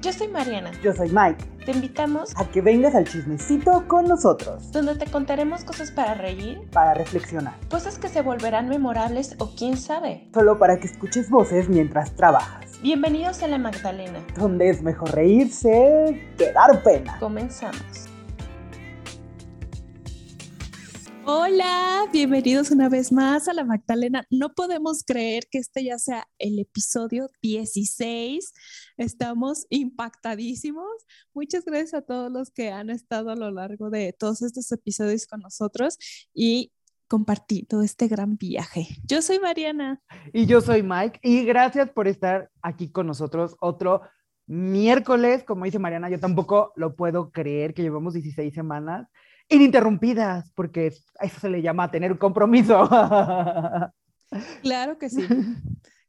Yo 0.00 0.12
soy 0.12 0.28
Mariana. 0.28 0.70
Yo 0.80 0.92
soy 0.92 1.10
Mike. 1.10 1.44
Te 1.66 1.72
invitamos 1.72 2.32
a 2.36 2.44
que 2.48 2.60
vengas 2.60 2.94
al 2.94 3.04
chismecito 3.04 3.84
con 3.88 4.06
nosotros. 4.06 4.70
Donde 4.70 4.94
te 4.94 5.10
contaremos 5.10 5.64
cosas 5.64 5.90
para 5.90 6.14
reír, 6.14 6.60
para 6.72 6.94
reflexionar, 6.94 7.54
cosas 7.68 7.98
que 7.98 8.08
se 8.08 8.22
volverán 8.22 8.68
memorables 8.68 9.34
o 9.38 9.50
quién 9.56 9.76
sabe. 9.76 10.28
Solo 10.32 10.56
para 10.56 10.78
que 10.78 10.86
escuches 10.86 11.28
voces 11.28 11.68
mientras 11.68 12.14
trabajas. 12.14 12.80
Bienvenidos 12.80 13.42
a 13.42 13.48
La 13.48 13.58
Magdalena. 13.58 14.24
Donde 14.36 14.70
es 14.70 14.82
mejor 14.82 15.12
reírse 15.12 16.32
que 16.38 16.52
dar 16.52 16.80
pena. 16.84 17.18
Comenzamos. 17.18 18.07
Hola, 21.30 22.06
bienvenidos 22.10 22.70
una 22.70 22.88
vez 22.88 23.12
más 23.12 23.48
a 23.48 23.52
la 23.52 23.62
Magdalena. 23.62 24.24
No 24.30 24.54
podemos 24.54 25.04
creer 25.04 25.44
que 25.50 25.58
este 25.58 25.84
ya 25.84 25.98
sea 25.98 26.26
el 26.38 26.58
episodio 26.58 27.28
16. 27.42 28.54
Estamos 28.96 29.66
impactadísimos. 29.68 30.88
Muchas 31.34 31.66
gracias 31.66 31.92
a 31.92 32.00
todos 32.00 32.32
los 32.32 32.50
que 32.50 32.70
han 32.70 32.88
estado 32.88 33.28
a 33.28 33.36
lo 33.36 33.50
largo 33.50 33.90
de 33.90 34.14
todos 34.18 34.40
estos 34.40 34.72
episodios 34.72 35.26
con 35.26 35.40
nosotros 35.40 35.98
y 36.32 36.72
compartido 37.08 37.82
este 37.82 38.08
gran 38.08 38.38
viaje. 38.38 38.86
Yo 39.04 39.20
soy 39.20 39.38
Mariana. 39.38 40.00
Y 40.32 40.46
yo 40.46 40.62
soy 40.62 40.82
Mike. 40.82 41.20
Y 41.22 41.44
gracias 41.44 41.90
por 41.90 42.08
estar 42.08 42.50
aquí 42.62 42.90
con 42.90 43.06
nosotros 43.06 43.54
otro 43.60 44.00
miércoles. 44.46 45.44
Como 45.44 45.66
dice 45.66 45.78
Mariana, 45.78 46.08
yo 46.08 46.18
tampoco 46.18 46.72
lo 46.74 46.96
puedo 46.96 47.32
creer 47.32 47.74
que 47.74 47.82
llevamos 47.82 48.14
16 48.14 48.54
semanas 48.54 49.08
ininterrumpidas, 49.48 50.50
porque 50.54 50.92
a 51.18 51.26
eso 51.26 51.40
se 51.40 51.48
le 51.48 51.62
llama 51.62 51.90
tener 51.90 52.12
un 52.12 52.18
compromiso. 52.18 52.88
Claro 54.60 54.98
que 54.98 55.08
sí. 55.08 55.26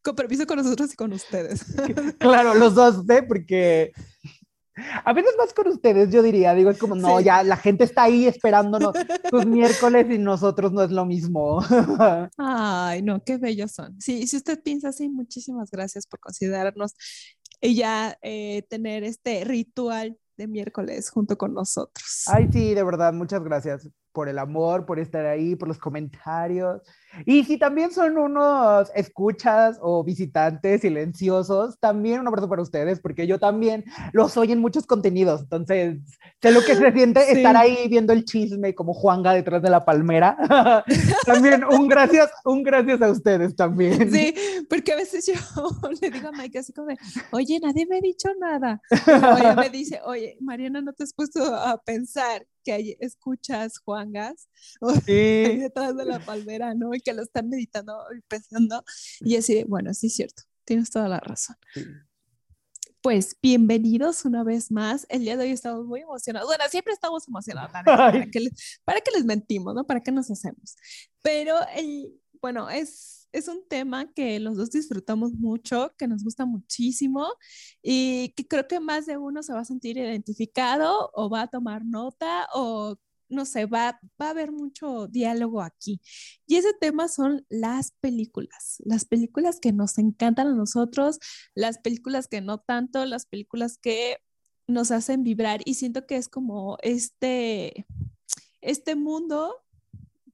Compromiso 0.01 0.45
con 0.45 0.57
nosotros 0.57 0.93
y 0.93 0.97
con 0.97 1.13
ustedes. 1.13 1.65
Claro, 2.19 2.53
los 2.53 2.75
dos, 2.75 3.09
¿eh? 3.09 3.23
Porque 3.23 3.93
a 5.03 5.13
veces 5.13 5.33
más 5.37 5.53
con 5.53 5.67
ustedes, 5.67 6.09
yo 6.11 6.21
diría, 6.21 6.53
digo, 6.53 6.69
es 6.69 6.77
como, 6.77 6.95
no, 6.95 7.19
ya 7.19 7.43
la 7.43 7.57
gente 7.57 7.83
está 7.83 8.03
ahí 8.03 8.25
esperándonos 8.25 8.93
sus 9.29 9.45
miércoles 9.45 10.07
y 10.09 10.17
nosotros 10.17 10.71
no 10.71 10.83
es 10.83 10.91
lo 10.91 11.05
mismo. 11.05 11.61
Ay, 12.37 13.01
no, 13.01 13.23
qué 13.23 13.37
bellos 13.37 13.71
son. 13.71 13.99
Sí, 14.01 14.27
si 14.27 14.37
usted 14.37 14.61
piensa 14.61 14.89
así, 14.89 15.09
muchísimas 15.09 15.71
gracias 15.71 16.05
por 16.07 16.19
considerarnos 16.19 16.95
y 17.61 17.75
ya 17.75 18.17
eh, 18.21 18.63
tener 18.69 19.03
este 19.03 19.43
ritual 19.43 20.17
de 20.39 20.47
miércoles 20.47 21.09
junto 21.11 21.37
con 21.37 21.53
nosotros. 21.53 22.23
Ay, 22.27 22.49
sí, 22.51 22.73
de 22.73 22.83
verdad, 22.83 23.13
muchas 23.13 23.43
gracias 23.43 23.87
por 24.11 24.29
el 24.29 24.39
amor, 24.39 24.85
por 24.85 24.99
estar 24.99 25.25
ahí, 25.25 25.55
por 25.55 25.67
los 25.67 25.77
comentarios. 25.77 26.81
Y 27.25 27.43
si 27.43 27.57
también 27.57 27.91
son 27.91 28.17
unos 28.17 28.91
escuchas 28.95 29.77
o 29.81 30.03
visitantes 30.03 30.81
silenciosos, 30.81 31.79
también 31.79 32.19
un 32.19 32.27
abrazo 32.27 32.47
para 32.47 32.61
ustedes, 32.61 32.99
porque 32.99 33.25
yo 33.25 33.39
también 33.39 33.85
los 34.13 34.37
oye 34.37 34.53
en 34.53 34.59
muchos 34.59 34.85
contenidos. 34.85 35.41
Entonces, 35.41 35.97
sé 36.41 36.51
lo 36.51 36.61
que 36.61 36.75
se 36.75 36.91
siente 36.91 37.31
estar 37.31 37.57
ahí 37.57 37.87
viendo 37.89 38.13
el 38.13 38.25
chisme 38.25 38.75
como 38.75 38.93
Juanga 38.93 39.33
detrás 39.33 39.61
de 39.61 39.69
la 39.69 39.85
palmera. 39.85 40.37
también 41.25 41.63
un 41.63 41.87
gracias, 41.87 42.29
un 42.45 42.63
gracias 42.63 43.01
a 43.01 43.09
ustedes 43.09 43.55
también. 43.55 44.11
Sí, 44.11 44.33
porque 44.69 44.93
a 44.93 44.95
veces 44.95 45.25
yo 45.25 45.33
le 46.01 46.09
digo 46.09 46.29
a 46.29 46.31
Mike 46.31 46.59
así 46.59 46.73
como, 46.73 46.89
oye, 47.31 47.59
nadie 47.59 47.85
me 47.87 47.97
ha 47.97 48.01
dicho 48.01 48.29
nada. 48.39 48.81
Oye, 49.35 49.55
me 49.55 49.69
dice, 49.69 49.99
oye, 50.05 50.37
Mariana, 50.41 50.81
¿no 50.81 50.93
te 50.93 51.03
has 51.03 51.13
puesto 51.13 51.43
a 51.55 51.81
pensar 51.81 52.45
que 52.63 52.71
hay 52.71 52.97
escuchas 52.99 53.79
Juangas 53.79 54.49
sí. 55.05 55.57
detrás 55.57 55.95
de 55.95 56.05
la 56.05 56.19
palmera, 56.19 56.73
¿no? 56.73 56.91
que 57.03 57.13
lo 57.13 57.23
están 57.23 57.49
meditando 57.49 57.97
y 58.17 58.21
pensando. 58.21 58.83
Y 59.21 59.35
así, 59.35 59.63
bueno, 59.63 59.93
sí 59.93 60.07
es 60.07 60.15
cierto, 60.15 60.43
tienes 60.65 60.89
toda 60.89 61.07
la 61.07 61.19
razón. 61.19 61.55
Pues 63.01 63.37
bienvenidos 63.41 64.25
una 64.25 64.43
vez 64.43 64.71
más. 64.71 65.05
El 65.09 65.21
día 65.21 65.37
de 65.37 65.45
hoy 65.45 65.51
estamos 65.51 65.85
muy 65.85 66.01
emocionados. 66.01 66.49
Bueno, 66.49 66.65
siempre 66.69 66.93
estamos 66.93 67.27
emocionados, 67.27 67.71
para 67.85 68.29
que, 68.29 68.39
les, 68.41 68.81
para 68.83 68.99
que 68.99 69.11
les 69.11 69.23
mentimos, 69.23 69.73
¿no? 69.73 69.85
¿Para 69.85 70.01
qué 70.01 70.11
nos 70.11 70.29
hacemos? 70.29 70.75
Pero, 71.21 71.55
el, 71.75 72.13
bueno, 72.41 72.69
es, 72.69 73.18
es 73.31 73.47
un 73.47 73.67
tema 73.67 74.11
que 74.13 74.39
los 74.39 74.57
dos 74.57 74.71
disfrutamos 74.71 75.33
mucho, 75.33 75.93
que 75.97 76.07
nos 76.07 76.23
gusta 76.23 76.45
muchísimo 76.45 77.27
y 77.81 78.29
que 78.35 78.47
creo 78.47 78.67
que 78.67 78.79
más 78.79 79.05
de 79.05 79.17
uno 79.17 79.43
se 79.43 79.53
va 79.53 79.61
a 79.61 79.65
sentir 79.65 79.97
identificado 79.97 81.11
o 81.13 81.29
va 81.29 81.43
a 81.43 81.47
tomar 81.47 81.85
nota 81.85 82.47
o 82.53 82.97
no 83.29 83.45
sé, 83.45 83.65
va, 83.65 83.99
va 84.19 84.27
a 84.27 84.29
haber 84.31 84.51
mucho 84.51 85.07
diálogo 85.07 85.61
aquí. 85.61 86.01
Y 86.47 86.55
ese 86.55 86.73
tema 86.73 87.07
son 87.07 87.45
las 87.49 87.91
películas, 88.01 88.77
las 88.79 89.05
películas 89.05 89.59
que 89.59 89.71
nos 89.71 89.97
encantan 89.99 90.47
a 90.47 90.55
nosotros, 90.55 91.19
las 91.53 91.77
películas 91.77 92.27
que 92.27 92.41
no 92.41 92.59
tanto, 92.59 93.05
las 93.05 93.25
películas 93.27 93.77
que 93.77 94.17
nos 94.67 94.91
hacen 94.91 95.23
vibrar 95.23 95.61
y 95.65 95.75
siento 95.75 96.05
que 96.05 96.17
es 96.17 96.27
como 96.27 96.77
este, 96.81 97.85
este 98.61 98.95
mundo 98.95 99.55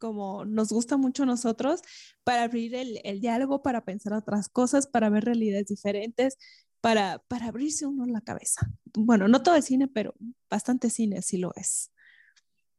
como 0.06 0.46
nos 0.46 0.70
gusta 0.70 0.98
mucho 0.98 1.24
a 1.24 1.26
nosotros, 1.26 1.82
para 2.24 2.44
abrir 2.44 2.76
el, 2.76 3.02
el, 3.04 3.22
diálogo, 3.22 3.64
para 3.64 3.84
pensar 3.86 4.14
otras 4.14 4.50
cosas, 4.50 4.86
para 4.86 5.10
ver 5.10 5.26
realidades 5.26 5.66
diferentes, 5.66 6.38
para, 6.80 7.24
para 7.28 7.48
abrirse 7.48 7.88
uno 7.88 8.06
la 8.06 8.22
cabeza. 8.22 8.70
Bueno, 8.94 9.28
no 9.28 9.42
todo 9.42 9.56
el 9.56 9.64
cine, 9.64 9.88
pero 9.88 10.14
bastante 10.48 10.92
cine 10.92 11.24
sí 11.24 11.38
lo 11.38 11.52
es. 11.56 11.92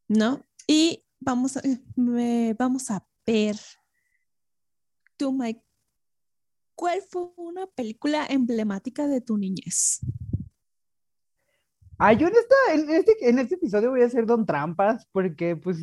¿no? 0.09 0.44
Y 0.66 1.04
vamos 1.20 1.56
a, 1.56 1.62
vamos 2.59 2.91
a 2.91 3.06
ver, 3.26 3.56
tú, 5.16 5.32
Mike, 5.32 5.62
¿cuál 6.75 7.00
fue 7.03 7.28
una 7.37 7.66
película 7.66 8.26
emblemática 8.28 9.06
de 9.06 9.20
tu 9.20 9.37
niñez? 9.37 10.00
Ah, 11.98 12.12
yo 12.12 12.28
en, 12.28 12.34
esta, 12.34 12.54
en, 12.75 12.91
este, 12.91 13.28
en 13.28 13.38
este 13.38 13.54
episodio 13.54 13.91
voy 13.91 14.03
a 14.03 14.06
hacer 14.06 14.26
Don 14.26 14.44
Trampas, 14.44 15.06
porque 15.12 15.56
pues, 15.56 15.78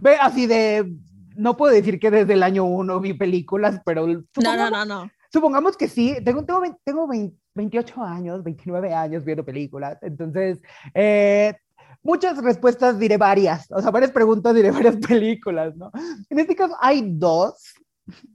ve, 0.00 0.16
así 0.20 0.46
de, 0.46 0.92
no 1.36 1.56
puedo 1.56 1.72
decir 1.72 1.98
que 1.98 2.10
desde 2.10 2.34
el 2.34 2.42
año 2.42 2.64
uno 2.64 3.00
vi 3.00 3.14
películas, 3.14 3.80
pero... 3.84 4.06
No, 4.06 4.22
no, 4.56 4.70
no, 4.70 4.84
no. 4.84 5.10
Supongamos 5.32 5.76
que 5.76 5.88
sí, 5.88 6.16
tengo, 6.24 6.44
tengo, 6.44 6.62
tengo 6.84 7.08
28 7.54 8.02
años, 8.02 8.42
29 8.42 8.94
años 8.94 9.24
viendo 9.24 9.44
películas, 9.44 9.98
entonces 10.02 10.60
eh, 10.94 11.54
muchas 12.02 12.38
respuestas 12.38 12.98
diré 12.98 13.16
varias, 13.16 13.70
o 13.70 13.82
sea, 13.82 13.90
varias 13.90 14.12
preguntas 14.12 14.54
diré 14.54 14.70
varias 14.72 14.96
películas, 14.96 15.76
¿no? 15.76 15.90
En 16.30 16.38
este 16.38 16.54
caso 16.54 16.76
hay 16.80 17.02
dos. 17.04 17.74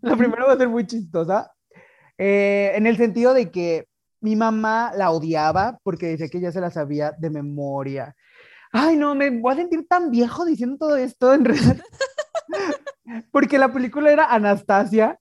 La 0.01 0.17
primera 0.17 0.45
va 0.45 0.53
a 0.53 0.57
ser 0.57 0.67
muy 0.67 0.85
chistosa, 0.85 1.49
eh, 2.17 2.73
en 2.75 2.85
el 2.85 2.97
sentido 2.97 3.33
de 3.33 3.49
que 3.49 3.87
mi 4.19 4.35
mamá 4.35 4.91
la 4.95 5.11
odiaba 5.11 5.79
porque 5.81 6.07
decía 6.07 6.29
que 6.29 6.39
ya 6.39 6.51
se 6.51 6.61
la 6.61 6.69
sabía 6.69 7.13
de 7.17 7.29
memoria. 7.29 8.15
Ay, 8.71 8.95
no, 8.95 9.15
me 9.15 9.29
voy 9.29 9.53
a 9.53 9.57
sentir 9.57 9.87
tan 9.87 10.09
viejo 10.09 10.45
diciendo 10.45 10.77
todo 10.77 10.95
esto 10.95 11.33
en 11.33 11.45
realidad. 11.45 11.77
porque 13.31 13.57
la 13.57 13.71
película 13.71 14.11
era 14.11 14.25
Anastasia, 14.25 15.19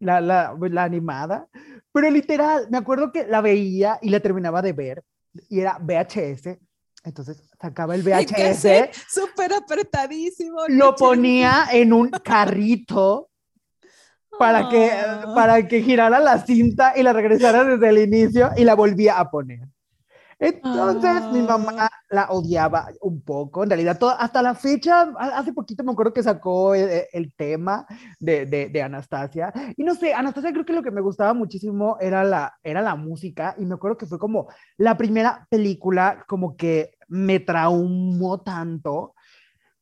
la, 0.00 0.20
la, 0.20 0.56
la 0.60 0.84
animada, 0.84 1.48
pero 1.92 2.10
literal, 2.10 2.68
me 2.70 2.78
acuerdo 2.78 3.12
que 3.12 3.26
la 3.26 3.40
veía 3.40 3.98
y 4.02 4.10
la 4.10 4.20
terminaba 4.20 4.62
de 4.62 4.72
ver 4.72 5.02
y 5.48 5.60
era 5.60 5.78
VHS 5.78 6.58
entonces 7.04 7.42
sacaba 7.60 7.94
el 7.94 8.02
VHS. 8.04 8.96
Súper 9.08 9.52
apretadísimo. 9.52 10.60
Lo 10.68 10.94
ponía 10.94 11.66
en 11.72 11.92
un 11.92 12.10
carrito 12.10 13.30
para, 14.38 14.68
que, 14.68 14.90
ah. 14.90 15.32
para 15.34 15.66
que 15.66 15.82
girara 15.82 16.20
la 16.20 16.44
cinta 16.44 16.92
y 16.96 17.02
la 17.02 17.12
regresara 17.12 17.64
desde 17.64 17.88
el 17.88 17.98
inicio 17.98 18.50
y 18.56 18.64
la 18.64 18.74
volvía 18.74 19.18
a 19.18 19.30
poner. 19.30 19.66
Entonces 20.38 21.32
mi 21.32 21.42
mamá 21.42 21.72
ah. 21.78 21.90
la 22.10 22.30
odiaba 22.30 22.88
un 23.00 23.22
poco, 23.22 23.64
en 23.64 23.70
realidad 23.70 23.98
hasta 24.18 24.40
la 24.40 24.54
fecha, 24.54 25.12
hace 25.18 25.52
poquito 25.52 25.82
me 25.82 25.90
acuerdo 25.90 26.12
que 26.12 26.22
sacó 26.22 26.74
el, 26.76 27.34
tema 27.36 27.86
de, 28.20 28.46
de, 28.46 28.82
Anastasia 28.82 29.52
y 29.76 29.82
no 29.82 29.94
sé, 29.94 30.14
Anastasia 30.14 30.52
creo 30.52 30.64
que 30.64 30.72
lo 30.72 30.82
que 30.82 30.92
me 30.92 31.00
gustaba 31.00 31.34
muchísimo 31.34 31.96
era 32.00 32.22
la, 32.22 32.54
era 32.62 32.82
la 32.82 32.94
música 32.94 33.56
y 33.58 33.66
me 33.66 33.74
acuerdo 33.74 33.98
que 33.98 34.06
fue 34.06 34.18
como 34.18 34.48
la 34.76 34.96
primera 34.96 35.46
película 35.50 36.24
como 36.28 36.56
que 36.56 36.92
me 37.08 37.40
traumó 37.40 38.40
tanto 38.40 39.14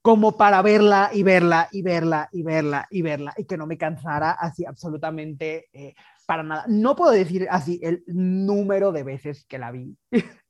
como 0.00 0.36
para 0.36 0.62
verla 0.62 1.10
y 1.12 1.22
verla 1.22 1.68
y 1.72 1.82
verla 1.82 2.28
y 2.32 2.42
verla 2.42 2.86
y 2.90 3.02
verla 3.02 3.34
y 3.36 3.44
que 3.44 3.58
no 3.58 3.66
me 3.66 3.76
cansara 3.76 4.30
así 4.30 4.64
absolutamente 4.64 5.68
eh, 5.72 5.94
para 6.26 6.42
nada. 6.42 6.64
No 6.68 6.94
puedo 6.94 7.10
decir 7.10 7.48
así 7.50 7.80
el 7.82 8.04
número 8.06 8.92
de 8.92 9.02
veces 9.02 9.44
que 9.46 9.58
la 9.58 9.70
vi. 9.72 9.96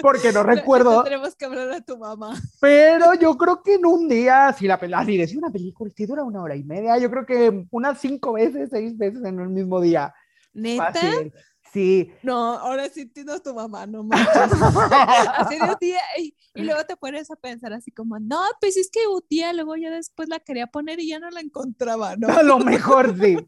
Porque 0.00 0.32
no 0.32 0.42
recuerdo. 0.42 1.02
Tenemos 1.04 1.34
que 1.34 1.44
hablar 1.44 1.70
a 1.72 1.80
tu 1.80 1.98
mamá. 1.98 2.34
Pero 2.60 3.14
yo 3.14 3.36
creo 3.36 3.62
que 3.62 3.74
en 3.74 3.86
un 3.86 4.08
día, 4.08 4.54
si 4.58 4.66
la 4.66 4.74
así 4.74 5.16
decía 5.16 5.38
una 5.38 5.50
película, 5.50 5.90
si 5.94 6.06
dura 6.06 6.24
una 6.24 6.42
hora 6.42 6.56
y 6.56 6.64
media, 6.64 6.98
yo 6.98 7.10
creo 7.10 7.26
que 7.26 7.66
unas 7.70 8.00
cinco 8.00 8.34
veces, 8.34 8.70
seis 8.70 8.96
veces 8.96 9.24
en 9.24 9.38
el 9.40 9.48
mismo 9.48 9.80
día. 9.80 10.14
¿Neta? 10.54 10.92
Sí. 11.72 12.12
No, 12.22 12.36
ahora 12.58 12.88
sí 12.90 13.10
a 13.28 13.38
tu 13.38 13.54
mamá, 13.54 13.86
no 13.86 14.02
manches. 14.02 14.36
así 15.36 15.56
de 15.56 15.62
un 15.62 15.76
día, 15.80 16.00
y, 16.18 16.34
y, 16.54 16.62
luego 16.64 16.84
te 16.84 16.96
pones 16.96 17.30
a 17.30 17.36
pensar 17.36 17.72
así 17.72 17.90
como, 17.90 18.18
no, 18.18 18.40
pues 18.60 18.76
es 18.76 18.90
que 18.90 19.06
un 19.06 19.22
día 19.30 19.54
luego 19.54 19.76
ya 19.76 19.90
después 19.90 20.28
la 20.28 20.38
quería 20.38 20.66
poner 20.66 21.00
y 21.00 21.08
ya 21.08 21.18
no 21.18 21.30
la 21.30 21.40
encontraba, 21.40 22.16
¿no? 22.16 22.28
A 22.38 22.42
lo 22.42 22.58
mejor 22.58 23.16
sí. 23.18 23.38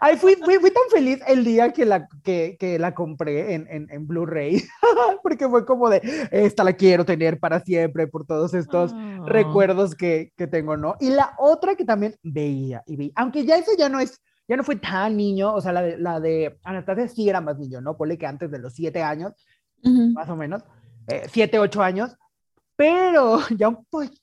Ay, 0.00 0.16
fui, 0.16 0.36
fui, 0.36 0.58
fui 0.58 0.70
tan 0.70 0.82
feliz 0.92 1.18
el 1.26 1.44
día 1.44 1.72
que 1.72 1.84
la, 1.84 2.06
que, 2.22 2.56
que 2.60 2.78
la 2.78 2.94
compré 2.94 3.54
en, 3.54 3.66
en, 3.68 3.90
en 3.90 4.06
Blu-ray, 4.06 4.62
porque 5.24 5.48
fue 5.48 5.66
como 5.66 5.90
de, 5.90 6.28
esta 6.30 6.62
la 6.62 6.74
quiero 6.74 7.04
tener 7.04 7.40
para 7.40 7.60
siempre 7.60 8.06
por 8.06 8.26
todos 8.26 8.54
estos 8.54 8.92
oh. 8.92 9.26
recuerdos 9.26 9.96
que, 9.96 10.32
que 10.36 10.46
tengo, 10.46 10.76
¿no? 10.76 10.94
Y 11.00 11.10
la 11.10 11.34
otra 11.36 11.74
que 11.74 11.84
también 11.84 12.14
veía 12.22 12.84
y 12.86 12.94
vi, 12.94 13.12
aunque 13.16 13.44
ya 13.44 13.56
eso 13.56 13.72
ya 13.76 13.88
no 13.88 13.98
es 13.98 14.20
ya 14.52 14.56
no 14.58 14.64
fue 14.64 14.76
tan 14.76 15.16
niño, 15.16 15.54
o 15.54 15.62
sea, 15.62 15.72
la 15.72 15.80
de, 15.80 15.96
la 15.96 16.20
de 16.20 16.58
Anastasia 16.62 17.08
sí 17.08 17.26
era 17.26 17.40
más 17.40 17.58
niño, 17.58 17.80
¿no? 17.80 17.96
Ponle 17.96 18.18
que 18.18 18.26
antes 18.26 18.50
de 18.50 18.58
los 18.58 18.74
siete 18.74 19.02
años, 19.02 19.32
uh 19.82 19.88
-huh. 19.88 20.12
más 20.12 20.28
o 20.28 20.36
menos, 20.36 20.62
eh, 21.06 21.22
siete, 21.32 21.58
ocho 21.58 21.82
años, 21.82 22.14
pero 22.76 23.38
ya 23.56 23.68
un 23.68 23.86
poquito 23.86 24.20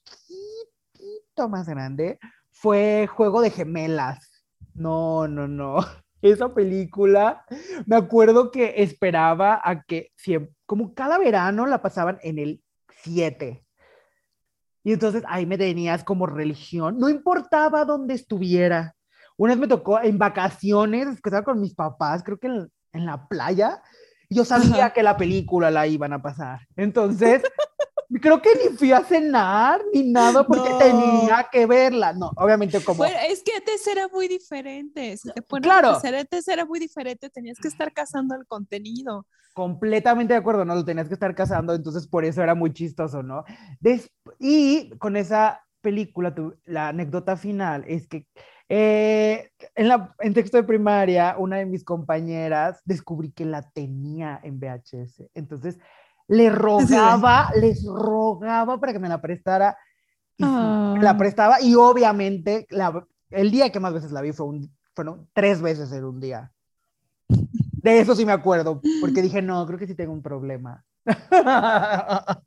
más 1.49 1.67
grande 1.67 2.19
fue 2.51 3.07
Juego 3.07 3.41
de 3.41 3.49
Gemelas. 3.49 4.43
No, 4.75 5.27
no, 5.27 5.47
no. 5.47 5.77
Esa 6.21 6.53
película, 6.53 7.43
me 7.87 7.95
acuerdo 7.95 8.51
que 8.51 8.83
esperaba 8.83 9.59
a 9.63 9.81
que, 9.81 10.11
siempre, 10.15 10.53
como 10.67 10.93
cada 10.93 11.17
verano 11.17 11.65
la 11.65 11.81
pasaban 11.81 12.19
en 12.21 12.37
el 12.37 12.61
7. 13.01 13.65
Y 14.83 14.93
entonces 14.93 15.23
ahí 15.27 15.47
me 15.47 15.57
tenías 15.57 16.03
como 16.03 16.27
religión, 16.27 16.99
no 16.99 17.09
importaba 17.09 17.83
dónde 17.83 18.13
estuviera. 18.13 18.95
Una 19.39 19.53
vez 19.53 19.61
me 19.61 19.67
tocó 19.67 20.01
en 20.01 20.17
vacaciones, 20.17 21.21
que 21.21 21.29
estaba 21.29 21.45
con 21.45 21.61
mis 21.61 21.73
papás, 21.73 22.23
creo 22.23 22.37
que 22.37 22.47
en, 22.47 22.69
en 22.91 23.05
la 23.05 23.25
playa, 23.29 23.81
y 24.27 24.35
yo 24.35 24.43
sabía 24.43 24.85
Ajá. 24.85 24.93
que 24.93 25.01
la 25.01 25.15
película 25.15 25.71
la 25.71 25.87
iban 25.87 26.11
a 26.11 26.21
pasar. 26.21 26.59
Entonces, 26.75 27.41
creo 28.21 28.41
que 28.41 28.49
ni 28.55 28.75
fui 28.75 28.91
a 28.91 29.01
cenar 29.01 29.81
ni 29.93 30.11
nada 30.11 30.45
porque 30.45 30.69
no. 30.69 30.77
tenía 30.77 31.47
que 31.49 31.65
verla. 31.65 32.11
No, 32.11 32.33
obviamente 32.35 32.83
como... 32.83 32.97
Bueno, 32.97 33.15
es 33.29 33.41
que 33.41 33.53
antes 33.53 33.87
era 33.87 34.09
muy 34.09 34.27
diferente. 34.27 35.15
Si 35.15 35.31
te 35.31 35.41
claro. 35.61 35.91
a 35.91 36.01
antes 36.19 36.45
era 36.49 36.65
muy 36.65 36.79
diferente. 36.79 37.29
Tenías 37.29 37.59
que 37.59 37.69
estar 37.69 37.93
cazando 37.93 38.35
el 38.35 38.45
contenido. 38.45 39.25
Completamente 39.53 40.33
de 40.33 40.39
acuerdo, 40.39 40.65
¿no? 40.65 40.75
Lo 40.75 40.83
tenías 40.83 41.07
que 41.07 41.13
estar 41.13 41.33
cazando, 41.33 41.73
entonces 41.73 42.07
por 42.07 42.25
eso 42.25 42.43
era 42.43 42.55
muy 42.55 42.73
chistoso, 42.73 43.23
¿no? 43.23 43.45
Des 43.79 44.11
y 44.37 44.91
con 44.97 45.15
esa 45.15 45.65
película, 45.81 46.35
tu, 46.35 46.55
la 46.65 46.89
anécdota 46.89 47.37
final 47.37 47.83
es 47.87 48.07
que 48.07 48.27
eh, 48.69 49.51
en, 49.75 49.87
la, 49.87 50.15
en 50.19 50.33
texto 50.35 50.57
de 50.57 50.63
primaria, 50.63 51.35
una 51.39 51.57
de 51.57 51.65
mis 51.65 51.83
compañeras 51.83 52.81
descubrí 52.85 53.31
que 53.31 53.45
la 53.45 53.63
tenía 53.63 54.39
en 54.43 54.59
VHS. 54.59 55.23
Entonces, 55.33 55.79
le 56.27 56.51
rogaba, 56.51 57.49
sí. 57.51 57.61
les 57.61 57.83
rogaba 57.83 58.79
para 58.79 58.93
que 58.93 58.99
me 58.99 59.09
la 59.09 59.19
prestara. 59.19 59.75
Y 60.37 60.43
oh. 60.43 60.95
la 61.01 61.17
prestaba 61.17 61.61
y 61.61 61.75
obviamente 61.75 62.65
la, 62.69 63.05
el 63.29 63.51
día 63.51 63.71
que 63.71 63.81
más 63.81 63.93
veces 63.93 64.11
la 64.11 64.21
vi 64.21 64.31
fue 64.31 64.45
un, 64.45 64.71
fueron 64.95 65.27
tres 65.33 65.61
veces 65.61 65.91
en 65.91 66.05
un 66.05 66.19
día. 66.19 66.53
De 67.27 67.99
eso 67.99 68.15
sí 68.15 68.25
me 68.25 68.31
acuerdo, 68.31 68.81
porque 69.01 69.21
dije, 69.21 69.41
no, 69.41 69.65
creo 69.65 69.79
que 69.79 69.87
sí 69.87 69.95
tengo 69.95 70.13
un 70.13 70.21
problema. 70.21 70.85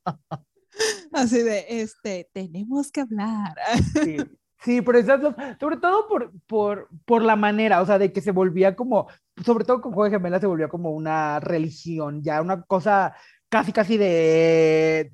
Así 1.13 1.43
de, 1.43 1.67
este, 1.69 2.31
tenemos 2.33 2.91
que 2.91 3.03
hablar. 3.03 3.55
Sí. 4.03 4.17
Sí, 4.63 4.81
pero 4.81 4.99
exacto, 4.99 5.35
sobre 5.59 5.77
todo 5.79 6.07
por, 6.09 6.33
por, 6.47 6.89
por 7.05 7.23
la 7.23 7.37
manera, 7.37 7.83
o 7.83 7.87
sea, 7.87 7.99
de 7.99 8.13
que 8.13 8.21
se 8.21 8.31
volvía 8.31 8.77
como, 8.77 9.09
sobre 9.45 9.65
todo 9.65 9.81
con 9.81 9.93
Juego 9.93 10.05
de 10.05 10.19
Gemelas 10.19 10.41
se 10.41 10.47
volvía 10.47 10.69
como 10.69 10.91
una 10.93 11.41
religión, 11.41 12.23
ya 12.23 12.41
una 12.41 12.63
cosa 12.63 13.15
casi, 13.49 13.73
casi 13.73 13.97
de, 13.97 15.13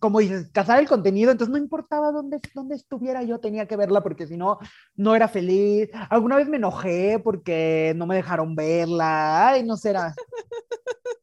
como 0.00 0.20
dices, 0.20 0.50
cazar 0.52 0.80
el 0.80 0.88
contenido, 0.88 1.30
entonces 1.30 1.52
no 1.52 1.58
importaba 1.58 2.10
dónde, 2.10 2.38
dónde 2.54 2.74
estuviera, 2.74 3.22
yo 3.22 3.38
tenía 3.38 3.66
que 3.66 3.76
verla 3.76 4.02
porque 4.02 4.26
si 4.26 4.36
no, 4.36 4.58
no 4.96 5.14
era 5.14 5.28
feliz. 5.28 5.90
Alguna 6.10 6.36
vez 6.36 6.48
me 6.48 6.56
enojé 6.56 7.20
porque 7.22 7.92
no 7.96 8.06
me 8.06 8.16
dejaron 8.16 8.54
verla, 8.54 9.48
ay, 9.48 9.62
no 9.64 9.76
será. 9.76 10.14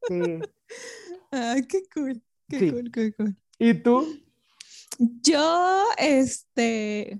Sí. 0.08 0.40
Ay, 1.32 1.66
qué 1.66 1.82
cool, 1.92 2.22
qué 2.48 2.60
sí. 2.60 2.72
cool, 2.72 2.92
qué 2.92 3.12
cool. 3.14 3.36
¿Y 3.58 3.74
tú? 3.74 4.06
Yo, 4.98 5.84
este, 5.98 7.20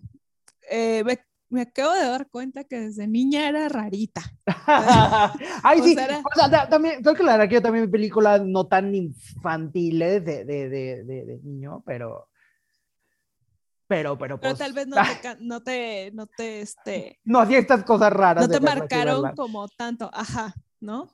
eh, 0.70 1.04
me, 1.04 1.20
me, 1.50 1.62
acabo 1.62 1.94
de 1.94 2.06
dar 2.06 2.30
cuenta 2.30 2.64
que 2.64 2.80
desde 2.80 3.08
niña 3.08 3.50
era 3.50 3.68
rarita. 3.70 4.22
Ay, 5.64 5.82
sí, 5.82 5.96
era... 5.98 6.20
o 6.20 6.50
sea, 6.50 6.70
también, 6.70 7.02
creo 7.02 7.16
que 7.16 7.24
la 7.24 7.34
verdad 7.34 7.50
que 7.50 7.56
yo 7.56 7.62
también 7.62 7.92
películas 7.92 8.42
no 8.44 8.68
tan 8.68 8.94
infantiles 8.94 10.24
de, 10.24 10.46
de, 10.46 10.70
de, 10.70 11.04
de, 11.04 11.40
niño, 11.44 11.84
pero... 11.86 12.30
Pero, 13.88 14.18
pero, 14.18 14.40
pues, 14.40 14.54
pero 14.54 14.58
tal 14.58 14.74
vez 14.74 14.88
no 14.88 14.96
te, 14.96 15.38
no 15.42 15.62
te, 15.62 16.12
no 16.12 16.28
te, 16.28 16.62
este... 16.62 17.20
No 17.24 17.40
hacía 17.40 17.60
estas 17.60 17.84
cosas 17.84 18.12
raras. 18.12 18.48
No 18.48 18.52
te 18.52 18.60
marcaron 18.60 19.36
como 19.36 19.68
tanto, 19.68 20.10
ajá, 20.12 20.56
¿no? 20.80 21.12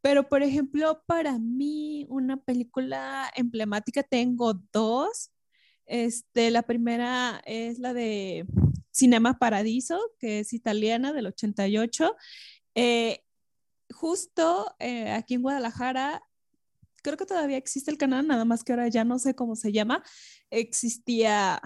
Pero, 0.00 0.28
por 0.28 0.42
ejemplo, 0.42 1.02
para 1.06 1.38
mí, 1.38 2.06
una 2.08 2.36
película 2.36 3.30
emblemática, 3.34 4.02
tengo 4.02 4.54
dos. 4.72 5.30
Este, 5.88 6.50
la 6.50 6.62
primera 6.62 7.42
es 7.44 7.78
la 7.78 7.94
de 7.94 8.46
Cinema 8.92 9.38
Paradiso, 9.38 9.98
que 10.18 10.40
es 10.40 10.52
italiana 10.52 11.12
del 11.12 11.26
88. 11.26 12.14
Eh, 12.74 13.24
justo 13.90 14.74
eh, 14.78 15.10
aquí 15.10 15.34
en 15.34 15.42
Guadalajara, 15.42 16.22
creo 17.02 17.16
que 17.16 17.26
todavía 17.26 17.56
existe 17.56 17.90
el 17.90 17.98
canal, 17.98 18.26
nada 18.26 18.44
más 18.44 18.62
que 18.62 18.72
ahora 18.72 18.88
ya 18.88 19.04
no 19.04 19.18
sé 19.18 19.34
cómo 19.34 19.56
se 19.56 19.72
llama. 19.72 20.02
Existía, 20.50 21.60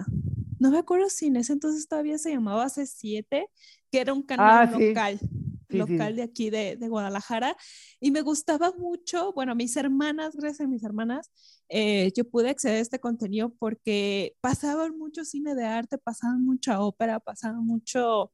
no 0.59 0.71
me 0.71 0.79
acuerdo 0.79 1.09
si 1.09 1.27
en 1.27 1.35
ese 1.35 1.53
entonces 1.53 1.87
todavía 1.87 2.17
se 2.17 2.31
llamaba 2.31 2.65
C7, 2.65 3.45
que 3.91 3.99
era 3.99 4.13
un 4.13 4.23
canal 4.23 4.69
ah, 4.69 4.71
local. 4.71 5.19
Sí 5.19 5.42
local 5.73 6.15
de 6.15 6.23
aquí 6.23 6.49
de, 6.49 6.75
de, 6.75 6.87
Guadalajara 6.87 7.55
y 7.99 8.11
me 8.11 8.21
gustaba 8.21 8.71
mucho, 8.77 9.33
bueno, 9.33 9.55
mis 9.55 9.75
hermanas, 9.77 10.35
gracias 10.35 10.61
a 10.61 10.69
mis 10.69 10.83
hermanas, 10.83 11.31
eh, 11.69 12.11
yo 12.15 12.29
pude 12.29 12.49
acceder 12.49 12.77
a 12.77 12.81
este 12.81 12.99
contenido 12.99 13.53
porque 13.57 14.35
pasaban 14.41 14.97
mucho 14.97 15.25
cine 15.25 15.55
de 15.55 15.65
arte, 15.65 15.97
pasaban 15.97 16.43
mucha 16.43 16.81
ópera, 16.81 17.19
pasaban 17.19 17.65
mucho 17.65 18.31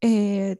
eh, 0.00 0.56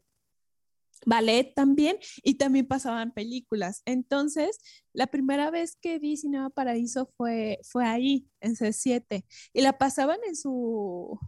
ballet 1.06 1.52
también 1.54 1.98
y 2.22 2.34
también 2.34 2.66
pasaban 2.66 3.12
películas. 3.12 3.82
Entonces, 3.86 4.60
la 4.92 5.06
primera 5.06 5.50
vez 5.50 5.76
que 5.80 5.98
vi 5.98 6.16
Cinema 6.16 6.50
Paraíso 6.50 7.10
fue, 7.16 7.58
fue 7.62 7.86
ahí, 7.86 8.28
en 8.40 8.54
C7, 8.54 9.24
y 9.52 9.60
la 9.62 9.78
pasaban 9.78 10.18
en 10.26 10.36
su 10.36 11.18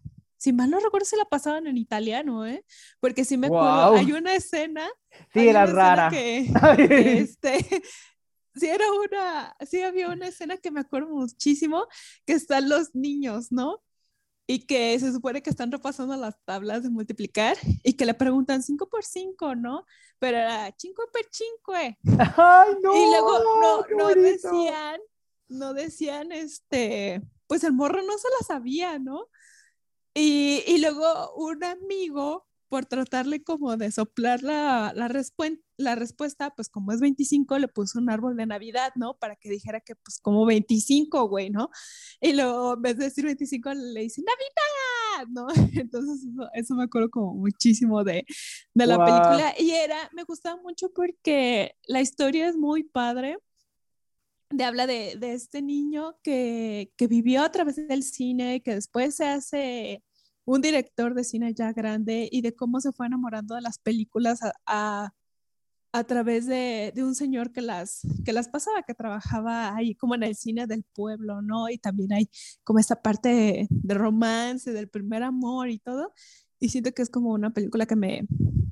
si 0.43 0.53
mal 0.53 0.69
no 0.69 0.81
recuerdo, 0.81 1.05
se 1.05 1.17
la 1.17 1.25
pasaban 1.25 1.69
en 1.69 1.77
italiano, 1.77 2.45
¿eh? 2.45 2.65
Porque 2.99 3.25
sí 3.25 3.37
me 3.37 3.47
acuerdo, 3.47 3.91
wow. 3.91 3.97
hay 3.97 4.11
una 4.11 4.35
escena. 4.35 4.91
Sí, 5.33 5.47
era 5.47 5.67
rara. 5.67 6.09
Que, 6.11 6.53
que 6.77 7.19
este, 7.21 7.59
sí, 8.57 8.67
era 8.67 8.85
una, 8.91 9.57
sí 9.65 9.83
había 9.83 10.09
una 10.09 10.27
escena 10.27 10.57
que 10.57 10.73
me 10.73 10.81
acuerdo 10.81 11.11
muchísimo, 11.11 11.87
que 12.27 12.33
están 12.33 12.69
los 12.69 12.93
niños, 12.93 13.53
¿no? 13.53 13.85
Y 14.49 14.67
que 14.67 14.99
se 14.99 15.13
supone 15.13 15.45
que 15.45 15.51
están 15.51 15.71
repasando 15.71 16.17
las 16.17 16.35
tablas 16.45 16.83
de 16.83 16.91
multiplicar 16.91 17.57
y 17.85 17.93
que 17.93 18.05
le 18.05 18.15
preguntan 18.15 18.65
5 18.65 18.89
por 18.89 19.05
5, 19.05 19.55
¿no? 19.55 19.87
Pero 20.19 20.39
era 20.39 20.75
5 20.77 21.03
por 21.13 21.23
5. 21.31 21.73
Ay, 22.37 22.75
no. 22.83 22.97
Y 22.97 23.11
luego 23.11 23.39
no, 23.61 23.87
no 23.97 24.09
decían, 24.09 25.01
no 25.47 25.73
decían, 25.73 26.33
este, 26.33 27.23
pues 27.47 27.63
el 27.63 27.75
morro 27.75 28.03
no 28.03 28.19
se 28.19 28.29
la 28.41 28.45
sabía, 28.45 28.99
¿no? 28.99 29.29
Y, 30.15 30.63
y, 30.67 30.79
luego 30.79 31.35
un 31.37 31.65
amigo, 31.65 32.47
por 32.73 32.87
tratarle 32.87 33.43
como 33.43 33.77
de 33.77 33.93
soplar 33.93 34.43
la, 34.43 34.95
la, 34.95 35.09
la, 35.77 35.95
respuesta, 35.95 36.55
pues 36.55 36.71
como 36.71 36.93
es 36.93 37.01
25, 37.01 37.59
le 37.59 37.69
puso 37.69 37.99
un 37.99 38.09
árbol 38.09 38.35
de 38.35 38.47
Navidad, 38.47 38.93
¿no? 38.97 39.19
Para 39.19 39.37
que 39.37 39.51
dijera 39.51 39.81
que 39.81 39.95
pues 39.95 40.19
como 40.21 40.47
25, 40.47 41.29
güey, 41.29 41.51
¿no? 41.51 41.69
Y 42.19 42.33
luego 42.33 42.73
en 42.73 42.81
vez 42.81 42.97
de 42.97 43.05
decir 43.05 43.27
25, 43.27 43.75
le 43.75 44.01
dice 44.01 44.23
Navidad, 44.23 45.29
¿no? 45.31 45.47
Entonces 45.87 46.27
eso, 46.27 46.49
eso 46.55 46.75
me 46.75 46.85
acuerdo 46.85 47.11
como 47.11 47.35
muchísimo 47.35 48.05
de, 48.05 48.25
de 48.73 48.87
la 48.87 48.97
wow. 48.97 49.05
película. 49.05 49.55
Y 49.59 49.73
era, 49.73 50.09
me 50.15 50.25
gustaba 50.25 50.61
mucho 50.63 50.91
porque 50.95 51.77
la 51.87 52.01
historia 52.01 52.49
es 52.49 52.57
muy 52.57 52.85
padre 52.85 53.37
de 54.53 54.65
habla 54.65 54.87
de, 54.87 55.17
de 55.19 55.35
este 55.35 55.63
niño 55.63 56.17
que, 56.23 56.93
que, 56.97 57.07
vivió 57.07 57.43
a 57.43 57.51
través 57.51 57.77
del 57.77 58.03
cine, 58.03 58.63
que 58.63 58.75
después 58.75 59.17
se 59.17 59.27
hace 59.27 60.03
un 60.45 60.61
director 60.61 61.15
de 61.15 61.25
cine 61.25 61.55
ya 61.55 61.73
grande 61.73 62.29
y 62.31 62.43
de 62.43 62.55
cómo 62.55 62.81
se 62.81 62.93
fue 62.93 63.07
enamorando 63.07 63.55
de 63.55 63.63
las 63.63 63.79
películas 63.79 64.43
a, 64.43 64.53
a, 64.67 65.15
a 65.93 66.05
través 66.05 66.47
de, 66.47 66.93
de, 66.95 67.05
un 67.05 67.15
señor 67.15 67.53
que 67.53 67.61
las, 67.61 68.01
que 68.25 68.33
las 68.33 68.49
pasaba, 68.49 68.83
que 68.83 68.95
trabajaba 68.95 69.75
ahí 69.75 69.95
como 69.95 70.15
en 70.15 70.23
el 70.25 70.35
cine 70.35 70.67
del 70.67 70.85
pueblo, 70.85 71.43
¿no? 71.43 71.69
Y 71.69 71.79
también 71.79 72.13
hay 72.13 72.31
como 72.65 72.79
esta 72.79 73.01
parte 73.01 73.69
de, 73.71 73.95
romance, 73.95 74.73
del 74.73 74.89
primer 74.89 75.23
amor 75.23 75.69
y 75.69 75.79
todo. 75.79 76.13
Y 76.59 76.69
siento 76.71 76.93
que 76.93 77.03
es 77.03 77.11
como 77.11 77.33
una 77.33 77.53
película 77.53 77.87
que 77.87 77.97
me, 77.97 78.27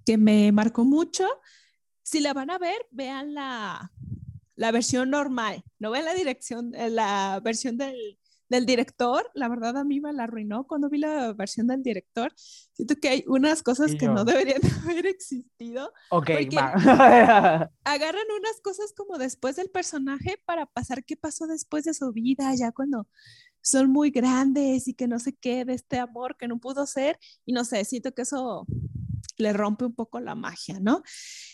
que 0.05 0.17
me 0.19 0.53
marcó 0.53 0.85
mucho 0.85 1.27
si 2.03 2.21
la 2.21 2.33
van 2.33 2.51
a 2.51 2.59
ver, 2.59 2.87
vean 2.91 3.35
la, 4.61 4.73
versión 4.73 5.11
normal, 5.11 5.62
no 5.79 5.90
vean 5.90 6.05
la 6.05 6.14
dirección, 6.14 6.75
eh, 6.75 6.90
la 6.90 7.40
versión 7.43 7.76
del, 7.76 8.19
del 8.50 8.67
director, 8.67 9.31
la 9.35 9.49
verdad 9.49 9.76
a 9.79 9.85
mí 9.85 10.00
me 10.00 10.12
la 10.12 10.25
arruinó 10.25 10.67
cuando 10.67 10.90
vi 10.90 10.99
la 10.99 11.33
versión 11.33 11.69
del 11.69 11.85
director. 11.85 12.33
Siento 12.73 12.97
que 12.97 13.09
hay 13.09 13.25
unas 13.29 13.62
cosas 13.62 13.95
que 13.95 14.09
no 14.09 14.25
deberían 14.25 14.61
haber 14.85 15.07
existido. 15.07 15.93
Ok, 16.11 16.31
va. 16.57 16.73
agarran 17.85 18.26
unas 18.37 18.61
cosas 18.61 18.93
como 18.93 19.19
después 19.19 19.55
del 19.55 19.71
personaje 19.71 20.43
para 20.45 20.67
pasar 20.67 21.05
qué 21.05 21.17
pasó 21.17 21.47
después 21.47 21.85
de 21.85 21.95
su 21.95 22.12
vida, 22.12 22.52
ya 22.57 22.73
cuando 22.73 23.07
son 23.62 23.90
muy 23.90 24.11
grandes 24.11 24.88
y 24.88 24.95
que 24.95 25.07
no 25.07 25.21
sé 25.21 25.35
qué 25.35 25.64
de 25.64 25.75
este 25.75 25.99
amor 25.99 26.37
que 26.37 26.49
no 26.49 26.59
pudo 26.59 26.87
ser. 26.87 27.21
Y 27.47 27.52
no 27.52 27.64
sé, 27.64 27.85
siento 27.85 28.12
que 28.12 28.23
eso 28.23 28.67
le 29.37 29.52
rompe 29.52 29.85
un 29.85 29.95
poco 29.95 30.19
la 30.19 30.35
magia, 30.35 30.81
¿no? 30.81 31.05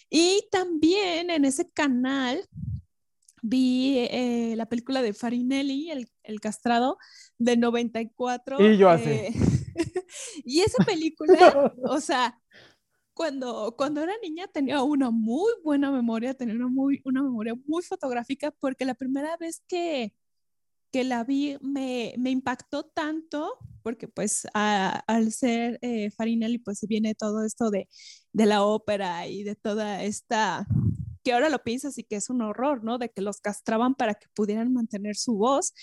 Y 0.08 0.48
también 0.50 1.28
en 1.30 1.44
ese 1.44 1.70
canal 1.70 2.48
vi 3.42 3.98
eh, 4.10 4.54
la 4.56 4.66
película 4.66 5.02
de 5.02 5.12
Farinelli, 5.12 5.90
el, 5.90 6.08
el, 6.22 6.40
castrado, 6.40 6.98
de 7.38 7.56
94. 7.56 8.60
Y 8.60 8.76
yo 8.76 8.88
así. 8.88 9.10
Eh, 9.10 9.32
y 10.44 10.60
esa 10.60 10.84
película, 10.84 11.74
o 11.84 12.00
sea, 12.00 12.40
cuando, 13.14 13.74
cuando 13.76 14.02
era 14.02 14.12
niña 14.22 14.46
tenía 14.46 14.82
una 14.82 15.10
muy 15.10 15.52
buena 15.64 15.90
memoria, 15.90 16.34
tenía 16.34 16.54
una, 16.54 16.68
muy, 16.68 17.00
una 17.04 17.22
memoria 17.22 17.54
muy 17.66 17.82
fotográfica, 17.82 18.50
porque 18.50 18.84
la 18.84 18.94
primera 18.94 19.36
vez 19.36 19.62
que, 19.66 20.14
que 20.92 21.04
la 21.04 21.24
vi 21.24 21.56
me, 21.60 22.14
me 22.18 22.30
impactó 22.30 22.84
tanto, 22.84 23.58
porque 23.82 24.08
pues 24.08 24.46
al 24.52 25.32
ser 25.32 25.78
eh, 25.82 26.10
Farinelli, 26.10 26.58
pues 26.58 26.84
viene 26.88 27.14
todo 27.14 27.44
esto 27.44 27.70
de, 27.70 27.88
de 28.32 28.46
la 28.46 28.64
ópera 28.64 29.26
y 29.28 29.44
de 29.44 29.54
toda 29.56 30.02
esta 30.02 30.66
que 31.26 31.32
ahora 31.32 31.48
lo 31.48 31.58
piensas 31.58 31.98
y 31.98 32.04
que 32.04 32.14
es 32.14 32.30
un 32.30 32.40
horror, 32.40 32.84
¿no? 32.84 32.98
De 32.98 33.10
que 33.10 33.20
los 33.20 33.40
castraban 33.40 33.96
para 33.96 34.14
que 34.14 34.28
pudieran 34.32 34.72
mantener 34.72 35.16
su 35.16 35.34
voz. 35.34 35.74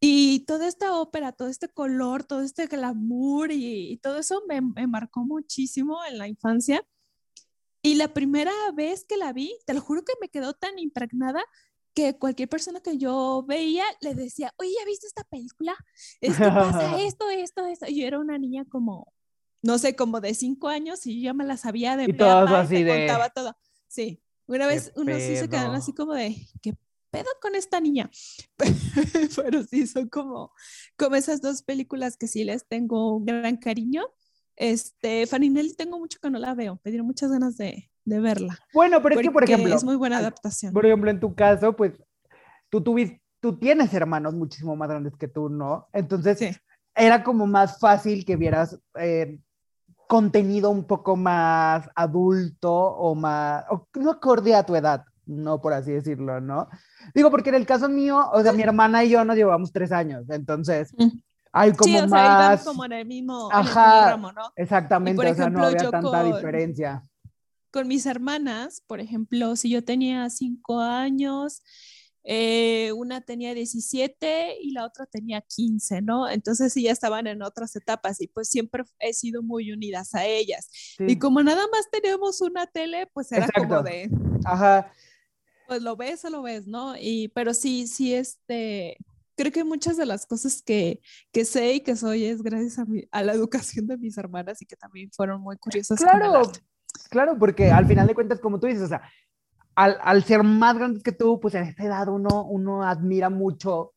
Y 0.00 0.40
toda 0.40 0.68
esta 0.68 0.98
ópera, 1.00 1.32
todo 1.32 1.48
este 1.48 1.70
color, 1.70 2.24
todo 2.24 2.42
este 2.42 2.66
glamour 2.66 3.52
y, 3.52 3.98
todo 4.02 4.18
eso 4.18 4.42
me, 4.46 4.60
marcó 4.86 5.24
muchísimo 5.24 6.04
en 6.04 6.18
la 6.18 6.28
infancia. 6.28 6.86
Y 7.80 7.94
la 7.94 8.12
primera 8.12 8.52
vez 8.74 9.06
que 9.06 9.16
la 9.16 9.32
vi, 9.32 9.56
te 9.64 9.72
lo 9.72 9.80
juro 9.80 10.04
que 10.04 10.12
me 10.20 10.28
quedó 10.28 10.52
tan 10.52 10.78
impregnada 10.78 11.42
que 11.94 12.18
cualquier 12.18 12.50
persona 12.50 12.80
que 12.80 12.98
yo 12.98 13.42
veía 13.48 13.84
le 14.02 14.14
decía, 14.14 14.52
oye, 14.58 14.72
¿ya 14.78 14.84
viste 14.84 15.06
esta 15.06 15.24
película? 15.24 15.74
Es 16.20 16.36
que 16.36 16.44
pasa 16.44 17.00
esto, 17.00 17.30
esto, 17.30 17.64
esto. 17.64 17.86
Y 17.88 18.02
yo 18.02 18.06
era 18.06 18.18
una 18.18 18.36
niña 18.36 18.66
como, 18.66 19.10
no 19.62 19.78
sé, 19.78 19.96
como 19.96 20.20
de 20.20 20.34
cinco 20.34 20.68
años 20.68 21.06
y 21.06 21.22
yo 21.22 21.28
ya 21.28 21.32
me 21.32 21.46
la 21.46 21.56
sabía 21.56 21.96
de 21.96 22.10
y 22.10 22.12
todo 22.12 22.46
así 22.56 22.82
de... 22.82 23.06
contaba 23.06 23.30
todo. 23.30 23.56
Sí, 23.88 24.22
una 24.56 24.66
vez 24.66 24.92
uno 24.96 25.14
sí 25.16 25.36
se 25.36 25.48
quedan 25.48 25.74
así 25.74 25.92
como 25.92 26.14
de, 26.14 26.36
¿qué 26.62 26.74
pedo 27.10 27.28
con 27.40 27.54
esta 27.54 27.80
niña? 27.80 28.10
Pero 29.36 29.62
sí, 29.64 29.86
son 29.86 30.08
como, 30.08 30.52
como 30.96 31.16
esas 31.16 31.40
dos 31.40 31.62
películas 31.62 32.16
que 32.16 32.26
sí 32.26 32.44
les 32.44 32.66
tengo 32.66 33.16
un 33.16 33.24
gran 33.24 33.56
cariño. 33.56 34.04
Este, 34.56 35.26
Farinelli 35.26 35.74
tengo 35.74 35.98
mucho 35.98 36.18
que 36.20 36.30
no 36.30 36.38
la 36.38 36.54
veo, 36.54 36.80
me 36.84 37.02
muchas 37.02 37.30
ganas 37.30 37.56
de, 37.56 37.90
de 38.04 38.20
verla. 38.20 38.58
Bueno, 38.74 39.02
pero 39.02 39.16
es 39.16 39.22
que, 39.22 39.30
por 39.30 39.44
ejemplo, 39.44 39.74
es 39.74 39.84
muy 39.84 39.96
buena 39.96 40.18
adaptación. 40.18 40.72
Por 40.72 40.84
ejemplo, 40.84 41.10
en 41.10 41.20
tu 41.20 41.34
caso, 41.34 41.74
pues 41.74 41.92
tú 42.68 42.82
tuviste, 42.82 43.22
tú 43.40 43.58
tienes 43.58 43.92
hermanos 43.94 44.34
muchísimo 44.34 44.76
más 44.76 44.88
grandes 44.88 45.16
que 45.16 45.28
tú, 45.28 45.48
¿no? 45.48 45.88
Entonces, 45.92 46.60
era 46.94 47.22
como 47.22 47.46
más 47.46 47.78
fácil 47.78 48.24
que 48.24 48.36
vieras 48.36 48.78
eh, 48.98 49.38
contenido 50.10 50.70
un 50.70 50.82
poco 50.82 51.14
más 51.14 51.88
adulto 51.94 52.74
o 52.74 53.14
más, 53.14 53.64
no 53.94 54.10
acorde 54.10 54.56
a 54.56 54.66
tu 54.66 54.74
edad, 54.74 55.04
no 55.24 55.60
por 55.60 55.72
así 55.72 55.92
decirlo, 55.92 56.40
¿no? 56.40 56.68
Digo, 57.14 57.30
porque 57.30 57.50
en 57.50 57.54
el 57.54 57.64
caso 57.64 57.88
mío, 57.88 58.28
o 58.32 58.42
sea, 58.42 58.52
mi 58.52 58.62
hermana 58.62 59.04
y 59.04 59.10
yo 59.10 59.24
nos 59.24 59.36
llevamos 59.36 59.70
tres 59.70 59.92
años, 59.92 60.28
entonces 60.28 60.92
hay 61.52 61.70
como 61.74 61.92
sí, 61.92 61.96
o 61.96 62.08
más... 62.08 62.64
Sea, 62.64 62.72
como 62.72 62.84
en 62.86 62.92
el 62.92 63.06
mismo, 63.06 63.50
Ajá, 63.52 64.10
ramo, 64.10 64.32
¿no? 64.32 64.50
Exactamente, 64.56 65.30
o 65.30 65.34
sea, 65.36 65.48
no 65.48 65.64
había 65.64 65.88
tanta 65.88 66.24
diferencia. 66.24 67.04
Con 67.70 67.86
mis 67.86 68.04
hermanas, 68.04 68.82
por 68.88 68.98
ejemplo, 68.98 69.54
si 69.54 69.70
yo 69.70 69.84
tenía 69.84 70.28
cinco 70.28 70.80
años, 70.80 71.62
eh, 72.24 72.92
una 72.92 73.22
tenía 73.22 73.54
17 73.54 74.58
y 74.60 74.72
la 74.72 74.84
otra 74.84 75.06
tenía 75.06 75.40
15, 75.40 76.02
¿no? 76.02 76.28
Entonces 76.28 76.72
sí 76.72 76.82
ya 76.82 76.92
estaban 76.92 77.26
en 77.26 77.42
otras 77.42 77.74
etapas 77.76 78.20
y 78.20 78.28
pues 78.28 78.48
siempre 78.48 78.84
he 78.98 79.12
sido 79.12 79.42
muy 79.42 79.72
unidas 79.72 80.14
a 80.14 80.26
ellas. 80.26 80.68
Y 80.98 81.18
como 81.18 81.42
nada 81.42 81.62
más 81.72 81.90
teníamos 81.90 82.40
una 82.40 82.66
tele, 82.66 83.08
pues 83.12 83.32
era 83.32 83.48
como 83.48 83.82
de... 83.82 84.10
Ajá. 84.44 84.92
Pues 85.66 85.82
lo 85.82 85.96
ves 85.96 86.24
o 86.24 86.30
lo 86.30 86.42
ves, 86.42 86.66
¿no? 86.66 86.94
Y 86.98 87.28
pero 87.28 87.54
sí, 87.54 87.86
sí, 87.86 88.14
este, 88.14 88.98
creo 89.36 89.52
que 89.52 89.64
muchas 89.64 89.96
de 89.96 90.04
las 90.04 90.26
cosas 90.26 90.62
que, 90.62 91.00
que 91.32 91.44
sé 91.44 91.74
y 91.74 91.80
que 91.80 91.96
soy 91.96 92.24
es 92.24 92.42
gracias 92.42 92.78
a, 92.78 92.84
a, 93.12 93.22
la 93.22 93.32
educación 93.32 93.86
de 93.86 93.96
mis 93.96 94.18
hermanas 94.18 94.60
y 94.60 94.66
que 94.66 94.76
también 94.76 95.10
fueron 95.12 95.40
muy 95.40 95.56
curiosas. 95.56 95.98
Claro, 95.98 96.42
claro, 97.08 97.38
porque 97.38 97.70
al 97.70 97.86
final 97.86 98.06
de 98.06 98.14
cuentas, 98.14 98.40
como 98.40 98.60
tú 98.60 98.66
dices, 98.66 98.82
o 98.82 98.88
sea, 98.88 99.02
al, 99.80 100.24
ser 100.24 100.42
más 100.42 100.76
grandes 100.76 101.02
que 101.02 101.12
tú, 101.12 101.40
pues 101.40 101.54
en 101.54 101.64
esta 101.64 101.84
edad 101.84 102.08
uno, 102.08 102.44
uno 102.44 102.82
admira 102.82 103.30
mucho 103.30 103.94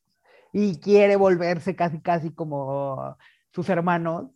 y 0.53 0.79
quiere 0.79 1.15
volverse 1.15 1.75
casi, 1.75 1.99
casi 1.99 2.31
como 2.31 3.17
sus 3.51 3.67
hermanos, 3.69 4.29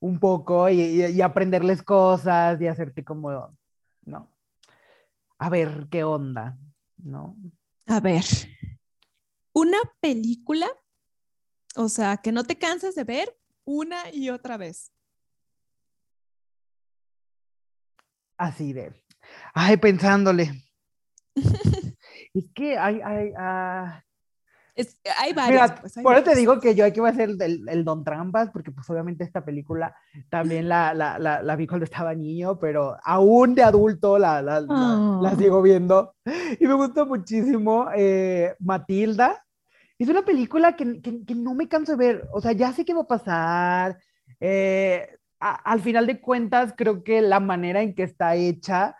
un 0.00 0.18
poco, 0.18 0.68
y, 0.68 1.20
aprenderles 1.20 1.82
cosas 1.82 2.60
y 2.60 2.66
hacerte 2.66 3.04
como, 3.04 3.56
¿no? 4.04 4.32
A 5.38 5.48
ver 5.48 5.86
qué 5.90 6.02
onda, 6.02 6.58
¿no? 6.96 7.36
A 7.86 8.00
ver, 8.00 8.24
una 9.52 9.78
película, 10.00 10.68
o 11.76 11.88
sea, 11.88 12.16
que 12.16 12.32
no 12.32 12.44
te 12.44 12.58
cansas 12.58 12.94
de 12.94 13.04
ver 13.04 13.38
una 13.64 14.12
y 14.12 14.30
otra 14.30 14.56
vez. 14.56 14.92
Así 18.36 18.72
de, 18.72 18.92
ay, 19.54 19.76
pensándole. 19.76 20.67
Es 22.34 22.44
que 22.54 22.78
hay, 22.78 23.00
hay, 23.02 23.32
ah, 23.38 24.02
hay 25.18 25.32
varias. 25.32 25.80
Pues, 25.80 25.94
por 26.02 26.14
eso 26.14 26.24
te 26.24 26.36
digo 26.36 26.60
que 26.60 26.74
yo 26.74 26.84
aquí 26.84 27.00
voy 27.00 27.10
a 27.10 27.14
ser 27.14 27.30
el, 27.30 27.68
el, 27.68 27.84
Don 27.84 28.04
Trampas, 28.04 28.50
porque 28.50 28.70
pues 28.70 28.88
obviamente 28.90 29.24
esta 29.24 29.44
película 29.44 29.94
también 30.28 30.68
la, 30.68 30.94
la, 30.94 31.18
la, 31.18 31.42
la, 31.42 31.56
vi 31.56 31.66
cuando 31.66 31.84
estaba 31.84 32.14
niño, 32.14 32.58
pero 32.58 32.96
aún 33.04 33.54
de 33.54 33.62
adulto 33.62 34.18
la, 34.18 34.40
la, 34.42 34.60
la, 34.60 34.68
ah. 34.70 35.34
sigo 35.36 35.62
viendo. 35.62 36.14
Y 36.60 36.66
me 36.66 36.74
gustó 36.74 37.06
muchísimo 37.06 37.88
eh, 37.96 38.54
Matilda. 38.60 39.44
Es 39.98 40.08
una 40.08 40.22
película 40.22 40.76
que, 40.76 41.00
que, 41.00 41.24
que, 41.24 41.34
no 41.34 41.54
me 41.54 41.68
canso 41.68 41.96
de 41.96 41.98
ver, 41.98 42.28
o 42.32 42.40
sea, 42.40 42.52
ya 42.52 42.72
sé 42.72 42.84
qué 42.84 42.94
va 42.94 43.02
a 43.02 43.06
pasar. 43.06 43.98
Eh, 44.38 45.08
al 45.40 45.80
final 45.80 46.06
de 46.06 46.20
cuentas, 46.20 46.74
creo 46.76 47.02
que 47.02 47.20
la 47.20 47.40
manera 47.40 47.82
en 47.82 47.94
que 47.94 48.04
está 48.04 48.36
hecha 48.36 48.96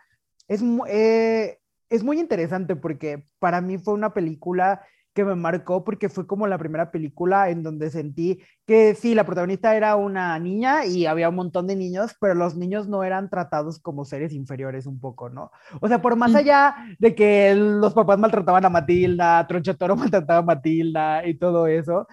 es, 0.48 0.62
eh, 0.88 1.57
es 1.90 2.04
muy 2.04 2.18
interesante 2.18 2.76
porque 2.76 3.24
para 3.38 3.60
mí 3.60 3.78
fue 3.78 3.94
una 3.94 4.12
película 4.12 4.82
que 5.14 5.24
me 5.24 5.34
marcó 5.34 5.82
porque 5.82 6.08
fue 6.08 6.26
como 6.26 6.46
la 6.46 6.58
primera 6.58 6.92
película 6.92 7.50
en 7.50 7.62
donde 7.62 7.90
sentí 7.90 8.40
que 8.66 8.94
sí, 8.94 9.14
la 9.14 9.24
protagonista 9.24 9.74
era 9.74 9.96
una 9.96 10.38
niña 10.38 10.84
y 10.84 11.06
había 11.06 11.28
un 11.28 11.34
montón 11.34 11.66
de 11.66 11.74
niños, 11.74 12.14
pero 12.20 12.34
los 12.34 12.56
niños 12.56 12.88
no 12.88 13.02
eran 13.02 13.28
tratados 13.28 13.80
como 13.80 14.04
seres 14.04 14.32
inferiores 14.32 14.86
un 14.86 15.00
poco, 15.00 15.28
¿no? 15.28 15.50
O 15.80 15.88
sea, 15.88 16.00
por 16.00 16.14
más 16.14 16.34
allá 16.34 16.76
de 17.00 17.14
que 17.16 17.52
los 17.54 17.94
papás 17.94 18.18
maltrataban 18.18 18.64
a 18.64 18.70
Matilda, 18.70 19.44
Tronchatoro 19.46 19.96
maltrataba 19.96 20.38
a 20.38 20.42
Matilda 20.42 21.26
y 21.26 21.34
todo 21.34 21.66
eso, 21.66 22.06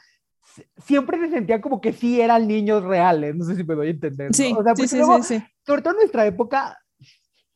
siempre 0.77 1.19
se 1.19 1.29
sentía 1.29 1.61
como 1.61 1.81
que 1.81 1.93
sí 1.93 2.19
eran 2.19 2.47
niños 2.47 2.83
reales, 2.83 3.35
no 3.35 3.45
sé 3.45 3.55
si 3.55 3.63
me 3.63 3.75
doy 3.75 3.87
a 3.87 3.91
entender. 3.91 4.33
Sí, 4.33 4.55
o 4.57 4.63
sea, 4.63 4.75
sí, 4.75 4.87
sí, 4.87 4.97
sí, 5.03 5.23
sí, 5.23 5.43
sobre 5.63 5.81
todo 5.83 5.93
en 5.93 5.99
nuestra 5.99 6.25
época, 6.25 6.75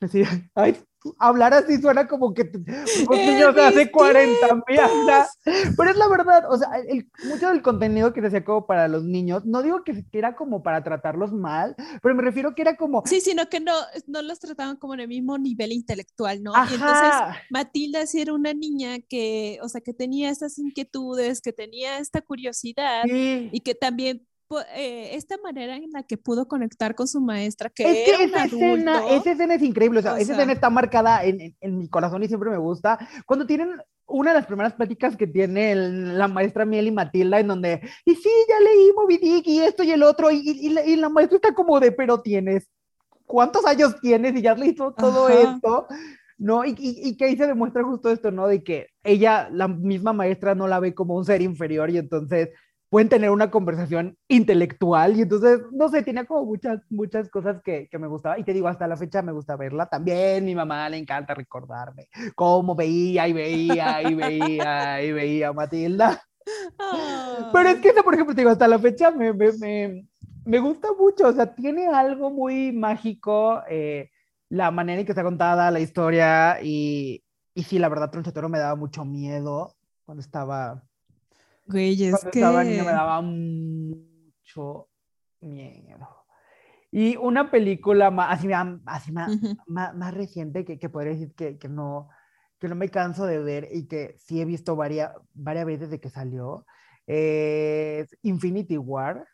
Así, 0.00 0.22
ay, 0.54 0.76
hablar 1.18 1.54
así 1.54 1.80
suena 1.80 2.06
como 2.06 2.34
que 2.34 2.44
los 2.44 3.18
niños 3.18 3.54
de 3.54 3.62
hace 3.62 3.90
40 3.90 4.54
mil, 4.54 4.80
pero 5.76 5.90
es 5.90 5.96
la 5.96 6.08
verdad, 6.08 6.44
o 6.50 6.58
sea, 6.58 6.68
mucho 7.24 7.48
del 7.48 7.62
contenido 7.62 8.12
que 8.12 8.20
se 8.20 8.28
hacía 8.28 8.44
como 8.44 8.66
para 8.66 8.88
los 8.88 9.04
niños, 9.04 9.44
no 9.46 9.62
digo 9.62 9.82
que, 9.84 10.04
era 10.12 10.36
como 10.36 10.62
para 10.62 10.82
tratarlos 10.82 11.32
mal, 11.32 11.74
pero 12.02 12.14
me 12.14 12.22
refiero 12.22 12.54
que 12.54 12.62
era 12.62 12.76
como... 12.76 13.02
Sí, 13.06 13.20
sino 13.20 13.48
que 13.48 13.60
no, 13.60 13.72
no 14.06 14.22
los 14.22 14.38
trataban 14.38 14.76
como 14.76 14.94
en 14.94 15.00
el 15.00 15.08
mismo 15.08 15.38
nivel 15.38 15.72
intelectual, 15.72 16.42
¿no? 16.42 16.52
Y 16.70 16.74
entonces 16.74 17.12
Matilda 17.50 18.06
sí 18.06 18.20
era 18.20 18.34
una 18.34 18.52
niña 18.52 18.98
que, 19.08 19.58
o 19.62 19.68
sea, 19.68 19.80
que 19.80 19.94
tenía 19.94 20.30
estas 20.30 20.58
inquietudes, 20.58 21.40
que 21.40 21.52
tenía 21.52 21.98
esta 21.98 22.20
curiosidad 22.20 23.04
y 23.06 23.60
que 23.60 23.74
también 23.74 24.26
eh, 24.74 25.10
esta 25.14 25.36
manera 25.38 25.76
en 25.76 25.92
la 25.92 26.02
que 26.02 26.16
pudo 26.16 26.48
conectar 26.48 26.96
con 26.96 27.06
su 27.06 27.20
maestra, 27.20 27.70
que, 27.70 27.84
es 27.84 28.04
que 28.04 28.24
esa, 28.24 28.44
escena, 28.46 29.08
esa 29.08 29.30
escena 29.30 29.54
es 29.54 29.62
increíble, 29.62 30.00
o 30.00 30.02
sea, 30.02 30.18
esa 30.18 30.32
escena 30.32 30.52
está 30.52 30.68
marcada 30.70 31.24
en, 31.24 31.54
en, 31.60 31.78
mi 31.78 31.88
corazón 31.88 32.22
y 32.24 32.26
siempre 32.26 32.50
me 32.50 32.58
gusta. 32.58 32.98
Cuando 33.26 33.46
tienen 33.46 33.80
una 34.06 34.32
de 34.32 34.38
las 34.38 34.46
primeras 34.46 34.72
pláticas 34.72 35.16
que 35.16 35.28
tiene 35.28 35.76
la 35.76 36.26
maestra 36.26 36.64
Miel 36.64 36.88
y 36.88 36.90
Matilda, 36.90 37.38
en 37.38 37.46
donde, 37.46 37.80
y 38.04 38.14
sí, 38.16 38.30
ya 38.48 38.58
leí 38.58 38.92
Moby 38.96 39.18
Dick 39.18 39.46
y 39.46 39.60
esto 39.60 39.84
y 39.84 39.92
el 39.92 40.02
otro, 40.02 40.32
y, 40.32 40.38
y, 40.38 40.70
la, 40.70 40.84
y 40.84 40.96
la, 40.96 41.08
maestra 41.08 41.36
está 41.36 41.54
como 41.54 41.78
de, 41.78 41.92
pero 41.92 42.20
tienes, 42.20 42.68
¿cuántos 43.26 43.64
años 43.64 44.00
tienes? 44.00 44.34
Y 44.34 44.42
ya 44.42 44.52
has 44.52 44.58
leído 44.58 44.92
todo 44.94 45.28
esto. 45.28 45.86
No, 46.38 46.64
y, 46.64 46.70
y, 46.70 47.08
y 47.10 47.16
que 47.16 47.26
ahí 47.26 47.36
se 47.36 47.46
demuestra 47.46 47.84
justo 47.84 48.10
esto, 48.10 48.30
¿no? 48.30 48.48
De 48.48 48.64
que 48.64 48.88
ella, 49.04 49.48
la 49.52 49.68
misma 49.68 50.12
maestra, 50.12 50.54
no 50.54 50.66
la 50.66 50.80
ve 50.80 50.94
como 50.94 51.14
un 51.14 51.24
ser 51.24 51.42
inferior 51.42 51.90
y 51.90 51.98
entonces 51.98 52.48
pueden 52.90 53.08
tener 53.08 53.30
una 53.30 53.50
conversación 53.50 54.18
intelectual 54.28 55.16
y 55.16 55.22
entonces, 55.22 55.60
no 55.70 55.88
sé, 55.88 56.02
tenía 56.02 56.26
como 56.26 56.44
muchas, 56.44 56.80
muchas 56.90 57.30
cosas 57.30 57.62
que, 57.62 57.88
que 57.88 57.98
me 57.98 58.08
gustaba 58.08 58.38
y 58.38 58.44
te 58.44 58.52
digo, 58.52 58.66
hasta 58.66 58.88
la 58.88 58.96
fecha 58.96 59.22
me 59.22 59.32
gusta 59.32 59.56
verla. 59.56 59.86
También 59.86 60.44
mi 60.44 60.56
mamá 60.56 60.88
le 60.88 60.98
encanta 60.98 61.32
recordarme 61.32 62.08
cómo 62.34 62.74
veía 62.74 63.28
y 63.28 63.32
veía 63.32 64.02
y 64.02 64.14
veía 64.14 65.02
y 65.02 65.12
veía 65.12 65.48
a 65.48 65.52
Matilda. 65.52 66.20
Pero 67.52 67.68
es 67.68 67.76
que 67.76 67.90
eso, 67.90 68.02
por 68.02 68.14
ejemplo, 68.14 68.34
te 68.34 68.40
digo, 68.40 68.50
hasta 68.50 68.66
la 68.66 68.78
fecha 68.78 69.12
me, 69.12 69.32
me, 69.32 69.52
me, 69.52 70.08
me 70.44 70.58
gusta 70.58 70.88
mucho, 70.98 71.28
o 71.28 71.32
sea, 71.32 71.54
tiene 71.54 71.86
algo 71.86 72.30
muy 72.30 72.72
mágico, 72.72 73.62
eh, 73.70 74.10
la 74.48 74.72
manera 74.72 74.98
en 74.98 75.06
que 75.06 75.12
está 75.12 75.22
contada 75.22 75.70
la 75.70 75.78
historia 75.78 76.58
y, 76.60 77.22
y 77.54 77.62
sí, 77.62 77.78
la 77.78 77.88
verdad, 77.88 78.10
Tronchatoro 78.10 78.48
me 78.48 78.58
daba 78.58 78.74
mucho 78.74 79.04
miedo 79.04 79.76
cuando 80.04 80.22
estaba 80.22 80.82
Güey, 81.70 82.04
es 82.04 82.10
cuando 82.10 82.30
que... 82.30 82.40
estaba 82.40 82.64
niño 82.64 82.84
me 82.84 82.92
daba 82.92 83.20
mucho 83.20 84.88
miedo. 85.40 86.08
Y 86.90 87.16
una 87.16 87.50
película 87.50 88.10
más, 88.10 88.38
así, 88.38 88.48
más, 88.48 88.80
así 88.86 89.12
más, 89.12 89.36
Ujú. 89.36 89.56
más, 89.66 89.94
más 89.94 90.12
reciente 90.12 90.64
que, 90.64 90.78
que 90.78 90.88
podría 90.88 91.12
decir 91.12 91.32
que, 91.34 91.56
que, 91.56 91.68
no, 91.68 92.08
que 92.58 92.68
no 92.68 92.74
me 92.74 92.88
canso 92.88 93.26
de 93.26 93.38
ver 93.38 93.68
y 93.70 93.86
que 93.86 94.16
sí 94.18 94.40
he 94.40 94.44
visto 94.44 94.74
varias, 94.74 95.12
varias 95.32 95.66
veces 95.66 95.90
de 95.90 96.00
que 96.00 96.10
salió, 96.10 96.66
es 97.06 98.16
Infinity 98.22 98.76
War 98.76 99.24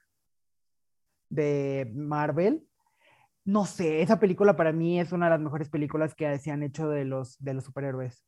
de 1.31 1.91
Marvel. 1.95 2.67
No 3.45 3.65
sé, 3.65 4.03
esa 4.03 4.21
película 4.21 4.57
para 4.57 4.73
mí 4.73 5.01
es 5.01 5.13
una 5.13 5.27
de 5.27 5.31
las 5.31 5.41
mejores 5.41 5.71
películas 5.71 6.15
que 6.15 6.39
se 6.39 6.51
han 6.51 6.63
hecho 6.63 6.89
de 6.89 7.05
los, 7.05 7.39
de 7.39 7.55
los 7.55 7.65
superhéroes. 7.65 8.27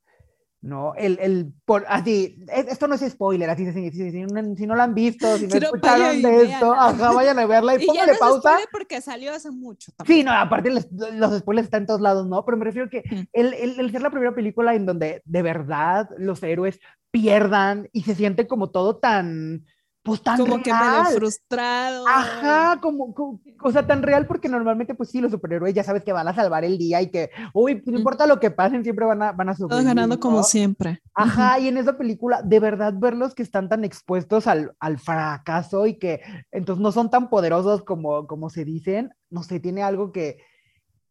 No, 0.60 0.92
el, 0.96 1.18
el, 1.20 1.52
por, 1.64 1.84
así, 1.88 2.36
es- 2.52 2.66
esto 2.66 2.88
no 2.88 2.96
es 2.96 3.08
spoiler, 3.08 3.48
así, 3.48 3.70
si, 3.72 3.90
si, 3.92 4.10
si 4.10 4.22
no, 4.22 4.56
si 4.56 4.66
no 4.66 4.74
la 4.74 4.84
han 4.84 4.94
visto, 4.94 5.38
si 5.38 5.46
no 5.46 5.54
escucharon 5.56 6.20
de 6.20 6.42
esto, 6.42 6.72
ajá, 6.74 7.12
vayan 7.12 7.38
a 7.38 7.46
verla 7.46 7.76
y 7.76 7.78
Y 7.84 7.86
no 7.86 8.04
se 8.04 8.14
pausa. 8.16 8.58
porque 8.72 9.00
salió 9.00 9.32
hace 9.32 9.52
mucho 9.52 9.92
también. 9.92 10.18
Sí, 10.18 10.24
no, 10.24 10.32
aparte 10.32 10.70
les- 10.70 10.88
los 10.90 11.38
spoilers 11.38 11.66
están 11.66 11.82
en 11.82 11.86
todos 11.86 12.00
lados, 12.00 12.26
¿no? 12.26 12.44
Pero 12.44 12.56
me 12.56 12.64
refiero 12.64 12.90
que 12.90 13.04
Mm. 13.08 13.20
el, 13.34 13.54
el, 13.54 13.80
el 13.80 13.90
ser 13.92 14.02
la 14.02 14.10
primera 14.10 14.34
película 14.34 14.74
en 14.74 14.84
donde 14.84 15.22
de 15.24 15.42
verdad 15.42 16.08
los 16.18 16.42
héroes 16.42 16.80
pierdan 17.12 17.88
y 17.92 18.02
se 18.02 18.14
siente 18.16 18.46
como 18.48 18.70
todo 18.70 18.96
tan, 18.96 19.64
pues 20.08 20.22
tan 20.22 20.38
Como 20.38 20.62
que 20.62 20.72
medio 20.72 20.90
real. 20.90 21.14
frustrado. 21.14 22.04
Ajá, 22.08 22.80
como, 22.80 23.14
como- 23.14 23.40
o 23.62 23.72
sea, 23.72 23.86
tan 23.86 24.02
real 24.02 24.26
porque 24.26 24.48
normalmente, 24.48 24.94
pues 24.94 25.10
sí, 25.10 25.20
los 25.20 25.30
superhéroes 25.30 25.74
ya 25.74 25.84
sabes 25.84 26.02
que 26.04 26.12
van 26.12 26.26
a 26.28 26.34
salvar 26.34 26.64
el 26.64 26.78
día 26.78 27.00
y 27.02 27.10
que, 27.10 27.30
uy, 27.54 27.76
pues, 27.76 27.92
no 27.92 27.98
importa 27.98 28.26
lo 28.26 28.40
que 28.40 28.50
pasen, 28.50 28.82
siempre 28.82 29.04
van 29.06 29.22
a, 29.22 29.32
van 29.32 29.48
a 29.50 29.54
Todos 29.54 29.84
ganando 29.84 30.18
como 30.18 30.42
siempre. 30.42 31.00
Ajá, 31.14 31.58
y 31.58 31.68
en 31.68 31.76
esa 31.78 31.98
película, 31.98 32.42
de 32.42 32.60
verdad, 32.60 32.94
verlos 32.96 33.34
que 33.34 33.42
están 33.42 33.68
tan 33.68 33.84
expuestos 33.84 34.46
al, 34.46 34.72
al 34.78 34.98
fracaso 34.98 35.86
y 35.86 35.98
que 35.98 36.20
entonces 36.52 36.80
no 36.80 36.92
son 36.92 37.10
tan 37.10 37.28
poderosos 37.28 37.82
como, 37.82 38.26
como 38.26 38.50
se 38.50 38.64
dicen, 38.64 39.10
no 39.28 39.42
sé, 39.42 39.58
tiene 39.58 39.82
algo 39.82 40.12
que, 40.12 40.38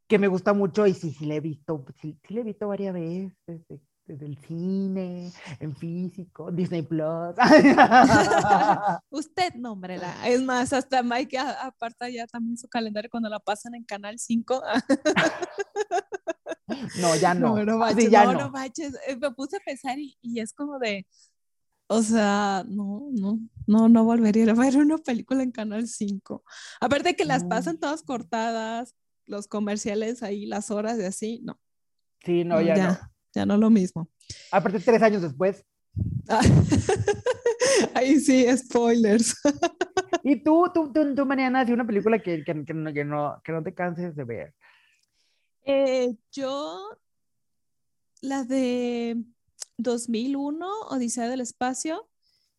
que 0.08 0.18
me 0.18 0.28
gusta 0.28 0.54
mucho 0.54 0.88
y 0.88 0.94
sí, 0.94 1.12
sí 1.12 1.26
le 1.26 1.36
he 1.36 1.40
visto, 1.42 1.84
sí, 2.02 2.18
sí 2.26 2.34
le 2.34 2.42
he 2.42 2.44
visto 2.46 2.70
varias 2.70 2.94
veces, 2.94 3.34
desde, 4.08 4.26
el 4.26 4.38
cine, 4.38 5.32
en 5.60 5.76
físico, 5.76 6.52
Disney 6.52 6.82
Plus. 6.82 7.36
Usted 9.10 9.54
nómbrela. 9.56 10.14
Es 10.28 10.42
más, 10.42 10.74
hasta 10.74 11.04
Mike 11.04 11.38
aparta 11.38 12.10
ya 12.10 12.26
también 12.28 12.58
su 12.58 12.68
calendario 12.68 13.10
cuando 13.10 13.30
la 13.30 13.40
pasan 13.40 13.76
en 13.76 13.84
Canal 13.84 14.18
5. 14.20 14.62
No, 17.00 17.16
ya 17.16 17.34
no. 17.34 17.56
No, 17.56 17.64
no 17.64 17.74
Sí, 17.74 17.80
manches, 17.80 18.12
ya 18.12 18.26
no, 18.26 18.34
no. 18.34 18.40
no 18.42 18.50
manches. 18.52 18.94
Eh, 19.08 19.16
Me 19.16 19.32
puse 19.32 19.56
a 19.56 19.60
pensar 19.66 19.98
y, 19.98 20.18
y 20.22 20.42
es 20.42 20.54
como 20.54 20.78
de, 20.80 21.08
o 21.88 22.02
sea, 22.02 22.66
no, 22.68 23.08
no, 23.14 23.40
no, 23.66 23.88
no 23.88 24.04
volvería 24.04 24.52
a 24.52 24.54
ver 24.54 24.76
una 24.78 24.98
película 24.98 25.44
en 25.44 25.52
Canal 25.52 25.88
5. 25.88 26.44
Aparte 26.82 27.16
que 27.16 27.24
las 27.24 27.46
pasan 27.46 27.80
todas 27.80 28.04
cortadas, 28.04 28.96
los 29.26 29.48
comerciales 29.48 30.24
ahí, 30.24 30.46
las 30.46 30.70
horas 30.70 30.98
de 30.98 31.08
así, 31.08 31.40
no, 31.44 31.58
Sí, 32.24 32.44
no, 32.44 32.56
no, 32.56 32.62
ya, 32.62 32.76
ya, 32.76 32.88
no. 32.90 32.98
Ya 33.38 33.46
no 33.46 33.56
lo 33.56 33.70
mismo. 33.70 34.10
Aparte, 34.52 34.80
tres 34.80 35.02
años 35.02 35.22
después. 35.22 35.64
Ah, 36.28 36.42
Ahí 37.94 38.20
sí, 38.20 38.46
spoilers. 38.58 39.36
Y 40.24 40.44
tú, 40.44 40.70
tú, 40.74 40.92
tú, 40.92 41.16
tú 41.16 41.26
Mariana, 41.26 41.62
así 41.62 41.72
una 41.72 41.88
película 41.88 42.20
que, 42.20 42.44
que, 42.44 42.66
que 42.66 42.74
no, 42.74 42.94
que, 42.94 43.06
no, 43.06 43.42
que 43.44 43.52
no 43.54 43.64
te 43.64 43.74
canses 43.74 44.14
de 44.16 44.24
ver. 44.26 44.54
Eh, 45.64 46.16
yo, 46.32 46.98
la 48.22 48.44
de 48.44 49.24
2001, 49.78 50.68
Odisea 50.90 51.30
del 51.30 51.40
Espacio, 51.40 52.10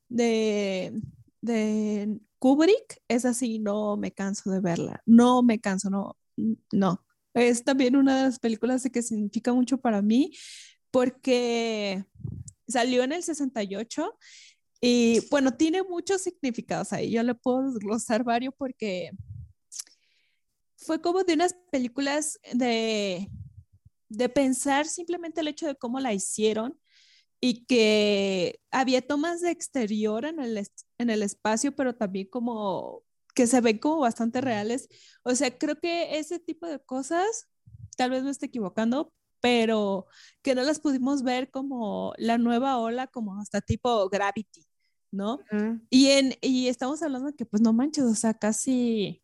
de, 0.09 0.99
de 1.43 2.19
Kubrick, 2.39 3.03
es 3.09 3.27
así, 3.27 3.59
no 3.59 3.97
me 3.99 4.13
canso 4.13 4.51
de 4.51 4.61
verla, 4.61 5.03
no 5.05 5.43
me 5.43 5.59
canso, 5.61 5.91
no, 5.91 6.17
no. 6.73 7.05
Es 7.35 7.65
también 7.65 7.97
una 7.97 8.17
de 8.17 8.23
las 8.25 8.39
películas 8.39 8.89
que 8.93 9.03
significa 9.03 9.53
mucho 9.53 9.79
para 9.79 10.03
mí 10.03 10.33
porque 10.91 12.05
salió 12.67 13.03
en 13.05 13.13
el 13.13 13.23
68 13.23 14.19
y 14.81 15.21
bueno, 15.31 15.53
tiene 15.53 15.83
muchos 15.83 16.23
significados 16.23 16.93
ahí. 16.93 17.11
Yo 17.11 17.23
le 17.23 17.35
puedo 17.35 17.71
desglosar 17.73 18.25
varios 18.25 18.55
porque 18.57 19.11
fue 20.77 21.01
como 21.01 21.25
de 21.25 21.35
unas 21.35 21.55
películas 21.71 22.39
de, 22.53 23.29
de 24.09 24.29
pensar 24.29 24.87
simplemente 24.87 25.41
el 25.41 25.49
hecho 25.49 25.67
de 25.67 25.75
cómo 25.75 25.99
la 26.01 26.15
hicieron 26.15 26.79
y 27.41 27.65
que 27.67 28.61
había 28.71 29.07
tomas 29.07 29.41
de 29.41 29.51
exterior 29.51 30.25
en 30.25 30.41
el, 30.41 30.67
en 30.99 31.11
el 31.11 31.23
espacio, 31.23 31.75
pero 31.75 31.95
también 31.95 32.29
como 32.29 33.03
que 33.39 33.47
se 33.47 33.61
ven 33.61 33.79
como 33.79 34.01
bastante 34.01 34.41
reales. 34.41 34.89
O 35.23 35.33
sea, 35.33 35.57
creo 35.57 35.79
que 35.79 36.19
ese 36.19 36.41
tipo 36.41 36.67
de 36.67 36.81
cosas, 36.81 37.49
tal 37.97 38.11
vez 38.11 38.25
me 38.25 38.31
esté 38.31 38.47
equivocando, 38.47 39.13
pero 39.41 40.07
que 40.43 40.57
no 40.57 40.65
las 40.65 40.81
pudimos 40.81 41.23
ver 41.23 41.49
como 41.53 42.15
la 42.17 42.37
nueva 42.37 42.79
ola, 42.79 43.07
como 43.07 43.39
hasta 43.41 43.61
tipo 43.61 44.09
Gravity, 44.09 44.67
¿no? 45.13 45.39
Y, 45.89 46.09
en, 46.09 46.35
y 46.41 46.67
estamos 46.67 47.01
hablando 47.01 47.33
que, 47.37 47.47
pues 47.47 47.63
no 47.63 47.73
manches, 47.73 48.03
o 48.07 48.15
sea, 48.17 48.35
casi 48.35 49.23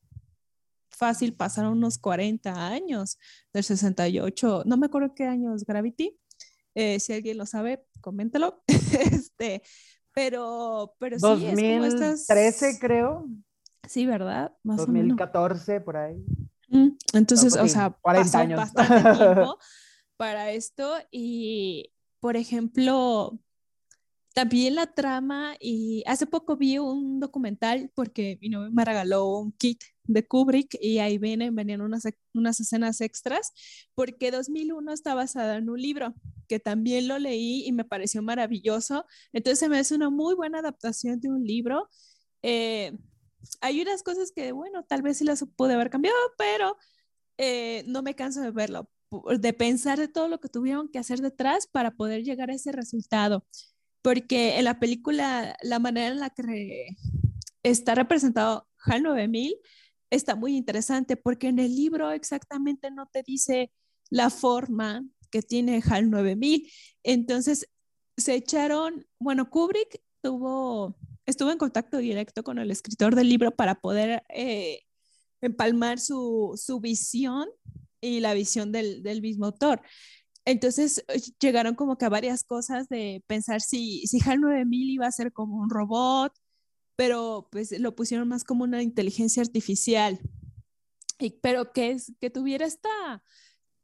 fácil 0.90 1.34
pasaron 1.34 1.72
unos 1.72 1.98
40 1.98 2.68
años 2.68 3.18
del 3.52 3.64
68. 3.64 4.62
No 4.64 4.76
me 4.76 4.86
acuerdo 4.86 5.12
qué 5.16 5.24
año 5.24 5.56
es 5.56 5.64
Gravity. 5.64 6.16
Eh, 6.76 7.00
si 7.00 7.14
alguien 7.14 7.36
lo 7.36 7.46
sabe, 7.46 7.84
coméntalo. 8.00 8.62
este, 8.68 9.62
pero, 10.12 10.94
pero 11.00 11.18
sí, 11.18 11.46
es 11.46 11.60
como 11.60 11.84
estas... 11.84 12.28
2013, 12.28 12.78
creo. 12.78 13.26
Sí, 13.88 14.06
¿verdad? 14.06 14.52
Más 14.62 14.80
o 14.80 14.86
menos. 14.86 15.16
2014, 15.16 15.80
por 15.80 15.96
ahí. 15.96 16.24
Entonces, 17.12 17.52
No, 17.54 17.60
o 17.60 17.62
pues 17.62 17.72
sea, 17.72 17.90
40 18.00 18.24
pasó 18.24 18.38
años. 18.38 18.58
bastante 18.58 18.94
tiempo 19.18 19.58
para 20.16 20.50
esto 20.50 20.94
y, 21.10 21.92
por 22.20 22.36
ejemplo, 22.36 23.38
también 24.34 24.74
la 24.74 24.86
trama 24.92 25.54
y 25.60 26.02
hace 26.06 26.26
poco 26.26 26.56
vi 26.56 26.78
un 26.78 27.20
documental 27.20 27.90
porque 27.94 28.38
mi 28.40 28.48
novio 28.48 28.70
me 28.72 28.84
regaló 28.84 29.28
un 29.38 29.52
kit 29.52 29.80
de 30.06 30.26
Kubrick 30.26 30.76
y 30.80 30.98
ahí 30.98 31.18
vienen, 31.18 31.54
venían 31.54 31.80
unas, 31.80 32.02
unas 32.34 32.58
escenas 32.60 33.00
extras 33.00 33.52
porque 33.94 34.32
2001 34.32 34.92
está 34.92 35.14
basada 35.14 35.56
en 35.56 35.70
un 35.70 35.80
libro 35.80 36.14
que 36.48 36.58
también 36.58 37.06
lo 37.06 37.18
leí 37.18 37.64
y 37.64 37.72
me 37.72 37.84
pareció 37.84 38.22
maravilloso. 38.22 39.06
Entonces 39.32 39.60
se 39.60 39.68
me 39.68 39.78
hace 39.78 39.94
una 39.94 40.10
muy 40.10 40.34
buena 40.34 40.58
adaptación 40.58 41.20
de 41.20 41.30
un 41.30 41.44
libro. 41.44 41.88
Eh, 42.42 42.98
hay 43.60 43.80
unas 43.82 44.02
cosas 44.02 44.32
que, 44.32 44.52
bueno, 44.52 44.84
tal 44.84 45.02
vez 45.02 45.18
sí 45.18 45.24
las 45.24 45.44
pude 45.56 45.74
haber 45.74 45.90
cambiado, 45.90 46.16
pero 46.38 46.76
eh, 47.38 47.84
no 47.86 48.02
me 48.02 48.14
canso 48.14 48.40
de 48.40 48.50
verlo, 48.50 48.90
de 49.38 49.52
pensar 49.52 49.98
de 49.98 50.08
todo 50.08 50.28
lo 50.28 50.40
que 50.40 50.48
tuvieron 50.48 50.88
que 50.88 50.98
hacer 50.98 51.20
detrás 51.20 51.66
para 51.66 51.92
poder 51.92 52.22
llegar 52.24 52.50
a 52.50 52.54
ese 52.54 52.72
resultado. 52.72 53.44
Porque 54.02 54.58
en 54.58 54.64
la 54.64 54.78
película, 54.78 55.56
la 55.62 55.78
manera 55.78 56.08
en 56.08 56.20
la 56.20 56.30
que 56.30 56.88
está 57.62 57.94
representado 57.94 58.68
HAL 58.78 59.02
9000 59.02 59.56
está 60.10 60.36
muy 60.36 60.56
interesante, 60.56 61.16
porque 61.16 61.48
en 61.48 61.58
el 61.58 61.74
libro 61.74 62.10
exactamente 62.10 62.90
no 62.90 63.06
te 63.06 63.22
dice 63.22 63.72
la 64.10 64.30
forma 64.30 65.04
que 65.30 65.42
tiene 65.42 65.82
HAL 65.84 66.10
9000. 66.10 66.70
Entonces, 67.02 67.68
se 68.16 68.34
echaron, 68.34 69.06
bueno, 69.18 69.50
Kubrick 69.50 70.00
tuvo, 70.22 70.96
estuvo 71.26 71.50
en 71.50 71.58
contacto 71.58 71.98
directo 71.98 72.42
con 72.42 72.58
el 72.58 72.70
escritor 72.70 73.14
del 73.14 73.28
libro 73.28 73.50
para 73.50 73.76
poder 73.76 74.22
eh, 74.28 74.80
empalmar 75.40 75.98
su, 75.98 76.58
su 76.60 76.80
visión 76.80 77.48
y 78.00 78.20
la 78.20 78.34
visión 78.34 78.72
del, 78.72 79.02
del 79.02 79.22
mismo 79.22 79.46
autor. 79.46 79.82
Entonces 80.44 81.04
eh, 81.08 81.20
llegaron 81.40 81.74
como 81.74 81.96
que 81.96 82.04
a 82.04 82.10
varias 82.10 82.44
cosas 82.44 82.88
de 82.88 83.22
pensar 83.26 83.60
si, 83.60 84.06
si 84.06 84.18
HAL 84.20 84.40
9000 84.40 84.90
iba 84.90 85.06
a 85.06 85.12
ser 85.12 85.32
como 85.32 85.56
un 85.56 85.70
robot, 85.70 86.32
pero 86.96 87.48
pues 87.50 87.78
lo 87.78 87.94
pusieron 87.94 88.28
más 88.28 88.44
como 88.44 88.64
una 88.64 88.82
inteligencia 88.82 89.42
artificial, 89.42 90.20
pero 91.42 91.72
que, 91.72 91.92
es, 91.92 92.12
que 92.20 92.30
tuviera 92.30 92.66
esta, 92.66 93.22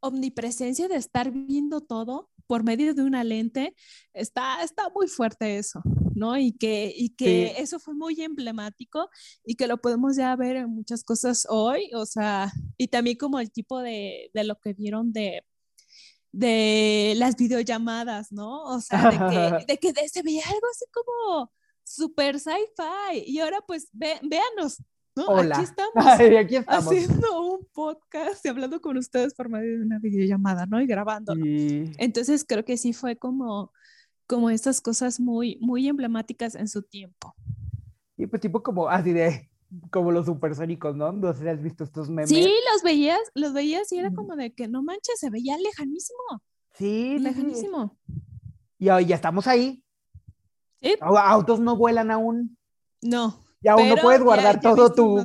omnipresencia 0.01 0.87
de 0.87 0.95
estar 0.95 1.31
viendo 1.31 1.79
todo 1.79 2.29
por 2.47 2.63
medio 2.63 2.93
de 2.93 3.03
una 3.03 3.23
lente, 3.23 3.75
está, 4.13 4.61
está 4.61 4.89
muy 4.89 5.07
fuerte 5.07 5.57
eso, 5.57 5.81
¿no? 6.21 6.37
Y 6.37 6.51
que, 6.51 6.93
y 6.95 7.09
que 7.09 7.55
eso 7.57 7.79
fue 7.79 7.95
muy 7.95 8.21
emblemático 8.21 9.09
y 9.43 9.55
que 9.55 9.65
lo 9.65 9.77
podemos 9.77 10.15
ya 10.15 10.35
ver 10.35 10.55
en 10.57 10.69
muchas 10.69 11.03
cosas 11.03 11.47
hoy, 11.49 11.89
o 11.95 12.05
sea, 12.05 12.53
y 12.77 12.89
también 12.89 13.17
como 13.17 13.39
el 13.39 13.51
tipo 13.51 13.79
de, 13.79 14.29
de 14.31 14.43
lo 14.43 14.59
que 14.59 14.73
vieron 14.73 15.11
de 15.11 15.43
de 16.33 17.13
las 17.17 17.35
videollamadas, 17.35 18.31
¿no? 18.31 18.63
O 18.63 18.79
sea, 18.79 19.09
de 19.09 19.17
que, 19.17 19.65
de 19.67 19.77
que 19.77 20.07
se 20.07 20.21
veía 20.23 20.43
algo 20.45 20.67
así 20.71 20.85
como 20.93 21.51
super 21.83 22.39
sci-fi. 22.39 23.23
Y 23.25 23.39
ahora 23.39 23.59
pues 23.67 23.89
ve, 23.91 24.19
véanos, 24.23 24.81
¿no? 25.15 25.25
Hola. 25.25 25.57
Aquí 25.57 25.63
estamos, 25.69 26.05
aquí 26.05 26.55
estamos, 26.55 26.85
haciendo 26.87 27.41
un 27.41 27.67
podcast 27.73 28.45
y 28.45 28.49
hablando 28.49 28.79
con 28.79 28.97
ustedes 28.97 29.33
por 29.33 29.49
medio 29.49 29.79
de 29.79 29.85
una 29.85 29.99
videollamada, 29.99 30.65
¿no? 30.65 30.81
Y 30.81 30.87
grabando. 30.87 31.33
Entonces 31.35 32.45
creo 32.47 32.63
que 32.63 32.77
sí 32.77 32.93
fue 32.93 33.17
como, 33.17 33.73
como 34.31 34.49
estas 34.49 34.79
cosas 34.79 35.19
muy, 35.19 35.57
muy 35.59 35.89
emblemáticas 35.89 36.55
en 36.55 36.69
su 36.69 36.83
tiempo. 36.83 37.35
Y 38.15 38.27
pues 38.27 38.41
tipo 38.41 38.63
como 38.63 38.87
así 38.87 39.11
de, 39.11 39.51
como 39.91 40.09
los 40.09 40.25
supersónicos, 40.25 40.95
¿no? 40.95 41.11
No 41.11 41.33
sé 41.33 41.41
si 41.41 41.47
has 41.49 41.61
visto 41.61 41.83
estos 41.83 42.09
memes. 42.09 42.29
Sí, 42.29 42.49
los 42.71 42.81
veías, 42.81 43.19
los 43.35 43.51
veías 43.51 43.91
y 43.91 43.97
era 43.97 44.13
como 44.13 44.37
de 44.37 44.53
que 44.53 44.69
no 44.69 44.83
manches, 44.83 45.19
se 45.19 45.29
veía 45.29 45.57
lejanísimo. 45.57 46.41
Sí, 46.75 47.19
lejanísimo. 47.19 47.97
Y 48.79 48.87
hoy 48.87 49.05
ya 49.05 49.15
estamos 49.15 49.47
ahí. 49.47 49.83
¿Sí? 50.81 50.95
Autos 51.01 51.59
no 51.59 51.75
vuelan 51.75 52.09
aún. 52.09 52.57
No. 53.01 53.37
Ya 53.61 53.73
aún 53.73 53.89
no 53.89 53.95
puedes 53.97 54.23
guardar 54.23 54.59
todo 54.59 54.91
tu. 54.91 55.23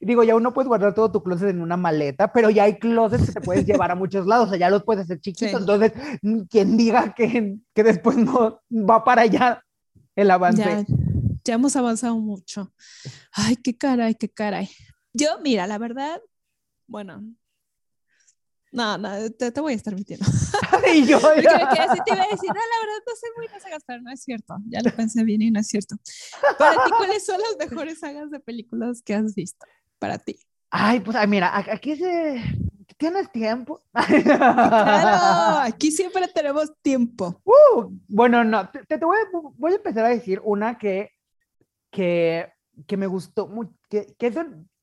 Digo, 0.00 0.24
ya 0.24 0.32
aún 0.32 0.42
no 0.42 0.52
puedes 0.52 0.68
guardar 0.68 0.94
todo 0.94 1.12
tu 1.12 1.22
closet 1.22 1.50
en 1.50 1.60
una 1.60 1.76
maleta, 1.76 2.32
pero 2.32 2.50
ya 2.50 2.64
hay 2.64 2.78
closets 2.78 3.26
que 3.26 3.32
te 3.32 3.40
puedes 3.40 3.64
llevar 3.66 3.92
a 3.92 3.94
muchos 3.94 4.26
lados, 4.26 4.46
o 4.46 4.50
sea, 4.50 4.58
ya 4.58 4.70
los 4.70 4.82
puedes 4.82 5.04
hacer 5.04 5.20
chiquitos. 5.20 5.60
Entonces, 5.60 5.92
quien 6.50 6.76
diga 6.76 7.14
que, 7.14 7.58
que 7.72 7.84
después 7.84 8.16
no 8.16 8.60
va 8.70 9.04
para 9.04 9.22
allá 9.22 9.62
el 10.16 10.30
avance 10.30 10.86
ya 11.48 11.54
hemos 11.54 11.74
avanzado 11.76 12.16
mucho. 12.18 12.74
Ay, 13.32 13.56
qué 13.56 13.76
caray, 13.76 14.14
qué 14.14 14.28
caray. 14.28 14.68
Yo, 15.14 15.38
mira, 15.42 15.66
la 15.66 15.78
verdad, 15.78 16.20
bueno, 16.86 17.24
no, 18.70 18.98
no, 18.98 19.30
te, 19.30 19.58
voy 19.58 19.72
a 19.72 19.76
estar 19.76 19.94
mintiendo. 19.94 20.26
y 20.94 21.06
yo 21.06 21.18
ya. 21.18 21.68
Porque, 21.68 22.02
te 22.04 22.14
iba 22.14 22.22
a 22.22 22.28
decir, 22.28 22.48
no, 22.48 22.54
la 22.54 22.86
verdad, 22.86 23.02
no 23.06 23.16
soy 23.18 23.30
muy 23.36 23.48
de 23.48 23.60
sagas, 23.60 23.82
pero 23.86 24.02
no 24.02 24.10
es 24.10 24.22
cierto. 24.22 24.56
Ya 24.66 24.80
lo 24.82 24.90
pensé 24.90 25.24
bien 25.24 25.42
y 25.42 25.50
no 25.50 25.60
es 25.60 25.68
cierto. 25.68 25.96
Para 26.58 26.84
ti, 26.84 26.90
¿cuáles 26.96 27.24
son 27.24 27.40
las 27.40 27.68
mejores 27.68 27.98
sagas 27.98 28.30
de 28.30 28.40
películas 28.40 29.02
que 29.02 29.14
has 29.14 29.34
visto? 29.34 29.66
Para 29.98 30.18
ti. 30.18 30.38
Ay, 30.70 31.00
pues, 31.00 31.16
mira, 31.28 31.56
aquí 31.56 31.96
se... 31.96 32.42
¿Tienes 32.96 33.30
tiempo? 33.30 33.80
claro, 33.92 35.58
aquí 35.62 35.92
siempre 35.92 36.26
tenemos 36.28 36.72
tiempo. 36.82 37.40
Uh, 37.44 37.90
bueno, 38.08 38.42
no, 38.42 38.68
te, 38.70 38.84
te 38.84 39.04
voy, 39.04 39.16
a, 39.18 39.38
voy 39.56 39.72
a 39.72 39.76
empezar 39.76 40.04
a 40.04 40.08
decir 40.08 40.40
una 40.42 40.76
que 40.76 41.12
que, 41.90 42.50
que 42.86 42.96
me 42.96 43.06
gustó 43.06 43.46
mucho, 43.46 43.72
que, 43.88 44.14
que, 44.18 44.32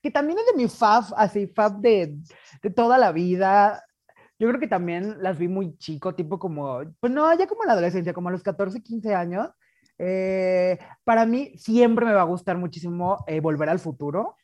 que, 0.02 0.12
también 0.12 0.40
es 0.40 0.46
de 0.46 0.62
mi 0.62 0.68
fab, 0.68 1.06
así, 1.18 1.48
fab 1.48 1.80
de, 1.80 2.18
de 2.62 2.70
toda 2.70 2.98
la 2.98 3.12
vida. 3.12 3.84
Yo 4.38 4.48
creo 4.50 4.60
que 4.60 4.68
también 4.68 5.22
las 5.22 5.38
vi 5.38 5.48
muy 5.48 5.78
chico, 5.78 6.14
tipo 6.14 6.40
como, 6.40 6.82
pues 7.00 7.12
no, 7.12 7.34
ya 7.38 7.48
como 7.48 7.64
en 7.64 7.68
la 7.68 7.74
adolescencia, 7.74 8.14
como 8.14 8.30
a 8.30 8.32
los 8.32 8.44
14, 8.44 8.82
15 8.82 9.16
años. 9.16 9.50
Eh, 9.98 10.78
para 11.06 11.26
mí 11.26 11.54
siempre 11.58 12.06
me 12.06 12.14
va 12.14 12.22
a 12.22 12.26
gustar 12.26 12.58
muchísimo 12.58 13.24
eh, 13.28 13.40
Volver 13.40 13.70
al 13.70 13.80
Futuro. 13.80 14.36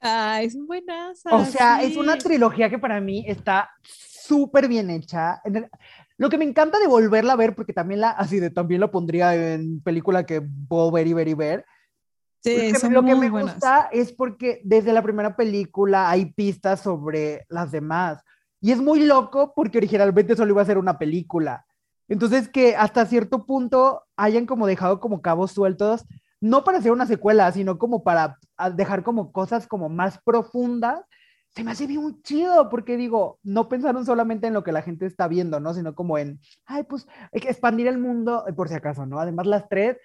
Ah, 0.00 0.42
es 0.42 0.56
buena. 0.56 1.12
O 1.30 1.44
sea, 1.44 1.82
es 1.82 1.96
una 1.96 2.16
trilogía 2.18 2.68
que 2.68 2.78
para 2.78 3.00
mí 3.00 3.24
está 3.26 3.70
súper 3.82 4.68
bien 4.68 4.90
hecha. 4.90 5.40
Lo 6.18 6.28
que 6.28 6.38
me 6.38 6.44
encanta 6.44 6.78
de 6.78 6.86
volverla 6.86 7.32
a 7.32 7.36
ver, 7.36 7.54
porque 7.54 7.72
también 7.72 8.00
la, 8.00 8.10
así 8.10 8.38
de 8.38 8.50
también 8.50 8.80
lo 8.80 8.90
pondría 8.90 9.34
en 9.34 9.80
película 9.80 10.24
que 10.24 10.42
puedo 10.68 10.90
ver 10.90 11.06
y 11.06 11.12
ver 11.12 11.28
y 11.28 11.34
ver. 11.34 11.64
Sí, 12.40 12.72
lo 12.90 13.02
que 13.02 13.14
me 13.14 13.30
gusta 13.30 13.88
es 13.90 14.12
porque 14.12 14.60
desde 14.64 14.92
la 14.92 15.02
primera 15.02 15.34
película 15.34 16.10
hay 16.10 16.26
pistas 16.26 16.80
sobre 16.80 17.46
las 17.48 17.72
demás. 17.72 18.22
Y 18.64 18.72
es 18.72 18.80
muy 18.80 19.04
loco 19.04 19.52
porque 19.54 19.76
originalmente 19.76 20.34
solo 20.34 20.52
iba 20.52 20.62
a 20.62 20.64
ser 20.64 20.78
una 20.78 20.96
película. 20.96 21.66
Entonces 22.08 22.48
que 22.48 22.76
hasta 22.76 23.04
cierto 23.04 23.44
punto 23.44 24.04
hayan 24.16 24.46
como 24.46 24.66
dejado 24.66 25.00
como 25.00 25.20
cabos 25.20 25.52
sueltos, 25.52 26.06
no 26.40 26.64
para 26.64 26.78
hacer 26.78 26.90
una 26.90 27.04
secuela, 27.04 27.52
sino 27.52 27.76
como 27.76 28.02
para 28.02 28.38
dejar 28.74 29.02
como 29.02 29.32
cosas 29.32 29.66
como 29.66 29.90
más 29.90 30.18
profundas 30.24 31.04
se 31.50 31.62
me 31.62 31.72
hace 31.72 31.86
bien 31.86 32.22
chido 32.22 32.70
porque 32.70 32.96
digo, 32.96 33.38
no 33.42 33.68
pensaron 33.68 34.06
solamente 34.06 34.46
en 34.46 34.54
lo 34.54 34.64
que 34.64 34.72
la 34.72 34.80
gente 34.80 35.04
está 35.04 35.28
viendo, 35.28 35.60
¿no? 35.60 35.74
Sino 35.74 35.94
como 35.94 36.16
en, 36.16 36.40
ay, 36.64 36.84
pues 36.84 37.06
hay 37.34 37.42
que 37.42 37.50
expandir 37.50 37.86
el 37.86 37.98
mundo, 37.98 38.44
eh, 38.48 38.54
por 38.54 38.70
si 38.70 38.74
acaso, 38.74 39.04
¿no? 39.04 39.20
Además, 39.20 39.46
las 39.46 39.68
tres, 39.68 39.98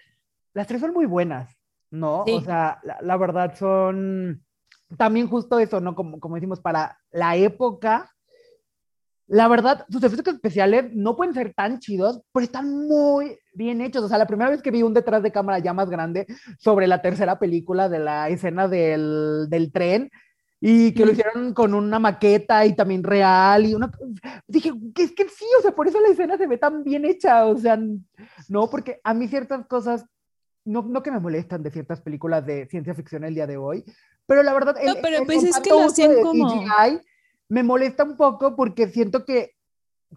las 0.54 0.68
tres 0.68 0.82
son 0.82 0.92
muy 0.92 1.06
buenas, 1.06 1.58
¿no? 1.92 2.24
O 2.24 2.42
sea, 2.42 2.82
la, 2.84 3.16
verdad 3.16 3.56
son 3.56 4.44
también 4.98 5.30
justo 5.30 5.58
eso, 5.60 5.80
¿no? 5.80 5.96
Como, 5.96 6.20
como 6.20 6.36
decimos, 6.36 6.60
para 6.60 7.00
la 7.10 7.38
época, 7.38 8.12
la 9.30 9.48
verdad, 9.48 9.86
sus 9.90 10.04
efectos 10.04 10.34
especiales 10.34 10.92
no 10.94 11.16
pueden 11.16 11.34
ser 11.34 11.54
tan 11.54 11.80
chidos, 11.80 12.22
pero 12.34 12.44
están 12.44 12.88
muy 12.88 13.38
bien 13.54 13.80
hechos. 13.80 14.04
O 14.04 14.08
sea, 14.08 14.18
la 14.18 14.26
primera 14.26 14.50
vez 14.50 14.62
que 14.62 14.72
vi 14.72 14.82
un 14.82 14.94
detrás 14.94 15.22
de 15.22 15.32
cámara 15.32 15.60
ya 15.60 15.72
más 15.72 15.90
grande 15.90 16.26
sobre 16.58 16.88
la 16.88 17.02
tercera 17.02 17.38
película 17.38 17.90
de 17.90 18.00
la 18.00 18.30
escena 18.30 18.68
del, 18.68 19.46
del 19.50 19.72
tren, 19.72 20.10
y 20.62 20.94
que 20.94 21.06
lo 21.06 21.12
hicieron 21.12 21.54
con 21.54 21.74
una 21.74 22.00
maqueta 22.00 22.66
y 22.66 22.76
también 22.76 23.04
real 23.04 23.66
y 23.66 23.74
una 23.74 23.90
dije 24.46 24.74
que 24.94 25.04
es 25.04 25.14
que 25.14 25.30
sí, 25.30 25.46
o 25.58 25.62
sea, 25.62 25.72
por 25.72 25.88
eso 25.88 26.02
la 26.02 26.10
escena 26.10 26.38
se 26.38 26.48
ve 26.48 26.58
tan 26.58 26.84
bien 26.84 27.06
hecha, 27.06 27.46
o 27.46 27.58
sea, 27.58 27.80
no, 28.50 28.70
porque 28.70 29.00
a 29.04 29.14
mí 29.14 29.28
ciertas 29.30 29.66
cosas 29.68 30.06
no, 30.66 30.82
no 30.82 31.02
que 31.02 31.12
me 31.12 31.20
molestan 31.20 31.64
de 31.64 31.72
ciertas 31.72 32.02
películas 32.02 32.46
de 32.46 32.68
ciencia 32.68 32.94
ficción 32.94 33.24
el 33.24 33.36
día 33.36 33.48
de 33.48 33.56
hoy, 33.56 33.86
pero 34.26 34.44
la 34.44 34.54
verdad 34.54 34.76
no, 34.84 34.96
pero 35.02 35.24
pues 35.26 35.44
es 35.44 35.60
que 35.60 35.70
lo 35.70 35.86
hacían 35.86 36.22
como 36.22 36.66
me 37.50 37.64
molesta 37.64 38.04
un 38.04 38.16
poco 38.16 38.56
porque 38.56 38.88
siento 38.88 39.26
que 39.26 39.56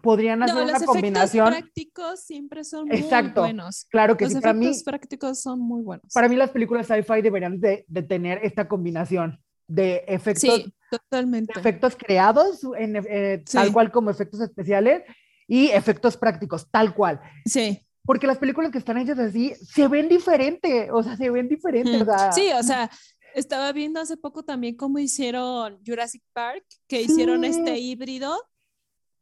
podrían 0.01 0.41
hacer 0.43 0.63
una 0.63 0.79
combinación. 0.79 1.45
Los 1.45 1.59
prácticos 1.59 2.19
siempre 2.21 2.63
son 2.63 2.91
Exacto. 2.91 3.41
muy 3.41 3.49
buenos. 3.49 3.85
Claro 3.89 4.17
que 4.17 4.25
los 4.25 4.33
sí. 4.33 4.39
Para 4.39 4.53
mí, 4.53 4.71
prácticos 4.85 5.41
son 5.41 5.59
muy 5.59 5.83
buenos. 5.83 6.11
Para 6.13 6.29
mí 6.29 6.35
las 6.35 6.51
películas 6.51 6.87
sci-fi 6.87 7.21
deberían 7.21 7.59
de, 7.59 7.85
de, 7.87 8.03
tener 8.03 8.39
esta 8.43 8.67
combinación 8.67 9.39
de 9.67 10.03
efectos, 10.07 10.71
totalmente. 10.89 11.57
efectos 11.57 11.95
creados, 11.95 12.61
en, 12.77 12.97
eh, 13.07 13.43
tal 13.51 13.71
cual 13.71 13.91
como 13.91 14.09
efectos 14.09 14.41
especiales, 14.41 15.03
y 15.47 15.67
efectos 15.69 16.17
prácticos, 16.17 16.69
tal 16.69 16.93
cual. 16.93 17.19
Sí. 17.45 17.85
Porque 18.05 18.27
las 18.27 18.37
películas 18.37 18.71
que 18.71 18.77
están 18.77 18.97
hechas 18.97 19.17
así 19.19 19.53
se 19.55 19.87
ven 19.87 20.09
diferente, 20.09 20.91
o 20.91 21.01
sea, 21.03 21.15
se 21.15 21.29
ven 21.29 21.47
diferentes. 21.47 22.05
sí, 22.35 22.51
o 22.51 22.63
sea, 22.63 22.89
estaba 23.33 23.71
viendo 23.71 23.99
hace 23.99 24.17
poco 24.17 24.43
también 24.43 24.75
cómo 24.75 24.99
hicieron 24.99 25.79
Jurassic 25.85 26.23
Park, 26.33 26.65
que 26.87 27.01
hicieron 27.01 27.43
este 27.43 27.79
híbrido 27.79 28.37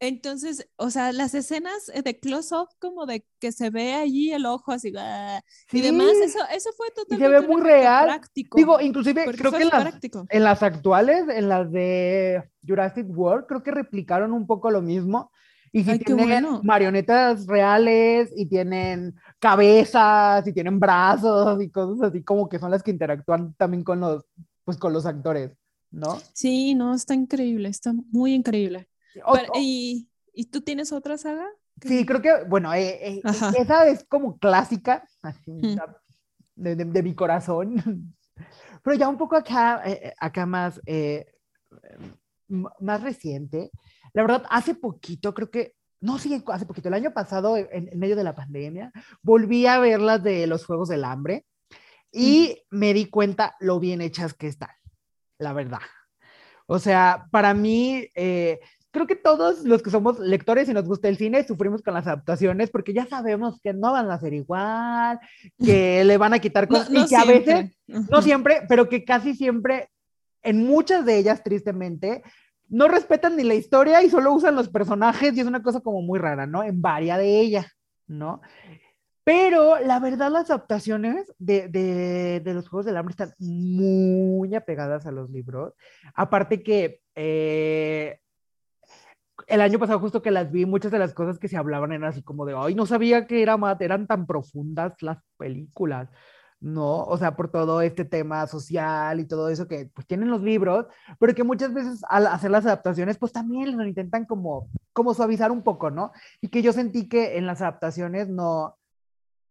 entonces, 0.01 0.67
o 0.77 0.89
sea, 0.89 1.11
las 1.11 1.35
escenas 1.35 1.91
de 2.03 2.19
close-up 2.19 2.69
como 2.79 3.05
de 3.05 3.23
que 3.39 3.51
se 3.51 3.69
ve 3.69 3.93
allí 3.93 4.33
el 4.33 4.47
ojo 4.47 4.71
así 4.71 4.91
ah, 4.97 5.39
y 5.71 5.79
demás, 5.79 6.13
eso, 6.23 6.39
eso 6.51 6.71
fue 6.75 6.87
totalmente 6.89 7.23
se 7.23 7.41
ve 7.41 7.47
muy 7.47 7.61
real. 7.61 8.05
práctico. 8.05 8.57
Digo, 8.57 8.81
inclusive 8.81 9.25
creo 9.25 9.51
que 9.51 9.61
en 9.61 9.69
las, 9.69 9.99
en 10.29 10.43
las, 10.43 10.63
actuales, 10.63 11.25
en 11.29 11.47
las 11.47 11.71
de 11.71 12.43
Jurassic 12.67 13.05
World, 13.15 13.45
creo 13.45 13.61
que 13.61 13.69
replicaron 13.69 14.33
un 14.33 14.47
poco 14.47 14.71
lo 14.71 14.81
mismo. 14.81 15.31
Y 15.71 15.83
si 15.83 15.99
tienen 15.99 16.47
marionetas 16.63 17.45
reales 17.45 18.33
y 18.35 18.47
tienen 18.47 19.13
cabezas 19.41 20.47
y 20.47 20.53
tienen 20.53 20.79
brazos 20.79 21.61
y 21.61 21.69
cosas 21.69 22.09
así 22.09 22.23
como 22.23 22.47
que 22.47 22.59
son 22.59 22.71
las 22.71 22.83
que 22.83 22.91
interactúan 22.91 23.53
también 23.55 23.83
con 23.83 23.99
los, 23.99 24.23
pues 24.63 24.77
con 24.77 24.93
los 24.93 25.05
actores, 25.05 25.51
¿no? 25.89 26.17
Sí, 26.33 26.75
no, 26.75 26.93
está 26.93 27.15
increíble, 27.15 27.67
está 27.67 27.91
muy 28.11 28.33
increíble 28.33 28.87
y, 29.55 30.07
¿Y 30.33 30.45
tú 30.45 30.61
tienes 30.61 30.91
otra 30.91 31.17
saga? 31.17 31.45
Sí, 31.81 32.05
creo 32.05 32.21
que, 32.21 32.43
bueno, 32.47 32.73
eh, 32.73 33.17
eh, 33.17 33.21
esa 33.57 33.87
es 33.87 34.05
como 34.05 34.37
clásica, 34.37 35.07
así, 35.21 35.77
de, 36.55 36.75
de, 36.75 37.03
mi 37.03 37.15
corazón. 37.15 37.75
Pero 38.83 38.95
ya 38.95 39.09
un 39.09 39.17
poco 39.17 39.35
acá, 39.35 39.81
eh, 39.85 40.13
acá 40.17 40.45
más, 40.45 40.79
más 42.47 43.03
reciente. 43.03 43.71
La 44.13 44.21
verdad, 44.21 44.43
hace 44.49 44.75
poquito, 44.75 45.33
creo 45.33 45.49
que, 45.49 45.75
no, 46.01 46.19
sí, 46.19 46.43
hace 46.47 46.65
poquito, 46.65 46.89
el 46.89 46.95
año 46.95 47.13
pasado, 47.13 47.55
en, 47.57 47.89
medio 47.97 48.15
de 48.15 48.23
la 48.23 48.35
pandemia, 48.35 48.91
volví 49.21 49.65
a 49.67 49.79
ver 49.79 50.01
las 50.01 50.21
de 50.21 50.47
los 50.47 50.65
Juegos 50.65 50.89
del 50.89 51.05
Hambre 51.05 51.45
y 52.11 52.63
me 52.69 52.93
di 52.93 53.05
cuenta 53.05 53.55
lo 53.59 53.79
bien 53.79 54.01
hechas 54.01 54.33
que 54.33 54.47
están, 54.47 54.71
la 55.37 55.53
verdad. 55.53 55.79
O 56.65 56.79
sea, 56.79 57.27
para 57.31 57.53
mí, 57.53 58.07
creo 58.91 59.07
que 59.07 59.15
todos 59.15 59.63
los 59.63 59.81
que 59.81 59.89
somos 59.89 60.19
lectores 60.19 60.69
y 60.69 60.73
nos 60.73 60.85
gusta 60.85 61.07
el 61.07 61.17
cine 61.17 61.45
sufrimos 61.45 61.81
con 61.81 61.93
las 61.93 62.07
adaptaciones 62.07 62.69
porque 62.69 62.93
ya 62.93 63.05
sabemos 63.05 63.59
que 63.61 63.73
no 63.73 63.93
van 63.93 64.11
a 64.11 64.19
ser 64.19 64.33
igual, 64.33 65.19
que 65.57 66.03
le 66.05 66.17
van 66.17 66.33
a 66.33 66.39
quitar 66.39 66.67
cosas 66.67 66.89
y 66.91 67.05
que 67.07 67.15
a 67.15 67.25
veces, 67.25 67.77
no 67.87 68.21
siempre, 68.21 68.61
pero 68.67 68.89
que 68.89 69.03
casi 69.03 69.33
siempre, 69.33 69.89
en 70.43 70.65
muchas 70.65 71.05
de 71.05 71.17
ellas, 71.17 71.43
tristemente, 71.43 72.21
no 72.71 72.87
respetan 72.87 73.35
ni 73.35 73.43
la 73.43 73.53
historia 73.53 74.01
y 74.01 74.09
solo 74.09 74.33
usan 74.33 74.55
los 74.55 74.69
personajes 74.69 75.35
y 75.35 75.41
es 75.41 75.45
una 75.45 75.61
cosa 75.61 75.81
como 75.81 76.01
muy 76.01 76.17
rara, 76.17 76.47
¿no? 76.47 76.63
En 76.63 76.81
varia 76.81 77.17
de 77.17 77.39
ella, 77.39 77.67
¿no? 78.07 78.41
Pero 79.25 79.77
la 79.79 79.99
verdad, 79.99 80.31
las 80.31 80.49
adaptaciones 80.49 81.31
de, 81.37 81.67
de, 81.67 82.39
de, 82.39 82.53
los 82.53 82.69
Juegos 82.69 82.85
del 82.85 82.97
Hambre 82.97 83.11
están 83.11 83.33
muy 83.39 84.55
apegadas 84.55 85.05
a 85.05 85.11
los 85.11 85.29
libros. 85.29 85.73
Aparte 86.15 86.63
que 86.63 87.01
eh, 87.13 88.19
el 89.47 89.61
año 89.61 89.77
pasado 89.77 89.99
justo 89.99 90.21
que 90.21 90.31
las 90.31 90.49
vi, 90.49 90.65
muchas 90.65 90.91
de 90.91 90.99
las 90.99 91.13
cosas 91.13 91.39
que 91.39 91.49
se 91.49 91.57
hablaban 91.57 91.91
eran 91.91 92.09
así 92.09 92.23
como 92.23 92.45
de, 92.45 92.55
ay, 92.57 92.73
no 92.73 92.85
sabía 92.85 93.27
que 93.27 93.41
era, 93.41 93.57
eran 93.81 94.07
tan 94.07 94.25
profundas 94.25 94.93
las 95.01 95.19
películas, 95.37 96.09
¿no? 96.61 97.03
O 97.03 97.17
sea, 97.17 97.35
por 97.35 97.51
todo 97.51 97.81
este 97.81 98.05
tema 98.05 98.47
social 98.47 99.19
y 99.19 99.25
todo 99.25 99.49
eso 99.49 99.67
que 99.67 99.89
pues 99.93 100.07
tienen 100.07 100.29
los 100.29 100.41
libros, 100.41 100.85
pero 101.19 101.35
que 101.35 101.43
muchas 101.43 101.73
veces 101.73 102.01
al 102.09 102.27
hacer 102.27 102.51
las 102.51 102.65
adaptaciones, 102.65 103.17
pues 103.17 103.33
también 103.33 103.77
lo 103.77 103.85
intentan 103.85 104.25
como, 104.25 104.69
como 104.93 105.13
suavizar 105.13 105.51
un 105.51 105.63
poco, 105.63 105.91
¿no? 105.91 106.11
Y 106.39 106.49
que 106.49 106.61
yo 106.61 106.71
sentí 106.73 107.09
que 107.09 107.37
en 107.37 107.47
las 107.47 107.61
adaptaciones 107.61 108.29
no 108.29 108.77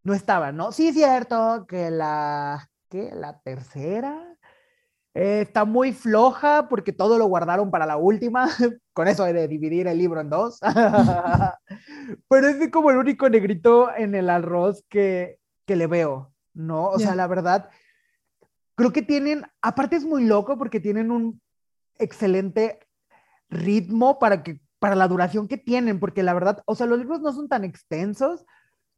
no 0.02 0.14
estaba, 0.14 0.52
¿no? 0.52 0.72
Sí 0.72 0.88
es 0.88 0.94
cierto 0.94 1.66
que 1.68 1.90
la, 1.90 2.68
¿qué? 2.88 3.10
La 3.14 3.38
tercera 3.40 4.36
eh, 5.14 5.42
está 5.42 5.64
muy 5.64 5.92
floja 5.92 6.68
porque 6.68 6.92
todo 6.92 7.18
lo 7.18 7.26
guardaron 7.26 7.70
para 7.70 7.86
la 7.86 7.96
última, 7.96 8.48
con 8.92 9.08
eso 9.08 9.24
de 9.24 9.48
dividir 9.48 9.86
el 9.86 9.98
libro 9.98 10.20
en 10.20 10.30
dos. 10.30 10.60
Pero 12.28 12.48
es 12.48 12.70
como 12.70 12.90
el 12.90 12.96
único 12.96 13.28
negrito 13.28 13.94
en 13.94 14.14
el 14.14 14.30
arroz 14.30 14.84
que, 14.88 15.38
que 15.66 15.76
le 15.76 15.86
veo, 15.86 16.32
¿no? 16.66 16.88
O 16.90 16.98
sea, 16.98 17.14
la 17.14 17.26
verdad, 17.26 17.70
creo 18.74 18.92
que 18.92 19.02
tienen, 19.02 19.44
aparte 19.62 19.96
es 19.96 20.04
muy 20.04 20.24
loco 20.24 20.56
porque 20.58 20.80
tienen 20.80 21.10
un 21.10 21.40
excelente 21.98 22.80
ritmo 23.48 24.18
para 24.18 24.42
que 24.42 24.60
para 24.78 24.96
la 24.96 25.08
duración 25.08 25.46
que 25.46 25.58
tienen, 25.58 26.00
porque 26.00 26.22
la 26.22 26.32
verdad, 26.32 26.62
o 26.64 26.74
sea, 26.74 26.86
los 26.86 26.98
libros 26.98 27.20
no 27.20 27.32
son 27.32 27.48
tan 27.48 27.64
extensos, 27.64 28.46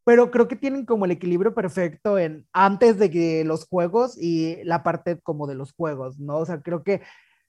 pero 0.04 0.30
creo 0.30 0.48
que 0.48 0.56
tienen 0.56 0.86
como 0.86 1.04
el 1.04 1.10
equilibrio 1.10 1.54
perfecto 1.54 2.18
en 2.18 2.46
antes 2.52 2.98
de 2.98 3.10
que 3.10 3.44
los 3.44 3.66
juegos 3.66 4.16
y 4.16 4.62
la 4.64 4.82
parte 4.82 5.20
como 5.20 5.46
de 5.46 5.56
los 5.56 5.72
juegos, 5.72 6.18
¿no? 6.18 6.38
O 6.38 6.46
sea, 6.46 6.60
creo 6.62 6.84
que 6.84 7.02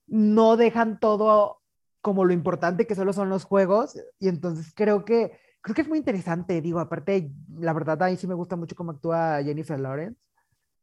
no 0.08 0.58
dejan 0.58 0.99
todo 0.99 1.62
como 2.02 2.26
lo 2.26 2.34
importante 2.34 2.86
que 2.86 2.95
solo 2.95 3.13
son 3.13 3.30
los 3.30 3.45
juegos 3.45 3.97
y 4.19 4.28
entonces 4.28 4.73
creo 4.76 5.06
que 5.06 5.39
creo 5.63 5.73
que 5.73 5.82
es 5.82 5.88
muy 5.88 5.97
interesante, 5.97 6.62
digo, 6.62 6.80
aparte 6.80 7.32
la 7.58 7.73
verdad 7.73 8.04
a 8.04 8.10
mí 8.10 8.17
sí 8.17 8.28
me 8.28 8.34
gusta 8.34 8.56
mucho 8.56 8.76
cómo 8.76 8.91
actúa 8.91 9.41
Jennifer 9.41 9.80
Lawrence. 9.80 10.19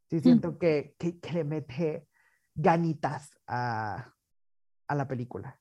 Sí 0.09 0.17
mm. 0.17 0.21
siento 0.21 0.57
que, 0.57 0.95
que, 0.97 1.19
que, 1.19 1.31
le 1.31 1.43
mete 1.43 2.07
ganitas 2.55 3.29
a, 3.47 4.13
a 4.87 4.95
la 4.95 5.07
película. 5.07 5.59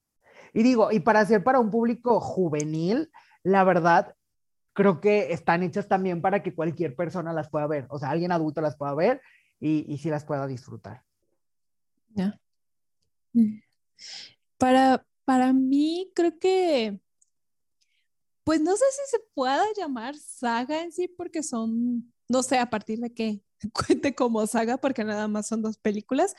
Y 0.55 0.63
digo, 0.63 0.91
y 0.91 1.01
para 1.01 1.25
ser 1.27 1.45
para 1.45 1.61
un 1.61 1.71
público 1.71 2.19
juvenil, 2.19 3.13
la 3.45 3.63
verdad 3.63 4.17
creo 4.73 5.01
que 5.01 5.33
están 5.33 5.63
hechas 5.63 5.87
también 5.87 6.23
para 6.23 6.43
que 6.43 6.55
cualquier 6.55 6.97
persona 6.97 7.33
las 7.35 7.51
pueda 7.51 7.67
ver, 7.67 7.87
o 7.91 7.99
sea, 7.99 8.11
alguien 8.11 8.33
adulto 8.33 8.63
las 8.63 8.77
pueda 8.77 8.95
ver 8.95 9.21
y, 9.61 9.85
y 9.93 9.99
sí 9.99 10.09
las 10.09 10.25
pueda 10.25 10.47
disfrutar. 10.47 11.03
Ya. 12.15 12.41
Para, 14.57 15.05
para 15.25 15.53
mí, 15.53 16.11
creo 16.15 16.39
que, 16.39 16.99
pues 18.51 18.61
no 18.61 18.75
sé 18.75 18.85
si 18.91 19.17
se 19.17 19.23
pueda 19.33 19.65
llamar 19.77 20.17
saga 20.17 20.83
en 20.83 20.91
sí, 20.91 21.07
porque 21.07 21.41
son, 21.41 22.13
no 22.29 22.43
sé, 22.43 22.59
a 22.59 22.69
partir 22.69 22.99
de 22.99 23.15
qué 23.15 23.45
cuente 23.73 24.13
como 24.13 24.45
saga, 24.49 24.77
porque 24.77 25.05
nada 25.05 25.29
más 25.29 25.47
son 25.47 25.63
dos 25.63 25.79
películas, 25.79 26.35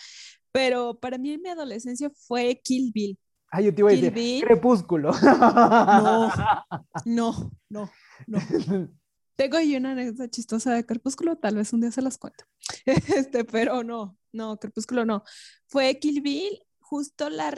pero 0.51 0.99
para 0.99 1.17
mí 1.17 1.31
en 1.31 1.41
mi 1.41 1.47
adolescencia 1.47 2.11
fue 2.13 2.59
Kill 2.61 2.91
Bill. 2.93 3.17
Ah, 3.49 3.61
yo 3.61 3.73
te 3.73 3.79
iba 3.79 3.91
a 3.91 3.93
decir, 3.93 4.43
Crepúsculo. 4.43 5.13
No, 5.21 6.33
no, 7.05 7.51
no 7.69 7.89
no. 8.27 8.39
Tengo 9.37 9.55
ahí 9.55 9.77
una 9.77 9.93
anécdota 9.93 10.29
chistosa 10.29 10.73
de 10.73 10.85
Crepúsculo, 10.85 11.37
tal 11.37 11.55
vez 11.55 11.71
un 11.71 11.79
día 11.79 11.91
se 11.91 12.01
las 12.01 12.17
cuento. 12.17 12.43
Este, 13.15 13.45
pero 13.45 13.85
no, 13.85 14.17
no, 14.33 14.59
Crepúsculo 14.59 15.05
no. 15.05 15.23
Fue 15.65 15.97
Kill 15.97 16.19
Bill, 16.19 16.61
justo 16.81 17.29
la 17.29 17.51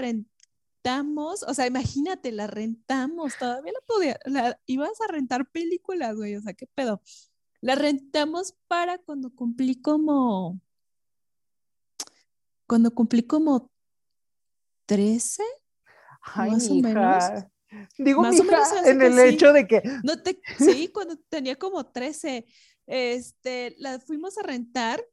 rentamos, 0.84 1.44
o 1.44 1.54
sea, 1.54 1.66
imagínate, 1.66 2.32
la 2.32 2.48
rentamos, 2.48 3.38
todavía 3.38 3.72
la 3.72 3.80
podía, 3.88 4.20
la, 4.26 4.60
ibas 4.66 5.00
a 5.02 5.08
rentar 5.08 5.50
películas, 5.50 6.16
güey, 6.16 6.36
o 6.36 6.42
sea, 6.42 6.54
qué 6.54 6.68
pedo. 6.68 7.02
La 7.62 7.76
rentamos 7.76 8.56
para 8.68 8.98
cuando 8.98 9.34
cumplí 9.34 9.80
como, 9.80 10.60
cuando 12.68 12.94
cumplí 12.94 13.24
como 13.24 13.72
13, 14.86 15.44
más 16.36 16.70
o 16.70 16.76
menos. 16.76 17.24
Digo, 17.98 18.22
Más 18.22 18.40
en 18.86 19.02
el 19.02 19.18
hecho 19.18 19.52
de 19.52 19.66
que... 19.66 19.82
No 20.04 20.22
te, 20.22 20.40
sí, 20.60 20.90
cuando 20.90 21.18
tenía 21.30 21.56
como 21.56 21.86
13, 21.86 22.46
este, 22.86 23.76
la 23.80 24.00
fuimos 24.00 24.38
a 24.38 24.44
rentar, 24.44 25.04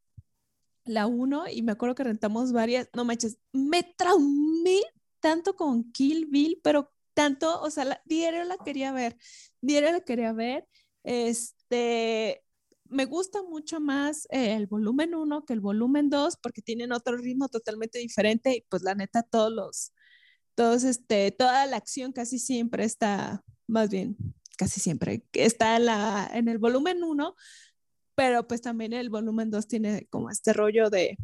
la 0.84 1.06
uno, 1.06 1.44
y 1.48 1.62
me 1.62 1.72
acuerdo 1.72 1.94
que 1.94 2.04
rentamos 2.04 2.52
varias, 2.52 2.90
no 2.92 3.04
manches, 3.04 3.38
me 3.52 3.82
traumé 3.82 4.82
tanto 5.20 5.54
con 5.56 5.92
Kill 5.92 6.26
Bill, 6.26 6.60
pero 6.62 6.92
tanto, 7.14 7.60
o 7.60 7.70
sea, 7.70 7.84
la, 7.84 8.02
diario 8.04 8.44
la 8.44 8.56
quería 8.58 8.92
ver, 8.92 9.16
diario 9.60 9.92
la 9.92 10.00
quería 10.00 10.32
ver, 10.32 10.66
este, 11.04 12.42
me 12.84 13.04
gusta 13.04 13.42
mucho 13.42 13.80
más 13.80 14.26
el 14.30 14.66
volumen 14.66 15.14
1 15.14 15.44
que 15.44 15.52
el 15.52 15.60
volumen 15.60 16.10
2 16.10 16.36
porque 16.42 16.62
tienen 16.62 16.92
otro 16.92 17.16
ritmo 17.16 17.48
totalmente 17.48 17.98
diferente 17.98 18.56
y 18.56 18.62
pues 18.68 18.82
la 18.82 18.94
neta 18.94 19.22
todos 19.22 19.52
los, 19.52 19.92
todos, 20.54 20.84
este, 20.84 21.30
toda 21.30 21.66
la 21.66 21.76
acción 21.76 22.12
casi 22.12 22.38
siempre 22.38 22.84
está, 22.84 23.44
más 23.66 23.90
bien, 23.90 24.16
casi 24.58 24.80
siempre, 24.80 25.24
está 25.32 25.76
en, 25.76 25.86
la, 25.86 26.30
en 26.34 26.48
el 26.48 26.58
volumen 26.58 27.02
1, 27.02 27.34
pero 28.14 28.46
pues 28.46 28.60
también 28.60 28.92
el 28.92 29.08
volumen 29.08 29.50
2 29.50 29.66
tiene 29.68 30.06
como 30.10 30.30
este 30.30 30.52
rollo 30.52 30.90
de, 30.90 31.16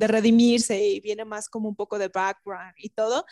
de 0.00 0.06
redimirse 0.08 0.82
y 0.82 1.00
viene 1.00 1.24
más 1.24 1.48
como 1.48 1.68
un 1.68 1.76
poco 1.76 1.98
de 1.98 2.08
background 2.08 2.74
y 2.78 2.88
todo 2.88 3.24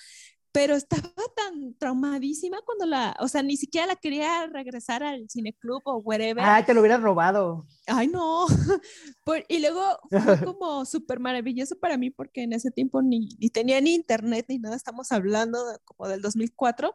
pero 0.53 0.75
estaba 0.75 1.13
tan 1.37 1.75
traumadísima 1.75 2.59
cuando 2.65 2.87
la, 2.87 3.17
o 3.21 3.29
sea, 3.29 3.43
ni 3.43 3.57
siquiera 3.57 3.87
la 3.87 3.97
quería 3.97 4.47
regresar 4.47 5.03
al 5.03 5.29
cineclub 5.29 5.83
o 5.85 5.99
wherever. 5.99 6.43
Ay, 6.43 6.65
te 6.65 6.75
lo 6.75 6.81
hubieras 6.81 7.03
robado. 7.03 7.67
Ay, 7.87 8.09
no. 8.09 8.47
y 9.49 9.59
luego 9.61 9.99
fue 10.11 10.11
como 10.57 10.85
súper 10.85 11.21
maravilloso 11.21 11.79
para 11.79 11.97
mí 11.97 12.11
porque 12.11 12.43
en 12.43 12.55
ese 12.55 12.71
tiempo 12.71 13.03
ni, 13.03 13.29
ni 13.39 13.51
tenía 13.51 13.81
ni 13.81 13.95
internet 13.95 14.47
ni 14.49 14.59
nada, 14.59 14.75
estamos 14.75 15.13
hablando 15.13 15.59
como 15.85 16.09
del 16.09 16.23
2004. 16.23 16.93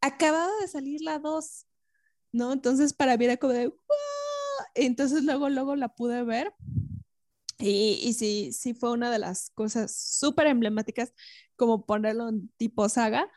Acababa 0.00 0.52
de 0.60 0.68
salir 0.68 1.00
la 1.00 1.18
2, 1.18 1.66
¿no? 2.32 2.52
Entonces 2.52 2.92
para 2.92 3.16
mí 3.16 3.24
era 3.24 3.36
como 3.36 3.52
de, 3.52 3.72
entonces 4.74 5.24
luego, 5.24 5.48
luego 5.48 5.76
la 5.76 5.88
pude 5.88 6.22
ver. 6.24 6.54
Y, 7.58 8.00
y 8.02 8.12
sí, 8.14 8.52
sí 8.52 8.74
fue 8.74 8.92
una 8.92 9.10
de 9.10 9.18
las 9.18 9.50
cosas 9.50 9.94
súper 9.94 10.46
emblemáticas 10.48 11.12
como 11.56 11.86
ponerlo 11.86 12.28
en 12.28 12.48
tipo 12.56 12.88
saga, 12.88 13.30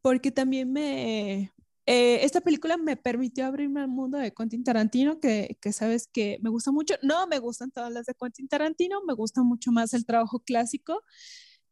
porque 0.00 0.30
también 0.30 0.72
me, 0.72 1.52
eh, 1.86 2.24
esta 2.24 2.40
película 2.40 2.76
me 2.76 2.96
permitió 2.96 3.46
abrirme 3.46 3.80
al 3.80 3.88
mundo 3.88 4.18
de 4.18 4.32
Quentin 4.32 4.64
Tarantino, 4.64 5.20
que, 5.20 5.58
que, 5.60 5.72
sabes 5.72 6.06
que 6.06 6.38
me 6.42 6.50
gusta 6.50 6.72
mucho. 6.72 6.94
No 7.02 7.26
me 7.26 7.38
gustan 7.38 7.70
todas 7.70 7.92
las 7.92 8.06
de 8.06 8.14
Quentin 8.14 8.48
Tarantino, 8.48 9.02
me 9.06 9.14
gusta 9.14 9.42
mucho 9.42 9.72
más 9.72 9.92
el 9.94 10.06
trabajo 10.06 10.40
clásico 10.40 11.02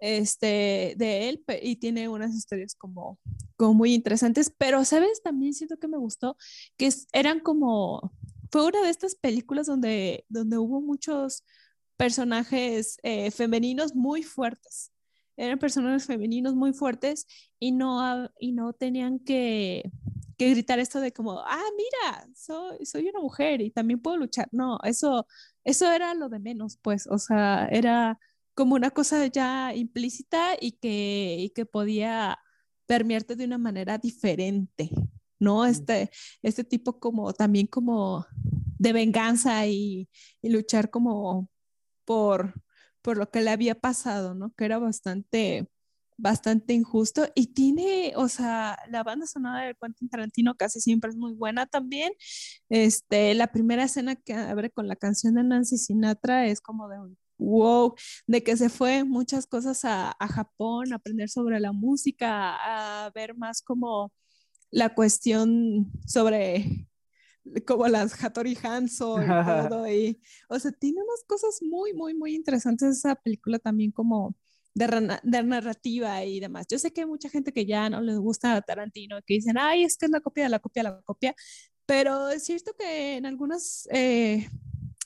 este, 0.03 0.95
de 0.99 1.29
él 1.29 1.45
y 1.63 1.77
tiene 1.77 2.09
unas 2.09 2.35
historias 2.35 2.75
como, 2.75 3.21
como 3.57 3.75
muy 3.75 3.95
interesantes, 3.95 4.53
pero 4.59 4.85
sabes, 4.85 5.23
también 5.23 5.55
siento 5.55 5.79
que 5.79 5.87
me 5.87 5.97
gustó, 5.97 6.37
que 6.77 6.93
eran 7.13 7.39
como, 7.39 8.13
fue 8.51 8.67
una 8.67 8.83
de 8.83 8.91
estas 8.91 9.15
películas 9.15 9.69
donde, 9.69 10.27
donde 10.29 10.59
hubo 10.59 10.81
muchos 10.81 11.45
personajes 12.03 12.99
eh, 13.05 13.31
femeninos 13.31 13.95
muy 13.95 14.25
fuertes 14.25 14.93
eran 15.37 15.59
personajes 15.59 16.07
femeninos 16.07 16.55
muy 16.55 16.73
fuertes 16.73 17.27
y 17.59 17.73
no, 17.73 18.29
y 18.39 18.53
no 18.53 18.73
tenían 18.73 19.19
que, 19.19 19.91
que 20.37 20.51
gritar 20.51 20.79
esto 20.79 21.01
de 21.01 21.13
como, 21.13 21.41
ah, 21.41 21.65
mira, 21.77 22.29
soy, 22.35 22.85
soy 22.85 23.09
una 23.09 23.21
mujer 23.21 23.61
y 23.61 23.71
también 23.71 24.01
puedo 24.01 24.17
luchar. 24.17 24.49
No, 24.53 24.79
eso, 24.85 25.27
eso 25.65 25.91
era 25.91 26.15
lo 26.15 26.29
de 26.29 26.39
menos, 26.39 26.79
pues, 26.83 27.07
o 27.07 27.19
sea, 27.19 27.67
era 27.71 28.19
como 28.55 28.75
una 28.75 28.91
cosa 28.91 29.27
ya 29.27 29.75
implícita 29.75 30.55
y 30.61 30.73
que, 30.73 31.37
y 31.41 31.51
que 31.51 31.67
podía 31.67 32.39
permearte 32.87 33.37
de 33.37 33.47
una 33.47 33.59
manera 33.59 33.99
diferente, 33.99 34.91
¿no? 35.39 35.65
Este, 35.65 36.11
este 36.43 36.65
tipo 36.65 37.01
como 37.01 37.33
también 37.33 37.67
como 37.67 38.27
de 38.79 38.93
venganza 38.93 39.67
y, 39.67 40.09
y 40.43 40.51
luchar 40.51 40.91
como 40.91 41.49
por, 42.05 42.55
por 43.03 43.17
lo 43.19 43.31
que 43.31 43.43
le 43.43 43.51
había 43.51 43.75
pasado, 43.75 44.35
¿no? 44.35 44.53
Que 44.57 44.65
era 44.67 44.79
bastante, 44.79 45.69
bastante 46.17 46.75
injusto. 46.75 47.29
Y 47.35 47.49
tiene, 47.55 48.13
o 48.17 48.29
sea, 48.29 48.79
la 48.91 49.03
banda 49.03 49.27
sonora 49.27 49.67
de 49.67 49.75
Quentin 49.81 50.09
Tarantino 50.09 50.57
casi 50.57 50.81
siempre 50.81 51.11
es 51.11 51.17
muy 51.17 51.35
buena 51.35 51.67
también. 51.67 52.13
Este, 52.69 53.35
la 53.35 53.49
primera 53.53 53.85
escena 53.85 54.17
que 54.17 54.35
abre 54.35 54.71
con 54.71 54.89
la 54.89 54.97
canción 54.97 55.35
de 55.35 55.45
Nancy 55.45 55.79
Sinatra 55.79 56.47
es 56.47 56.61
como 56.61 56.89
de 56.89 56.99
wow, 57.39 57.95
de 58.27 58.43
que 58.43 58.57
se 58.57 58.69
fue 58.69 59.05
muchas 59.05 59.47
cosas 59.47 59.85
a, 59.85 60.13
a 60.19 60.29
Japón, 60.29 60.93
aprender 60.93 61.29
sobre 61.29 61.61
la 61.61 61.73
música, 61.73 62.57
a 63.07 63.11
ver 63.11 63.37
más 63.37 63.63
como 63.63 64.13
la 64.71 64.95
cuestión 64.95 65.91
sobre 66.07 66.89
como 67.67 67.89
las 67.89 68.23
Hattori 68.23 68.57
Hanzo 68.63 69.21
y 69.23 69.27
todo. 69.69 69.89
Y, 69.91 70.21
o 70.49 70.59
sea, 70.59 70.73
tiene 70.73 71.03
unas 71.03 71.25
cosas 71.27 71.61
muy, 71.63 71.93
muy, 71.95 72.15
muy 72.15 72.35
interesantes 72.35 72.99
esa 72.99 73.15
película 73.15 73.59
también 73.59 73.91
como 73.91 74.35
de, 74.75 75.19
de, 75.23 75.43
narrativa 75.43 76.25
y 76.25 76.41
demás. 76.41 76.67
Yo 76.71 76.79
sé 76.79 76.93
que 76.93 77.03
hay 77.03 77.07
mucha 77.07 77.29
gente 77.29 77.53
que 77.53 77.67
ya 77.67 77.91
no 77.91 78.01
les 78.01 78.19
gusta 78.19 78.55
a 78.55 78.63
Tarantino, 78.63 79.21
que 79.27 79.35
dicen, 79.35 79.57
ay, 79.59 79.85
es 79.85 79.97
que 79.97 80.07
es 80.07 80.13
la 80.13 80.21
copia 80.21 80.45
de 80.45 80.51
la 80.51 80.59
copia 80.59 80.83
de 80.83 80.89
la 80.91 81.03
copia, 81.03 81.35
pero 81.87 82.31
es 82.31 82.45
cierto 82.45 82.73
que 82.79 83.17
en 83.17 83.27
algunas, 83.27 83.89
eh, 83.93 84.49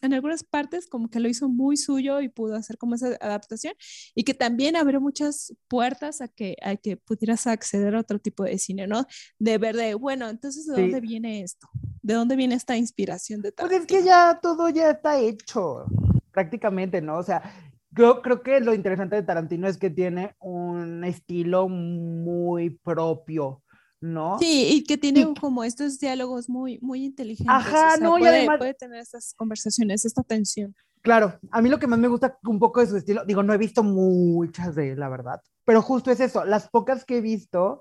en 0.02 0.12
algunas 0.12 0.44
partes 0.44 0.86
como 0.86 1.10
que 1.10 1.20
lo 1.20 1.28
hizo 1.28 1.48
muy 1.48 1.76
suyo 1.76 2.20
y 2.20 2.28
pudo 2.28 2.54
hacer 2.54 2.78
como 2.78 2.94
esa 2.94 3.16
adaptación 3.20 3.74
y 4.14 4.24
que 4.24 4.34
también 4.34 4.76
abrió 4.76 5.00
muchas 5.00 5.54
puertas 5.68 6.20
a 6.20 6.28
que, 6.28 6.56
a 6.62 6.76
que 6.76 6.96
pudieras 6.96 7.46
acceder 7.46 7.94
a 7.94 8.00
otro 8.00 8.18
tipo 8.18 8.44
de 8.44 8.58
cine, 8.58 8.86
¿no? 8.86 9.06
De 9.38 9.58
ver 9.58 9.76
de, 9.76 9.94
bueno, 9.94 10.28
entonces, 10.28 10.66
¿de 10.66 10.82
dónde 10.82 11.00
viene 11.00 11.42
esto? 11.42 11.68
¿De 12.06 12.14
dónde 12.14 12.36
viene 12.36 12.54
esta 12.54 12.76
inspiración 12.76 13.42
de 13.42 13.50
Tarantino? 13.50 13.84
Pues 13.84 13.90
es 13.90 14.04
que 14.04 14.08
ya 14.08 14.38
todo 14.40 14.68
ya 14.68 14.90
está 14.90 15.18
hecho, 15.18 15.86
prácticamente, 16.30 17.02
¿no? 17.02 17.18
O 17.18 17.22
sea, 17.24 17.42
yo 17.90 18.22
creo 18.22 18.44
que 18.44 18.60
lo 18.60 18.72
interesante 18.74 19.16
de 19.16 19.24
Tarantino 19.24 19.66
es 19.66 19.76
que 19.76 19.90
tiene 19.90 20.36
un 20.38 21.02
estilo 21.02 21.68
muy 21.68 22.70
propio, 22.70 23.64
¿no? 24.00 24.38
Sí, 24.38 24.68
y 24.70 24.84
que 24.84 24.96
tiene 24.96 25.34
como 25.40 25.64
estos 25.64 25.98
diálogos 25.98 26.48
muy, 26.48 26.78
muy 26.78 27.04
inteligentes. 27.04 27.52
Ajá, 27.52 27.96
no, 27.96 28.18
puede, 28.18 28.22
y 28.22 28.26
además... 28.28 28.58
puede 28.58 28.74
tener 28.74 29.00
estas 29.00 29.34
conversaciones, 29.34 30.04
esta 30.04 30.22
tensión. 30.22 30.76
Claro, 31.02 31.40
a 31.50 31.60
mí 31.60 31.68
lo 31.68 31.80
que 31.80 31.88
más 31.88 31.98
me 31.98 32.06
gusta 32.06 32.38
un 32.44 32.60
poco 32.60 32.78
de 32.78 32.86
su 32.86 32.96
estilo, 32.98 33.24
digo, 33.24 33.42
no 33.42 33.52
he 33.52 33.58
visto 33.58 33.82
muchas 33.82 34.76
de 34.76 34.92
él, 34.92 35.00
la 35.00 35.08
verdad, 35.08 35.40
pero 35.64 35.82
justo 35.82 36.12
es 36.12 36.20
eso, 36.20 36.44
las 36.44 36.68
pocas 36.68 37.04
que 37.04 37.16
he 37.16 37.20
visto 37.20 37.80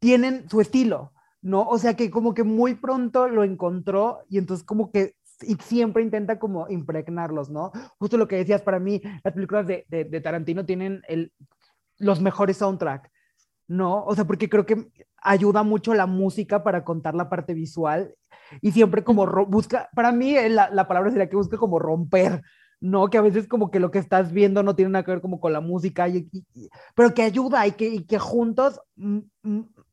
tienen 0.00 0.50
su 0.50 0.60
estilo, 0.60 1.12
¿no? 1.46 1.62
O 1.62 1.78
sea 1.78 1.94
que 1.94 2.10
como 2.10 2.34
que 2.34 2.42
muy 2.42 2.74
pronto 2.74 3.28
lo 3.28 3.44
encontró 3.44 4.24
y 4.28 4.38
entonces 4.38 4.66
como 4.66 4.90
que 4.90 5.14
y 5.42 5.54
siempre 5.56 6.02
intenta 6.02 6.40
como 6.40 6.68
impregnarlos, 6.68 7.50
¿no? 7.50 7.70
Justo 7.98 8.16
lo 8.16 8.26
que 8.26 8.36
decías, 8.36 8.62
para 8.62 8.80
mí 8.80 9.00
las 9.22 9.32
películas 9.32 9.66
de, 9.66 9.86
de, 9.88 10.20
Tarantino 10.20 10.64
tienen 10.64 11.02
el, 11.06 11.32
los 11.98 12.20
mejores 12.20 12.56
soundtrack, 12.56 13.12
¿no? 13.68 14.02
O 14.04 14.14
sea, 14.16 14.24
porque 14.24 14.48
creo 14.48 14.66
que 14.66 14.90
ayuda 15.22 15.62
mucho 15.62 15.94
la 15.94 16.06
música 16.06 16.64
para 16.64 16.82
contar 16.84 17.14
la 17.14 17.28
parte 17.28 17.54
visual 17.54 18.14
y 18.60 18.72
siempre 18.72 19.04
como 19.04 19.26
busca, 19.46 19.88
para 19.94 20.10
mí 20.10 20.36
eh, 20.36 20.48
la, 20.48 20.70
la, 20.70 20.88
palabra 20.88 21.10
sería 21.10 21.28
que 21.28 21.36
busca 21.36 21.58
como 21.58 21.78
romper, 21.78 22.42
¿no? 22.80 23.08
Que 23.08 23.18
a 23.18 23.22
veces 23.22 23.46
como 23.46 23.70
que 23.70 23.78
lo 23.78 23.92
que 23.92 24.00
estás 24.00 24.32
viendo 24.32 24.64
no 24.64 24.74
tiene 24.74 24.90
nada 24.90 25.04
que 25.04 25.12
ver 25.12 25.20
como 25.20 25.38
con 25.38 25.52
la 25.52 25.60
música, 25.60 26.08
y, 26.08 26.28
pero 26.96 27.14
que 27.14 27.22
ayuda 27.22 27.66
y 27.68 27.72
que, 27.72 27.86
y 27.86 28.04
que 28.04 28.18
juntos 28.18 28.80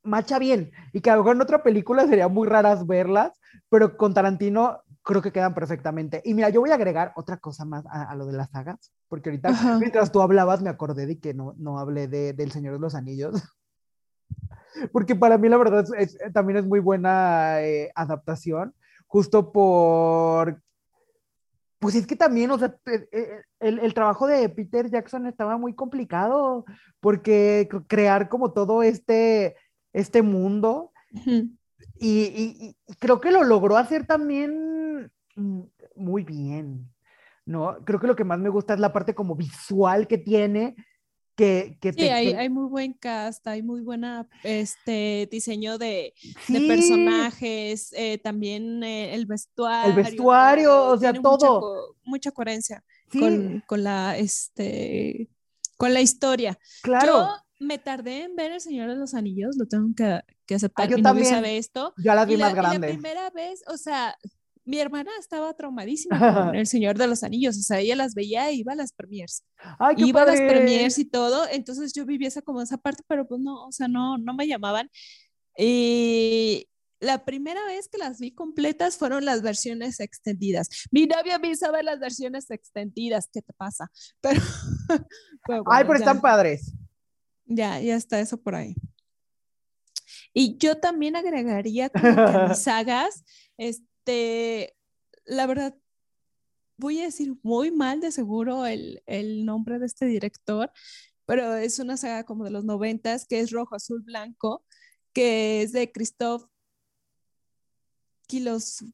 macha 0.04 0.38
bien 0.38 0.70
y 0.92 1.00
que 1.00 1.10
a 1.10 1.16
lo 1.16 1.22
mejor 1.22 1.36
en 1.36 1.42
otra 1.42 1.62
película 1.62 2.06
sería 2.06 2.28
muy 2.28 2.46
raras 2.46 2.86
verlas, 2.86 3.32
pero 3.68 3.96
con 3.96 4.14
Tarantino 4.14 4.80
creo 5.02 5.22
que 5.22 5.32
quedan 5.32 5.54
perfectamente. 5.54 6.22
Y 6.24 6.34
mira, 6.34 6.48
yo 6.48 6.60
voy 6.60 6.70
a 6.70 6.74
agregar 6.74 7.12
otra 7.16 7.36
cosa 7.36 7.64
más 7.64 7.84
a, 7.86 8.14
lo 8.14 8.26
de 8.26 8.32
las 8.32 8.50
sagas, 8.50 8.92
porque 9.08 9.30
ahorita 9.30 9.78
mientras 9.78 10.10
tú 10.12 10.22
hablabas 10.22 10.62
me 10.62 10.70
acordé 10.70 11.06
de 11.06 11.18
que 11.18 11.34
no, 11.34 11.54
no 11.58 11.78
hablé 11.78 12.08
de, 12.08 12.32
del 12.32 12.52
Señor 12.52 12.74
de 12.74 12.80
los 12.80 12.94
Anillos. 12.94 13.34
porque 14.92 15.14
para 15.14 15.38
mí 15.38 15.48
la 15.48 15.56
verdad 15.56 15.84
es, 15.98 16.18
también 16.32 16.58
es 16.58 16.66
muy 16.66 16.80
buena 16.80 17.62
eh, 17.62 17.92
adaptación, 17.94 18.74
justo 19.06 19.52
por... 19.52 20.60
Pues 21.78 21.96
es 21.96 22.06
que 22.06 22.16
también, 22.16 22.50
o 22.50 22.58
sea, 22.58 22.74
eh, 22.86 23.06
eh, 23.12 23.42
el, 23.60 23.78
el, 23.78 23.92
trabajo 23.92 24.26
de 24.26 24.48
Peter 24.48 24.88
Jackson 24.90 25.26
estaba 25.26 25.58
muy 25.58 25.74
complicado, 25.74 26.64
porque 26.98 27.68
crear 27.88 28.30
como 28.30 28.52
todo 28.52 28.82
este, 28.82 29.54
este 29.94 30.22
mundo, 30.22 30.92
y, 31.98 32.24
y, 32.24 32.76
creo 32.98 33.20
que 33.20 33.30
lo 33.30 33.44
logró 33.44 33.76
hacer 33.76 34.06
también 34.06 35.10
mm, 35.36 35.60
muy 35.94 36.24
bien, 36.24 36.92
¿no? 37.46 37.78
Creo 37.84 38.00
que 38.00 38.08
lo 38.08 38.16
que 38.16 38.24
más 38.24 38.40
me 38.40 38.48
gusta 38.48 38.74
es 38.74 38.80
la 38.80 38.92
parte 38.92 39.14
como 39.14 39.36
visual 39.36 40.08
que 40.08 40.18
tiene, 40.18 40.74
que, 41.36 41.78
que 41.80 41.92
sí, 41.92 42.02
hay, 42.02 42.32
hay, 42.32 42.48
muy 42.48 42.68
buen 42.68 42.92
cast, 42.92 43.46
hay 43.46 43.62
muy 43.62 43.80
buena 43.80 44.28
este 44.42 45.28
diseño 45.30 45.78
de, 45.78 46.12
de 46.48 46.60
personajes, 46.62 47.92
eh, 47.92 48.18
también 48.18 48.82
eh, 48.82 49.14
el 49.14 49.26
vestuario. 49.26 49.90
El 49.90 49.96
vestuario, 49.96 50.86
o 50.88 50.98
sea, 50.98 51.12
todo. 51.12 51.96
Mucha, 52.04 52.32
coherencia 52.32 52.84
con, 53.12 53.62
con, 53.66 53.84
la 53.84 54.18
este 54.18 55.28
con 55.76 55.94
la 55.94 56.00
historia. 56.00 56.58
Claro 56.82 57.43
me 57.58 57.78
tardé 57.78 58.24
en 58.24 58.36
ver 58.36 58.52
El 58.52 58.60
Señor 58.60 58.88
de 58.88 58.96
los 58.96 59.14
Anillos, 59.14 59.56
lo 59.56 59.66
tengo 59.66 59.94
que, 59.94 60.20
que 60.46 60.54
aceptar. 60.56 60.86
Ah, 60.86 60.90
yo 60.90 60.96
Mi 60.96 61.02
también 61.02 61.28
sabe 61.28 61.58
esto. 61.58 61.94
Ya 61.96 62.14
las 62.14 62.26
vi 62.26 62.36
más 62.36 62.54
grande. 62.54 62.88
La 62.88 62.92
primera 62.92 63.30
vez, 63.30 63.62
o 63.68 63.76
sea, 63.76 64.16
mi 64.64 64.78
hermana 64.78 65.10
estaba 65.18 65.54
traumadísima 65.54 66.18
con 66.18 66.54
El 66.54 66.66
Señor 66.66 66.96
de 66.96 67.06
los 67.06 67.22
Anillos, 67.22 67.58
o 67.58 67.62
sea, 67.62 67.80
ella 67.80 67.96
las 67.96 68.14
veía 68.14 68.48
e 68.48 68.54
iba 68.54 68.72
a 68.72 68.76
las 68.76 68.92
premiers. 68.92 69.44
Ay, 69.78 69.96
iba 69.98 70.22
a 70.22 70.26
las 70.26 70.40
premiers 70.40 70.98
y 70.98 71.04
todo, 71.04 71.46
entonces 71.50 71.92
yo 71.92 72.06
vivía 72.06 72.28
esa 72.28 72.42
como 72.42 72.62
esa 72.62 72.78
parte, 72.78 73.02
pero 73.06 73.26
pues 73.26 73.40
no, 73.40 73.66
o 73.66 73.72
sea, 73.72 73.88
no, 73.88 74.18
no 74.18 74.34
me 74.34 74.46
llamaban. 74.46 74.90
Y 75.56 76.68
la 77.00 77.24
primera 77.24 77.64
vez 77.66 77.88
que 77.88 77.98
las 77.98 78.18
vi 78.18 78.32
completas 78.32 78.96
fueron 78.96 79.24
las 79.24 79.42
versiones 79.42 80.00
extendidas. 80.00 80.68
Mi 80.90 81.06
novia 81.06 81.38
me 81.38 81.48
hizo 81.48 81.70
ver 81.70 81.84
las 81.84 82.00
versiones 82.00 82.50
extendidas, 82.50 83.28
¿qué 83.32 83.42
te 83.42 83.52
pasa? 83.52 83.90
Pero, 84.20 84.40
Ay, 85.66 85.84
pero 85.84 85.98
están 85.98 86.20
padres. 86.20 86.72
Ya, 87.46 87.80
ya 87.80 87.96
está 87.96 88.20
eso 88.20 88.40
por 88.40 88.54
ahí. 88.54 88.74
Y 90.32 90.56
yo 90.58 90.78
también 90.78 91.16
agregaría 91.16 91.90
como 91.90 92.48
mis 92.48 92.58
sagas, 92.62 93.24
este, 93.56 94.76
la 95.24 95.46
verdad, 95.46 95.76
voy 96.76 97.00
a 97.00 97.04
decir 97.04 97.34
muy 97.42 97.70
mal 97.70 98.00
de 98.00 98.10
seguro 98.10 98.66
el, 98.66 99.02
el, 99.06 99.44
nombre 99.44 99.78
de 99.78 99.86
este 99.86 100.06
director, 100.06 100.72
pero 101.24 101.54
es 101.54 101.78
una 101.78 101.96
saga 101.96 102.24
como 102.24 102.44
de 102.44 102.50
los 102.50 102.64
noventas, 102.64 103.26
que 103.26 103.40
es 103.40 103.50
Rojo, 103.50 103.76
Azul, 103.76 104.02
Blanco, 104.02 104.64
que 105.12 105.62
es 105.62 105.72
de 105.72 105.90
Christoph 105.92 106.44
Kilos, 108.26 108.84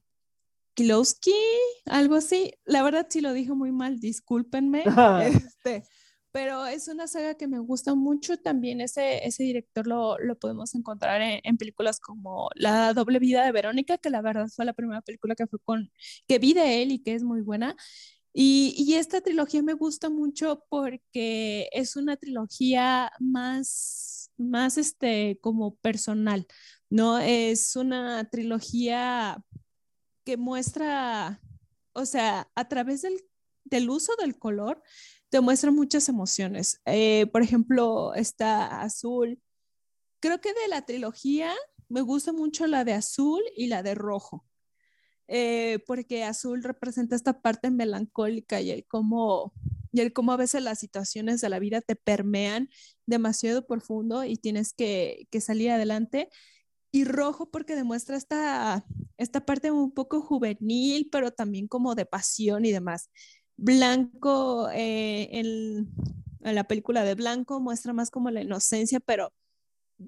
Kilowski, 0.75 1.35
algo 1.87 2.17
así. 2.17 2.55
La 2.65 2.83
verdad 2.83 3.07
sí 3.09 3.21
lo 3.21 3.33
dije 3.33 3.53
muy 3.53 3.73
mal, 3.73 4.01
discúlpenme. 4.01 4.85
este, 5.25 5.85
pero 6.33 6.67
es 6.67 6.89
una 6.89 7.07
saga 7.07 7.35
que 7.35 7.49
me 7.49 7.59
gusta 7.59 7.95
mucho. 7.95 8.37
También 8.37 8.81
ese, 8.81 9.27
ese 9.27 9.43
director 9.45 9.87
lo, 9.87 10.19
lo 10.19 10.39
podemos 10.39 10.75
encontrar 10.75 11.21
en, 11.23 11.57
películas 11.57 12.01
como 12.01 12.51
La 12.55 12.95
doble 12.95 13.19
vida 13.19 13.45
de 13.45 13.53
Verónica, 13.53 13.99
que 13.99 14.11
la 14.11 14.23
verdad 14.23 14.49
fue 14.49 14.65
la 14.65 14.73
primera 14.73 15.03
película 15.03 15.35
que, 15.35 15.47
fue 15.47 15.59
con, 15.61 15.93
que 16.29 16.39
vi 16.39 16.55
de 16.55 16.83
él 16.83 16.93
y 16.93 17.03
que 17.03 17.15
es 17.15 17.23
muy 17.23 17.41
buena. 17.41 17.77
Y, 18.33 18.75
y, 18.79 18.95
esta 18.95 19.21
trilogía 19.21 19.63
me 19.63 19.75
gusta 19.75 20.09
mucho 20.09 20.65
porque 20.69 21.69
es 21.73 21.97
una 21.97 22.17
trilogía 22.17 23.11
más, 23.19 24.31
más 24.37 24.79
este, 24.79 25.39
como 25.41 25.75
personal, 25.77 26.47
¿no? 26.91 27.19
Es 27.19 27.75
una 27.77 28.29
trilogía 28.31 29.43
que 30.25 30.37
muestra, 30.37 31.41
o 31.93 32.07
sea, 32.07 32.49
a 32.55 32.69
través 32.69 33.03
del, 33.03 33.21
del 33.65 33.91
uso 33.91 34.13
del 34.17 34.39
color, 34.39 34.83
te 35.31 35.41
muestra 35.41 35.71
muchas 35.71 36.09
emociones. 36.09 36.81
Eh, 36.87 37.27
por 37.33 37.43
ejemplo, 37.43 38.15
está 38.15 38.83
Azul. 38.83 39.41
Creo 40.21 40.41
que 40.41 40.51
de 40.51 40.69
la 40.69 40.85
trilogía 40.85 41.55
me 41.89 42.03
gusta 42.03 42.33
mucho 42.33 42.67
la 42.67 42.85
de 42.85 42.95
Azul 42.95 43.43
y 43.57 43.69
la 43.69 43.83
de 43.83 43.95
Rojo, 43.95 44.47
eh, 45.29 45.81
porque 45.87 46.25
Azul 46.25 46.63
representa 46.63 47.17
esta 47.17 47.43
parte 47.43 47.71
melancólica 47.71 48.61
y 48.61 48.71
el 48.71 48.87
cómo, 48.87 49.53
y 49.93 50.01
el 50.01 50.13
cómo 50.13 50.33
a 50.33 50.37
veces 50.37 50.63
las 50.63 50.79
situaciones 50.81 51.41
de 51.41 51.49
la 51.49 51.59
vida 51.59 51.81
te 51.81 51.97
permean 51.97 52.69
demasiado 53.07 53.67
profundo 53.67 54.25
y 54.25 54.37
tienes 54.37 54.73
que, 54.73 55.29
que 55.31 55.41
salir 55.41 55.71
adelante 55.71 56.29
y 56.93 57.05
rojo 57.05 57.51
porque 57.51 57.77
demuestra 57.77 58.17
esta, 58.17 58.85
esta 59.17 59.45
parte 59.45 59.71
un 59.71 59.93
poco 59.93 60.21
juvenil, 60.23 61.09
pero 61.11 61.31
también 61.33 61.69
como 61.69 61.95
de 61.95 62.07
pasión 62.07 62.65
y 62.65 62.73
demás. 62.73 63.11
Blanco, 63.61 64.71
eh, 64.73 65.29
en, 65.33 65.91
la 66.41 66.65
película 66.65 67.05
de 67.05 67.15
Blanco, 67.15 67.61
muestra 67.61 67.93
más 67.93 68.11
como 68.11 68.31
la 68.31 68.41
inocencia, 68.41 69.01
pero 69.01 69.35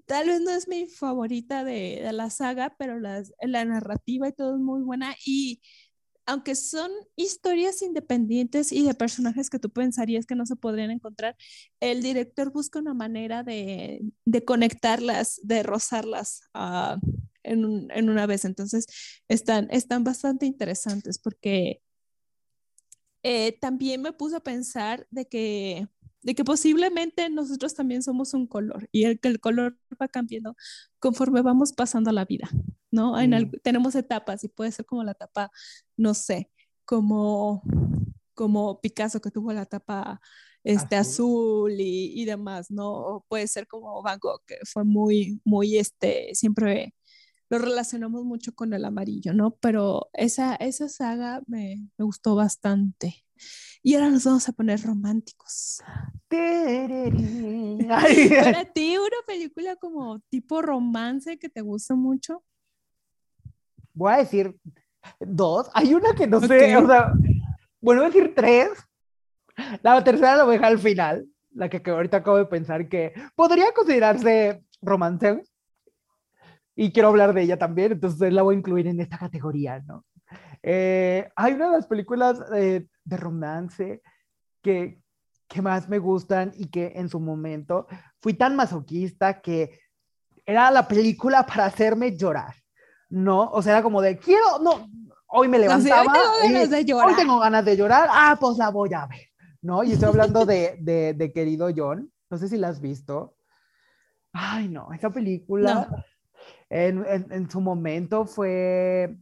tal 0.06 0.28
vez 0.28 0.40
no 0.40 0.50
es 0.52 0.68
mi 0.68 0.86
favorita 0.86 1.62
de, 1.62 2.08
la 2.12 2.30
saga, 2.30 2.74
pero 2.78 2.98
la, 2.98 3.22
narrativa 3.66 4.28
y 4.28 4.32
todo 4.32 4.54
es 4.56 4.60
muy 4.60 4.82
buena. 4.82 5.14
Y 5.26 5.60
aunque 6.24 6.54
son 6.54 6.90
historias 7.14 7.82
independientes 7.82 8.72
y 8.72 8.84
de 8.84 8.94
personajes 8.94 9.50
que 9.50 9.58
tú 9.58 9.70
pensarías 9.70 10.24
que 10.24 10.34
no 10.34 10.46
se 10.46 10.56
podrían 10.56 10.90
encontrar, 10.90 11.36
el 11.80 12.02
director 12.02 12.52
busca 12.52 12.78
una 12.78 12.94
manera 12.94 13.42
de, 13.42 14.00
conectarlas, 14.46 15.40
de 15.42 15.62
rozarlas 15.62 16.40
ah, 16.54 16.96
en, 17.42 18.08
una 18.08 18.26
vez. 18.26 18.46
Entonces, 18.46 18.86
están 19.28 20.04
bastante 20.04 20.46
interesantes 20.46 21.18
porque 21.18 21.82
eh, 23.22 23.58
también 23.60 24.02
me 24.02 24.12
puso 24.12 24.36
a 24.36 24.40
pensar 24.40 25.06
de 25.10 25.26
que, 25.26 25.88
de 26.22 26.34
que 26.34 26.44
posiblemente 26.44 27.28
nosotros 27.30 27.74
también 27.74 28.02
somos 28.02 28.34
un 28.34 28.46
color 28.46 28.88
y 28.92 29.04
el 29.04 29.20
que 29.20 29.28
el 29.28 29.40
color 29.40 29.76
va 30.00 30.08
cambiando 30.08 30.56
conforme 30.98 31.42
vamos 31.42 31.72
pasando 31.72 32.12
la 32.12 32.24
vida, 32.24 32.48
¿no? 32.90 33.18
En 33.18 33.32
Sí. 33.32 33.58
tenemos 33.62 33.94
etapas 33.94 34.44
y 34.44 34.48
puede 34.48 34.72
ser 34.72 34.86
como 34.86 35.04
la 35.04 35.12
etapa, 35.12 35.50
no 35.96 36.14
sé, 36.14 36.50
como, 36.84 37.62
como 38.34 38.80
Picasso 38.80 39.20
que 39.20 39.30
tuvo 39.30 39.52
la 39.52 39.62
etapa 39.62 40.20
este, 40.64 40.96
Azul. 40.96 41.70
azul, 41.70 41.80
y, 41.80 42.22
y 42.22 42.24
demás, 42.24 42.70
¿no? 42.70 42.92
O 42.92 43.24
puede 43.28 43.48
ser 43.48 43.66
como 43.66 44.00
Van 44.02 44.18
Gogh, 44.20 44.42
que 44.46 44.58
fue 44.64 44.84
muy, 44.84 45.40
muy, 45.44 45.76
este, 45.76 46.30
siempre 46.34 46.94
lo 47.52 47.58
relacionamos 47.58 48.24
mucho 48.24 48.54
con 48.54 48.72
el 48.72 48.82
amarillo, 48.82 49.34
¿no? 49.34 49.50
Pero 49.56 50.08
esa, 50.14 50.54
esa 50.54 50.88
saga 50.88 51.42
me, 51.46 51.86
me 51.98 52.04
gustó 52.06 52.34
bastante. 52.34 53.26
Y 53.82 53.94
ahora 53.94 54.08
nos 54.08 54.24
vamos 54.24 54.48
a 54.48 54.52
poner 54.52 54.80
románticos. 54.80 55.82
Para 56.30 57.10
ti, 58.72 58.96
una 58.96 59.16
película 59.26 59.76
como 59.76 60.20
tipo 60.30 60.62
romance 60.62 61.38
que 61.38 61.50
te 61.50 61.60
gusta 61.60 61.94
mucho. 61.94 62.42
Voy 63.92 64.14
a 64.14 64.18
decir 64.18 64.56
dos. 65.20 65.68
Hay 65.74 65.92
una 65.92 66.14
que 66.14 66.26
no 66.26 66.40
sé, 66.40 66.74
Ok. 66.74 66.84
o 66.84 66.86
sea, 66.86 67.12
bueno, 67.82 68.00
voy 68.00 68.10
a 68.10 68.14
decir 68.14 68.32
tres. 68.34 68.70
La 69.82 70.02
tercera 70.02 70.36
la 70.36 70.44
voy 70.44 70.54
a 70.54 70.56
dejar 70.56 70.72
al 70.72 70.78
final, 70.78 71.28
la 71.50 71.68
que, 71.68 71.82
que 71.82 71.90
ahorita 71.90 72.16
acabo 72.16 72.38
de 72.38 72.46
pensar 72.46 72.88
que 72.88 73.12
podría 73.34 73.74
considerarse 73.74 74.64
romance. 74.80 75.42
Y 76.74 76.92
quiero 76.92 77.08
hablar 77.08 77.34
de 77.34 77.42
ella 77.42 77.58
también, 77.58 77.92
entonces 77.92 78.32
la 78.32 78.42
voy 78.42 78.54
a 78.54 78.58
incluir 78.58 78.86
en 78.86 79.00
esta 79.00 79.18
categoría, 79.18 79.80
¿no? 79.80 80.04
Eh, 80.62 81.28
hay 81.36 81.52
una 81.54 81.66
de 81.66 81.72
las 81.72 81.86
películas 81.86 82.40
eh, 82.54 82.86
de 83.04 83.16
romance 83.16 84.02
que, 84.62 85.02
que 85.48 85.62
más 85.62 85.88
me 85.88 85.98
gustan 85.98 86.52
y 86.54 86.68
que 86.68 86.92
en 86.94 87.08
su 87.08 87.20
momento 87.20 87.86
fui 88.20 88.34
tan 88.34 88.56
masoquista 88.56 89.40
que 89.40 89.80
era 90.46 90.70
la 90.70 90.88
película 90.88 91.44
para 91.44 91.66
hacerme 91.66 92.16
llorar, 92.16 92.54
¿no? 93.10 93.50
O 93.50 93.60
sea, 93.60 93.72
era 93.72 93.82
como 93.82 94.00
de, 94.00 94.16
quiero, 94.18 94.58
no, 94.60 94.88
hoy 95.26 95.48
me 95.48 95.58
levantaba. 95.58 96.12
hoy 96.12 96.18
tengo 96.18 96.40
ganas 96.42 96.70
de 96.70 96.84
llorar. 96.84 97.08
Hoy 97.08 97.14
tengo 97.16 97.38
ganas 97.38 97.64
de 97.64 97.76
llorar, 97.76 98.08
ah, 98.10 98.36
pues 98.40 98.56
la 98.56 98.70
voy 98.70 98.94
a 98.94 99.06
ver, 99.06 99.28
¿no? 99.60 99.84
Y 99.84 99.92
estoy 99.92 100.08
hablando 100.08 100.46
de, 100.46 100.76
de, 100.80 101.12
de 101.14 101.32
Querido 101.32 101.68
John, 101.74 102.10
no 102.30 102.38
sé 102.38 102.48
si 102.48 102.56
la 102.56 102.68
has 102.68 102.80
visto. 102.80 103.36
Ay, 104.32 104.68
no, 104.68 104.92
esa 104.92 105.10
película 105.10 105.86
No. 105.90 106.04
En, 106.72 107.04
en, 107.06 107.26
en 107.30 107.50
su 107.50 107.60
momento 107.60 108.24
fue, 108.24 109.14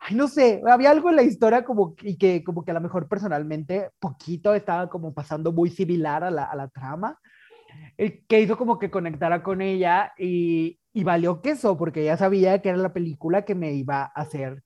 ay, 0.00 0.16
no 0.16 0.26
sé, 0.26 0.60
había 0.68 0.90
algo 0.90 1.08
en 1.08 1.16
la 1.16 1.22
historia 1.22 1.64
como 1.64 1.94
y 2.02 2.16
que 2.18 2.42
como 2.42 2.64
que 2.64 2.72
a 2.72 2.74
lo 2.74 2.80
mejor 2.80 3.06
personalmente 3.06 3.90
poquito 4.00 4.52
estaba 4.52 4.88
como 4.88 5.14
pasando 5.14 5.52
muy 5.52 5.70
similar 5.70 6.24
a 6.24 6.32
la, 6.32 6.44
a 6.44 6.56
la 6.56 6.66
trama, 6.66 7.16
el 7.96 8.26
que 8.26 8.40
hizo 8.40 8.58
como 8.58 8.80
que 8.80 8.90
conectara 8.90 9.44
con 9.44 9.62
ella 9.62 10.12
y, 10.18 10.80
y 10.92 11.04
valió 11.04 11.40
queso, 11.40 11.78
porque 11.78 12.04
ya 12.04 12.16
sabía 12.16 12.60
que 12.60 12.70
era 12.70 12.78
la 12.78 12.92
película 12.92 13.44
que 13.44 13.54
me 13.54 13.72
iba 13.74 14.02
a 14.02 14.06
hacer, 14.06 14.64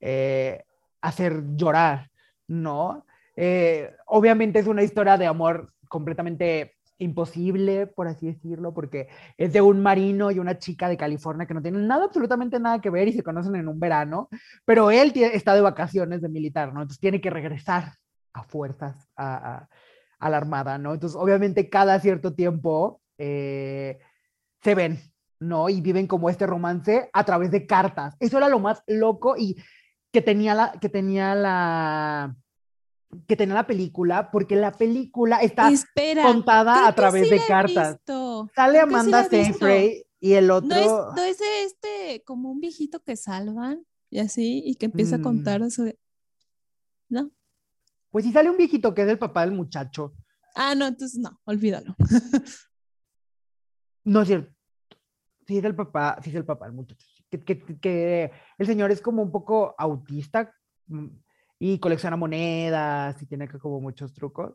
eh, 0.00 0.62
hacer 1.00 1.42
llorar, 1.56 2.10
¿no? 2.46 3.06
Eh, 3.34 3.90
obviamente 4.06 4.58
es 4.58 4.66
una 4.66 4.82
historia 4.82 5.16
de 5.16 5.26
amor 5.26 5.72
completamente 5.88 6.73
imposible, 6.98 7.86
por 7.86 8.08
así 8.08 8.26
decirlo, 8.26 8.72
porque 8.72 9.08
es 9.36 9.52
de 9.52 9.60
un 9.60 9.82
marino 9.82 10.30
y 10.30 10.38
una 10.38 10.58
chica 10.58 10.88
de 10.88 10.96
California 10.96 11.46
que 11.46 11.54
no 11.54 11.62
tienen 11.62 11.86
nada, 11.86 12.04
absolutamente 12.04 12.60
nada 12.60 12.80
que 12.80 12.90
ver 12.90 13.08
y 13.08 13.12
se 13.12 13.22
conocen 13.22 13.56
en 13.56 13.68
un 13.68 13.80
verano, 13.80 14.28
pero 14.64 14.90
él 14.90 15.12
está 15.14 15.54
de 15.54 15.60
vacaciones 15.60 16.22
de 16.22 16.28
militar, 16.28 16.72
¿no? 16.72 16.82
Entonces 16.82 17.00
tiene 17.00 17.20
que 17.20 17.30
regresar 17.30 17.94
a 18.32 18.44
fuerzas 18.44 19.08
a 19.16 19.68
la 20.30 20.36
armada, 20.36 20.78
¿no? 20.78 20.94
Entonces, 20.94 21.16
obviamente, 21.20 21.68
cada 21.68 21.98
cierto 22.00 22.34
tiempo 22.34 23.00
eh, 23.18 23.98
se 24.62 24.74
ven, 24.74 25.00
¿no? 25.40 25.68
Y 25.68 25.80
viven 25.80 26.06
como 26.06 26.30
este 26.30 26.46
romance 26.46 27.10
a 27.12 27.24
través 27.24 27.50
de 27.50 27.66
cartas. 27.66 28.16
Eso 28.20 28.38
era 28.38 28.48
lo 28.48 28.58
más 28.58 28.82
loco 28.86 29.36
y 29.36 29.56
que 30.12 30.22
tenía 30.22 30.54
la, 30.54 30.72
que 30.80 30.88
tenía 30.88 31.34
la, 31.34 32.34
que 33.26 33.36
tenía 33.36 33.54
la 33.54 33.66
película, 33.66 34.30
porque 34.30 34.56
la 34.56 34.72
película 34.72 35.38
está 35.42 35.70
Espera. 35.70 36.22
contada 36.24 36.86
a 36.88 36.94
través 36.94 37.24
sí 37.28 37.30
de 37.34 37.40
cartas. 37.46 37.92
visto. 37.96 38.48
Sale 38.54 38.78
Creo 38.78 38.88
sí 38.88 38.94
Amanda 38.94 39.20
visto. 39.28 39.36
Seyfried 39.36 40.02
y 40.20 40.32
el 40.34 40.50
otro. 40.50 40.68
No 40.68 40.76
es, 40.76 40.86
no 41.16 41.22
es 41.22 41.38
de 41.38 41.64
este, 41.64 42.24
como 42.24 42.50
un 42.50 42.60
viejito 42.60 43.02
que 43.02 43.16
salvan 43.16 43.84
y 44.10 44.18
así, 44.20 44.62
y 44.64 44.76
que 44.76 44.86
empieza 44.86 45.16
a 45.16 45.22
contar 45.22 45.60
Mm. 45.60 45.64
eso 45.64 45.82
de- 45.84 45.98
¿No? 47.08 47.30
Pues 48.10 48.24
sí 48.24 48.32
sale 48.32 48.48
un 48.50 48.56
viejito 48.56 48.94
que 48.94 49.02
es 49.02 49.08
el 49.08 49.18
papá 49.18 49.42
del 49.42 49.52
muchacho. 49.52 50.14
Ah, 50.54 50.74
no, 50.74 50.86
entonces 50.86 51.18
no, 51.20 51.40
olvídalo. 51.44 51.96
No 54.04 54.20
es 54.22 54.28
cierto. 54.28 54.52
Sí 55.46 55.58
es 55.58 55.64
el 55.64 55.74
papá, 55.74 56.18
sí 56.22 56.30
es 56.30 56.36
el 56.36 56.44
papá 56.44 56.66
del 56.66 56.74
muchacho. 56.74 57.06
Que, 57.30 57.42
que- 57.42 57.78
que 57.80 58.30
el 58.58 58.66
señor 58.66 58.90
es 58.90 59.00
como 59.00 59.22
un 59.22 59.30
poco 59.32 59.74
autista 59.78 60.52
mm, 60.86 61.06
y 61.66 61.78
colecciona 61.78 62.16
monedas 62.16 63.20
y 63.22 63.26
tiene 63.26 63.48
como 63.48 63.80
muchos 63.80 64.12
trucos. 64.12 64.52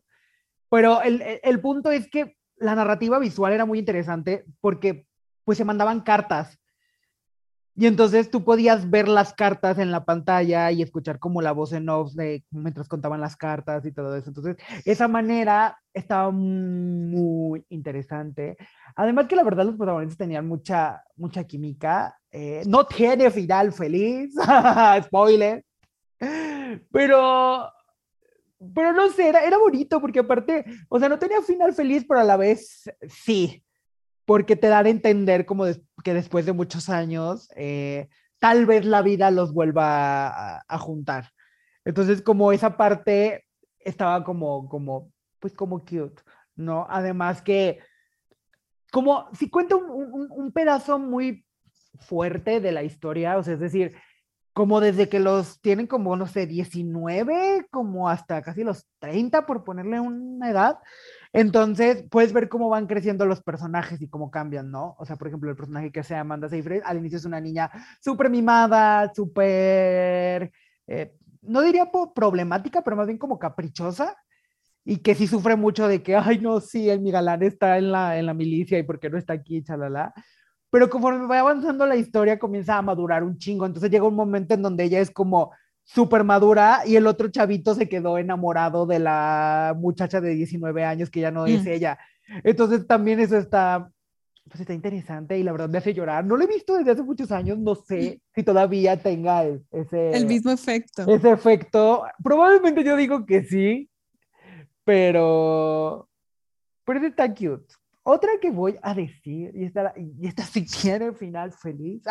Pero 0.69 1.01
el- 1.01 1.23
el 1.41 1.59
punto 1.59 1.91
es 1.91 2.07
que 2.07 2.35
la 2.57 2.75
narrativa 2.75 3.17
visual 3.17 3.51
era 3.51 3.65
muy 3.65 3.79
interesante 3.79 4.45
porque 4.61 5.07
pues 5.43 5.57
se 5.57 5.65
mandaban 5.65 6.01
cartas. 6.01 6.59
Y 7.75 7.87
entonces 7.87 8.29
tú 8.29 8.43
podías 8.43 8.91
ver 8.91 9.07
las 9.07 9.33
cartas 9.33 9.79
en 9.79 9.89
la 9.89 10.05
pantalla 10.05 10.69
y 10.71 10.83
escuchar 10.83 11.17
como 11.17 11.41
la 11.41 11.51
voz 11.53 11.73
en 11.73 11.89
off 11.89 12.11
de 12.13 12.43
mientras 12.51 12.87
contaban 12.87 13.21
las 13.21 13.35
cartas 13.35 13.83
y 13.85 13.91
todo 13.91 14.15
eso. 14.15 14.29
Entonces, 14.29 14.57
esa 14.85 15.07
manera 15.07 15.79
estaba 15.93 16.29
muy 16.29 17.65
interesante. 17.69 18.55
Además 18.95 19.27
que 19.27 19.35
la 19.35 19.43
verdad 19.43 19.65
los 19.65 19.77
protagonistas 19.77 20.17
tenían 20.17 20.45
mucha, 20.47 21.01
mucha 21.15 21.43
química. 21.45 22.15
Eh, 22.29 22.61
no 22.67 22.85
tiene 22.85 23.31
final 23.31 23.71
feliz, 23.73 24.35
spoiler. 25.05 25.63
Pero, 26.91 27.71
pero 28.75 28.93
no 28.93 29.09
sé, 29.09 29.29
era, 29.29 29.43
era 29.45 29.57
bonito 29.57 30.01
porque 30.01 30.19
aparte, 30.19 30.65
o 30.89 30.99
sea, 30.99 31.09
no 31.09 31.19
tenía 31.19 31.41
final 31.41 31.73
feliz, 31.73 32.05
pero 32.07 32.19
a 32.19 32.23
la 32.23 32.37
vez 32.37 32.83
sí, 33.07 33.63
porque 34.25 34.55
te 34.55 34.67
dan 34.67 34.85
a 34.87 34.89
entender 34.89 35.45
como 35.45 35.65
des- 35.65 35.81
que 36.03 36.13
después 36.13 36.45
de 36.45 36.53
muchos 36.53 36.89
años, 36.89 37.49
eh, 37.55 38.09
tal 38.39 38.65
vez 38.65 38.85
la 38.85 39.01
vida 39.01 39.31
los 39.31 39.53
vuelva 39.53 40.27
a, 40.57 40.65
a 40.67 40.77
juntar. 40.79 41.31
Entonces, 41.85 42.21
como 42.21 42.51
esa 42.53 42.77
parte 42.77 43.45
estaba 43.79 44.23
como, 44.23 44.69
como, 44.69 45.11
pues 45.39 45.53
como 45.53 45.79
cute, 45.81 46.21
¿no? 46.55 46.87
Además 46.89 47.41
que, 47.41 47.79
como, 48.91 49.29
si 49.33 49.49
cuenta 49.49 49.75
un, 49.75 49.89
un- 49.89 50.27
un 50.31 50.51
pedazo 50.51 50.99
muy 50.99 51.45
fuerte 51.99 52.59
de 52.59 52.71
la 52.71 52.83
historia, 52.83 53.37
o 53.37 53.43
sea, 53.43 53.53
es 53.55 53.59
decir, 53.59 53.95
como 54.59 54.81
desde 54.81 55.07
que 55.07 55.21
los 55.21 55.61
tienen 55.61 55.87
como, 55.87 56.17
no 56.17 56.27
sé, 56.27 56.45
19, 56.45 57.67
como 57.71 58.09
hasta 58.09 58.41
casi 58.41 58.65
los 58.65 58.85
30, 58.99 59.45
por 59.45 59.63
ponerle 59.63 60.01
una 60.01 60.49
edad. 60.49 60.79
Entonces, 61.31 62.03
puedes 62.11 62.33
ver 62.33 62.49
cómo 62.49 62.67
van 62.67 62.85
creciendo 62.85 63.25
los 63.25 63.41
personajes 63.41 64.01
y 64.01 64.09
cómo 64.09 64.29
cambian, 64.29 64.69
¿no? 64.69 64.97
O 64.99 65.05
sea, 65.05 65.15
por 65.15 65.29
ejemplo, 65.29 65.49
el 65.49 65.55
personaje 65.55 65.93
que 65.93 66.03
sea 66.03 66.19
Amanda 66.19 66.49
Seyfried, 66.49 66.81
al 66.83 66.97
inicio 66.97 67.19
es 67.19 67.23
una 67.23 67.39
niña 67.39 67.71
súper 68.01 68.29
mimada, 68.29 69.13
súper, 69.15 70.51
eh, 70.87 71.15
no 71.41 71.61
diría 71.61 71.89
problemática, 72.13 72.81
pero 72.81 72.97
más 72.97 73.07
bien 73.07 73.17
como 73.17 73.39
caprichosa, 73.39 74.17
y 74.83 74.97
que 74.97 75.15
sí 75.15 75.25
sufre 75.25 75.55
mucho 75.55 75.87
de 75.87 76.03
que, 76.03 76.17
ay, 76.17 76.39
no, 76.39 76.59
sí, 76.59 76.89
el 76.89 76.99
mi 76.99 77.11
galán 77.11 77.43
está 77.43 77.77
en 77.77 77.93
la, 77.93 78.19
en 78.19 78.25
la 78.25 78.33
milicia 78.33 78.77
y 78.77 78.83
por 78.83 78.99
qué 78.99 79.09
no 79.09 79.17
está 79.17 79.31
aquí, 79.31 79.63
chalala. 79.63 80.13
Pero 80.71 80.89
conforme 80.89 81.25
va 81.25 81.39
avanzando 81.39 81.85
la 81.85 81.95
historia, 81.95 82.37
comienza 82.37 82.77
a 82.77 82.81
madurar 82.81 83.23
un 83.23 83.37
chingo. 83.37 83.65
Entonces 83.65 83.89
llega 83.89 84.05
un 84.05 84.15
momento 84.15 84.53
en 84.53 84.61
donde 84.61 84.83
ella 84.83 84.99
es 84.99 85.09
como 85.11 85.51
súper 85.83 86.23
madura 86.23 86.81
y 86.85 86.95
el 86.95 87.07
otro 87.07 87.29
chavito 87.29 87.73
se 87.73 87.89
quedó 87.89 88.19
enamorado 88.19 88.85
de 88.85 88.99
la 88.99 89.73
muchacha 89.75 90.21
de 90.21 90.35
19 90.35 90.83
años 90.85 91.09
que 91.09 91.21
ya 91.21 91.31
no 91.31 91.47
es 91.47 91.65
Mm. 91.65 91.67
ella. 91.69 91.99
Entonces 92.43 92.85
también 92.85 93.19
eso 93.19 93.35
está, 93.37 93.89
pues 94.47 94.59
está 94.61 94.73
interesante 94.73 95.39
y 95.39 95.41
la 95.43 95.51
verdad 95.51 95.67
me 95.69 95.79
hace 95.79 95.95
llorar. 95.95 96.23
No 96.25 96.37
lo 96.37 96.43
he 96.43 96.47
visto 96.47 96.77
desde 96.77 96.91
hace 96.91 97.01
muchos 97.01 97.31
años, 97.31 97.57
no 97.57 97.73
sé 97.73 98.21
si 98.35 98.43
todavía 98.43 99.01
tenga 99.01 99.45
ese, 99.71 100.11
El 100.11 100.27
mismo 100.27 100.51
efecto. 100.51 101.09
ese 101.11 101.31
efecto. 101.31 102.03
Probablemente 102.23 102.83
yo 102.83 102.95
digo 102.95 103.25
que 103.25 103.43
sí, 103.43 103.89
pero, 104.83 106.07
pero 106.85 107.05
está 107.07 107.27
cute. 107.33 107.73
Otra 108.09 108.31
que 108.41 108.49
voy 108.49 108.75
a 108.81 108.95
decir, 108.95 109.51
y 109.55 109.65
esta, 109.65 109.93
y 109.95 110.27
esta 110.27 110.43
sí 110.43 110.65
tiene 110.81 111.13
final 111.13 111.53
feliz, 111.53 112.01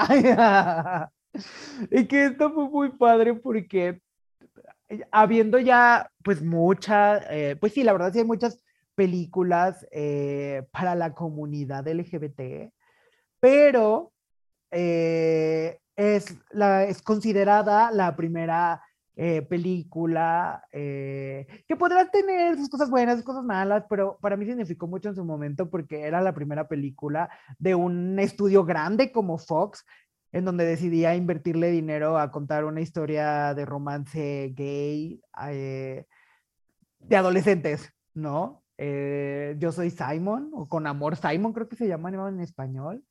y 1.90 2.06
que 2.06 2.26
esto 2.26 2.52
fue 2.52 2.68
muy 2.68 2.90
padre 2.90 3.34
porque 3.34 4.00
eh, 4.88 5.00
habiendo 5.10 5.58
ya 5.58 6.10
pues 6.22 6.42
muchas, 6.42 7.24
pues 7.60 7.72
sí, 7.72 7.82
la 7.82 7.92
verdad 7.92 8.12
sí 8.12 8.20
hay 8.20 8.24
muchas 8.24 8.62
películas 8.98 9.86
eh, 9.92 10.66
para 10.72 10.96
la 10.96 11.14
comunidad 11.14 11.86
LGBT, 11.86 12.72
pero 13.38 14.12
eh, 14.72 15.78
es, 15.94 16.36
la, 16.50 16.82
es 16.82 17.00
considerada 17.00 17.92
la 17.92 18.16
primera 18.16 18.82
eh, 19.20 19.42
película, 19.42 20.62
eh, 20.70 21.64
que 21.66 21.74
podrá 21.74 22.08
tener 22.08 22.56
sus 22.56 22.68
cosas 22.68 22.88
buenas, 22.88 23.16
sus 23.16 23.24
cosas 23.24 23.42
malas, 23.42 23.84
pero 23.90 24.16
para 24.20 24.36
mí 24.36 24.46
significó 24.46 24.86
mucho 24.86 25.08
en 25.08 25.16
su 25.16 25.24
momento 25.24 25.68
porque 25.68 26.02
era 26.02 26.20
la 26.20 26.32
primera 26.32 26.68
película 26.68 27.28
de 27.58 27.74
un 27.74 28.20
estudio 28.20 28.64
grande 28.64 29.10
como 29.10 29.36
Fox, 29.36 29.84
en 30.30 30.44
donde 30.44 30.64
decidía 30.64 31.16
invertirle 31.16 31.72
dinero 31.72 32.16
a 32.16 32.30
contar 32.30 32.64
una 32.64 32.80
historia 32.80 33.54
de 33.54 33.64
romance 33.64 34.52
gay 34.54 35.20
eh, 35.48 36.06
de 37.00 37.16
adolescentes, 37.16 37.92
¿no? 38.14 38.62
yo 38.78 39.72
soy 39.72 39.90
Simon, 39.90 40.52
o 40.54 40.68
con 40.68 40.86
amor 40.86 41.16
Simon, 41.16 41.52
creo 41.52 41.68
que 41.68 41.74
se 41.74 41.88
llama 41.88 42.10
en 42.10 42.38
español. 42.38 43.02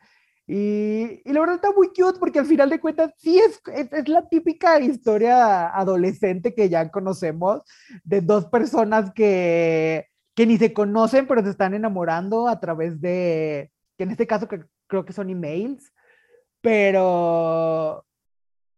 Y, 0.50 1.22
y, 1.26 1.34
la 1.34 1.42
verdad 1.42 1.56
está 1.56 1.72
muy 1.74 1.90
cute 1.90 2.20
porque 2.20 2.40
al 2.40 2.46
final 2.46 2.70
de 2.70 2.80
cuentas 2.80 3.12
sí 3.18 3.38
es, 3.38 3.62
es, 3.92 4.08
la 4.08 4.30
típica 4.30 4.80
historia 4.80 5.68
adolescente 5.68 6.56
que 6.56 6.70
ya 6.70 6.90
conocemos 6.90 7.64
de 8.06 8.22
dos 8.22 8.46
personas 8.46 9.12
que, 9.14 10.08
que 10.34 10.46
ni 10.46 10.58
se 10.58 10.72
conocen 10.72 11.28
pero 11.28 11.44
se 11.44 11.50
están 11.50 11.74
enamorando 11.74 12.48
a 12.48 12.62
través 12.62 13.02
de, 13.02 13.72
que 13.98 14.06
en 14.06 14.12
este 14.12 14.26
caso 14.26 14.48
que, 14.48 14.64
creo 14.88 15.04
que 15.04 15.12
son 15.12 15.30
emails, 15.30 15.92
pero, 16.62 18.06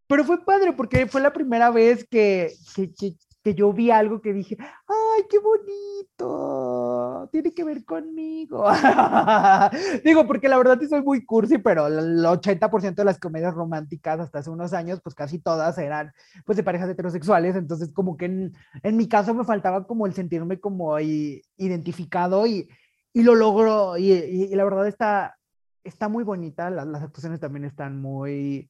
pero 0.08 0.24
fue 0.26 0.44
padre 0.44 0.74
porque 0.74 1.06
fue 1.06 1.22
la 1.22 1.34
primera 1.34 1.70
vez 1.70 2.04
que, 2.10 2.52
que, 2.76 2.92
que 2.94 3.16
yo 3.44 3.74
vi 3.74 3.90
algo 3.92 4.22
que 4.22 4.34
dije, 4.34 4.58
¡ay, 4.60 5.24
qué 5.30 5.40
bonito! 5.40 7.30
Tiene 7.32 7.54
que 7.54 7.64
ver 7.64 7.86
conmigo. 7.86 8.66
Digo, 10.04 10.28
porque 10.28 10.50
la 10.50 10.58
verdad 10.58 10.80
soy 10.88 11.02
muy 11.02 11.26
cursi, 11.26 11.58
pero 11.58 11.88
el 11.88 12.24
80% 12.24 12.96
de 12.96 13.06
las 13.06 13.20
comedias 13.20 13.54
románticas 13.54 14.20
hasta 14.20 14.40
hace 14.40 14.50
unos 14.50 14.74
años, 14.74 15.00
pues 15.02 15.16
casi 15.16 15.40
todas 15.40 15.78
eran 15.78 16.12
pues 16.46 16.58
de 16.58 16.64
parejas 16.64 16.90
heterosexuales, 16.90 17.56
entonces 17.56 17.92
como 17.94 18.18
que 18.18 18.26
en, 18.26 18.54
en 18.84 18.98
mi 18.98 19.08
caso 19.08 19.34
me 19.34 19.46
faltaba 19.46 19.88
como 19.88 20.06
el 20.06 20.14
sentirme 20.14 20.60
como 20.60 21.00
identificado 21.00 22.46
y, 22.46 22.70
y 23.14 23.24
lo 23.24 23.36
logro, 23.36 23.98
y, 23.98 24.12
y, 24.12 24.56
la 24.56 24.64
verdad 24.64 24.88
está, 24.88 25.38
está 25.84 26.10
muy 26.10 26.24
bonita, 26.24 26.70
las, 26.70 26.88
las 26.88 27.04
actuaciones 27.04 27.40
también 27.40 27.66
están 27.66 28.02
muy, 28.02 28.70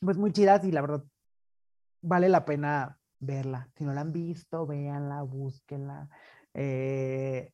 pues 0.00 0.16
muy 0.18 0.32
chidas 0.32 0.64
y 0.64 0.72
la 0.72 0.80
verdad 0.80 1.04
vale 2.02 2.28
la 2.28 2.44
pena 2.44 2.98
verla. 3.18 3.68
Si 3.76 3.84
no 3.84 3.92
la 3.92 4.02
han 4.02 4.12
visto, 4.12 4.66
véanla, 4.66 5.22
búsquenla. 5.22 6.08
Eh, 6.54 7.52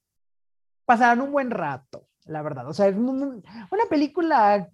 pasarán 0.84 1.20
un 1.20 1.32
buen 1.32 1.50
rato, 1.50 2.08
la 2.24 2.42
verdad. 2.42 2.68
O 2.68 2.74
sea, 2.74 2.88
es 2.88 2.96
una 2.96 3.84
película 3.88 4.68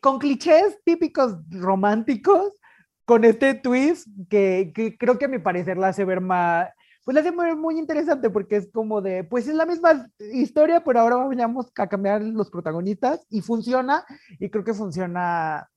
con 0.00 0.18
clichés 0.18 0.78
típicos 0.84 1.36
románticos, 1.50 2.60
con 3.04 3.24
este 3.24 3.54
twist 3.54 4.06
que, 4.28 4.72
creo 4.98 5.18
que 5.18 5.24
a 5.24 5.28
mi 5.28 5.38
parecer 5.38 5.76
la 5.76 5.88
hace 5.88 6.04
ver 6.04 6.20
más, 6.20 6.68
pues 7.04 7.14
la 7.14 7.20
hace 7.20 7.32
muy, 7.32 7.54
muy 7.56 7.78
interesante 7.78 8.30
porque 8.30 8.56
es 8.56 8.70
como 8.72 9.00
de, 9.00 9.24
pues 9.24 9.48
es 9.48 9.54
la 9.54 9.66
misma 9.66 10.08
historia, 10.18 10.84
pero 10.84 11.00
ahora 11.00 11.16
vamos 11.16 11.72
a 11.76 11.88
cambiar 11.88 12.22
los 12.22 12.50
protagonistas 12.50 13.26
y 13.28 13.40
funciona, 13.40 14.04
y 14.38 14.48
creo 14.48 14.64
que 14.64 14.74
funciona 14.74 15.68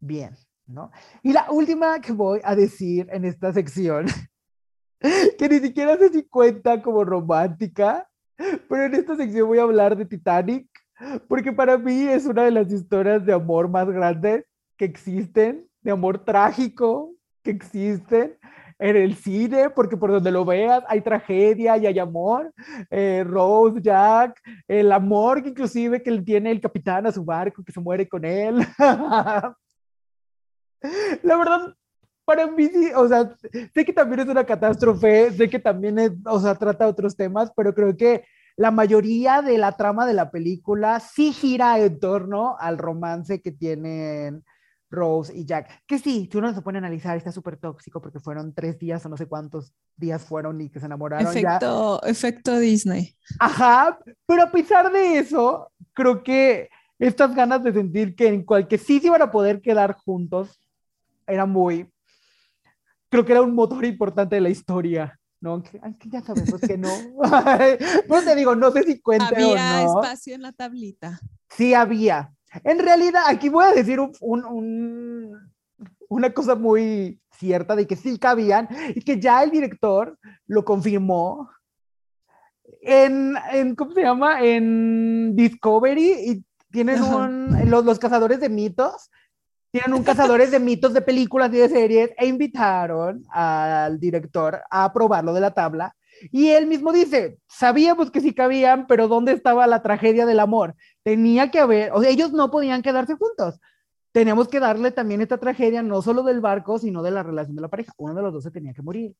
bien. 0.00 0.34
¿No? 0.68 0.90
Y 1.22 1.32
la 1.32 1.50
última 1.50 2.00
que 2.00 2.12
voy 2.12 2.40
a 2.44 2.54
decir 2.54 3.08
en 3.10 3.24
esta 3.24 3.52
sección, 3.52 4.06
que 5.38 5.48
ni 5.48 5.58
siquiera 5.58 5.96
se 5.96 6.10
si 6.10 6.24
cuenta 6.24 6.82
como 6.82 7.04
romántica, 7.04 8.08
pero 8.68 8.84
en 8.84 8.94
esta 8.94 9.16
sección 9.16 9.48
voy 9.48 9.58
a 9.58 9.62
hablar 9.62 9.96
de 9.96 10.04
Titanic, 10.04 10.68
porque 11.28 11.52
para 11.52 11.78
mí 11.78 12.02
es 12.02 12.26
una 12.26 12.44
de 12.44 12.50
las 12.50 12.72
historias 12.72 13.24
de 13.24 13.32
amor 13.32 13.68
más 13.68 13.88
grandes 13.88 14.44
que 14.76 14.84
existen, 14.84 15.66
de 15.80 15.90
amor 15.90 16.24
trágico 16.24 17.12
que 17.42 17.50
existen 17.50 18.36
en 18.80 18.96
el 18.96 19.16
cine, 19.16 19.70
porque 19.70 19.96
por 19.96 20.10
donde 20.10 20.30
lo 20.30 20.44
veas 20.44 20.84
hay 20.88 21.00
tragedia 21.00 21.76
y 21.76 21.86
hay 21.86 21.98
amor. 21.98 22.52
Eh, 22.90 23.24
Rose, 23.26 23.80
Jack, 23.80 24.40
el 24.68 24.92
amor 24.92 25.42
que 25.42 25.48
inclusive 25.50 26.02
que 26.02 26.20
tiene 26.22 26.50
el 26.50 26.60
capitán 26.60 27.06
a 27.06 27.12
su 27.12 27.24
barco, 27.24 27.64
que 27.64 27.72
se 27.72 27.80
muere 27.80 28.08
con 28.08 28.24
él. 28.24 28.64
La 31.22 31.36
verdad, 31.36 31.74
para 32.24 32.46
mí 32.46 32.66
sí, 32.66 32.90
o 32.94 33.08
sea, 33.08 33.34
sé 33.74 33.84
que 33.84 33.92
también 33.92 34.20
es 34.20 34.28
una 34.28 34.44
catástrofe, 34.44 35.32
sé 35.32 35.48
que 35.48 35.58
también 35.58 35.98
es, 35.98 36.12
o 36.26 36.40
sea, 36.40 36.54
trata 36.54 36.86
otros 36.86 37.16
temas, 37.16 37.50
pero 37.56 37.74
creo 37.74 37.96
que 37.96 38.24
la 38.56 38.70
mayoría 38.70 39.40
de 39.40 39.56
la 39.56 39.72
trama 39.76 40.04
de 40.04 40.14
la 40.14 40.30
película 40.30 41.00
sí 41.00 41.32
gira 41.32 41.78
en 41.78 41.98
torno 42.00 42.56
al 42.58 42.76
romance 42.76 43.40
que 43.40 43.52
tienen 43.52 44.44
Rose 44.90 45.32
y 45.34 45.44
Jack. 45.44 45.84
Que 45.86 45.98
sí, 45.98 46.28
si 46.30 46.38
uno 46.38 46.52
se 46.52 46.62
pone 46.62 46.78
a 46.78 46.80
analizar, 46.80 47.16
está 47.16 47.30
súper 47.30 47.56
tóxico 47.56 48.00
porque 48.00 48.20
fueron 48.20 48.52
tres 48.52 48.78
días 48.78 49.04
o 49.06 49.08
no 49.08 49.16
sé 49.16 49.26
cuántos 49.26 49.72
días 49.96 50.24
fueron 50.24 50.60
y 50.60 50.70
que 50.70 50.80
se 50.80 50.86
enamoraron. 50.86 51.26
Efecto, 51.28 52.02
efecto 52.02 52.58
Disney. 52.58 53.14
Ajá, 53.38 53.98
pero 54.26 54.42
a 54.42 54.50
pesar 54.50 54.90
de 54.90 55.18
eso, 55.18 55.70
creo 55.92 56.22
que 56.22 56.68
estas 56.98 57.34
ganas 57.34 57.62
de 57.62 57.72
sentir 57.72 58.16
que 58.16 58.28
en 58.28 58.44
cualquier 58.44 58.80
sí 58.80 58.98
se 58.98 59.06
iban 59.06 59.22
a 59.22 59.30
poder 59.30 59.60
quedar 59.60 59.94
juntos, 59.94 60.60
era 61.28 61.46
muy, 61.46 61.88
creo 63.08 63.24
que 63.24 63.32
era 63.32 63.42
un 63.42 63.54
motor 63.54 63.84
importante 63.84 64.36
de 64.36 64.40
la 64.40 64.48
historia, 64.48 65.18
¿no? 65.40 65.62
Aunque, 65.82 66.08
ya 66.08 66.20
sabemos 66.20 66.60
que 66.60 66.78
no. 66.78 66.88
no 68.08 68.22
te 68.22 68.34
digo, 68.34 68.54
no 68.54 68.70
sé 68.72 68.82
si 68.82 69.00
cuenta 69.00 69.28
o 69.28 69.38
no. 69.38 69.46
Había 69.50 69.82
espacio 69.84 70.34
en 70.34 70.42
la 70.42 70.52
tablita. 70.52 71.20
Sí 71.50 71.74
había. 71.74 72.34
En 72.64 72.78
realidad, 72.78 73.22
aquí 73.26 73.48
voy 73.48 73.64
a 73.64 73.72
decir 73.72 74.00
un, 74.00 74.12
un, 74.20 75.52
una 76.08 76.32
cosa 76.32 76.54
muy 76.54 77.20
cierta 77.30 77.76
de 77.76 77.86
que 77.86 77.94
sí 77.94 78.18
cabían 78.18 78.68
y 78.94 79.02
que 79.02 79.20
ya 79.20 79.42
el 79.42 79.50
director 79.50 80.18
lo 80.46 80.64
confirmó 80.64 81.50
en, 82.80 83.36
en 83.52 83.74
¿cómo 83.74 83.92
se 83.92 84.02
llama? 84.02 84.42
En 84.42 85.36
Discovery 85.36 86.12
y 86.30 86.44
tienen 86.70 87.02
un, 87.02 87.70
los, 87.70 87.84
los 87.84 87.98
cazadores 87.98 88.40
de 88.40 88.48
mitos 88.48 89.10
tienen 89.70 89.94
un 89.94 90.02
cazadores 90.02 90.50
de 90.50 90.60
mitos 90.60 90.94
de 90.94 91.02
películas 91.02 91.52
y 91.52 91.58
de 91.58 91.68
series 91.68 92.10
e 92.16 92.26
invitaron 92.26 93.24
al 93.30 94.00
director 94.00 94.60
a 94.70 94.92
probarlo 94.92 95.34
de 95.34 95.40
la 95.40 95.52
tabla. 95.52 95.94
Y 96.32 96.48
él 96.48 96.66
mismo 96.66 96.92
dice, 96.92 97.38
sabíamos 97.46 98.10
que 98.10 98.20
sí 98.20 98.34
cabían, 98.34 98.86
pero 98.86 99.08
¿dónde 99.08 99.32
estaba 99.32 99.66
la 99.66 99.82
tragedia 99.82 100.26
del 100.26 100.40
amor? 100.40 100.74
Tenía 101.02 101.50
que 101.50 101.60
haber, 101.60 101.92
o 101.92 102.00
sea, 102.00 102.10
ellos 102.10 102.32
no 102.32 102.50
podían 102.50 102.82
quedarse 102.82 103.14
juntos. 103.14 103.60
Teníamos 104.10 104.48
que 104.48 104.58
darle 104.58 104.90
también 104.90 105.20
esta 105.20 105.38
tragedia, 105.38 105.82
no 105.82 106.02
solo 106.02 106.22
del 106.22 106.40
barco, 106.40 106.78
sino 106.78 107.02
de 107.02 107.10
la 107.10 107.22
relación 107.22 107.54
de 107.54 107.62
la 107.62 107.68
pareja. 107.68 107.92
Uno 107.98 108.14
de 108.14 108.22
los 108.22 108.32
dos 108.32 108.42
se 108.42 108.50
tenía 108.50 108.72
que 108.72 108.82
morir. 108.82 109.14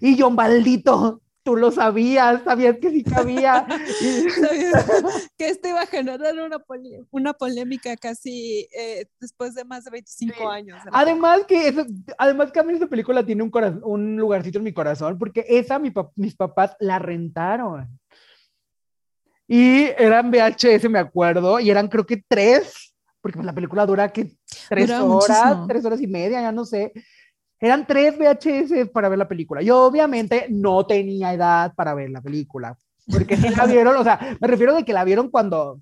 Y 0.00 0.20
John 0.20 0.34
Maldito 0.34 1.20
tú 1.42 1.56
lo 1.56 1.70
sabías, 1.70 2.42
sabías 2.44 2.78
que 2.78 2.90
sí 2.90 3.02
cabía. 3.02 3.66
que 5.38 5.48
esto 5.48 5.68
iba 5.68 5.82
a 5.82 5.86
generar 5.86 6.34
una, 6.38 6.62
una 7.10 7.32
polémica 7.32 7.96
casi 7.96 8.68
eh, 8.76 9.06
después 9.20 9.54
de 9.54 9.64
más 9.64 9.84
de 9.84 9.90
25 9.90 10.48
años. 10.48 10.78
Además 10.92 11.44
que, 11.46 11.74
además 12.18 12.52
que 12.52 12.60
a 12.60 12.62
mí 12.62 12.74
esta 12.74 12.86
película 12.86 13.24
tiene 13.24 13.42
un, 13.42 13.52
un 13.84 14.16
lugarcito 14.16 14.58
en 14.58 14.64
mi 14.64 14.72
corazón, 14.72 15.18
porque 15.18 15.44
esa 15.48 15.78
mis 15.78 16.36
papás 16.36 16.76
la 16.80 16.98
rentaron. 16.98 17.88
Y 19.48 19.84
eran 19.98 20.30
VHS, 20.30 20.88
me 20.88 20.98
acuerdo, 20.98 21.60
y 21.60 21.70
eran 21.70 21.88
creo 21.88 22.06
que 22.06 22.22
tres, 22.26 22.94
porque 23.20 23.36
pues 23.36 23.46
la 23.46 23.54
película 23.54 23.84
dura 23.84 24.12
que 24.12 24.36
tres 24.68 24.90
horas, 24.90 25.66
tres 25.68 25.84
horas 25.84 26.00
y 26.00 26.06
media, 26.06 26.40
ya 26.40 26.52
no 26.52 26.64
sé. 26.64 26.92
Eran 27.62 27.86
tres 27.86 28.18
VHS 28.18 28.90
para 28.90 29.08
ver 29.08 29.20
la 29.20 29.28
película. 29.28 29.62
Yo 29.62 29.84
obviamente 29.84 30.46
no 30.50 30.84
tenía 30.84 31.32
edad 31.32 31.72
para 31.76 31.94
ver 31.94 32.10
la 32.10 32.20
película, 32.20 32.76
porque 33.08 33.36
si 33.36 33.50
la 33.50 33.66
vieron, 33.66 33.96
o 33.96 34.02
sea, 34.02 34.36
me 34.40 34.48
refiero 34.48 34.74
de 34.74 34.84
que 34.84 34.92
la 34.92 35.04
vieron 35.04 35.30
cuando 35.30 35.80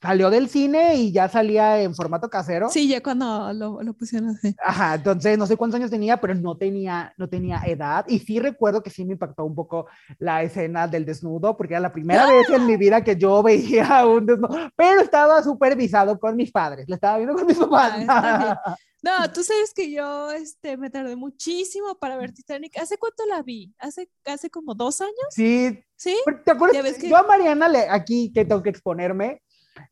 salió 0.00 0.30
del 0.30 0.48
cine 0.48 0.96
y 0.96 1.12
ya 1.12 1.28
salía 1.28 1.80
en 1.82 1.94
formato 1.94 2.28
casero. 2.28 2.68
Sí, 2.68 2.88
ya 2.88 3.02
cuando 3.02 3.52
lo, 3.52 3.82
lo, 3.82 3.92
pusieron 3.94 4.30
así. 4.30 4.54
Ajá, 4.62 4.94
entonces 4.94 5.36
no 5.36 5.46
sé 5.46 5.56
cuántos 5.56 5.78
años 5.78 5.90
tenía, 5.90 6.20
pero 6.20 6.34
no 6.34 6.56
tenía, 6.56 7.12
no 7.16 7.28
tenía 7.28 7.62
edad. 7.66 8.04
Y 8.08 8.20
sí 8.20 8.38
recuerdo 8.38 8.82
que 8.82 8.90
sí 8.90 9.04
me 9.04 9.12
impactó 9.12 9.44
un 9.44 9.54
poco 9.54 9.86
la 10.18 10.42
escena 10.42 10.86
del 10.86 11.04
desnudo, 11.04 11.56
porque 11.56 11.74
era 11.74 11.80
la 11.80 11.92
primera 11.92 12.26
vez 12.26 12.48
en 12.50 12.66
mi 12.66 12.76
vida 12.76 13.02
que 13.02 13.16
yo 13.16 13.42
veía 13.42 14.06
un 14.06 14.26
desnudo, 14.26 14.70
pero 14.76 15.00
estaba 15.00 15.42
supervisado 15.42 16.18
con 16.18 16.36
mis 16.36 16.52
padres, 16.52 16.88
le 16.88 16.94
estaba 16.94 17.18
viendo 17.18 17.34
con 17.34 17.46
mis 17.46 17.58
papás. 17.58 18.04
Ah, 18.08 18.76
no, 19.02 19.32
tú 19.32 19.42
sabes 19.42 19.72
que 19.74 19.90
yo 19.90 20.30
este, 20.30 20.76
me 20.76 20.90
tardé 20.90 21.16
muchísimo 21.16 21.96
para 21.98 22.16
ver 22.16 22.32
Titanic. 22.32 22.78
¿Hace 22.78 22.98
cuánto 22.98 23.26
la 23.26 23.42
vi? 23.42 23.74
¿Hace, 23.78 24.08
hace 24.24 24.48
como 24.48 24.74
dos 24.74 25.00
años? 25.00 25.14
Sí. 25.30 25.82
¿Sí? 25.96 26.16
¿Te 26.44 26.52
acuerdas? 26.52 26.96
Yo 27.02 27.16
a 27.16 27.24
Mariana, 27.24 27.68
le, 27.68 27.88
aquí 27.88 28.30
que 28.32 28.44
tengo 28.44 28.62
que 28.62 28.70
exponerme, 28.70 29.42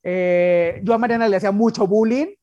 eh, 0.02 0.80
yo 0.82 0.94
a 0.94 0.98
Mariana 0.98 1.28
le 1.28 1.36
hacía 1.36 1.52
mucho 1.52 1.86
bullying 1.86 2.34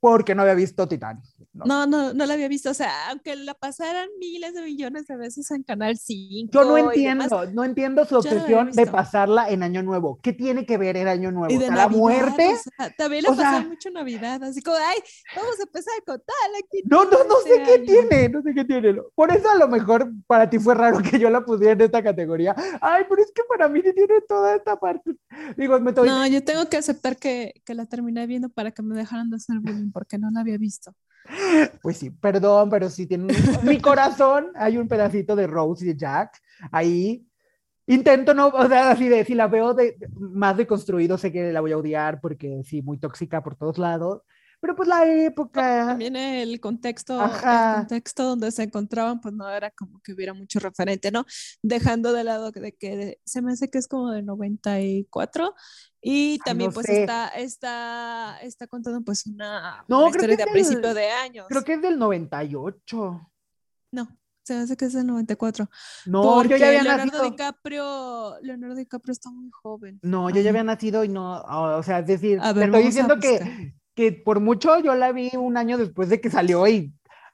porque 0.00 0.34
no 0.34 0.42
había 0.42 0.54
visto 0.54 0.86
Titanic. 0.86 1.24
No, 1.64 1.86
no, 1.86 2.12
no 2.12 2.26
la 2.26 2.34
había 2.34 2.48
visto. 2.48 2.70
O 2.70 2.74
sea, 2.74 3.08
aunque 3.10 3.34
la 3.36 3.54
pasaran 3.54 4.08
miles 4.18 4.54
de 4.54 4.62
millones 4.62 5.06
de 5.06 5.16
veces 5.16 5.50
en 5.50 5.62
Canal 5.62 5.96
5. 5.96 6.50
Yo 6.52 6.64
no 6.64 6.76
entiendo, 6.78 7.46
no 7.52 7.64
entiendo 7.64 8.04
su 8.04 8.14
la 8.14 8.18
obsesión 8.20 8.70
de 8.72 8.86
pasarla 8.86 9.48
en 9.48 9.62
Año 9.62 9.82
Nuevo. 9.82 10.18
¿Qué 10.22 10.32
tiene 10.32 10.66
que 10.66 10.76
ver 10.78 10.96
en 10.96 11.08
Año 11.08 11.30
Nuevo? 11.32 11.52
y 11.52 11.56
O 11.56 11.60
de 11.60 11.66
sea, 11.66 11.74
la 11.76 11.82
Navidad, 11.84 11.98
muerte. 11.98 12.48
o 12.54 12.56
sea, 12.76 12.90
también 12.96 13.24
la 13.24 13.30
o 13.30 13.34
sea- 13.34 13.60
mucho 13.60 13.90
Navidad. 13.90 14.42
Así 14.44 14.60
como, 14.62 14.76
ay, 14.76 14.98
vamos 15.34 15.58
a 15.58 15.62
empezar 15.62 15.94
con 16.04 16.18
tal 16.18 16.52
aquí. 16.58 16.82
No, 16.84 17.04
no, 17.04 17.24
no 17.24 17.36
sé 17.44 17.62
qué 17.64 17.74
año. 17.74 17.84
tiene, 17.84 18.28
no 18.28 18.42
sé 18.42 18.52
qué 18.54 18.64
tiene. 18.64 18.94
Por 19.14 19.32
eso 19.32 19.48
a 19.50 19.56
lo 19.56 19.68
mejor 19.68 20.12
para 20.26 20.50
ti 20.50 20.58
fue 20.58 20.74
raro 20.74 20.98
que 20.98 21.18
yo 21.18 21.30
la 21.30 21.44
pusiera 21.44 21.72
en 21.72 21.80
esta 21.80 22.02
categoría. 22.02 22.54
Ay, 22.80 23.04
pero 23.08 23.22
es 23.22 23.32
que 23.34 23.42
para 23.48 23.68
mí 23.68 23.80
tiene 23.82 24.20
toda 24.28 24.56
esta 24.56 24.76
parte. 24.78 25.12
Digo, 25.56 25.78
me 25.80 25.90
estoy... 25.90 26.08
No, 26.08 26.26
yo 26.26 26.42
tengo 26.44 26.68
que 26.68 26.76
aceptar 26.76 27.16
que, 27.16 27.52
que 27.64 27.74
la 27.74 27.86
terminé 27.86 28.26
viendo 28.26 28.48
para 28.48 28.70
que 28.72 28.82
me 28.82 28.96
dejaran 28.96 29.30
de 29.30 29.36
hacer 29.36 29.58
bullying 29.60 29.90
porque 29.92 30.18
no 30.18 30.30
la 30.30 30.40
había 30.40 30.58
visto. 30.58 30.92
Pues 31.82 31.98
sí, 31.98 32.10
perdón, 32.10 32.70
pero 32.70 32.90
sí 32.90 33.06
tiene 33.06 33.34
mi 33.62 33.80
corazón, 33.80 34.52
hay 34.54 34.78
un 34.78 34.88
pedacito 34.88 35.36
de 35.36 35.46
Rose 35.46 35.84
y 35.84 35.88
de 35.88 35.96
Jack 35.96 36.40
ahí. 36.70 37.26
Intento 37.88 38.34
no, 38.34 38.48
o 38.48 38.68
sea, 38.68 38.90
así 38.90 39.08
de, 39.08 39.24
si 39.24 39.34
la 39.34 39.46
veo 39.46 39.72
de, 39.72 39.96
más 40.18 40.56
deconstruido, 40.56 41.18
sé 41.18 41.30
que 41.30 41.52
la 41.52 41.60
voy 41.60 41.72
a 41.72 41.78
odiar 41.78 42.20
porque 42.20 42.62
sí, 42.64 42.82
muy 42.82 42.98
tóxica 42.98 43.42
por 43.44 43.54
todos 43.54 43.78
lados, 43.78 44.22
pero 44.60 44.74
pues 44.74 44.88
la 44.88 45.06
época, 45.06 45.86
También 45.86 46.16
el 46.16 46.60
contexto, 46.60 47.20
Ajá. 47.20 47.70
el 47.70 47.76
contexto 47.80 48.24
donde 48.24 48.50
se 48.50 48.64
encontraban, 48.64 49.20
pues 49.20 49.34
no 49.34 49.48
era 49.48 49.70
como 49.70 50.00
que 50.00 50.12
hubiera 50.12 50.32
mucho 50.32 50.58
referente, 50.58 51.10
¿no? 51.10 51.26
Dejando 51.62 52.12
de 52.12 52.24
lado 52.24 52.50
de 52.50 52.72
que 52.72 53.20
se 53.24 53.42
me 53.42 53.52
hace 53.52 53.68
que 53.68 53.78
es 53.78 53.86
como 53.86 54.10
de 54.10 54.22
94 54.22 55.54
y 56.08 56.38
también 56.38 56.70
no 56.70 56.74
pues 56.74 56.86
sé. 56.86 57.00
está, 57.00 57.28
está, 57.28 58.38
está 58.42 58.66
contando 58.66 59.00
pues 59.02 59.26
una, 59.26 59.84
No, 59.88 60.02
una 60.04 60.10
creo 60.12 60.22
historia 60.32 60.36
que 60.36 60.44
de 60.44 60.50
a 60.50 60.52
principio 60.52 60.94
de 60.94 61.10
años. 61.10 61.46
creo 61.48 61.64
que 61.64 61.72
es 61.74 61.82
del 61.82 61.98
98. 61.98 63.30
No, 63.92 64.08
se 64.44 64.54
hace 64.54 64.76
que 64.76 64.84
es 64.84 64.92
del 64.92 65.06
94. 65.06 65.68
No, 66.06 66.22
porque 66.34 66.50
yo 66.50 66.56
ya 66.58 66.66
había 66.68 66.82
Leonardo 66.84 67.06
nacido. 67.06 67.30
DiCaprio, 67.30 68.34
Leonardo 68.42 68.74
DiCaprio 68.76 69.12
está 69.12 69.30
muy 69.30 69.50
joven. 69.50 69.98
No, 70.02 70.30
yo 70.30 70.40
ya 70.40 70.50
había 70.50 70.64
nacido 70.64 71.02
y 71.04 71.08
no, 71.08 71.40
o 71.42 71.82
sea, 71.82 71.98
es 72.00 72.06
decir, 72.06 72.38
A 72.40 72.52
te 72.54 72.60
ver, 72.60 72.68
estoy 72.68 72.82
diciendo 72.84 73.18
que, 73.18 73.74
que 73.94 74.12
por 74.12 74.40
mucho 74.40 74.78
yo 74.78 74.94
la 74.94 75.10
vi 75.12 75.30
un 75.36 75.56
año 75.56 75.76
después 75.78 76.08
de 76.08 76.20
que 76.20 76.30
salió 76.30 76.66
y 76.68 76.92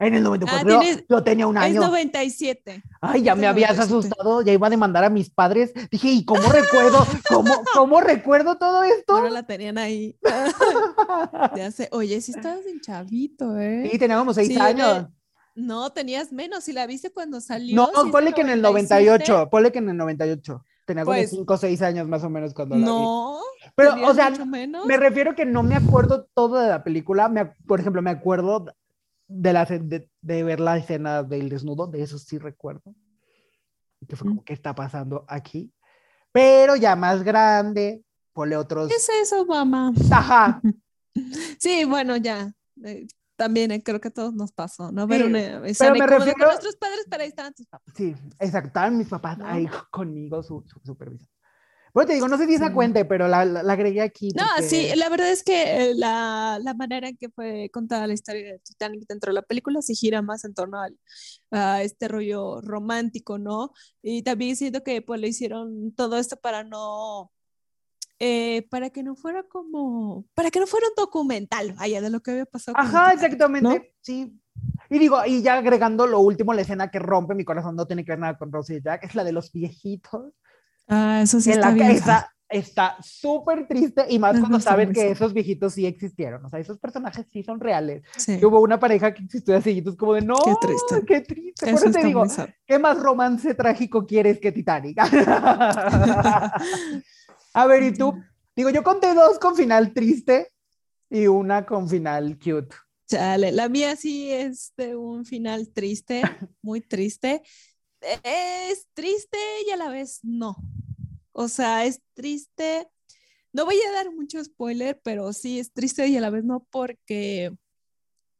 en 0.09 0.14
el 0.14 0.22
94 0.22 0.76
Ah, 0.76 0.80
tienes- 0.80 1.05
yo 1.09 1.22
tenía 1.22 1.46
un 1.46 1.57
Es 1.57 1.62
año. 1.62 1.80
97. 1.82 2.82
Ay, 3.00 3.22
ya 3.22 3.32
es 3.32 3.38
me 3.38 3.46
habías 3.46 3.76
97. 3.76 4.09
asustado, 4.09 4.42
ya 4.42 4.53
iba 4.53 4.66
a 4.66 4.70
demandar 4.70 5.05
a 5.05 5.11
mis 5.11 5.30
padres. 5.30 5.72
Dije, 5.90 6.09
¿y 6.09 6.24
cómo 6.24 6.40
recuerdo? 6.53 7.07
¿Cómo, 7.28 7.55
cómo 7.74 8.00
recuerdo 8.00 8.57
todo 8.59 8.82
esto? 8.82 9.16
Ahora 9.16 9.30
la 9.30 9.42
tenían 9.44 9.78
ahí. 9.78 10.16
Ya 11.57 11.70
sé. 11.70 11.88
Oye, 11.92 12.20
sí 12.20 12.32
estabas 12.34 12.66
en 12.66 12.80
chavito, 12.80 13.59
¿eh? 13.59 13.88
Sí, 13.90 13.98
tenía 13.98 14.18
como 14.18 14.32
seis 14.34 14.48
Sí, 14.48 14.59
años. 14.59 15.07
No, 15.55 15.90
tenías 15.92 16.32
menos. 16.32 16.64
Si 16.64 16.72
la 16.72 16.86
viste 16.86 17.12
cuando 17.12 17.40
salió. 17.40 17.76
No, 17.76 17.86
si 18.00 18.07
es 18.07 18.12
ponle 18.12 18.32
que 18.32 18.40
en 18.40 18.50
el 18.50 18.62
97, 18.62 19.05
98, 19.28 19.50
ponle 19.50 19.72
que 19.72 19.78
en 19.78 19.90
el 19.90 19.96
98. 19.96 20.64
Tenía 20.86 21.05
como 21.05 21.16
Pues- 21.16 21.30
5 21.30 21.55
o 21.55 21.57
6 21.57 21.82
años 21.82 22.09
más 22.09 22.24
o 22.24 22.30
menos 22.30 22.55
cuando 22.55 22.74
la 22.76 22.80
vi. 22.80 22.86
No. 22.86 23.38
Pero, 23.76 23.94
o 24.07 24.14
sea, 24.14 24.30
menos. 24.30 24.84
me 24.86 24.96
refiero 24.96 25.34
que 25.34 25.44
no 25.44 25.62
me 25.62 25.76
acuerdo 25.76 26.26
todo 26.34 26.59
de 26.59 26.68
la 26.68 26.82
película. 26.82 27.28
Me, 27.28 27.46
por 27.66 27.78
ejemplo, 27.80 28.03
me 28.03 28.11
acuerdo 28.11 28.66
de, 29.33 29.53
la, 29.53 29.64
de, 29.64 30.09
de 30.20 30.43
ver 30.45 30.61
la 30.61 30.76
escena 30.76 31.22
del 31.22 31.49
desnudo, 31.49 31.87
de 31.87 32.03
eso 32.03 32.18
sí 32.18 32.39
recuerdo. 32.39 32.95
Que 34.09 34.16
fue 34.16 34.28
como, 34.28 34.45
¿qué 34.45 34.53
está 34.53 34.74
pasando 34.74 35.24
aquí? 35.28 35.72
Pero 36.33 36.76
ya 36.76 36.97
más 36.97 37.22
grande, 37.22 38.05
ponle 38.33 38.57
otros. 38.57 38.89
¿Qué 38.89 38.97
es 38.97 39.09
eso, 39.22 39.45
mamá? 39.47 39.93
Ajá, 40.11 40.61
Sí, 41.61 41.85
bueno, 41.85 42.16
ya. 42.16 42.53
eh, 42.85 43.07
también 43.37 43.70
eh, 43.70 43.83
creo 43.83 44.01
que 44.01 44.09
a 44.09 44.12
todos 44.12 44.35
nos 44.35 44.53
pasó, 44.53 44.91
¿no? 44.93 45.07
Ver 45.07 45.20
Sí, 45.22 45.26
una 45.28 45.66
escena 45.66 45.93
me 45.95 46.07
refiero- 46.07 46.47
nuestros 46.47 46.76
padres, 46.76 47.07
pero 47.11 47.22
ahí 47.22 47.28
estaban 47.28 47.53
tus 47.55 47.66
papás. 47.66 47.95
sí, 47.97 48.14
exacto. 48.39 48.68
Estaban 48.68 48.97
mis 48.97 49.09
papás 49.09 49.39
¿No? 49.39 49.47
ahí 49.47 49.66
conmigo, 49.91 50.43
su, 50.43 50.64
su 50.66 50.80
supervisor. 50.85 51.28
Bueno, 51.95 52.09
te 52.09 52.14
digo, 52.14 52.26
no 52.28 52.38
sé 52.38 52.47
si 52.47 52.55
esa 52.55 52.72
cuente, 52.72 53.05
pero 53.05 53.28
la, 53.28 53.45
la, 53.45 53.62
la 53.62 53.72
agregué 53.74 54.01
aquí. 54.01 54.30
No, 54.34 54.45
porque- 54.57 54.68
sí, 54.68 54.88
la 54.97 55.11
verdad 55.11 55.30
es 55.30 55.43
que 55.43 55.90
eh, 55.90 55.95
la, 55.95 56.59
la 56.62 56.72
manera 56.72 57.09
en 57.09 57.16
que 57.18 57.28
fue 57.28 57.68
contada 57.70 58.07
la 58.07 58.14
historia 58.14 58.53
de 58.53 58.59
Titanic 58.61 59.05
dentro 59.07 59.30
de 59.30 59.34
la 59.34 59.43
película 59.43 59.82
se 59.82 59.95
gira 59.95 60.22
más 60.22 60.45
en 60.47 60.55
torno 60.55 60.80
al, 60.80 60.97
a 61.51 61.82
este 61.82 62.09
rollo 62.09 62.62
romántico, 62.62 63.38
¿no? 63.38 63.72
Y 64.03 64.22
también 64.22 64.57
siento 64.57 64.82
que 64.82 65.03
pues 65.03 65.20
le 65.20 65.28
hicieron 65.28 65.93
todo 65.95 66.16
esto 66.16 66.36
para 66.36 66.64
no, 66.64 67.30
eh, 68.18 68.66
para 68.70 68.88
que 68.88 69.03
no 69.03 69.14
fuera 69.14 69.43
como, 69.43 70.24
para 70.34 70.51
que 70.51 70.61
no 70.61 70.66
fuera 70.66 70.86
un 70.88 70.95
documental, 70.97 71.74
vaya, 71.74 72.01
de 72.01 72.09
lo 72.09 72.20
que 72.20 72.30
había 72.30 72.47
pasado. 72.47 72.74
Ajá, 72.78 73.11
Titanic, 73.11 73.22
exactamente, 73.22 73.68
¿no? 73.68 73.84
sí. 74.01 74.38
Y 74.88 74.99
digo, 74.99 75.18
y 75.26 75.43
ya 75.43 75.55
agregando 75.59 76.07
lo 76.07 76.20
último, 76.20 76.53
la 76.55 76.62
escena 76.62 76.90
que 76.90 76.99
rompe 76.99 77.34
mi 77.34 77.45
corazón 77.45 77.76
no 77.76 77.86
tiene 77.86 78.05
que 78.05 78.12
ver 78.12 78.18
nada 78.18 78.36
con 78.38 78.51
Rosy 78.53 78.76
y 78.76 78.82
Jack, 78.82 79.05
es 79.05 79.14
la 79.14 79.24
de 79.24 79.32
los 79.32 79.51
viejitos. 79.53 80.32
Ah, 80.89 81.20
eso 81.22 81.41
sí 81.41 81.51
en 81.51 81.57
está 81.57 81.68
la 81.68 81.74
bien. 81.74 82.01
está 82.53 82.97
súper 83.03 83.66
triste 83.66 84.05
y 84.09 84.18
más 84.18 84.35
Es 84.35 84.41
cuando 84.41 84.61
saben 84.61 84.93
que 84.93 85.11
esos 85.11 85.33
viejitos 85.33 85.72
sí 85.72 85.87
existieron, 85.87 86.45
o 86.45 86.49
sea, 86.51 86.59
esos 86.61 86.78
personajes 86.78 87.26
sí 87.33 87.43
son 87.43 87.59
reales. 87.61 88.03
Sí, 88.16 88.39
Que 88.39 88.47
hubo 88.47 88.61
una 88.61 88.78
pareja 88.78 89.12
que 89.14 89.22
existió 89.24 89.57
así, 89.57 89.70
y 89.70 89.83
tú 89.83 89.91
es 89.91 89.97
como 89.97 90.14
de 90.14 90.20
no, 90.22 90.37
Qué 90.45 90.55
triste. 90.61 91.03
qué 91.07 91.20
triste. 91.22 91.66
eso 91.70 91.74
Por 91.76 91.89
eso 91.89 91.99
te 91.99 92.07
digo. 92.07 92.24
¿qué 92.66 92.78
más 92.78 92.99
romance 92.99 93.55
trágico 93.55 94.07
quieres 94.07 94.39
que 94.39 94.53
Titanic? 94.53 94.99
A 97.55 97.66
ver, 97.66 97.83
¿y 97.83 97.93
tú? 97.93 98.14
Digo, 98.55 98.70
yo 98.70 98.83
conté 98.83 99.14
dos 99.14 99.39
con 99.39 99.57
final 99.57 99.93
triste 99.93 100.53
y 101.11 101.26
una 101.26 101.64
con 101.64 101.89
final 101.89 102.39
cute. 102.39 102.74
Chale, 103.07 103.53
la 103.53 103.68
mía 103.68 103.97
sí 103.97 104.30
es 104.30 104.72
de 104.76 104.97
un 104.97 105.24
final 105.26 105.70
triste, 105.72 106.22
muy 106.62 106.80
triste. 106.80 107.43
Es 108.22 108.88
triste 108.94 109.38
y 109.66 109.70
a 109.70 109.76
la 109.76 109.88
vez 109.88 110.20
no. 110.22 110.57
O 111.32 111.48
sea, 111.48 111.84
es 111.84 112.00
triste. 112.14 112.88
No 113.53 113.64
voy 113.64 113.76
a 113.88 113.92
dar 113.92 114.11
mucho 114.12 114.42
spoiler, 114.42 115.00
pero 115.03 115.32
sí 115.32 115.59
es 115.59 115.72
triste 115.72 116.07
y 116.09 116.16
a 116.16 116.20
la 116.20 116.30
vez 116.30 116.44
no 116.44 116.66
porque 116.70 117.53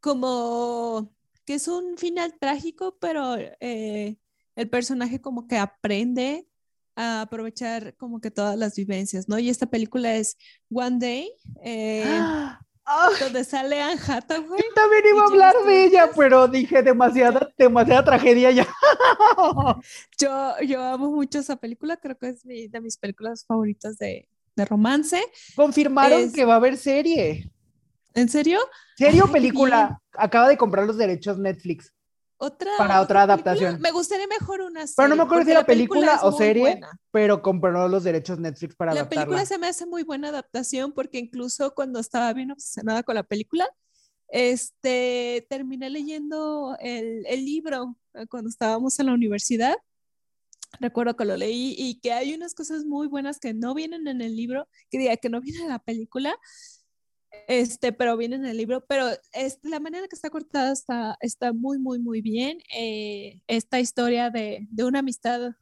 como 0.01 1.15
que 1.45 1.55
es 1.55 1.69
un 1.69 1.97
final 1.97 2.35
trágico, 2.39 2.97
pero 3.01 3.37
eh, 3.37 4.17
el 4.57 4.69
personaje 4.71 5.21
como 5.21 5.47
que 5.47 5.57
aprende 5.59 6.47
a 6.95 7.23
aprovechar 7.23 7.97
como 7.97 8.21
que 8.21 8.31
todas 8.31 8.57
las 8.59 8.77
vivencias, 8.77 9.29
¿no? 9.29 9.39
Y 9.39 9.49
esta 9.49 9.67
película 9.67 10.15
es 10.15 10.37
One 10.71 10.99
Day. 10.99 11.33
eh, 11.65 12.19
Ah, 12.21 12.61
donde 13.21 13.45
sale 13.45 13.81
Anne 13.81 14.01
Hathaway. 14.07 14.61
yo 14.61 14.75
también 14.75 15.03
iba 15.11 15.23
a 15.23 15.25
¿Y 15.29 15.31
hablar 15.33 15.55
de 15.65 15.85
ella, 15.85 16.11
pero 16.17 16.49
dije 16.49 16.83
demasiada, 16.83 17.53
demasiada 17.57 18.05
tragedia 18.05 18.51
ya. 18.51 18.67
Yo, 20.19 20.55
yo 20.67 20.83
amo 20.85 21.11
mucho 21.11 21.39
esa 21.41 21.57
película, 21.57 21.97
creo 21.97 22.17
que 22.19 22.29
es 22.29 22.45
mi- 22.45 22.69
de 22.69 22.81
mis 22.81 22.97
películas 22.97 23.45
favoritas 23.47 23.99
de, 23.99 24.29
de 24.57 24.65
romance. 24.65 25.21
Confirmaron 25.57 26.21
Es- 26.21 26.33
que 26.33 26.45
va 26.45 26.55
a 26.55 26.57
haber 26.57 26.77
serie. 26.77 27.51
¿En 28.15 28.29
serio? 28.29 28.59
¿Serie 28.97 29.23
o 29.23 29.27
Ay, 29.27 29.33
película? 29.33 30.01
Acaba 30.13 30.49
de 30.49 30.57
comprar 30.57 30.87
los 30.87 30.97
derechos 30.99 31.39
Netflix. 31.39 31.93
Otra, 32.45 32.71
Para 32.77 33.01
otra 33.01 33.21
película, 33.21 33.23
adaptación. 33.23 33.81
Me 33.81 33.93
gustaría 33.93 34.27
mejor 34.27 34.63
una 34.63 34.81
serie. 34.81 34.95
Pero 34.97 35.09
no 35.09 35.17
me 35.17 35.23
acuerdo 35.23 35.45
si 35.45 35.51
era 35.53 35.65
película 35.65 36.19
o 36.23 36.33
serie, 36.33 36.63
buena. 36.63 36.91
pero 37.13 37.41
compró 37.41 37.87
los 37.87 38.03
derechos 38.03 38.39
Netflix 38.41 38.75
para 38.75 38.93
La 38.93 39.01
adaptarla. 39.03 39.25
película 39.27 39.47
se 39.47 39.59
me 39.59 39.69
hace 39.69 39.87
muy 39.87 40.03
buena 40.03 40.31
adaptación 40.31 40.93
porque 40.93 41.19
incluso 41.19 41.73
cuando 41.75 42.01
estaba 42.01 42.33
bien 42.33 42.51
obsesionada 42.51 43.05
con 43.05 43.15
la 43.15 43.23
película, 43.23 43.69
este, 44.27 45.47
terminé 45.49 45.89
leyendo 45.91 46.77
el, 46.81 47.25
el 47.27 47.45
libro 47.45 47.97
eh, 48.15 48.27
cuando 48.27 48.51
estábamos 48.51 48.99
en 48.99 49.07
la 49.07 49.13
universidad. 49.15 49.77
Recuerdo 50.81 51.15
que 51.17 51.27
lo 51.27 51.37
leí 51.37 51.75
y 51.77 52.01
que 52.01 52.13
hay 52.13 52.35
unas 52.35 52.55
cosas 52.55 52.85
muy 52.85 53.07
buenas 53.07 53.39
que 53.39 53.53
no 53.53 53.75
vienen 53.75 54.09
en 54.09 54.23
el 54.23 54.35
libro, 54.35 54.69
que 54.91 54.99
diga 54.99 55.17
que 55.19 55.29
no 55.29 55.41
vienen 55.41 55.65
en 55.65 55.69
la 55.69 55.79
película, 55.79 56.35
este, 57.49 57.93
pero 57.93 58.17
vienen 58.17 58.45
en 58.45 58.51
el 58.51 58.57
libro. 58.57 58.85
Pero 58.87 59.09
es, 59.33 59.59
la 59.63 59.81
manera 59.81 60.09
que 60.09 60.17
está 60.17 60.31
cortada 60.31 60.73
está, 60.73 61.17
está 61.21 61.53
muy, 61.53 61.79
muy, 61.79 61.99
muy 61.99 62.21
bien. 62.23 62.59
Eh, 62.77 63.41
esta 63.47 63.81
historia 63.81 64.31
de, 64.31 64.67
de 64.71 64.85
una 64.85 65.01
amistad 65.01 65.53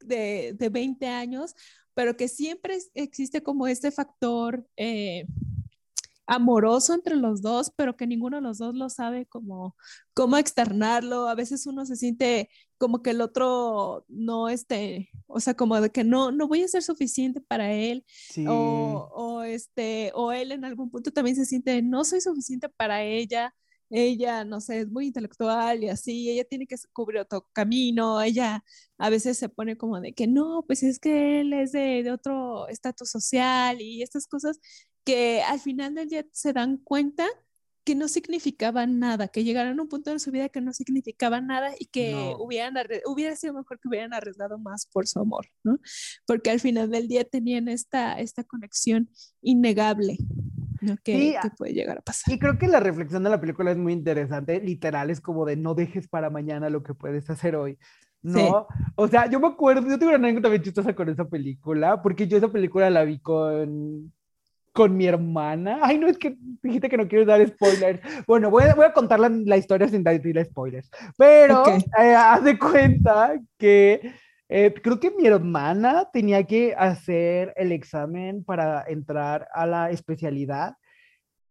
de, 0.00 0.54
de 0.58 0.68
20 0.68 1.06
años, 1.06 1.54
pero 1.94 2.16
que 2.16 2.28
siempre 2.28 2.78
existe 2.94 3.42
como 3.42 3.66
este 3.66 3.90
factor 3.90 4.66
eh, 4.76 5.26
amoroso 6.26 6.94
entre 6.94 7.16
los 7.16 7.42
dos, 7.42 7.72
pero 7.76 7.96
que 7.96 8.06
ninguno 8.06 8.36
de 8.38 8.42
los 8.42 8.58
dos 8.58 8.74
lo 8.74 8.88
sabe 8.90 9.26
como 9.26 9.76
cómo 10.14 10.36
externarlo. 10.38 11.28
A 11.28 11.34
veces 11.34 11.66
uno 11.66 11.86
se 11.86 11.96
siente 11.96 12.50
como 12.78 13.02
que 13.02 13.10
el 13.10 13.20
otro 13.20 14.04
no 14.08 14.48
esté, 14.48 15.08
o 15.26 15.40
sea, 15.40 15.54
como 15.54 15.80
de 15.80 15.90
que 15.90 16.04
no, 16.04 16.30
no 16.32 16.48
voy 16.48 16.62
a 16.62 16.68
ser 16.68 16.82
suficiente 16.82 17.40
para 17.40 17.72
él, 17.72 18.04
Sí. 18.08 18.44
o, 18.48 19.08
o 19.14 19.42
este, 19.42 20.12
o 20.14 20.32
él 20.32 20.52
en 20.52 20.64
algún 20.64 20.90
punto 20.90 21.10
también 21.12 21.36
se 21.36 21.46
siente, 21.46 21.80
no 21.82 22.04
soy 22.04 22.20
suficiente 22.20 22.68
para 22.68 23.02
ella, 23.02 23.54
ella, 23.88 24.44
no 24.44 24.60
sé, 24.60 24.80
es 24.80 24.88
muy 24.90 25.06
intelectual 25.06 25.84
y 25.84 25.88
así, 25.88 26.28
ella 26.30 26.44
tiene 26.44 26.66
que 26.66 26.76
cubrir 26.92 27.20
otro 27.20 27.48
camino, 27.52 28.20
ella 28.20 28.64
a 28.98 29.10
veces 29.10 29.38
se 29.38 29.48
pone 29.48 29.76
como 29.76 30.00
de 30.00 30.12
que 30.12 30.26
no, 30.26 30.64
pues 30.66 30.82
es 30.82 30.98
que 30.98 31.40
él 31.40 31.52
es 31.52 31.72
de, 31.72 32.02
de 32.02 32.10
otro 32.12 32.66
estatus 32.68 33.10
social 33.10 33.80
y 33.80 34.02
estas 34.02 34.26
cosas 34.26 34.58
que 35.06 35.40
al 35.42 35.60
final 35.60 35.94
del 35.94 36.08
día 36.08 36.26
se 36.32 36.52
dan 36.52 36.78
cuenta 36.78 37.24
que 37.84 37.94
no 37.94 38.08
significaban 38.08 38.98
nada, 38.98 39.28
que 39.28 39.44
llegaron 39.44 39.78
a 39.78 39.82
un 39.82 39.88
punto 39.88 40.10
de 40.10 40.18
su 40.18 40.32
vida 40.32 40.48
que 40.48 40.60
no 40.60 40.72
significaban 40.72 41.46
nada 41.46 41.70
y 41.78 41.86
que 41.86 42.10
No. 42.10 42.36
hubieran 42.38 42.74
hubiera 43.06 43.36
sido 43.36 43.54
mejor 43.54 43.78
que 43.78 43.86
hubieran 43.86 44.12
arriesgado 44.12 44.58
más 44.58 44.86
por 44.86 45.06
su 45.06 45.20
amor, 45.20 45.46
¿no? 45.62 45.78
Porque 46.26 46.50
al 46.50 46.58
final 46.58 46.90
del 46.90 47.06
día 47.06 47.22
tenían 47.22 47.68
esta, 47.68 48.18
esta 48.18 48.42
conexión 48.42 49.08
innegable, 49.40 50.18
¿no? 50.80 50.96
Que, 51.04 51.16
Sí, 51.16 51.34
que 51.40 51.50
puede 51.50 51.74
llegar 51.74 51.98
a 51.98 52.00
pasar. 52.02 52.34
Y 52.34 52.40
creo 52.40 52.58
que 52.58 52.66
la 52.66 52.80
reflexión 52.80 53.22
de 53.22 53.30
la 53.30 53.40
película 53.40 53.70
es 53.70 53.78
muy 53.78 53.92
interesante. 53.92 54.60
Literal, 54.60 55.10
es 55.10 55.20
como 55.20 55.44
de 55.46 55.54
no 55.56 55.76
dejes 55.76 56.08
para 56.08 56.28
mañana 56.28 56.68
lo 56.68 56.82
que 56.82 56.92
puedes 56.92 57.30
hacer 57.30 57.54
hoy. 57.54 57.78
¿No? 58.22 58.66
O 58.96 59.06
sea, 59.06 59.30
yo 59.30 59.38
me 59.38 59.46
acuerdo, 59.46 59.88
yo 59.88 59.96
tengo 59.96 60.08
una 60.12 60.16
anécdota 60.26 60.48
bien 60.48 60.62
chistosa 60.62 60.92
con 60.96 61.08
esa 61.08 61.28
película, 61.28 62.02
porque 62.02 62.26
yo 62.26 62.36
esa 62.36 62.48
película 62.50 62.90
la 62.90 63.04
vi 63.04 63.20
con, 63.20 64.12
con 64.76 64.94
mi 64.94 65.06
hermana. 65.06 65.78
Ay, 65.82 65.98
no, 65.98 66.06
es 66.06 66.18
que 66.18 66.36
dijiste 66.62 66.90
que 66.90 66.98
no 66.98 67.08
quiero 67.08 67.24
dar 67.24 67.44
spoilers. 67.48 67.98
Bueno, 68.26 68.50
voy 68.50 68.64
a, 68.64 68.74
voy 68.74 68.84
a 68.84 68.92
contar 68.92 69.18
la, 69.18 69.30
la 69.30 69.56
historia 69.56 69.88
sin 69.88 70.04
decir 70.04 70.38
spoilers. 70.44 70.90
Pero 71.16 71.62
Ok. 71.62 71.68
eh, 71.98 72.14
haz 72.14 72.44
de 72.44 72.58
cuenta 72.58 73.40
que 73.58 74.12
eh, 74.50 74.74
creo 74.82 75.00
que 75.00 75.10
mi 75.10 75.26
hermana 75.26 76.08
tenía 76.12 76.44
que 76.44 76.74
hacer 76.76 77.54
el 77.56 77.72
examen 77.72 78.44
para 78.44 78.84
entrar 78.86 79.48
a 79.54 79.64
la 79.66 79.90
especialidad. 79.90 80.74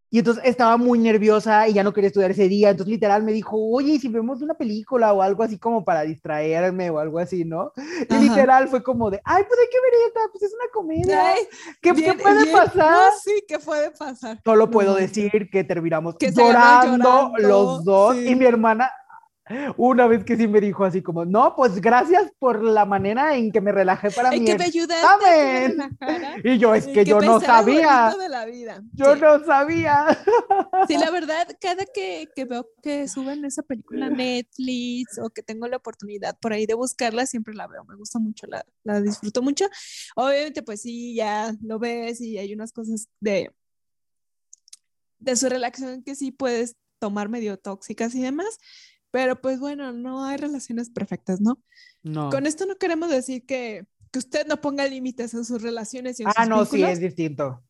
Y 0.10 0.20
entonces 0.20 0.44
estaba 0.46 0.78
muy 0.78 0.98
nerviosa 1.00 1.68
y 1.68 1.74
ya 1.74 1.84
no 1.84 1.92
quería 1.94 2.08
estudiar 2.08 2.32
ese 2.32 2.48
día. 2.48 2.70
Entonces 2.70 2.92
literal 2.92 3.24
me 3.24 3.34
dijo, 3.34 3.58
oye, 3.58 3.94
¿y 3.94 4.00
si 4.00 4.08
vemos 4.08 4.42
una 4.42 4.54
película 4.54 5.12
o 5.14 5.22
algo 5.22 5.44
así 5.44 5.58
como 5.58 5.84
para 5.84 6.04
distraerme 6.04 6.90
o 6.90 7.00
algo 7.00 7.20
así, 7.20 7.44
¿no? 7.44 7.72
Y 8.10 8.14
Ajá. 8.14 8.20
literal 8.24 8.68
fue 8.70 8.82
como 8.84 9.10
de, 9.10 9.20
ay, 9.26 9.44
pues 9.48 9.60
hay 9.60 9.68
que 9.70 9.82
ver 9.82 9.94
esta, 10.08 10.20
pues 10.32 10.44
es 10.44 10.54
una 10.54 10.72
comedia. 10.74 11.32
Ay, 11.34 11.40
¿Qué, 11.82 11.94
qué 11.94 12.14
puede 12.14 12.44
bien- 12.44 12.56
pasar? 12.56 12.92
no, 12.92 13.00
sí, 13.24 13.44
¿qué 13.48 13.60
puede 13.60 13.92
pasar? 13.92 14.40
Solo 14.46 14.70
puedo 14.70 14.96
decir 14.96 15.50
que 15.52 15.64
terminamos 15.64 16.16
Que 16.18 16.32
llorando, 16.32 16.98
llorando, 16.98 17.38
los 17.40 17.84
dos. 17.84 18.16
sí. 18.16 18.28
Y 18.30 18.36
mi 18.36 18.46
hermana, 18.46 18.90
una 19.78 20.08
vez 20.08 20.24
que 20.24 20.36
sí 20.38 20.48
me 20.48 20.60
dijo 20.60 20.84
así 20.86 21.02
como, 21.04 21.24
no, 21.24 21.56
pues 21.56 21.80
gracias 21.80 22.32
por 22.40 22.64
la 22.64 22.86
manera 22.86 23.36
en 23.36 23.52
que 23.52 23.62
me 23.62 23.72
relajé 23.72 24.10
para 24.10 24.32
mi 24.32 24.44
que 24.44 24.58
me 24.58 24.66
ayudaste 24.66 25.06
que 25.24 25.26
me 25.26 25.66
examen". 25.66 25.72
relajara. 26.00 26.36
Y 26.44 26.58
yo, 26.58 26.74
es 26.74 26.88
y 26.88 26.94
que 26.94 27.06
yo 27.06 27.22
no 27.22 27.40
sabía. 27.40 28.16
de 28.20 28.30
la 28.30 28.46
vida. 28.46 28.82
Yo 28.94 29.14
Sí. 29.16 29.22
no 29.22 29.44
sabía. 29.46 30.06
Sí, 30.88 30.98
la 30.98 31.12
verdad, 31.12 31.48
cada 31.62 31.86
que, 31.86 32.28
que 32.36 32.46
veo 32.46 32.68
que 32.82 33.08
suben 33.08 33.46
esa 33.46 33.62
película 33.62 34.08
a 34.08 34.10
Netflix 34.10 35.20
o 35.20 35.30
que 35.30 35.44
tengo 35.44 35.68
la 35.68 35.78
oportunidad 35.78 36.38
por 36.40 36.52
ahí 36.54 36.66
de 36.66 36.74
buscarla, 36.74 37.26
siempre 37.28 37.54
la 37.54 37.68
veo. 37.68 37.84
Me 37.86 37.96
gusta 37.96 38.18
mucho, 38.20 38.48
la, 38.48 38.66
la 38.84 39.00
disfruto 39.02 39.42
mucho. 39.44 39.66
Obviamente, 40.16 40.64
pues 40.64 40.82
sí, 40.82 41.14
ya 41.16 41.54
lo 41.62 41.78
ves 41.78 42.20
y 42.22 42.38
hay 42.40 42.54
unas 42.54 42.72
cosas 42.72 43.10
de, 43.20 43.52
de 45.20 45.36
su 45.36 45.50
relación 45.50 46.04
que 46.04 46.16
sí 46.16 46.32
puedes 46.32 46.76
tomar 47.00 47.30
medio 47.30 47.58
tóxicas 47.58 48.16
y 48.16 48.22
demás. 48.22 48.58
Pero 49.16 49.40
pues 49.40 49.62
bueno, 49.62 49.94
no 49.94 50.26
hay 50.26 50.36
relaciones 50.36 50.90
perfectas, 50.90 51.40
¿no? 51.40 51.58
No. 52.04 52.30
Con 52.30 52.46
esto 52.46 52.66
no 52.66 52.76
queremos 52.76 53.10
decir 53.10 53.46
que, 53.46 53.86
que 54.12 54.20
usted 54.20 54.46
no 54.46 54.60
ponga 54.60 54.86
límites 54.86 55.34
en 55.34 55.46
sus 55.46 55.62
relaciones 55.62 56.20
y 56.20 56.24
en 56.24 56.30
Ah, 56.36 56.42
sus 56.44 56.50
no, 56.50 56.66
sí, 56.66 56.72
vínculos, 56.76 56.90
es 56.92 57.00
distinto. 57.00 57.64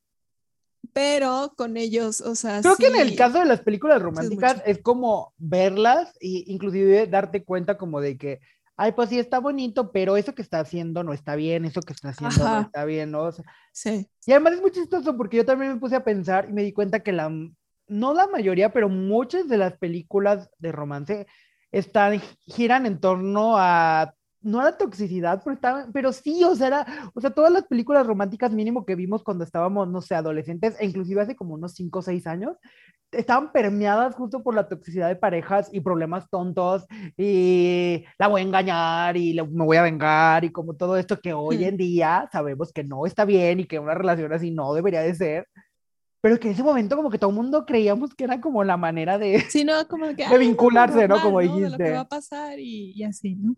pero 0.92 1.54
con 1.56 1.78
ellos, 1.78 2.22
o 2.22 2.34
sea, 2.34 2.62
Creo 2.62 2.78
que 2.78 2.88
en 2.88 2.96
el 3.00 3.10
sí- 3.10 3.16
caso 3.16 3.38
de 3.38 3.46
las 3.46 3.62
películas 3.62 4.02
románticas 4.02 4.56
mucho. 4.56 4.66
es 4.66 4.82
como 4.82 5.36
verlas 5.38 6.14
y 6.20 6.52
inclusive 6.52 7.06
darte 7.06 7.44
cuenta 7.44 7.78
como 7.78 8.02
de 8.02 8.18
que, 8.18 8.40
ay, 8.76 8.94
pues 8.94 9.10
sí 9.10 9.20
está 9.20 9.38
bonito, 9.40 9.92
pero 9.92 10.18
eso 10.18 10.34
que 10.34 10.42
está 10.42 10.60
haciendo 10.62 11.04
no 11.04 11.14
está 11.14 11.36
bien, 11.36 11.64
eso 11.66 11.82
que 11.82 11.94
está 11.94 12.10
haciendo 12.10 12.38
no 12.40 12.46
Ajá. 12.46 12.62
está 12.62 12.86
bien, 12.86 13.12
¿no? 13.12 13.22
O 13.24 13.32
sea, 13.32 13.46
Sí. 13.72 14.08
y 14.26 14.32
además 14.32 14.54
es 14.54 14.62
muy 14.62 14.72
chistoso 14.72 15.16
porque 15.16 15.38
yo 15.38 15.46
también 15.46 15.74
me 15.74 15.80
puse 15.80 15.96
a 15.96 16.04
pensar 16.04 16.48
y 16.50 16.54
me 16.54 16.64
di 16.64 16.74
cuenta 16.74 17.02
que 17.02 17.12
la, 17.12 17.32
no 17.88 18.14
la 18.14 18.28
mayoría, 18.28 18.72
pero 18.74 18.90
muchas 18.90 19.48
de 19.48 19.58
las 19.58 19.78
películas 19.78 20.50
de 20.60 20.72
romance 20.72 21.28
están, 21.72 22.20
giran 22.46 22.86
en 22.86 23.00
torno 23.00 23.56
a, 23.58 24.14
no 24.42 24.60
a 24.62 24.66
la 24.66 24.78
toxicidad, 24.78 25.42
pero, 25.44 25.56
estaban- 25.56 25.92
pero 25.92 26.14
sí, 26.14 26.44
o 26.44 26.56
sea, 26.56 26.68
era- 26.68 26.86
o 27.14 27.22
sea, 27.22 27.32
todas 27.32 27.52
las 27.52 27.66
películas 27.66 28.06
románticas 28.08 28.52
mínimo 28.52 28.86
que 28.86 28.96
vimos 28.96 29.24
cuando 29.24 29.44
estábamos, 29.44 29.88
no 29.88 30.02
sé, 30.02 30.16
adolescentes, 30.16 30.76
e 30.80 30.86
inclusive 30.86 31.22
hace 31.22 31.36
como 31.36 31.54
unos 31.56 31.74
5 31.74 32.00
o 32.00 32.02
6 32.02 32.28
años, 32.28 32.56
estaban 33.12 33.52
permeadas 33.54 34.14
justo 34.16 34.44
por 34.44 34.56
la 34.56 34.68
toxicidad 34.68 35.08
de 35.08 35.16
parejas 35.16 35.70
y 35.72 35.80
problemas 35.80 36.30
tontos 36.30 36.86
y 37.18 38.04
la 38.20 38.28
voy 38.28 38.42
a 38.42 38.44
engañar 38.44 39.16
y 39.18 39.34
la- 39.34 39.46
me 39.46 39.64
voy 39.66 39.78
a 39.78 39.84
vengar 39.84 40.44
y 40.44 40.52
como 40.52 40.76
todo 40.76 40.98
esto 40.98 41.20
que 41.22 41.34
hoy 41.34 41.64
en 41.64 41.78
día 41.78 42.28
sabemos 42.32 42.74
que 42.74 42.84
no 42.84 43.06
está 43.06 43.24
bien 43.26 43.62
y 43.62 43.66
que 43.68 43.80
una 43.80 43.94
relación 43.94 44.34
así 44.34 44.52
no 44.52 44.74
debería 44.74 45.02
de 45.02 45.16
ser, 45.16 45.48
pero 46.26 46.40
que 46.40 46.48
en 46.48 46.56
ese 46.56 46.64
momento 46.64 46.96
como 46.96 47.12
que 47.12 47.20
todo 47.20 47.30
el 47.30 47.36
mundo 47.36 47.68
creíamos 47.68 48.16
que 48.16 48.24
era 48.24 48.42
como 48.42 48.64
la 48.64 48.78
manera 48.78 49.20
de... 49.20 49.42
Sí, 49.48 49.64
no, 49.64 49.88
como 49.88 50.08
que... 50.16 50.28
De 50.28 50.40
vincularse, 50.40 51.08
¿no? 51.08 51.18
normal, 51.18 51.22
Como 51.24 51.40
De 51.40 51.46
lo 51.46 51.54
que 51.54 51.60
dijiste. 51.60 51.92
va 51.92 52.00
a 52.00 52.08
pasar 52.10 52.58
y, 52.58 52.94
y 52.96 53.04
así, 53.04 53.36
¿no? 53.36 53.56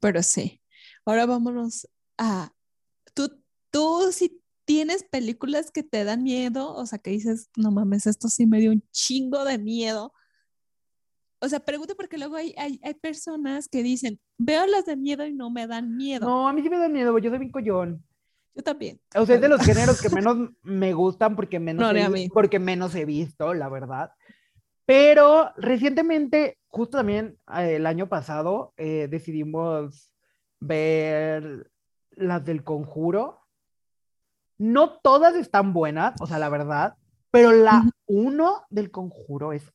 Pero 0.00 0.22
sí. 0.22 0.60
Ahora 1.06 1.24
vámonos 1.24 1.88
a... 2.18 2.52
¿Tú, 3.14 3.42
tú 3.70 4.12
si 4.12 4.38
tienes 4.66 5.02
películas 5.02 5.70
que 5.70 5.82
te 5.82 6.04
dan 6.04 6.22
miedo, 6.22 6.74
o 6.74 6.84
sea, 6.84 6.98
que 6.98 7.08
dices, 7.08 7.48
no 7.56 7.70
mames, 7.70 8.06
esto 8.06 8.28
sí 8.28 8.44
me 8.44 8.60
dio 8.60 8.70
un 8.70 8.84
chingo 8.92 9.46
de 9.46 9.56
miedo. 9.56 10.12
O 11.38 11.48
sea, 11.48 11.60
pregunto 11.60 11.96
porque 11.96 12.18
luego 12.18 12.36
hay, 12.36 12.54
hay, 12.58 12.78
hay 12.84 12.94
personas 12.96 13.66
que 13.66 13.82
dicen, 13.82 14.20
veo 14.36 14.66
las 14.66 14.84
de 14.84 14.96
miedo 14.96 15.24
y 15.24 15.32
no 15.32 15.48
me 15.48 15.66
dan 15.66 15.96
miedo. 15.96 16.26
No, 16.26 16.46
a 16.46 16.52
mí 16.52 16.60
sí 16.60 16.68
me 16.68 16.76
da 16.76 16.90
miedo, 16.90 17.16
yo 17.16 17.30
soy 17.30 17.38
bien 17.38 17.50
collón. 17.50 18.04
Yo 18.60 18.64
también. 18.64 19.00
O 19.14 19.24
sea, 19.24 19.36
es 19.36 19.40
de 19.40 19.48
los 19.48 19.62
géneros 19.62 20.02
que 20.02 20.10
menos 20.10 20.50
me 20.62 20.92
gustan 20.92 21.34
porque 21.34 21.58
menos, 21.58 21.80
No, 21.80 21.98
he, 21.98 22.08
mí. 22.10 22.28
porque 22.28 22.58
menos 22.58 22.94
he 22.94 23.06
visto, 23.06 23.54
la 23.54 23.70
verdad. 23.70 24.12
Pero 24.84 25.50
recientemente, 25.56 26.58
justo 26.68 26.98
también 26.98 27.38
eh, 27.56 27.76
el 27.76 27.86
año 27.86 28.08
pasado, 28.08 28.74
eh, 28.76 29.08
decidimos 29.10 30.12
ver 30.58 31.70
las 32.10 32.44
del 32.44 32.62
conjuro. 32.62 33.40
No 34.58 34.98
todas 34.98 35.34
están 35.36 35.72
buenas, 35.72 36.20
o 36.20 36.26
sea, 36.26 36.38
la 36.38 36.50
verdad, 36.50 36.96
pero 37.30 37.52
la 37.52 37.84
uno 38.06 38.66
del 38.68 38.90
conjuro 38.90 39.54
es 39.54 39.72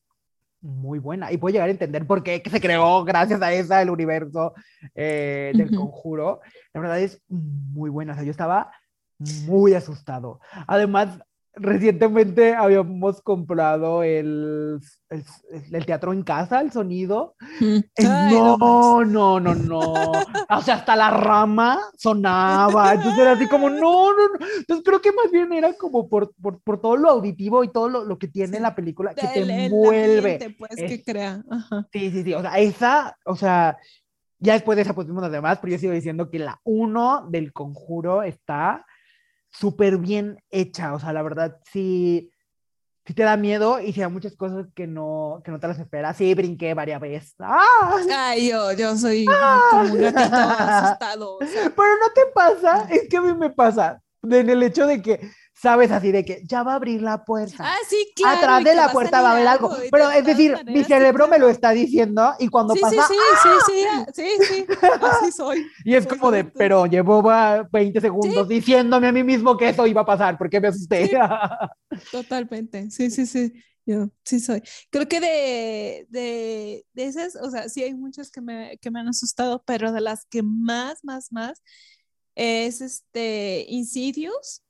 muy 0.65 0.99
buena 0.99 1.31
y 1.31 1.37
puedo 1.37 1.53
llegar 1.53 1.69
a 1.69 1.71
entender 1.71 2.05
por 2.07 2.23
qué 2.23 2.41
se 2.49 2.59
creó 2.59 3.03
gracias 3.03 3.41
a 3.41 3.53
esa 3.53 3.81
el 3.81 3.89
universo 3.89 4.53
eh, 4.95 5.51
del 5.55 5.75
conjuro. 5.75 6.41
La 6.73 6.81
verdad 6.81 6.99
es 6.99 7.21
muy 7.29 7.89
buena, 7.89 8.13
o 8.13 8.15
sea, 8.15 8.25
yo 8.25 8.31
estaba 8.31 8.71
muy 9.19 9.73
asustado. 9.73 10.39
Además, 10.67 11.19
recientemente 11.57 12.53
habíamos 12.55 13.21
comprado 13.21 14.03
el, 14.03 14.79
el, 15.09 15.23
el 15.71 15.85
teatro 15.85 16.13
en 16.13 16.23
casa, 16.23 16.61
el 16.61 16.71
sonido. 16.71 17.35
Ay, 17.61 17.83
no, 18.29 18.57
manches. 18.57 19.13
no, 19.13 19.39
no, 19.39 19.55
no. 19.55 20.11
O 20.49 20.61
sea, 20.61 20.75
hasta 20.75 20.95
la 20.95 21.09
rama 21.11 21.79
sonaba. 21.97 22.93
Entonces 22.93 23.19
era 23.19 23.31
así 23.33 23.47
como, 23.47 23.69
no, 23.69 24.11
no, 24.13 24.27
no. 24.27 24.45
Entonces 24.59 24.83
creo 24.85 25.01
que 25.01 25.11
más 25.11 25.31
bien 25.31 25.51
era 25.53 25.73
como 25.73 26.07
por, 26.09 26.33
por, 26.41 26.61
por 26.61 26.81
todo 26.81 26.97
lo 26.97 27.09
auditivo 27.09 27.63
y 27.63 27.71
todo 27.71 27.89
lo, 27.89 28.03
lo 28.03 28.17
que 28.17 28.27
tiene 28.27 28.57
Sí. 28.57 28.61
la 28.63 28.75
película 28.75 29.13
que 29.15 29.27
te 29.27 29.41
El- 29.41 29.49
el 29.51 29.59
envuelve. 29.65 30.55
pues, 30.57 30.75
que 30.75 31.03
crea. 31.03 31.43
Ajá. 31.49 31.87
Sí, 31.91 32.11
sí, 32.11 32.23
sí. 32.23 32.33
O 32.33 32.41
sea, 32.41 32.57
esa, 32.59 33.17
o 33.25 33.35
sea, 33.35 33.77
ya 34.39 34.53
después 34.53 34.75
de 34.75 34.81
esa 34.83 34.93
pusimos 34.93 35.21
las 35.23 35.31
demás, 35.31 35.59
pero 35.61 35.71
yo 35.71 35.79
sigo 35.79 35.93
diciendo 35.93 36.29
que 36.29 36.39
la 36.39 36.59
uno 36.63 37.25
del 37.29 37.53
conjuro 37.53 38.21
está 38.23 38.85
súper 39.59 39.97
bien 39.97 40.39
hecha. 40.49 40.93
O 40.93 40.99
sea, 40.99 41.13
la 41.13 41.23
verdad, 41.23 41.59
sí, 41.71 42.31
sí 43.05 43.13
te 43.13 43.23
da 43.23 43.37
miedo 43.37 43.79
y 43.79 43.93
sí 43.93 44.01
hay 44.01 44.09
muchas 44.09 44.35
cosas 44.35 44.67
que 44.75 44.87
no, 44.87 45.41
que 45.43 45.51
no 45.51 45.59
te 45.59 45.67
las 45.67 45.79
esperas. 45.79 46.17
Sí, 46.17 46.33
brinqué 46.33 46.73
varias 46.73 47.01
veces. 47.01 47.35
¡Ah! 47.39 47.97
Ay, 48.17 48.49
yo, 48.49 48.71
yo 48.73 48.95
soy 48.97 49.25
como 49.25 49.93
un 49.93 50.01
gatito 50.01 50.35
asustado. 50.35 51.37
o 51.37 51.45
sea, 51.45 51.71
Pero 51.75 51.89
no 52.01 52.11
te 52.13 52.21
pasa, 52.33 52.87
es 52.89 53.07
que 53.09 53.17
a 53.17 53.21
mí 53.21 53.33
me 53.33 53.49
pasa, 53.49 54.01
en 54.23 54.49
el 54.49 54.63
hecho 54.63 54.87
de 54.87 55.01
que 55.01 55.29
sabes 55.55 55.89
así 55.91 56.11
de 56.11 56.25
que 56.25 56.43
ya 56.45 56.63
va 56.63 56.73
a 56.73 56.75
abrir 56.75 57.01
la 57.01 57.23
puerta. 57.23 57.55
ah, 57.59 57.77
sí, 57.87 58.11
claro. 58.15 58.37
Atrás 58.37 58.63
de 58.63 58.75
la 58.75 58.91
puerta 58.91 59.21
va 59.21 59.29
a 59.29 59.33
haber 59.33 59.47
algo. 59.47 59.75
Pero 59.91 60.11
es 60.11 60.25
decir, 60.25 60.55
mi 60.65 60.79
sí, 60.79 60.85
cerebro 60.85 61.27
me 61.27 61.39
lo 61.39 61.49
está 61.49 61.71
diciendo 61.71 62.33
y 62.39 62.47
cuando 62.49 62.73
Sí, 62.73 62.81
pasa, 62.81 63.07
sí, 63.07 63.13
sí, 63.43 63.49
sí, 63.65 63.73
sí, 63.73 63.85
ah, 63.89 64.05
sí, 64.13 64.27
sí, 64.41 64.65
así 65.01 65.31
soy. 65.31 65.65
Y 65.83 65.95
es 65.95 66.05
como 66.05 66.29
de, 66.31 66.43
pero 66.43 66.85
llevo 66.85 67.23
va, 67.23 67.63
20 67.71 68.01
segundos 68.01 68.47
diciéndome 68.47 69.07
a 69.07 69.11
mí 69.11 69.23
mismo 69.23 69.57
que 69.57 69.69
eso 69.69 69.87
iba 69.87 70.01
a 70.01 70.05
pasar, 70.05 70.37
porque 70.37 70.59
me 70.59 70.67
asusté. 70.67 71.09
Totalmente, 72.11 72.91
sí, 72.91 73.09
sí, 73.09 73.25
sí, 73.25 73.53
yo 73.85 74.09
sí 74.23 74.39
soy. 74.39 74.61
Creo 74.89 75.07
que 75.07 75.19
de, 75.21 76.05
de, 76.09 76.85
de 76.93 77.05
esas, 77.05 77.35
o 77.37 77.49
sea, 77.49 77.69
sí 77.69 77.81
hay 77.83 77.93
muchas 77.93 78.29
que 78.29 78.41
me, 78.41 78.77
que 78.81 78.91
me 78.91 78.99
han 78.99 79.07
asustado, 79.07 79.63
pero 79.65 79.91
de 79.91 80.01
las 80.01 80.25
que 80.25 80.43
más, 80.43 81.03
más, 81.03 81.31
más 81.31 81.61
es 82.35 82.81
este 82.81 83.65
Insidious. 83.69 84.61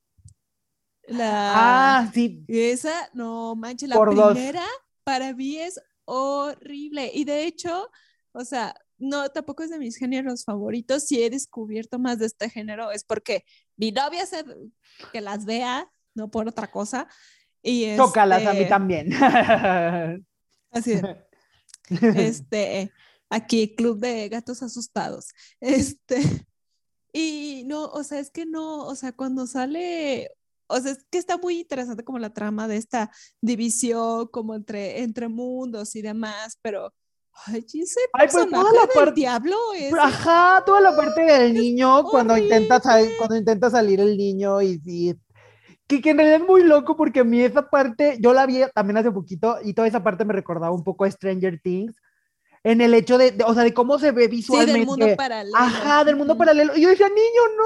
La, 1.08 2.00
ah, 2.00 2.12
sí. 2.14 2.44
esa, 2.48 3.10
no 3.14 3.56
manches, 3.56 3.90
la 3.90 3.96
Por 3.96 4.16
dos. 4.16 4.34
primera 4.34 4.66
para 5.04 5.34
mí 5.34 5.58
es 5.58 5.80
horrible. 6.06 7.12
Y 7.14 7.26
de 7.26 7.46
hecho, 7.46 7.90
o 8.32 8.44
sea, 8.44 8.76
no, 8.98 9.30
tampoco 9.30 9.64
es 9.64 9.70
de 9.70 9.80
mis 9.80 9.98
géneros 9.98 10.44
favoritos. 10.44 11.04
Si 11.04 11.22
he 11.22 11.30
descubierto 11.30 12.00
más 12.00 12.20
de 12.20 12.26
este 12.28 12.50
género 12.50 12.92
es 12.92 13.04
porque 13.04 13.44
mi 13.78 13.92
novia 13.92 14.24
hace 14.24 14.44
que 15.12 15.22
las 15.22 15.46
vea, 15.46 15.90
no 16.14 16.30
por 16.32 16.48
otra 16.48 16.72
cosa. 16.72 17.08
Y 17.62 17.96
Chócalas 17.98 18.46
a 18.46 18.54
mí 18.54 18.60
este, 18.60 18.70
también. 18.70 19.10
Así 20.72 20.94
es. 20.94 21.04
Este, 21.90 22.92
aquí, 23.30 23.76
Club 23.76 24.00
de 24.00 24.30
Gatos 24.30 24.64
Asustados. 24.64 25.28
Este, 25.60 26.22
y 27.14 27.64
no, 27.66 27.86
o 27.86 28.04
sea, 28.04 28.20
es 28.20 28.30
que 28.30 28.46
no, 28.46 28.86
o 28.86 28.96
sea, 28.96 29.12
cuando 29.14 29.48
sale, 29.48 30.32
o 30.68 30.80
sea, 30.80 30.92
es 30.92 31.06
que 31.10 31.18
está 31.18 31.38
muy 31.38 31.60
interesante 31.60 32.04
como 32.04 32.20
la 32.20 32.34
trama 32.34 32.68
de 32.68 32.78
esta 32.78 33.12
división 33.42 34.28
como 34.28 34.56
entre, 34.56 35.02
entre 35.02 35.28
mundos 35.28 35.96
y 35.96 36.02
demás, 36.02 36.58
pero, 36.62 36.94
ay, 37.48 37.66
ese 37.74 38.00
Ay, 38.14 38.28
pues, 38.32 38.50
toda 38.50 38.72
la 38.74 38.82
del 38.82 38.90
parte- 38.94 39.12
diablo 39.14 39.56
es, 39.76 39.94
Ajá, 39.94 40.64
toda 40.66 40.82
la 40.82 40.96
parte 40.96 41.22
del 41.22 41.54
niño 41.54 42.04
cuando 42.06 42.38
intenta, 42.38 42.80
sal- 42.82 43.10
cuando 43.18 43.36
intenta 43.36 43.70
salir 43.70 44.00
el 44.00 44.18
niño 44.18 44.62
y, 44.62 44.82
y- 44.86 45.16
que, 45.88 46.02
que 46.02 46.10
en 46.10 46.18
realidad 46.18 46.42
es 46.42 46.48
muy 46.48 46.64
loco 46.64 46.96
porque 46.98 47.20
a 47.20 47.24
mí 47.24 47.42
esa 47.42 47.70
parte, 47.70 48.18
yo 48.20 48.34
la 48.34 48.46
vi 48.48 48.62
también 48.74 48.98
hace 48.98 49.12
poquito 49.12 49.58
y 49.64 49.74
toda 49.76 49.88
esa 49.88 50.02
parte 50.04 50.26
me 50.26 50.34
recordaba 50.34 50.74
un 50.74 50.84
poco 50.84 51.04
a 51.06 51.12
Stranger 51.12 51.60
Things 51.62 51.96
en 52.64 52.82
el 52.82 52.96
hecho 52.96 53.20
de, 53.20 53.30
de- 53.32 53.44
o 53.44 53.54
sea, 53.54 53.62
de 53.62 53.74
cómo 53.76 54.00
se 54.00 54.12
ve 54.12 54.24
sí, 54.24 54.30
visualmente. 54.30 54.80
del 54.80 54.88
mundo 54.88 55.08
paralelo. 55.16 55.56
Ajá, 55.56 56.04
del 56.04 56.16
mundo 56.16 56.36
paralelo. 56.36 56.76
Y 56.76 56.82
yo 56.82 56.90
decía, 56.90 57.08
niño, 57.08 57.42
no, 57.56 57.64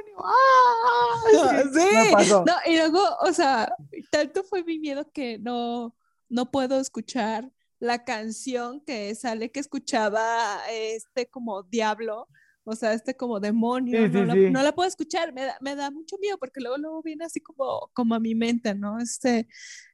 demonio. 0.00 0.16
¡Ah! 0.24 1.62
Sí, 1.72 1.80
Sí. 2.24 2.32
No, 2.32 2.54
y 2.66 2.76
luego, 2.76 3.00
o 3.20 3.32
sea, 3.32 3.74
tanto 4.10 4.42
fue 4.44 4.64
mi 4.64 4.78
miedo 4.78 5.10
que 5.12 5.38
no, 5.38 5.94
no 6.28 6.50
puedo 6.50 6.80
escuchar 6.80 7.50
la 7.78 8.04
canción 8.04 8.80
que 8.80 9.14
sale 9.14 9.50
que 9.50 9.60
escuchaba 9.60 10.58
este 10.70 11.26
como 11.26 11.62
diablo, 11.64 12.28
o 12.64 12.76
sea, 12.76 12.92
este 12.92 13.16
como 13.16 13.40
demonio, 13.40 14.06
Sí, 14.06 14.08
no, 14.12 14.20
sí, 14.20 14.26
la, 14.26 14.34
sí. 14.34 14.50
no 14.50 14.62
la 14.62 14.72
puedo 14.72 14.88
escuchar, 14.88 15.32
me 15.32 15.42
da, 15.46 15.56
me 15.60 15.74
da 15.74 15.90
mucho 15.90 16.16
miedo 16.18 16.38
porque 16.38 16.60
luego, 16.60 16.76
luego 16.78 17.02
viene 17.02 17.24
así 17.24 17.40
como, 17.40 17.90
como 17.92 18.14
a 18.14 18.20
mi 18.20 18.34
mente, 18.36 18.74
¿no? 18.74 18.98
Este, 19.00 19.48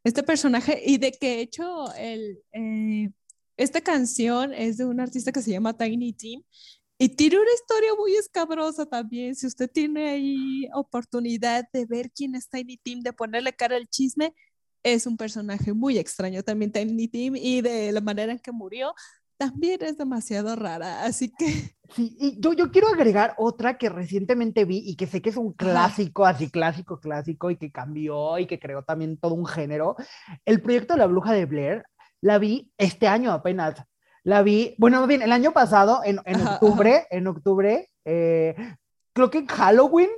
este 0.05 0.23
personaje 0.23 0.83
y 0.85 0.99
de 0.99 1.13
que 1.13 1.41
hecho 1.41 1.93
el, 1.95 2.43
eh, 2.53 3.11
esta 3.57 3.81
canción 3.81 4.53
es 4.53 4.77
de 4.77 4.85
un 4.85 5.01
artista 5.01 5.33
que 5.33 5.43
se 5.43 5.51
llama 5.51 5.77
Tiny 5.77 6.13
Tim 6.13 6.43
y 6.99 7.09
tiene 7.11 7.39
una 7.39 7.53
historia 7.55 7.95
muy 7.97 8.17
escabrosa 8.17 8.87
también. 8.87 9.35
Si 9.35 9.47
usted 9.47 9.71
tiene 9.71 10.11
ahí 10.11 10.69
oportunidad 10.75 11.65
de 11.73 11.87
ver 11.87 12.11
quién 12.11 12.35
es 12.35 12.49
Tiny 12.49 12.77
Tim, 12.79 13.01
de 13.03 13.13
ponerle 13.13 13.53
cara 13.53 13.77
al 13.77 13.89
chisme, 13.89 14.35
es 14.83 15.07
un 15.07 15.17
personaje 15.17 15.73
muy 15.73 15.99
extraño 15.99 16.43
también 16.43 16.73
Tiny 16.73 17.09
Tim 17.09 17.37
y 17.37 17.61
de 17.61 17.93
la 17.93 18.01
manera 18.01 18.33
en 18.33 18.39
que 18.39 18.53
murió 18.53 18.95
también 19.39 19.83
es 19.83 19.97
demasiado 19.97 20.57
rara. 20.57 21.05
Así 21.05 21.33
que 21.33 21.47
Sí, 21.95 22.17
y 22.21 22.39
yo, 22.39 22.53
yo 22.53 22.71
quiero 22.71 22.89
agregar 22.89 23.35
otra 23.39 23.79
que 23.79 23.89
recientemente 23.89 24.67
vi 24.67 24.83
y 24.85 24.95
que 24.97 25.07
sé 25.07 25.23
que 25.23 25.31
es 25.31 25.39
un 25.39 25.55
clásico, 25.55 26.27
así 26.27 26.51
clásico, 26.51 27.01
clásico, 27.01 27.51
y 27.51 27.57
que 27.57 27.73
cambió 27.73 28.39
y 28.39 28.47
que 28.47 28.59
creó 28.59 28.83
también 28.83 29.17
todo 29.17 29.33
un 29.35 29.47
género. 29.47 29.97
El 30.45 30.61
proyecto 30.61 30.95
de 30.95 30.99
la 30.99 31.07
bruja 31.07 31.33
de 31.33 31.47
Blair, 31.47 31.85
la 32.21 32.39
vi 32.39 32.71
este 32.77 33.09
año 33.09 33.33
apenas. 33.33 33.83
La 34.29 34.43
vi, 34.43 34.75
bueno, 34.77 35.07
bien, 35.07 35.23
el 35.23 35.33
año 35.33 35.53
pasado, 35.53 36.03
en, 36.05 36.21
en 36.27 36.47
octubre, 36.47 37.07
en 37.11 37.27
octubre, 37.29 37.89
eh, 38.05 38.55
creo 39.15 39.31
que 39.31 39.39
en 39.39 39.47
Halloween, 39.47 40.11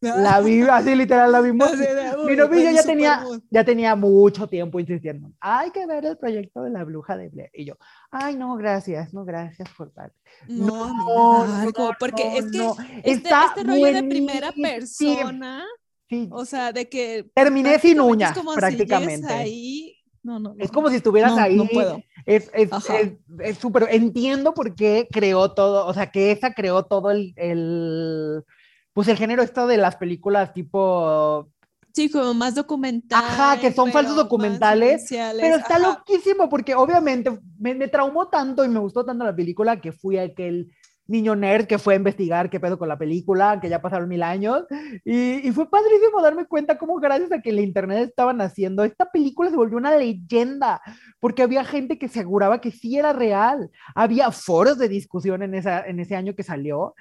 la 0.00 0.40
vi, 0.40 0.62
así 0.62 0.96
literal, 0.96 1.30
la 1.30 1.40
vimos. 1.40 1.70
Mi 2.26 2.34
novio 2.34 2.72
ya 2.72 2.82
tenía, 2.82 3.24
ya 3.48 3.64
tenía 3.64 3.94
mucho 3.94 4.48
tiempo 4.48 4.80
insistiendo. 4.80 5.30
Hay 5.38 5.70
que 5.70 5.86
ver 5.86 6.06
el 6.06 6.18
proyecto 6.18 6.64
de 6.64 6.70
la 6.70 6.82
bruja 6.82 7.16
de 7.16 7.28
Blair. 7.28 7.50
Y 7.54 7.66
yo, 7.66 7.74
ay, 8.10 8.34
no, 8.34 8.56
gracias, 8.56 9.14
no, 9.14 9.24
gracias 9.24 9.68
por 9.78 9.92
tal. 9.92 10.12
No, 10.48 10.92
No, 10.92 11.46
da 11.46 11.62
algo, 11.62 11.84
no, 11.90 11.96
porque 12.00 12.24
no, 12.24 12.36
es 12.36 12.50
que 12.50 12.58
no. 12.58 12.76
este, 13.04 13.30
este 13.30 13.62
rollo 13.62 13.92
de 13.92 14.02
primera 14.02 14.50
persona, 14.50 15.64
Sí, 16.08 16.28
o 16.32 16.44
sea, 16.44 16.72
de 16.72 16.88
que 16.88 17.30
terminé 17.32 17.78
sin 17.78 17.94
prácticamente 17.96 18.02
uñas, 18.02 18.36
como 18.36 18.54
si 18.54 18.58
prácticamente. 18.58 19.32
ahí. 19.32 19.99
No, 20.22 20.38
no, 20.38 20.54
Es 20.58 20.70
como 20.70 20.90
si 20.90 20.96
estuvieras 20.96 21.32
No, 21.34 21.40
ahí. 21.40 21.56
no 21.56 21.66
puedo. 21.66 22.02
Es, 22.26 22.50
es, 22.52 22.72
Ajá. 22.72 22.98
es, 23.00 23.12
es 23.40 23.58
súper. 23.58 23.86
Entiendo 23.90 24.52
por 24.52 24.74
qué 24.74 25.08
creó 25.10 25.52
todo, 25.52 25.86
o 25.86 25.94
sea, 25.94 26.10
que 26.10 26.30
esa 26.30 26.52
creó 26.52 26.84
todo 26.84 27.10
el, 27.10 27.32
el. 27.36 28.44
Pues 28.92 29.08
el 29.08 29.16
género 29.16 29.42
esto 29.42 29.66
de 29.66 29.78
las 29.78 29.96
películas 29.96 30.52
tipo. 30.52 31.48
Sí, 31.92 32.10
como 32.10 32.34
más 32.34 32.54
documental. 32.54 33.24
Ajá, 33.24 33.60
que 33.60 33.72
son 33.72 33.90
falsos 33.90 34.14
documentales, 34.14 35.06
Pero 35.08 35.56
está 35.56 35.76
ajá. 35.76 35.88
loquísimo 35.88 36.48
porque 36.48 36.74
obviamente 36.74 37.36
me, 37.58 37.74
me 37.74 37.88
traumó 37.88 38.28
tanto 38.28 38.64
y 38.64 38.68
me 38.68 38.78
gustó 38.78 39.04
tanto 39.04 39.24
la 39.24 39.34
película 39.34 39.80
que 39.80 39.90
fui 39.90 40.18
aquel 40.18 40.70
niño 41.10 41.34
nerd 41.34 41.66
que 41.66 41.78
fue 41.78 41.94
a 41.94 41.96
investigar 41.96 42.48
qué 42.48 42.60
pedo 42.60 42.78
con 42.78 42.88
la 42.88 42.96
película, 42.96 43.58
que 43.60 43.68
ya 43.68 43.82
pasaron 43.82 44.08
mil 44.08 44.22
años. 44.22 44.64
Y, 45.04 45.46
y 45.46 45.52
fue 45.52 45.68
padrísimo 45.68 46.22
darme 46.22 46.46
cuenta 46.46 46.78
cómo 46.78 46.96
gracias 46.96 47.32
a 47.32 47.42
que 47.42 47.50
el 47.50 47.60
internet 47.60 48.08
estaban 48.08 48.40
haciendo, 48.40 48.84
esta 48.84 49.10
película 49.10 49.50
se 49.50 49.56
volvió 49.56 49.76
una 49.76 49.96
leyenda, 49.96 50.80
porque 51.18 51.42
había 51.42 51.64
gente 51.64 51.98
que 51.98 52.06
aseguraba 52.06 52.60
que 52.60 52.70
sí 52.70 52.96
era 52.96 53.12
real. 53.12 53.70
Había 53.94 54.30
foros 54.30 54.78
de 54.78 54.88
discusión 54.88 55.42
en, 55.42 55.54
esa, 55.54 55.84
en 55.84 55.98
ese 55.98 56.14
año 56.14 56.34
que 56.34 56.44
salió, 56.44 56.94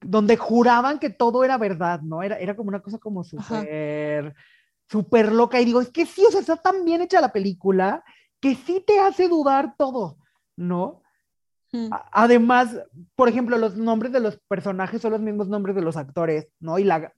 donde 0.00 0.36
juraban 0.36 0.98
que 0.98 1.10
todo 1.10 1.44
era 1.44 1.56
verdad, 1.56 2.00
¿no? 2.02 2.22
Era, 2.22 2.36
era 2.38 2.56
como 2.56 2.68
una 2.68 2.80
cosa 2.80 2.98
como 2.98 3.24
súper, 3.24 4.34
súper 4.90 5.32
loca. 5.32 5.60
Y 5.60 5.64
digo, 5.64 5.80
es 5.80 5.90
que 5.90 6.04
sí, 6.04 6.24
o 6.26 6.30
sea, 6.30 6.40
está 6.40 6.56
tan 6.56 6.84
bien 6.84 7.00
hecha 7.00 7.20
la 7.20 7.32
película 7.32 8.04
que 8.40 8.54
sí 8.54 8.82
te 8.86 8.98
hace 8.98 9.28
dudar 9.28 9.74
todo, 9.78 10.18
¿no? 10.56 11.02
Mm. 11.72 11.88
Además, 12.12 12.76
por 13.14 13.28
ejemplo, 13.28 13.58
los 13.58 13.76
nombres 13.76 14.12
de 14.12 14.20
los 14.20 14.38
personajes 14.48 15.00
son 15.00 15.12
los 15.12 15.20
mismos 15.20 15.48
nombres 15.48 15.76
de 15.76 15.82
los 15.82 15.96
actores, 15.96 16.48
¿no? 16.60 16.78
Y 16.78 16.84
la, 16.84 17.12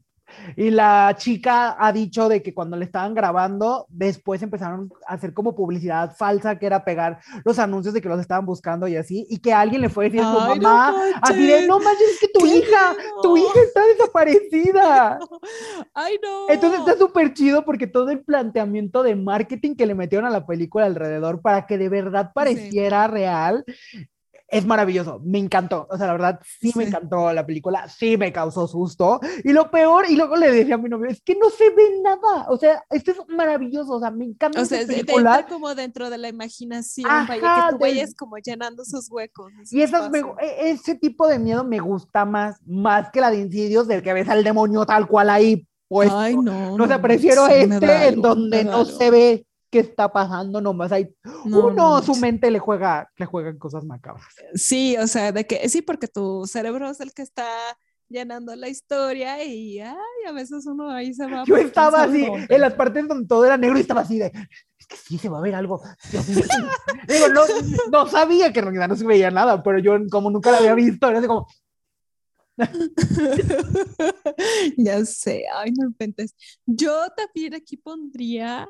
y 0.57 0.71
la 0.71 1.15
chica 1.17 1.77
ha 1.79 1.93
dicho 1.93 2.29
de 2.29 2.43
que 2.43 2.55
cuando 2.55 2.77
le 2.77 2.85
estaban 2.85 3.15
grabando, 3.15 3.87
después 3.89 4.43
empezaron 4.43 4.91
a 5.07 5.15
hacer 5.15 5.33
como 5.33 5.55
publicidad 5.55 6.15
falsa, 6.17 6.59
que 6.59 6.67
era 6.67 6.85
pegar 6.85 7.21
los 7.45 7.59
anuncios 7.59 7.95
de 7.95 8.01
que 8.01 8.09
los 8.09 8.21
estaban 8.21 8.47
buscando 8.47 8.89
y 8.89 8.97
así, 8.97 9.27
y 9.29 9.39
que 9.39 9.53
alguien 9.53 9.83
le 9.83 9.89
fue 9.89 10.07
a 10.07 10.09
decir 10.09 10.21
a 10.21 10.33
su 10.33 10.41
Ay, 10.41 10.59
no 10.59 10.63
mamá, 10.63 11.03
así 11.23 11.47
de, 11.47 11.67
no 11.67 11.79
manches, 11.79 12.11
es 12.13 12.21
que 12.21 12.29
tu 12.29 12.47
hija, 12.47 12.95
tu 13.23 13.35
miedo". 13.35 13.49
hija 13.49 13.61
está 13.61 13.87
desaparecida. 13.87 15.19
Ay, 15.95 16.19
no. 16.23 16.51
Entonces 16.51 16.81
está 16.81 16.97
súper 16.97 17.33
chido 17.35 17.65
porque 17.65 17.87
todo 17.87 18.11
el 18.11 18.21
planteamiento 18.21 19.03
de 19.03 19.17
marketing 19.17 19.75
que 19.75 19.87
le 19.87 19.95
metieron 19.95 20.27
a 20.27 20.31
la 20.31 20.47
película 20.47 20.87
alrededor 20.87 21.41
para 21.41 21.67
que 21.67 21.79
de 21.79 21.89
verdad 21.89 22.33
pareciera 22.35 23.07
real 23.07 23.65
es 24.51 24.65
maravilloso. 24.65 25.21
Me 25.25 25.39
encantó. 25.39 25.87
O 25.91 25.97
sea, 25.99 26.07
la 26.07 26.13
verdad, 26.13 26.41
sí, 26.61 26.73
me 26.75 26.85
Sí. 26.85 26.89
encantó 26.89 27.33
la 27.33 27.45
película. 27.47 27.89
Sí 27.89 28.17
me 28.17 28.33
causó 28.33 28.67
susto. 28.67 29.21
Y 29.45 29.53
lo 29.53 29.71
peor, 29.71 30.07
y 30.09 30.17
luego 30.17 30.37
le 30.37 30.51
decía 30.51 30.77
a 30.77 30.79
mi 30.79 30.89
novio, 30.89 31.11
es 31.11 31.21
que 31.23 31.35
no 31.35 31.51
se 31.51 31.69
ve 31.71 32.01
nada. 32.03 32.47
O 32.49 32.57
sea, 32.57 32.83
esto 32.91 33.11
es 33.11 33.19
maravilloso. 33.29 33.93
O 33.93 34.01
sea, 34.01 34.11
me 34.11 34.25
encanta 34.25 34.63
O 34.63 34.65
sea, 34.65 34.87
película. 34.87 35.41
entra 35.41 35.55
como 35.55 35.75
dentro 35.75 36.09
de 36.11 36.19
la 36.19 36.29
imaginación, 36.29 37.11
Ajá, 37.11 37.27
vaya, 37.41 37.67
que 37.69 37.73
tú 37.73 37.79
vayas 37.79 38.15
como 38.15 38.37
llenando 38.39 38.85
sus 38.85 39.11
huecos. 39.11 39.53
esos 39.61 39.73
Y 39.73 39.83
esas 39.83 40.11
me- 40.11 40.21
e- 40.41 40.71
ese 40.71 40.95
tipo 40.95 41.27
de 41.29 41.39
miedo 41.39 41.63
me 41.65 41.79
gusta 41.79 42.25
más, 42.25 42.57
más 42.67 43.11
que 43.11 43.21
la 43.21 43.31
de 43.31 43.41
Insidious, 43.41 43.87
del 43.87 44.03
que 44.03 44.13
ves 44.15 44.29
al 44.29 44.43
demonio 44.45 44.87
tal 44.87 45.07
cual 45.07 45.31
ahí. 45.31 45.67
Pues, 45.89 46.11
Ay, 46.13 46.37
no. 46.37 46.77
No 46.77 46.87
sé, 46.87 46.99
prefiero 46.99 47.47
sí, 47.47 47.67
me 47.67 47.77
este 47.77 48.09
en 48.09 48.21
donde 48.23 48.65
me 48.65 48.71
no 48.71 48.85
se 48.85 49.11
ve 49.11 49.47
qué 49.71 49.81
está 49.81 50.11
pasando, 50.11 50.61
nomás 50.61 50.93
hay 50.93 51.15
No, 51.45 51.67
uno, 51.67 51.71
no, 51.73 52.03
su 52.03 52.15
mente 52.17 52.51
le 52.51 52.59
juega, 52.59 53.11
le 53.17 53.27
juegan 53.27 53.59
cosas 53.59 53.85
macabras. 53.85 54.27
Sí, 54.55 54.97
o 54.97 55.07
sea, 55.07 55.33
de 55.33 55.47
que 55.47 55.69
sí, 55.69 55.83
porque 55.83 56.09
tu 56.09 56.47
cerebro 56.47 56.91
es 56.91 57.01
el 57.01 57.13
que 57.13 57.23
está 57.23 57.47
llenando 58.09 58.57
la 58.57 58.69
historia 58.69 59.45
y 59.45 59.81
ay, 59.81 59.97
a 60.27 60.33
veces 60.33 60.65
uno 60.67 60.91
ahí 60.91 61.13
se 61.13 61.27
va. 61.27 61.45
Yo 61.47 61.57
estaba 61.57 62.05
así, 62.05 62.27
en 62.27 62.61
las 62.61 62.75
partes 62.75 63.07
donde 63.07 63.27
todo 63.27 63.45
era 63.45 63.57
negro 63.57 63.77
y 63.77 63.83
estaba 63.83 64.01
así 64.01 64.19
de, 64.19 64.33
es 64.79 64.87
que 64.87 64.97
sí 64.97 65.19
se 65.19 65.29
va 65.29 65.39
a 65.39 65.43
ver 65.43 65.55
algo. 65.55 65.83
Digo, 67.09 67.29
no, 67.29 67.43
no 67.93 68.09
sabía 68.09 68.53
que 68.53 68.61
en 68.61 68.67
realidad 68.67 68.89
no 68.89 68.97
se 68.97 69.05
veía 69.05 69.31
nada, 69.31 69.63
pero 69.63 69.79
yo 69.79 69.97
como 70.11 70.31
nunca 70.31 70.51
la 70.51 70.59
había 70.59 70.75
visto, 70.75 71.09
era 71.09 71.19
así 71.19 71.29
como, 71.29 71.47
ya 74.77 75.05
sé, 75.05 75.45
ay, 75.55 75.71
no 75.73 75.87
inventes. 75.87 76.35
Yo 76.67 77.09
también 77.17 77.55
aquí 77.55 77.77
pondría 77.77 78.69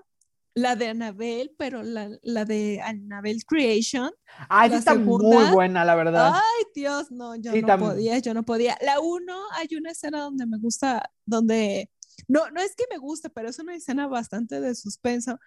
la 0.61 0.77
de 0.77 0.89
Annabelle, 0.89 1.55
pero 1.59 1.83
la, 1.83 2.11
la 2.23 2.45
de 2.45 2.81
Annabelle 2.83 3.43
Creation. 3.47 4.11
ah, 4.49 4.67
esa 4.67 4.73
La 4.75 4.79
está 4.79 4.95
muy 4.95 5.05
segunda, 5.25 5.53
buena, 5.53 5.85
la 5.85 5.95
verdad. 5.95 6.33
Ay, 6.35 6.65
Dios, 6.75 7.11
no, 7.11 7.35
yo 7.37 7.53
Sí, 7.53 7.63
no 7.63 7.79
podía, 7.79 8.19
yo 8.19 8.35
no 8.35 8.43
podía. 8.45 8.77
La 8.83 9.01
uno, 9.01 9.37
hay 9.55 9.69
una 9.77 9.91
escena 9.93 10.23
donde 10.23 10.47
me 10.47 10.59
gusta, 10.59 11.11
donde, 11.27 11.91
no, 12.27 12.51
no 12.51 12.61
es 12.61 12.75
que 12.75 12.85
me 12.91 12.99
guste, 12.99 13.31
pero 13.31 13.49
es 13.51 13.59
una 13.59 13.75
escena 13.77 14.07
bastante 14.09 14.61
de 14.61 14.75
suspenso, 14.75 15.39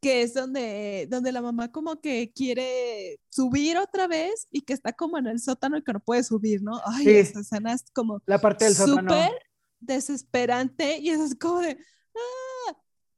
que 0.00 0.22
es 0.22 0.32
donde, 0.34 1.06
donde 1.10 1.32
la 1.32 1.42
mamá 1.42 1.72
como 1.72 2.00
que 2.00 2.30
quiere 2.32 3.18
subir 3.30 3.76
otra 3.78 4.06
vez 4.06 4.46
y 4.50 4.60
que 4.62 4.72
está 4.72 4.92
como 4.92 5.18
en 5.18 5.26
el 5.26 5.40
sótano 5.40 5.76
y 5.76 5.82
que 5.82 5.92
no 5.92 6.00
puede 6.00 6.22
subir, 6.22 6.62
¿no? 6.62 6.80
Ay, 6.86 7.04
Sí. 7.04 7.10
esa 7.16 7.40
escena 7.40 7.72
es 7.72 7.84
como 7.92 8.20
La 8.26 8.38
parte 8.38 8.64
del 8.66 8.74
sótano. 8.74 9.10
súper 9.10 9.32
desesperante 9.80 10.98
y 10.98 11.10
eso 11.10 11.24
es 11.24 11.34
como 11.34 11.60
de, 11.60 11.78
"Ah". 12.14 12.18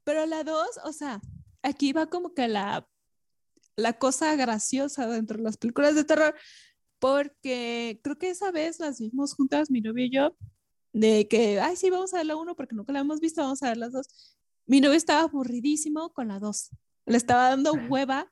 Pero 0.03 0.25
la 0.25 0.43
dos, 0.43 0.79
o 0.83 0.93
sea, 0.93 1.21
aquí 1.61 1.93
va 1.93 2.07
como 2.07 2.33
que 2.33 2.47
la, 2.47 2.87
la 3.75 3.93
cosa 3.93 4.35
graciosa 4.35 5.07
dentro 5.07 5.37
de 5.37 5.43
las 5.43 5.57
películas 5.57 5.95
de 5.95 6.03
terror, 6.03 6.35
porque 6.99 7.99
creo 8.03 8.17
que 8.17 8.29
esa 8.29 8.51
vez 8.51 8.79
las 8.79 8.99
vimos 8.99 9.33
juntas, 9.33 9.71
mi 9.71 9.81
novio 9.81 10.05
y 10.05 10.11
yo, 10.11 10.35
de 10.93 11.27
que, 11.27 11.59
ay, 11.59 11.75
sí, 11.75 11.89
vamos 11.89 12.13
a 12.13 12.17
ver 12.17 12.25
la 12.25 12.35
uno 12.35 12.55
porque 12.55 12.75
nunca 12.75 12.93
la 12.93 12.99
hemos 12.99 13.19
visto, 13.19 13.41
vamos 13.41 13.63
a 13.63 13.69
ver 13.69 13.77
las 13.77 13.93
dos. 13.93 14.37
Mi 14.65 14.81
novio 14.81 14.97
estaba 14.97 15.21
aburridísimo 15.21 16.13
con 16.13 16.27
la 16.27 16.39
dos. 16.39 16.69
Le 17.05 17.17
estaba 17.17 17.49
dando 17.49 17.73
hueva, 17.73 18.31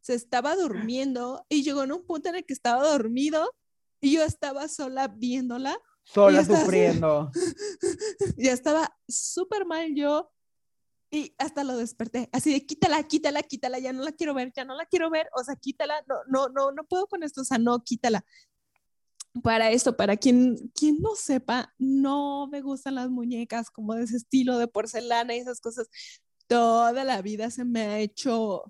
se 0.00 0.14
estaba 0.14 0.54
durmiendo 0.54 1.44
y 1.48 1.62
llegó 1.62 1.82
en 1.82 1.92
un 1.92 2.06
punto 2.06 2.28
en 2.28 2.36
el 2.36 2.44
que 2.44 2.52
estaba 2.52 2.88
dormido 2.88 3.52
y 4.00 4.12
yo 4.12 4.22
estaba 4.22 4.68
sola 4.68 5.08
viéndola. 5.08 5.76
Sola 6.04 6.44
sufriendo. 6.44 7.30
Ya 8.36 8.52
estaba 8.52 8.96
súper 9.08 9.66
mal 9.66 9.94
yo 9.94 10.30
y 11.16 11.34
hasta 11.38 11.64
lo 11.64 11.76
desperté. 11.76 12.28
Así 12.32 12.52
de 12.52 12.66
quítala, 12.66 13.02
quítala, 13.02 13.42
quítala, 13.42 13.78
ya 13.78 13.92
no 13.92 14.02
la 14.02 14.12
quiero 14.12 14.34
ver, 14.34 14.52
ya 14.54 14.64
no 14.64 14.74
la 14.74 14.86
quiero 14.86 15.10
ver, 15.10 15.28
o 15.34 15.42
sea, 15.42 15.56
quítala, 15.56 15.94
no, 16.06 16.16
no, 16.28 16.48
no, 16.48 16.72
no 16.72 16.84
puedo 16.84 17.06
con 17.06 17.22
esto, 17.22 17.40
o 17.40 17.44
sea, 17.44 17.58
no, 17.58 17.82
quítala. 17.82 18.24
Para 19.42 19.70
esto, 19.70 19.96
para 19.96 20.16
quien, 20.16 20.56
quien 20.74 21.00
no 21.00 21.14
sepa, 21.14 21.74
no 21.78 22.48
me 22.48 22.62
gustan 22.62 22.94
las 22.94 23.10
muñecas 23.10 23.70
como 23.70 23.94
de 23.94 24.04
ese 24.04 24.16
estilo 24.16 24.58
de 24.58 24.68
porcelana 24.68 25.34
y 25.34 25.38
esas 25.38 25.60
cosas. 25.60 25.88
Toda 26.46 27.04
la 27.04 27.22
vida 27.22 27.50
se 27.50 27.64
me 27.64 27.82
ha 27.82 27.98
hecho 27.98 28.64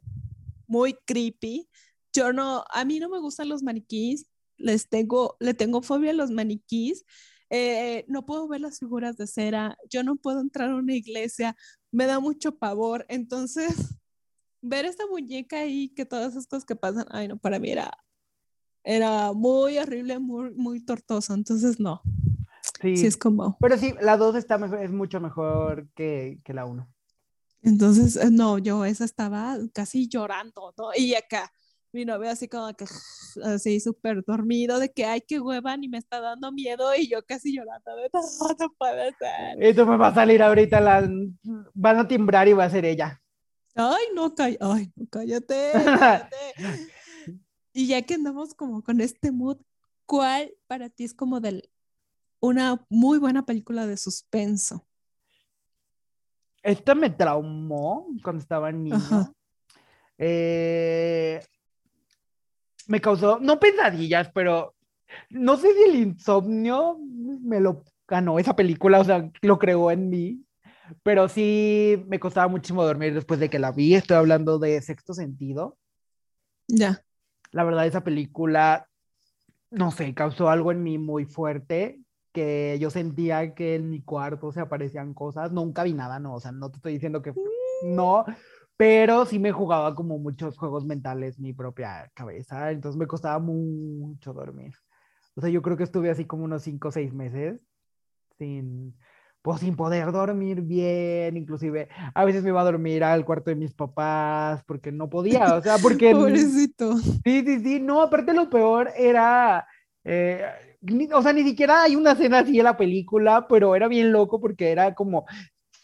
muy 0.67 0.95
creepy. 1.05 1.69
Yo 2.13 2.33
no, 2.33 2.65
a 2.71 2.85
mí 2.85 2.99
no 2.99 3.09
me 3.09 3.21
gustan 3.21 3.49
los 3.49 3.63
maniquís, 3.63 4.27
les 4.57 4.89
tengo, 4.89 5.37
le 5.41 5.55
tengo 5.55 5.83
fobia 5.83 6.11
a 6.11 6.15
los 6.15 6.31
maniquís. 6.31 7.05
Eh, 7.51 8.05
no 8.09 8.27
puedo 8.27 8.49
ver 8.49 8.61
las 8.61 8.81
figuras 8.81 9.17
de 9.17 9.27
cera, 9.27 9.77
yo 9.89 10.03
no 10.03 10.17
puedo 10.17 10.41
entrar 10.41 10.71
a 10.71 10.77
una 10.77 10.95
iglesia, 10.95 11.57
me 11.97 12.05
da 12.07 12.21
mucho 12.21 12.59
pavor. 12.59 13.07
Entonces, 13.09 13.69
ver 14.61 14.85
esta 14.85 15.07
muñeca 15.07 15.61
ahí, 15.61 15.89
que 15.89 16.05
todas 16.05 16.33
esas 16.33 16.47
cosas 16.47 16.67
que 16.67 16.77
pasan, 16.77 17.07
ay 17.11 17.27
no, 17.27 17.39
para 17.39 17.59
mí 17.59 17.71
era, 17.71 17.91
era 18.85 19.33
muy 19.33 19.79
horrible, 19.79 20.19
muy, 20.19 20.51
muy 20.55 20.81
tortoso. 20.85 21.33
Entonces, 21.35 21.81
no, 21.81 22.03
Sí. 22.83 22.97
sí 22.99 23.07
es 23.07 23.17
como, 23.17 23.57
Pero 23.61 23.79
sí, 23.79 23.95
la 24.03 24.17
2 24.19 24.37
está 24.37 24.59
mejor, 24.59 24.83
es 24.83 24.91
mucho 24.93 25.21
mejor 25.21 25.89
que, 25.95 26.39
que 26.45 26.53
la 26.53 26.67
1. 26.67 26.87
entonces, 27.63 28.17
eh, 28.17 28.31
no, 28.31 28.59
yo 28.59 28.85
esa 28.85 29.05
estaba 29.07 29.57
casi 29.73 30.07
llorando, 30.09 30.75
¿no? 30.77 30.91
Y 30.95 31.15
acá. 31.15 31.51
Mi 31.97 32.05
novio 32.05 32.29
así 32.29 32.47
como 32.47 32.75
que 32.75 32.85
así 33.43 33.81
súper 33.81 34.23
dormido 34.23 34.79
de 34.79 34.93
que 34.93 35.07
ay 35.07 35.23
qué 35.27 35.41
hueva 35.41 35.75
ni 35.79 35.89
me 35.89 35.97
está 35.97 36.21
dando 36.21 36.53
miedo 36.53 36.95
y 36.95 37.09
yo 37.09 37.25
casi 37.25 37.57
llorando 37.57 37.97
de 37.97 38.11
no, 38.13 38.21
no 38.59 38.75
puede 38.77 39.15
ser. 39.15 39.63
Esto 39.63 39.87
me 39.87 39.97
va 39.97 40.09
a 40.09 40.15
salir 40.15 40.43
ahorita, 40.43 40.79
la, 40.79 41.09
van 41.73 41.99
a 41.99 42.07
timbrar 42.07 42.49
y 42.49 42.53
va 42.53 42.65
a 42.65 42.71
ser 42.71 42.85
ella. 42.85 43.19
Ay, 43.75 44.05
no, 44.15 44.35
cállate, 44.35 44.63
ay, 44.63 44.93
no, 44.95 45.07
cállate, 45.09 45.73
cállate. 45.73 46.37
Y 47.73 47.87
ya 47.89 48.03
que 48.03 48.15
andamos 48.15 48.55
como 48.55 48.83
con 48.83 49.01
este 49.01 49.33
mood, 49.33 49.59
¿cuál 50.05 50.53
para 50.67 50.91
ti 50.91 51.05
es 51.05 51.15
como 51.15 51.41
del 51.41 51.71
una 52.41 52.85
muy 52.91 53.19
buena 53.19 53.47
película 53.47 53.87
de 53.87 53.97
suspenso? 53.97 54.87
Esta 56.63 56.95
me 56.95 57.09
traumó 57.09 58.07
cuando 58.23 58.41
estaba 58.43 58.71
niño. 58.71 58.99
Eh, 60.19 61.43
me 62.87 63.01
causó, 63.01 63.39
no 63.41 63.59
pesadillas, 63.59 64.31
pero 64.33 64.75
no 65.31 65.57
sé 65.57 65.73
si 65.75 65.83
el 65.91 65.97
insomnio 65.97 66.99
me 67.01 67.61
lo 67.61 67.85
ganó 68.07 68.39
esa 68.39 68.55
película, 68.55 69.01
o 69.01 69.05
sea, 69.05 69.31
lo 69.43 69.59
creó 69.59 69.91
en 69.91 70.09
mí, 70.09 70.45
pero 71.03 71.29
sí 71.29 72.05
me 72.09 72.21
costaba 72.21 72.49
muchísimo 72.49 72.85
dormir 72.85 73.15
después 73.15 73.41
de 73.41 73.51
que 73.51 73.59
la 73.59 73.73
vi. 73.73 73.95
Estoy 73.95 74.17
hablando 74.17 74.59
de 74.59 74.81
Sexto 74.81 75.15
Sentido. 75.15 75.77
Ya. 76.69 77.03
La 77.51 77.65
verdad, 77.65 77.87
esa 77.87 78.05
película, 78.05 78.89
no 79.71 79.91
sé, 79.91 80.15
causó 80.15 80.49
algo 80.49 80.73
en 80.73 80.83
mí 80.83 80.99
muy 80.99 81.25
fuerte, 81.25 82.01
que 82.33 82.77
yo 82.81 82.91
sentía 82.91 83.55
que 83.55 83.77
en 83.77 83.91
mi 83.91 84.03
cuarto 84.03 84.53
se 84.53 84.61
aparecían 84.61 85.15
cosas. 85.15 85.53
Nunca 85.53 85.83
vi 85.83 85.95
nada, 85.95 86.19
no, 86.19 86.35
o 86.35 86.41
sea, 86.41 86.53
no 86.53 86.71
te 86.71 86.77
estoy 86.77 86.93
diciendo 86.95 87.23
que 87.23 87.33
no, 87.85 88.25
pero 88.77 89.25
sí 89.27 89.39
me 89.39 89.53
jugaba 89.53 89.95
como 89.95 90.19
muchos 90.19 90.59
juegos 90.59 90.85
mentales 90.85 91.39
mi 91.39 91.53
propia 91.53 92.11
cabeza, 92.15 92.71
entonces 92.71 92.99
me 92.99 93.07
costaba 93.07 93.39
mucho 93.39 94.33
dormir. 94.33 94.75
O 95.35 95.41
sea, 95.41 95.51
yo 95.51 95.63
creo 95.63 95.77
que 95.77 95.85
estuve 95.85 96.11
así 96.11 96.25
como 96.25 96.45
unos 96.45 96.63
5 96.63 96.89
o 96.89 96.93
6 96.93 97.13
meses 97.13 97.61
sin, 98.39 98.95
pues 99.43 99.61
sin 99.61 99.77
poder 99.77 100.11
dormir 100.13 100.61
bien, 100.63 101.37
inclusive 101.37 101.89
a 102.15 102.25
veces 102.25 102.43
me 102.43 102.51
iba 102.51 102.61
a 102.61 102.65
dormir 102.65 103.05
al 103.05 103.25
cuarto 103.25 103.51
de 103.51 103.57
mis 103.57 103.75
papás 103.75 104.63
porque 104.67 104.93
no 104.93 105.09
podía, 105.09 105.55
o 105.55 105.63
sea, 105.63 105.77
porque... 105.83 106.13
Pobrecito. 106.13 106.97
Sí, 106.99 107.43
sí, 107.45 107.61
sí, 107.61 107.81
no, 107.81 108.03
aparte 108.03 108.35
lo 108.35 108.49
peor 108.51 108.91
era, 108.97 109.67
eh, 110.05 110.43
ni- 110.81 111.13
o 111.13 111.23
sea, 111.23 111.33
ni 111.33 111.43
siquiera 111.43 111.83
hay 111.83 111.97
una 111.97 112.13
escena 112.13 112.41
así 112.41 112.59
en 112.59 112.65
la 112.65 112.77
película, 112.77 113.47
pero 113.49 113.75
era 113.75 113.89
bien 113.89 114.13
loco 114.13 114.41
porque 114.41 114.71
era 114.71 114.95
como, 114.95 115.25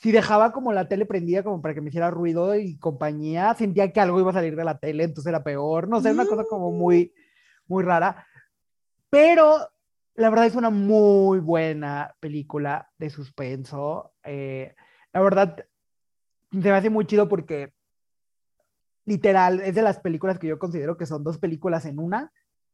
si 0.03 0.11
dejaba 0.11 0.53
como 0.53 0.73
la 0.73 0.89
tele 0.89 1.07
prendida 1.07 1.45
como 1.45 1.63
para 1.63 1.75
que 1.75 1.81
me 1.81 1.91
hiciera 1.91 2.11
ruido 2.11 2.57
y 2.57 2.77
compañía, 2.79 3.55
sentía 3.55 3.93
que 3.93 4.01
algo 4.01 4.19
iba 4.19 4.31
a 4.31 4.35
salir 4.35 4.57
de 4.57 4.65
la 4.65 4.79
tele, 4.79 5.05
entonces 5.05 5.29
era 5.29 5.45
peor, 5.45 5.89
no 5.89 6.01
sé, 6.01 6.11
una 6.11 6.27
cosa 6.27 6.45
como 6.45 6.73
muy, 6.73 7.15
muy 7.69 7.85
rara, 7.85 8.27
pero 9.11 9.69
la 10.15 10.29
verdad 10.29 10.47
es 10.47 10.57
una 10.57 10.71
muy 10.71 11.39
buena 11.39 12.15
película 12.19 12.91
de 12.99 13.11
suspenso, 13.11 14.13
eh, 14.25 14.75
la 15.13 15.21
verdad 15.21 15.65
se 16.51 16.59
me 16.59 16.71
hace 16.71 16.91
muy 16.91 17.07
chido 17.07 17.29
porque 17.29 17.73
literal, 19.05 19.61
es 19.61 19.75
de 19.75 19.83
las 19.83 20.01
películas 20.01 20.39
que 20.39 20.49
yo 20.49 20.59
considero 20.59 20.97
que 20.97 21.07
son 21.07 21.25
dos 21.25 21.39
películas 21.39 21.87
en 21.87 21.99
una. 21.99 22.33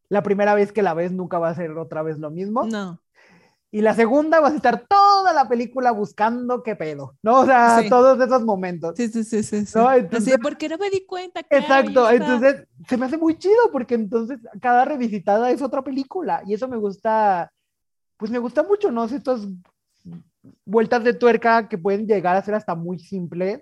La 0.08 0.22
primera 0.22 0.54
vez 0.54 0.72
que 0.72 0.82
la 0.82 0.94
ves 0.94 1.12
nunca 1.12 1.38
va 1.38 1.50
a 1.50 1.54
ser 1.54 1.70
otra 1.72 2.02
vez 2.02 2.18
lo 2.18 2.30
mismo. 2.30 2.64
No. 2.64 3.00
Y 3.70 3.82
la 3.82 3.94
segunda 3.94 4.40
vas 4.40 4.52
a 4.52 4.56
estar 4.56 4.86
toda 5.18 5.32
la 5.32 5.48
película 5.48 5.90
buscando 5.90 6.62
qué 6.62 6.76
pedo, 6.76 7.16
¿no? 7.22 7.40
O 7.40 7.44
sea, 7.46 7.80
Sí. 7.82 7.88
todos 7.88 8.20
esos 8.20 8.44
momentos. 8.44 8.94
Sí, 8.96 9.08
sí, 9.08 9.24
sí, 9.24 9.42
sí. 9.42 9.64
No, 9.74 9.88
Así 9.88 10.00
entonces- 10.00 10.32
de, 10.32 10.38
¿por 10.38 10.56
qué 10.56 10.68
no 10.68 10.78
me 10.78 10.90
di 10.90 11.04
cuenta? 11.04 11.42
Claro, 11.42 11.64
Exacto, 11.64 12.10
entonces 12.10 12.66
se 12.88 12.96
me 12.96 13.06
hace 13.06 13.18
muy 13.18 13.36
chido 13.36 13.70
porque 13.72 13.94
entonces 13.96 14.38
cada 14.60 14.84
revisitada 14.84 15.50
es 15.50 15.60
otra 15.60 15.82
película 15.82 16.42
y 16.46 16.54
eso 16.54 16.68
me 16.68 16.76
gusta, 16.76 17.50
pues 18.16 18.30
me 18.30 18.38
gusta 18.38 18.62
mucho, 18.62 18.92
¿no? 18.92 19.04
Estas 19.06 19.40
vueltas 20.64 21.02
de 21.04 21.14
tuerca 21.14 21.68
que 21.68 21.78
pueden 21.78 22.06
llegar 22.06 22.36
a 22.36 22.42
ser 22.42 22.54
hasta 22.54 22.74
muy 22.76 22.98
simples, 23.00 23.60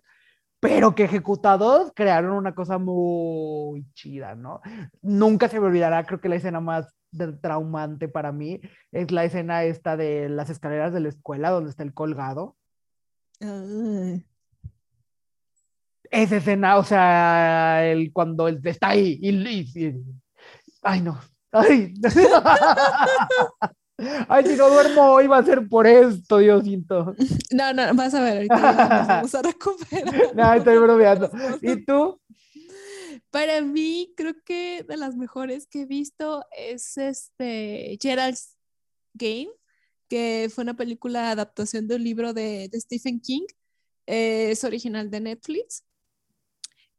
pero 0.61 0.95
que 0.95 1.05
ejecutados 1.05 1.93
crearon 1.95 2.33
una 2.33 2.55
cosa 2.55 2.79
muy 2.79 3.85
chida, 3.95 4.35
¿no? 4.35 4.61
Nunca 5.03 5.49
se 5.49 5.61
me 5.61 5.67
olvidará, 5.67 6.05
creo 6.05 6.21
que 6.21 6.29
la 6.29 6.37
escena 6.37 6.61
más 6.61 6.93
traumante 7.41 8.09
para 8.09 8.33
mí 8.33 8.61
es 8.93 9.11
la 9.11 9.25
escena 9.25 9.65
esta 9.65 9.97
de 9.97 10.29
las 10.29 10.51
escaleras 10.51 10.93
de 10.93 11.01
la 11.01 11.09
escuela 11.09 11.51
donde 11.51 11.71
está 11.71 11.83
el 11.83 11.95
colgado. 11.95 12.57
Esa 16.11 16.37
escena, 16.37 16.77
o 16.79 16.85
sea, 16.85 17.85
el, 17.87 18.13
cuando 18.13 18.49
él 18.49 18.61
está 18.65 18.89
ahí 18.91 19.19
y, 19.21 19.31
y- 19.31 19.87
y- 19.87 20.05
ay 20.83 21.01
no, 21.01 21.19
ay, 21.53 21.95
ay, 24.29 24.45
si 24.47 24.57
no 24.57 24.69
duermo 24.69 25.03
hoy 25.13 25.27
va 25.27 25.39
a 25.39 25.45
ser 25.45 25.67
por 25.69 25.87
esto, 25.87 26.39
Diosito. 26.39 27.15
No, 27.51 27.73
no, 27.73 27.95
vas 27.95 28.15
a 28.15 28.21
ver, 28.21 28.37
ahorita 28.37 28.73
nos 28.73 29.09
vamos 29.09 29.35
a 29.35 29.43
recuperar. 29.43 30.15
No, 30.35 30.53
estoy 30.53 30.79
bromeando. 30.79 31.31
¿Y 31.63 31.85
tú? 31.85 32.21
Para 33.31 33.61
mí, 33.63 34.13
creo 34.17 34.35
que 34.45 34.85
de 34.87 34.97
las 34.97 35.17
mejores 35.17 35.67
que 35.67 35.83
he 35.83 35.87
visto 35.87 36.45
es 36.57 36.97
este 36.99 37.99
Gerald's 38.01 38.57
Game, 39.15 39.49
que 40.09 40.51
fue 40.55 40.63
una 40.63 40.77
película 40.77 41.31
adaptación 41.31 41.89
de 41.89 41.97
un 41.97 42.05
libro 42.05 42.33
de, 42.33 42.69
de 42.71 42.81
Stephen 42.81 43.21
King. 43.21 43.47
Eh, 44.07 44.51
es 44.51 44.63
original 44.65 45.11
de 45.11 45.21
Netflix. 45.21 45.85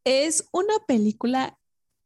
Es 0.04 0.48
una 0.52 0.74
película 0.88 1.58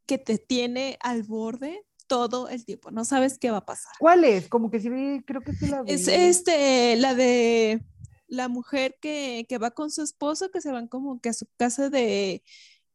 que 0.06 0.18
te 0.18 0.38
tiene 0.38 0.98
al 1.00 1.22
borde 1.22 1.84
todo 2.12 2.50
el 2.50 2.62
tiempo. 2.66 2.90
No 2.90 3.06
sabes 3.06 3.38
qué 3.38 3.50
va 3.50 3.56
a 3.56 3.64
pasar. 3.64 3.94
¿Cuál 3.98 4.24
es? 4.24 4.46
Como 4.46 4.70
que 4.70 4.80
sí, 4.80 4.90
creo 5.26 5.40
que 5.40 5.54
sí 5.54 5.66
la 5.66 5.82
vi. 5.82 5.92
Es 5.92 6.08
este, 6.08 6.94
la 6.96 7.14
de 7.14 7.82
la 8.26 8.48
mujer 8.48 8.98
que, 9.00 9.46
que 9.48 9.56
va 9.56 9.70
con 9.70 9.90
su 9.90 10.02
esposo, 10.02 10.50
que 10.50 10.60
se 10.60 10.70
van 10.70 10.88
como 10.88 11.22
que 11.22 11.30
a 11.30 11.32
su 11.32 11.46
casa 11.56 11.88
de, 11.88 12.42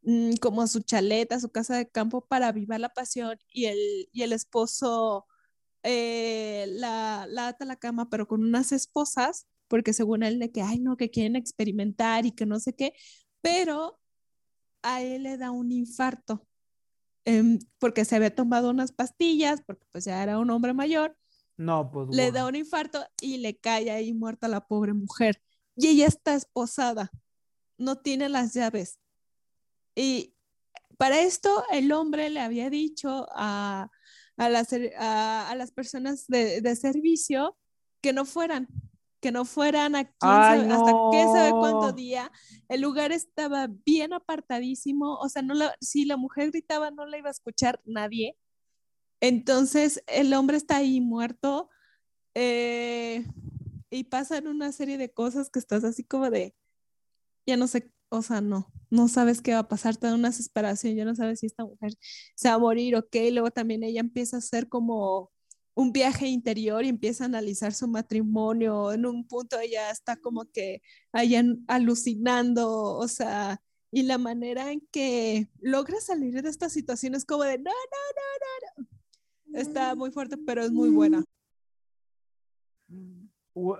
mm, 0.04 0.34
como 0.40 0.62
a 0.62 0.68
su 0.68 0.82
chaleta, 0.82 1.34
a 1.34 1.40
su 1.40 1.50
casa 1.50 1.76
de 1.78 1.90
campo 1.90 2.28
para 2.28 2.50
avivar 2.50 2.80
la 2.80 2.90
pasión 2.90 3.40
y 3.52 3.66
el, 3.66 4.08
y 4.12 4.22
el 4.22 4.34
esposo 4.34 5.26
eh, 5.82 6.68
la, 6.70 7.26
la 7.28 7.48
ata 7.48 7.64
a 7.64 7.68
la 7.68 7.78
cama, 7.78 8.12
pero 8.12 8.28
con 8.28 8.44
unas 8.44 8.72
esposas, 8.72 9.48
porque 9.68 9.94
según 9.94 10.22
él 10.22 10.38
de 10.38 10.52
que, 10.52 10.62
ay, 10.62 10.78
no, 10.78 10.96
que 10.96 11.10
quieren 11.10 11.36
experimentar 11.36 12.28
y 12.28 12.34
que 12.34 12.46
no 12.46 12.60
sé 12.60 12.76
qué, 12.76 12.94
pero 13.42 14.00
a 14.84 15.02
él 15.02 15.24
le 15.24 15.38
da 15.38 15.50
un 15.50 15.72
infarto. 15.72 16.46
Em, 17.28 17.60
porque 17.78 18.06
se 18.06 18.16
había 18.16 18.34
tomado 18.34 18.70
unas 18.70 18.94
pastillas, 18.94 19.62
porque 19.62 19.86
pues 19.92 20.06
ya 20.06 20.24
era 20.24 20.40
un 20.40 20.50
hombre 20.50 20.74
mayor, 20.74 21.18
No, 21.58 21.92
pues 21.92 22.08
le 22.10 22.32
da 22.32 22.48
un 22.48 22.56
infarto 22.56 23.06
y 23.22 23.38
le 23.40 23.58
cae 23.58 23.92
ahí 23.92 24.14
muerta 24.14 24.48
la 24.48 24.66
pobre 24.66 24.94
mujer. 24.94 25.42
Y 25.76 25.88
ella 25.88 26.08
está 26.08 26.36
esposada, 26.36 27.12
no 27.78 27.98
tiene 27.98 28.30
las 28.30 28.54
llaves. 28.54 29.00
Y 29.94 30.36
para 30.98 31.20
esto 31.20 31.64
el 31.70 31.92
hombre 31.92 32.30
le 32.30 32.40
había 32.40 32.70
dicho 32.70 33.28
a, 33.36 33.90
a, 34.38 34.50
las, 34.50 34.70
a 34.98 35.54
las 35.58 35.72
personas 35.72 36.28
de, 36.28 36.62
de 36.62 36.76
servicio 36.76 37.58
que 38.00 38.14
no 38.14 38.24
fueran, 38.24 38.68
que 39.20 39.32
no 39.32 39.46
fueran 39.46 39.96
a 39.96 40.06
quién 40.06 40.14
Ay, 40.22 40.62
sabe- 40.62 40.74
hasta 40.74 40.94
qué 41.12 41.28
sabe 41.28 41.52
cuánto 41.60 41.88
no. 41.88 41.94
día. 41.94 42.32
El 42.70 42.82
lugar 42.82 43.12
estaba 43.12 43.68
bien 43.86 44.14
apartadísimo, 44.14 45.16
o 45.16 45.30
sea, 45.30 45.42
no 45.42 45.54
la, 45.54 45.76
si 45.82 46.06
la 46.06 46.18
mujer 46.18 46.52
gritaba 46.52 46.92
no 46.92 47.06
la 47.06 47.18
iba 47.18 47.30
a 47.30 47.32
escuchar 47.32 47.82
nadie. 47.86 48.38
Entonces 49.20 50.04
el 50.08 50.34
hombre 50.34 50.58
está 50.58 50.78
ahí 50.78 51.02
muerto 51.02 51.70
eh, 52.36 53.26
y 53.90 54.04
pasan 54.06 54.48
una 54.48 54.72
serie 54.72 54.98
de 54.98 55.12
cosas 55.12 55.50
que 55.50 55.60
estás 55.60 55.84
así 55.84 56.04
como 56.04 56.30
de, 56.30 56.56
ya 57.48 57.58
no 57.58 57.68
sé, 57.68 57.92
o 58.10 58.22
sea, 58.22 58.42
no, 58.42 58.72
no 58.92 59.08
sabes 59.08 59.42
qué 59.42 59.54
va 59.54 59.60
a 59.60 59.68
pasar, 59.68 59.98
te 59.98 60.08
da 60.08 60.14
una 60.16 60.30
desesperación, 60.30 60.96
ya 60.96 61.06
no 61.06 61.16
sabes 61.16 61.40
si 61.40 61.48
esta 61.48 61.66
mujer 61.66 61.94
se 62.36 62.50
va 62.50 62.56
a 62.56 62.60
morir 62.60 62.96
o 62.96 63.08
qué, 63.10 63.28
y 63.28 63.32
luego 63.32 63.50
también 63.52 63.84
ella 63.84 64.02
empieza 64.02 64.38
a 64.38 64.40
hacer 64.40 64.70
como 64.70 65.32
un 65.78 65.92
viaje 65.92 66.26
interior 66.26 66.84
y 66.84 66.90
empieza 66.90 67.24
a 67.24 67.28
analizar 67.28 67.72
su 67.72 67.88
matrimonio, 67.88 68.92
en 68.92 69.06
un 69.06 69.28
punto 69.28 69.60
ella 69.60 69.92
está 69.92 70.18
como 70.18 70.46
que 70.52 70.82
allá 71.12 71.44
alucinando, 71.68 72.68
o 72.96 73.08
sea, 73.08 73.62
y 73.92 74.02
la 74.02 74.18
manera 74.18 74.72
en 74.72 74.82
que 74.92 75.50
logra 75.62 76.02
salir 76.02 76.42
de 76.42 76.50
esta 76.50 76.68
situación 76.70 77.14
es 77.14 77.26
como 77.26 77.44
de, 77.44 77.60
no, 77.60 77.66
no, 77.66 77.72
no, 78.16 78.82
no, 78.82 78.88
no. 79.54 79.60
Está 79.60 79.94
muy 79.94 80.10
fuerte, 80.10 80.36
pero 80.36 80.64
es 80.64 80.72
muy 80.72 80.90
buena. 80.90 81.24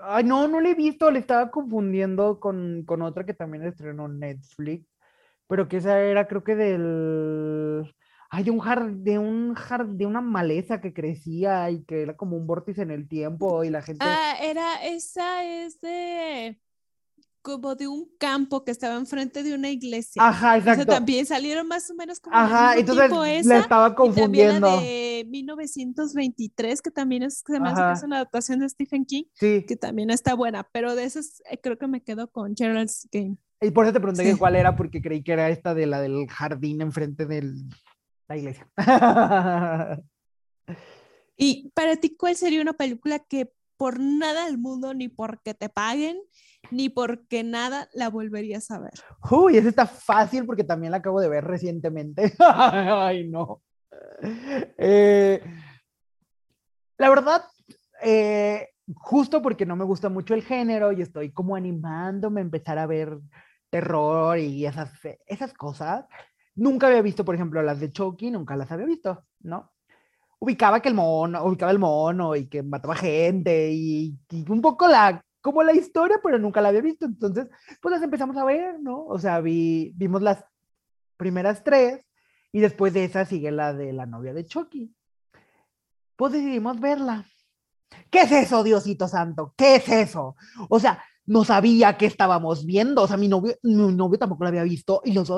Ay, 0.04 0.24
no, 0.24 0.48
no 0.48 0.62
la 0.62 0.70
he 0.70 0.76
visto, 0.76 1.10
le 1.10 1.18
estaba 1.18 1.50
confundiendo 1.50 2.40
con, 2.40 2.84
con 2.86 3.02
otra 3.02 3.26
que 3.26 3.34
también 3.34 3.64
estrenó 3.64 4.08
Netflix, 4.08 4.86
pero 5.48 5.68
que 5.68 5.78
esa 5.78 6.00
era 6.00 6.28
creo 6.28 6.44
que 6.44 6.56
del... 6.56 7.92
Ay, 8.30 8.44
de 8.44 8.52
un 8.52 8.60
jar, 8.60 8.92
de 8.94 9.18
un 9.20 9.54
jar, 9.56 9.88
de 9.88 10.06
una 10.06 10.22
maleza 10.22 10.82
que 10.82 10.94
crecía 10.94 11.70
y 11.72 11.84
que 11.86 12.02
era 12.02 12.18
como 12.18 12.36
un 12.36 12.46
vórtice 12.46 12.82
en 12.82 12.92
el 12.92 13.08
tiempo 13.08 13.64
y 13.64 13.70
la 13.70 13.82
gente... 13.82 14.04
Ah, 14.06 14.36
era, 14.42 14.86
esa 14.86 15.44
es 15.46 15.80
de 15.82 16.60
como 17.42 17.76
de 17.76 17.88
un 17.88 18.10
campo 18.20 18.66
que 18.66 18.72
estaba 18.72 18.96
enfrente 18.96 19.42
de 19.42 19.54
una 19.56 19.70
iglesia. 19.70 20.22
Ajá, 20.28 20.58
O 20.58 20.62
sea, 20.62 20.74
exacto. 20.74 20.92
también 20.94 21.26
salieron 21.26 21.66
más 21.66 21.90
o 21.90 21.96
menos 21.96 22.20
como 22.20 22.36
del 22.36 22.46
Ajá, 22.46 22.76
mismo 22.76 22.80
entonces 22.82 23.06
tipo 23.06 23.22
la 23.22 23.34
esa, 23.34 23.60
estaba 23.60 23.88
y 23.88 23.92
también 23.92 24.48
la 24.50 24.60
confundiendo. 24.60 24.82
de 24.82 25.26
1923, 25.30 26.82
que 26.82 26.92
también 26.92 27.24
es, 27.24 27.44
se 27.48 27.60
me 27.62 27.70
hace 27.70 27.76
que 27.78 27.82
Ajá. 27.84 27.94
es 27.94 28.04
una 28.04 28.16
adaptación 28.18 28.60
de 28.60 28.68
Stephen 28.68 29.06
King, 29.06 29.24
Sí, 29.34 29.66
que 29.66 29.78
también 29.78 30.10
está 30.10 30.34
buena, 30.34 30.68
pero 30.74 30.96
de 30.96 31.06
esas 31.06 31.42
eh, 31.50 31.58
creo 31.62 31.78
que 31.78 31.88
me 31.88 32.02
quedo 32.04 32.30
con 32.30 32.54
Gerald's 32.56 33.08
Game. 33.12 33.38
y 33.62 33.72
por 33.72 33.86
eso 33.86 33.94
te 33.94 34.00
pregunté 34.02 34.30
Sí. 34.34 34.38
cuál 34.38 34.58
era, 34.58 34.76
porque 34.76 35.02
creí 35.02 35.24
que 35.24 35.32
era 35.32 35.50
esta 35.50 35.74
de 35.74 35.86
la 35.88 36.02
del 36.02 36.28
jardín 36.28 36.82
enfrente 36.82 37.26
de 37.26 37.54
la 38.28 38.38
iglesia. 38.38 38.70
Y 41.38 41.70
para 41.76 41.96
ti, 41.96 42.18
¿cuál 42.18 42.36
sería 42.36 42.64
una 42.64 42.74
película 42.74 43.20
que 43.20 43.54
por 43.78 44.00
nada 44.00 44.46
del 44.46 44.58
mundo, 44.58 44.96
ni 44.96 45.08
porque 45.08 45.54
te 45.54 45.70
paguen, 45.70 46.18
ni 46.72 46.90
porque 46.90 47.44
nada, 47.44 47.88
la 47.94 48.10
volverías 48.10 48.72
a 48.72 48.80
ver? 48.80 48.94
Uy, 49.30 49.58
esa 49.58 49.70
está 49.70 49.86
fácil 49.86 50.46
porque 50.48 50.64
también 50.64 50.92
la 50.92 50.98
acabo 50.98 51.22
de 51.22 51.30
ver 51.30 51.44
recientemente. 51.46 52.34
Ay, 52.40 53.28
no. 53.30 53.62
Eh, 54.78 55.42
la 56.98 57.10
verdad, 57.10 57.44
eh, 58.02 58.70
justo 58.96 59.42
porque 59.44 59.68
no 59.68 59.76
me 59.76 59.86
gusta 59.86 60.10
mucho 60.10 60.34
el 60.34 60.44
género 60.44 60.92
y 60.92 61.04
estoy 61.04 61.32
como 61.32 61.56
animándome 61.56 62.42
a 62.42 62.46
empezar 62.46 62.80
a 62.80 62.88
ver 62.88 63.20
terror 63.70 64.40
y 64.40 64.66
esas, 64.66 64.92
esas 65.28 65.54
cosas, 65.54 66.06
nunca 66.58 66.88
había 66.88 67.02
visto, 67.02 67.24
por 67.24 67.36
ejemplo, 67.36 67.62
las 67.62 67.80
de 67.80 67.92
Chucky, 67.92 68.32
nunca 68.32 68.56
las 68.56 68.72
había 68.72 68.86
visto, 68.86 69.24
¿no? 69.40 69.72
Ubicaba 70.40 70.82
que 70.82 70.90
el 70.90 70.96
mono, 70.96 71.44
ubicaba 71.46 71.72
el 71.72 71.80
mono 71.80 72.36
y 72.36 72.48
que 72.48 72.62
mataba 72.62 72.96
gente 72.96 73.72
y, 73.72 74.20
un 74.50 74.62
poco 74.62 74.88
la, 74.88 75.24
como 75.42 75.64
la 75.64 75.74
historia, 75.74 76.20
pero 76.22 76.38
nunca 76.38 76.62
la 76.62 76.70
había 76.70 76.82
visto. 76.82 77.06
Entonces, 77.06 77.48
pues 77.82 77.92
las 77.92 78.04
empezamos 78.04 78.38
a 78.38 78.44
ver, 78.44 78.80
¿no? 78.80 79.06
O 79.06 79.18
sea, 79.18 79.40
vi, 79.40 79.94
vimos 79.96 80.22
las 80.22 80.44
primeras 81.16 81.64
tres 81.64 82.06
y 82.52 82.60
después 82.60 82.94
de 82.94 83.06
esa 83.06 83.26
sigue 83.26 83.52
la 83.52 83.74
de 83.74 83.94
la 83.94 84.06
novia 84.06 84.34
de 84.34 84.46
Chucky. 84.46 84.94
Pues 86.16 86.34
decidimos 86.34 86.80
verla. 86.80 87.26
¿Qué 88.12 88.22
es 88.22 88.32
eso, 88.32 88.64
Diosito 88.64 89.08
Santo? 89.08 89.54
¿Qué 89.58 89.78
es 89.78 89.90
eso? 89.90 90.36
O 90.70 90.80
sea, 90.80 91.04
no 91.26 91.44
sabía 91.44 91.98
qué 91.98 92.06
estábamos 92.06 92.66
viendo. 92.66 93.04
O 93.04 93.08
sea, 93.08 93.18
mi 93.18 93.28
novio, 93.28 93.56
mi 93.64 93.94
novio 93.94 94.20
tampoco 94.20 94.44
lo 94.44 94.50
había 94.50 94.64
visto 94.64 95.02
y 95.04 95.14
los 95.14 95.30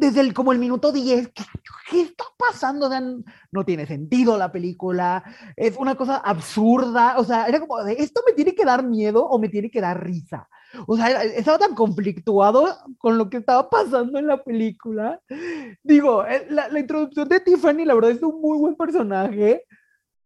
desde 0.00 0.20
el, 0.20 0.34
como 0.34 0.52
el 0.52 0.58
minuto 0.58 0.90
10, 0.90 1.28
¿qué, 1.28 1.44
qué 1.90 2.00
está 2.02 2.24
pasando? 2.36 2.86
O 2.86 2.90
sea, 2.90 3.02
no 3.52 3.64
tiene 3.64 3.86
sentido 3.86 4.38
la 4.38 4.50
película, 4.50 5.22
es 5.56 5.76
una 5.76 5.94
cosa 5.94 6.16
absurda. 6.16 7.18
O 7.18 7.24
sea, 7.24 7.46
era 7.46 7.60
como 7.60 7.78
¿esto 7.86 8.22
me 8.26 8.32
tiene 8.32 8.54
que 8.54 8.64
dar 8.64 8.82
miedo 8.82 9.24
o 9.24 9.38
me 9.38 9.48
tiene 9.48 9.70
que 9.70 9.80
dar 9.80 10.02
risa? 10.02 10.48
O 10.86 10.96
sea, 10.96 11.22
estaba 11.22 11.58
tan 11.58 11.74
conflictuado 11.74 12.66
con 12.98 13.18
lo 13.18 13.28
que 13.28 13.38
estaba 13.38 13.68
pasando 13.68 14.18
en 14.18 14.26
la 14.26 14.42
película. 14.42 15.20
Digo, 15.82 16.24
eh, 16.24 16.46
la, 16.48 16.68
la 16.68 16.80
introducción 16.80 17.28
de 17.28 17.40
Tiffany, 17.40 17.84
la 17.84 17.94
verdad, 17.94 18.12
es 18.12 18.22
un 18.22 18.40
muy 18.40 18.58
buen 18.58 18.76
personaje. 18.76 19.64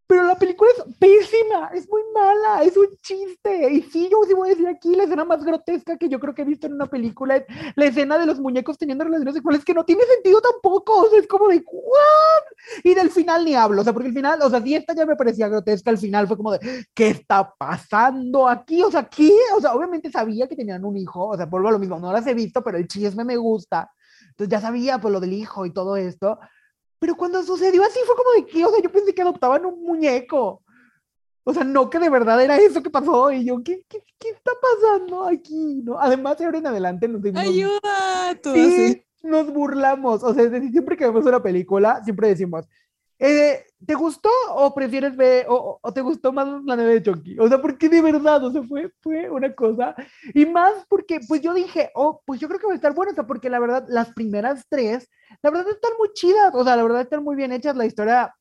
Pero 0.07 0.25
la 0.25 0.37
película 0.37 0.71
es 0.77 0.85
pésima, 0.99 1.71
es 1.75 1.89
muy 1.89 2.03
mala, 2.15 2.63
es 2.63 2.77
un 2.77 2.89
chiste. 3.01 3.73
Y 3.73 3.83
sí, 3.83 4.09
yo 4.11 4.19
sí 4.27 4.35
voy 4.35 4.49
a 4.49 4.53
decir 4.53 4.69
aquí 4.69 4.95
la 4.95 5.05
escena 5.05 5.25
más 5.25 5.43
grotesca 5.43 5.97
que 5.97 6.09
yo 6.09 6.21
creo 6.21 6.35
que 6.35 6.43
he 6.43 6.45
visto 6.45 6.67
en 6.67 6.75
una 6.75 6.87
película 6.87 7.37
es 7.37 7.45
la 7.75 7.87
escena 7.87 8.19
de 8.19 8.27
los 8.27 8.39
muñecos 8.39 8.77
teniendo 8.77 9.05
relaciones 9.05 9.35
sexuales 9.35 9.65
que 9.65 9.73
no 9.73 9.85
tiene 9.85 10.03
sentido 10.05 10.41
tampoco. 10.43 11.03
O 11.03 11.09
sea, 11.09 11.21
es 11.21 11.27
como 11.27 11.49
de 11.49 11.65
¿what? 11.67 12.43
Y 12.83 12.95
del 12.95 13.11
final 13.11 13.45
ni 13.45 13.55
hablo, 13.55 13.81
o 13.81 13.85
sea, 13.85 13.93
porque 13.93 14.09
el 14.09 14.15
final, 14.15 14.41
o 14.43 14.51
sea, 14.51 14.61
si 14.61 14.75
esta 14.75 14.95
ya 14.95 15.07
me 15.07 15.17
parecía 15.17 15.49
grotesca, 15.49 15.91
el 15.91 15.99
final 15.99 16.27
fue 16.27 16.37
como 16.37 16.53
de 16.53 16.87
¿qué 16.93 17.09
está 17.09 17.55
pasando 17.57 18.47
aquí? 18.49 18.83
O 18.83 18.91
sea, 18.91 19.05
¿qué? 19.09 19.33
O 19.57 19.61
sea, 19.61 19.75
obviamente 19.75 20.11
sabía 20.11 20.47
que 20.47 20.57
tenían 20.57 20.85
un 20.85 20.97
hijo, 20.97 21.29
o 21.29 21.37
sea, 21.37 21.47
vuelvo 21.47 21.69
a 21.69 21.73
lo 21.73 21.79
mismo, 21.79 21.99
no 21.99 22.13
las 22.13 22.27
he 22.27 22.35
visto, 22.35 22.63
pero 22.63 22.77
el 22.77 22.89
chisme 22.89 23.25
me 23.25 23.37
gusta. 23.37 23.91
Entonces 24.31 24.51
ya 24.51 24.61
sabía 24.61 24.99
pues 25.01 25.13
lo 25.13 25.21
del 25.21 25.33
hijo 25.33 25.65
y 25.65 25.73
todo 25.73 25.97
esto. 25.97 26.39
Pero 26.99 27.17
cuando 27.17 27.43
sucedió 27.43 27.83
así 27.83 27.99
fue 28.07 28.17
como 28.17 28.31
de 28.33 28.47
que, 28.47 28.65
o 28.65 28.71
sea, 28.71 28.83
yo 28.83 28.91
pensé 28.91 29.15
que 29.15 29.23
adoptaban 29.23 29.65
un 29.67 29.83
muñeco. 29.83 30.63
O 31.47 31.53
sea, 31.53 31.63
no 31.65 31.91
que 31.91 31.99
de 31.99 32.09
verdad 32.09 32.41
era 32.43 32.57
eso 32.57 32.83
que 32.83 32.89
pasó. 32.91 33.31
Y 33.31 33.45
yo, 33.45 33.63
¿qué, 33.63 33.85
qué, 33.89 34.03
qué 34.19 34.31
está 34.31 34.53
pasando 34.63 35.25
aquí? 35.25 35.83
¿No? 35.85 35.99
Además, 35.99 36.39
de 36.39 36.47
ahora 36.47 36.59
en 36.59 36.67
adelante 36.67 37.07
nos, 37.07 37.21
nos- 37.21 37.37
¡Ayuda! 37.37 38.41
Tú 38.43 38.55
sí, 38.55 38.61
así. 38.61 39.05
nos 39.23 39.53
burlamos. 39.53 40.23
O 40.23 40.33
sea, 40.33 40.45
es 40.45 40.51
decir, 40.51 40.71
siempre 40.71 40.97
que 40.97 41.05
vemos 41.05 41.27
una 41.27 41.43
película, 41.43 42.03
siempre 42.03 42.29
decimos, 42.29 42.67
eh, 43.19 43.65
¿te 43.87 43.95
gustó 43.95 44.29
o 44.51 44.75
prefieres 44.75 45.17
ver, 45.17 45.47
o, 45.49 45.79
o- 45.81 45.93
te 45.93 46.01
gustó 46.01 46.33
más 46.33 46.47
la 46.65 46.77
nave 46.77 46.95
de 46.95 47.03
Chucky? 47.03 47.39
O 47.39 47.49
sea, 47.49 47.61
porque 47.61 47.89
de 47.89 48.01
verdad, 48.03 48.45
o 48.45 48.51
sea, 48.53 48.63
fue, 48.65 48.91
fue 49.01 49.31
una 49.31 49.55
cosa. 49.55 49.95
Y 50.35 50.47
más 50.47 50.73
porque, 50.89 51.21
pues 51.29 51.41
yo 51.41 51.55
dije, 51.55 51.91
oh, 51.95 52.21
pues 52.27 52.41
yo 52.41 52.49
creo 52.49 52.59
que 52.61 52.67
va 52.67 52.73
a 52.73 52.77
estar 52.77 52.95
bueno, 52.95 53.13
o 53.13 53.15
sea, 53.15 53.27
porque 53.27 53.51
la 53.51 53.59
verdad, 53.61 53.85
las 53.89 54.13
primeras 54.15 54.67
tres, 54.69 55.09
la 55.43 55.51
verdad 55.51 55.69
están 55.73 55.93
muy 55.99 56.11
chidas, 56.15 56.53
o 56.55 56.65
sea, 56.65 56.77
la 56.77 56.83
verdad 56.83 57.03
están 57.03 57.23
muy 57.25 57.37
bien 57.37 57.53
hechas, 57.53 57.77
la 57.77 57.87
historia, 57.87 58.35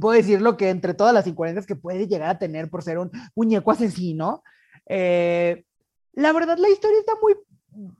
puedo 0.00 0.16
decirlo 0.16 0.56
que 0.56 0.70
entre 0.70 0.94
todas 0.94 1.14
las 1.14 1.26
incoherencias 1.26 1.66
que 1.66 1.76
puede 1.76 2.06
llegar 2.06 2.28
a 2.30 2.38
tener 2.38 2.68
por 2.68 2.82
ser 2.82 2.98
un 2.98 3.10
muñeco 3.34 3.70
asesino, 3.70 4.42
eh, 4.86 5.64
la 6.12 6.32
verdad 6.32 6.58
la 6.58 6.68
historia 6.68 6.98
está 6.98 7.12
muy, 7.22 7.34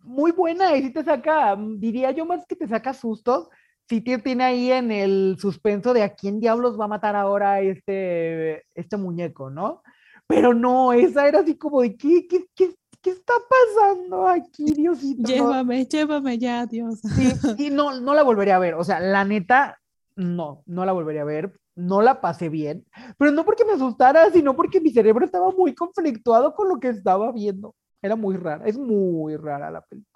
muy 0.03 0.33
buena 0.33 0.77
y 0.77 0.83
si 0.83 0.91
te 0.93 1.03
saca, 1.05 1.57
diría 1.79 2.11
yo 2.13 2.25
más 2.27 2.45
que 2.47 2.57
te 2.57 2.67
saca 2.69 2.93
sustos, 2.95 3.49
te 3.87 4.01
tiene 4.01 4.45
ahí 4.45 4.71
en 4.73 4.91
el 4.91 5.37
suspenso 5.39 5.93
de 5.93 6.03
a 6.03 6.15
quién 6.15 6.41
diablos 6.41 6.79
va 6.79 6.87
a 6.87 6.89
matar 6.89 7.17
ahora 7.17 7.61
este, 7.61 8.65
este 8.75 8.97
muñeco, 8.97 9.51
¿no? 9.51 9.83
Pero 10.27 10.55
no, 10.55 10.93
esa 10.93 11.29
era 11.29 11.41
así 11.41 11.57
como 11.57 11.83
de, 11.83 11.97
¿qué, 11.97 12.27
qué, 12.27 12.47
qué, 12.55 12.75
qué 13.03 13.11
está 13.11 13.35
pasando 13.49 14.27
aquí, 14.27 14.65
Diosito? 14.65 15.23
No, 15.23 15.29
Llévame, 15.29 15.87
llévame 15.87 16.39
ya, 16.39 16.65
Dios. 16.67 17.01
Sí, 17.01 17.31
sí, 17.59 17.71
no, 17.71 18.01
no 18.01 18.15
la 18.15 18.23
volvería 18.23 18.57
a 18.57 18.61
ver. 18.61 18.75
O 18.75 18.85
sea, 18.85 19.01
la 19.01 19.25
neta, 19.25 19.79
no, 20.17 20.63
no 20.67 20.85
la 20.87 20.93
volvería 20.93 21.23
a 21.23 21.27
ver. 21.27 21.53
No 21.77 22.03
la 22.03 22.21
pasé 22.21 22.49
bien, 22.49 22.87
pero 23.19 23.33
no 23.33 23.45
porque 23.45 23.65
me 23.65 23.73
asustara, 23.73 24.31
sino 24.31 24.55
porque 24.55 24.81
mi 24.81 24.91
cerebro 24.91 25.25
estaba 25.25 25.51
muy 25.51 25.75
conflictuado 25.75 26.55
con 26.55 26.69
lo 26.69 26.79
que 26.79 26.89
estaba 26.89 27.33
viendo. 27.33 27.75
Era 28.01 28.15
muy 28.15 28.37
rara, 28.37 28.65
es 28.65 28.79
muy 28.79 29.37
rara 29.37 29.73
la 29.73 29.81
película. 29.81 30.14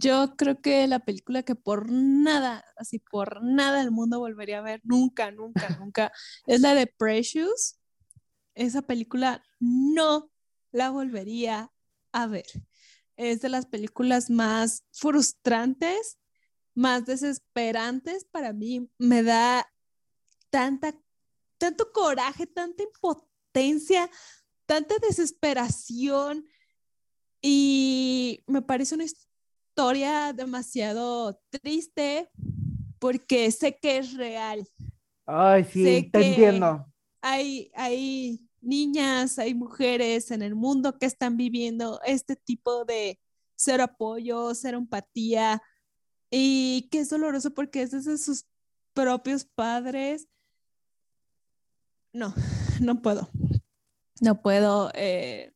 Yo 0.00 0.36
creo 0.36 0.60
que 0.60 0.86
la 0.86 1.00
película 1.00 1.42
que 1.42 1.56
por 1.56 1.90
nada, 1.90 2.64
así 2.76 3.00
por 3.00 3.42
nada 3.42 3.82
el 3.82 3.90
mundo 3.90 4.20
volvería 4.20 4.58
a 4.58 4.62
ver, 4.62 4.80
nunca, 4.84 5.32
nunca, 5.32 5.68
nunca, 5.80 6.12
es 6.46 6.60
la 6.60 6.74
de 6.74 6.86
Precious. 6.86 7.80
Esa 8.54 8.82
película 8.82 9.42
no 9.58 10.30
la 10.70 10.90
volvería 10.90 11.72
a 12.12 12.26
ver. 12.28 12.46
Es 13.16 13.40
de 13.40 13.48
las 13.48 13.66
películas 13.66 14.30
más 14.30 14.84
frustrantes, 14.92 16.18
más 16.74 17.04
desesperantes 17.04 18.24
para 18.24 18.52
mí. 18.52 18.88
Me 18.98 19.24
da 19.24 19.68
tanta, 20.50 20.94
tanto 21.58 21.90
coraje, 21.92 22.46
tanta 22.46 22.84
impotencia, 22.84 24.08
tanta 24.64 24.94
desesperación 25.00 26.46
y 27.40 28.44
me 28.46 28.62
parece 28.62 28.94
una 28.94 29.04
historia 29.04 29.27
demasiado 30.34 31.40
triste 31.50 32.28
porque 32.98 33.50
sé 33.52 33.78
que 33.80 33.98
es 33.98 34.14
real. 34.14 34.66
Ay, 35.24 35.64
sí, 35.64 35.84
Sé 35.84 36.10
te 36.12 36.28
entiendo. 36.28 36.86
Hay, 37.20 37.70
hay 37.74 38.40
niñas, 38.60 39.38
hay 39.38 39.54
mujeres 39.54 40.32
en 40.32 40.42
el 40.42 40.56
mundo 40.56 40.98
que 40.98 41.06
están 41.06 41.36
viviendo 41.36 42.00
este 42.04 42.34
tipo 42.34 42.84
de 42.84 43.20
cero 43.54 43.84
apoyo, 43.84 44.52
cero 44.54 44.78
empatía 44.78 45.62
y 46.28 46.88
que 46.90 47.00
es 47.00 47.10
doloroso 47.10 47.52
porque 47.54 47.82
es 47.82 47.92
desde 47.92 48.18
sus 48.18 48.46
propios 48.94 49.44
padres. 49.44 50.28
No, 52.12 52.34
no 52.80 53.00
puedo. 53.00 53.28
No 54.20 54.42
puedo. 54.42 54.90
Eh, 54.94 55.52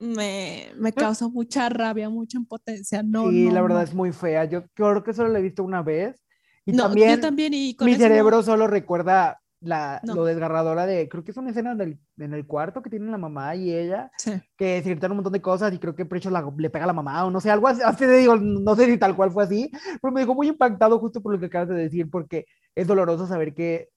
me, 0.00 0.66
me 0.76 0.92
causa 0.92 1.28
mucha 1.28 1.68
rabia, 1.68 2.08
mucha 2.10 2.38
impotencia. 2.38 3.02
No, 3.02 3.30
sí, 3.30 3.44
no, 3.46 3.52
la 3.54 3.62
verdad 3.62 3.76
no. 3.78 3.82
es 3.84 3.94
muy 3.94 4.12
fea. 4.12 4.44
Yo 4.46 4.64
creo 4.74 5.04
que 5.04 5.12
solo 5.12 5.28
la 5.28 5.38
he 5.38 5.42
visto 5.42 5.62
una 5.62 5.82
vez. 5.82 6.20
Y 6.66 6.72
No, 6.72 6.84
también, 6.84 7.10
yo 7.16 7.20
también 7.20 7.52
y 7.54 7.74
con 7.76 7.86
mi 7.86 7.92
eso 7.92 8.02
no- 8.02 8.08
cerebro 8.08 8.42
solo 8.42 8.66
recuerda 8.66 9.40
la, 9.62 10.00
No. 10.04 10.14
lo 10.14 10.24
desgarradora 10.24 10.86
de, 10.86 11.06
creo 11.08 11.22
que 11.22 11.32
es 11.32 11.36
una 11.36 11.50
escena 11.50 11.72
en 11.72 11.80
el, 11.82 11.98
en 12.18 12.32
el 12.32 12.46
cuarto 12.46 12.80
que 12.82 12.88
tienen 12.88 13.10
la 13.10 13.18
mamá 13.18 13.54
y 13.56 13.72
ella, 13.74 14.10
Sí. 14.16 14.32
que 14.56 14.82
se 14.82 14.88
gritan 14.90 15.10
un 15.10 15.18
montón 15.18 15.34
de 15.34 15.42
cosas 15.42 15.72
y 15.74 15.78
creo 15.78 15.94
que 15.94 16.06
Precho 16.06 16.30
la- 16.30 16.50
le 16.56 16.70
pega 16.70 16.84
a 16.84 16.86
la 16.86 16.92
mamá 16.94 17.24
o 17.26 17.30
no 17.30 17.40
sé, 17.40 17.50
algo 17.50 17.68
así, 17.68 17.82
así 17.84 17.98
te 17.98 18.10
digo, 18.16 18.36
no 18.36 18.74
sé 18.74 18.86
si 18.86 18.96
tal 18.96 19.14
cual 19.14 19.30
fue 19.30 19.44
así, 19.44 19.70
pero 20.00 20.12
me 20.12 20.20
dejó 20.20 20.34
muy 20.34 20.48
impactado 20.48 20.98
justo 20.98 21.20
por 21.20 21.34
lo 21.34 21.38
que 21.40 21.46
acabas 21.46 21.68
de 21.68 21.74
decir, 21.74 22.08
porque 22.10 22.46
es 22.74 22.86
doloroso 22.86 23.26
saber 23.26 23.52
que 23.54 23.90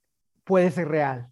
puede 0.44 0.70
ser 0.70 0.90
real, 0.90 1.30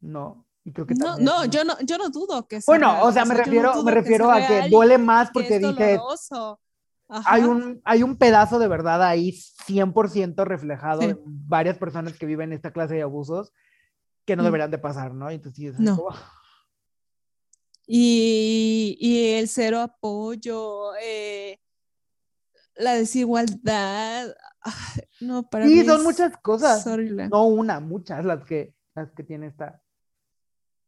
¿no? 0.00 0.44
Y 0.68 0.72
creo 0.72 0.86
que 0.86 0.94
No, 0.94 1.06
también 1.06 1.24
no, 1.24 1.44
yo 1.46 1.64
no, 1.64 1.80
yo 1.80 1.96
no 1.96 2.10
dudo 2.10 2.46
que 2.46 2.60
sea 2.60 2.64
Bueno, 2.70 3.02
o 3.02 3.10
sea, 3.10 3.24
me 3.24 3.34
refiero, 3.34 3.82
me 3.82 3.90
refiero 3.90 4.30
a 4.30 4.46
que 4.46 4.68
duele 4.68 4.98
más 4.98 5.28
que 5.28 5.32
porque 5.32 5.58
doloroso. 5.58 6.60
hay 7.08 7.42
un, 7.44 7.80
hay 7.84 8.02
un 8.02 8.16
pedazo 8.18 8.58
de 8.58 8.68
verdad 8.68 9.02
ahí 9.02 9.32
100% 9.32 10.44
reflejado 10.44 11.00
Sí. 11.00 11.06
de 11.06 11.16
varias 11.24 11.78
personas 11.78 12.12
que 12.18 12.26
viven 12.26 12.52
esta 12.52 12.70
clase 12.70 12.96
de 12.96 13.02
abusos 13.02 13.54
que 14.26 14.36
no 14.36 14.42
Mm. 14.42 14.44
deberían 14.44 14.70
de 14.70 14.76
pasar, 14.78 15.14
¿no? 15.14 15.30
Entonces, 15.30 15.78
No. 15.80 15.96
como- 15.96 16.10
Y, 17.86 18.98
y 19.00 19.32
el 19.36 19.48
cero 19.48 19.80
apoyo, 19.80 20.94
eh, 21.02 21.58
la 22.76 22.92
desigualdad. 22.94 24.34
no, 25.20 25.48
para 25.48 25.66
Sí, 25.66 25.76
mí 25.76 25.84
son 25.86 26.00
es- 26.00 26.04
muchas 26.04 26.36
cosas. 26.42 26.86
horrible. 26.86 27.28
No 27.30 27.44
una, 27.46 27.80
muchas 27.80 28.22
las 28.26 28.44
que, 28.44 28.74
las 28.94 29.10
que 29.12 29.22
tiene 29.24 29.46
esta 29.46 29.80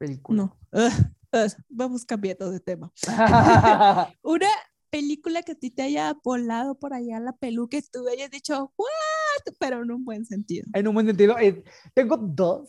película. 0.01 0.43
No. 0.43 0.59
Ugh, 0.73 0.93
ugh, 1.33 1.53
vamos 1.69 2.05
cambiando 2.05 2.51
de 2.51 2.61
tema. 2.61 2.91
Una 4.23 4.49
película 4.89 5.43
que 5.43 5.53
a 5.53 5.55
ti 5.55 5.71
te 5.71 5.83
haya 5.83 6.17
volado 6.25 6.75
por 6.75 6.95
allá 6.95 7.21
la 7.21 7.37
peluca 7.37 7.77
y 7.77 7.83
tú 7.83 8.09
hayas 8.09 8.31
dicho, 8.31 8.73
¿what? 8.77 9.55
Pero 9.59 9.83
en 9.83 9.93
un 9.93 10.05
buen 10.05 10.25
sentido. 10.25 10.67
en 10.73 10.89
un 10.89 10.95
buen 10.95 11.07
sentido, 11.07 11.39
eh, 11.39 11.63
tengo 11.95 12.17
dos. 12.17 12.69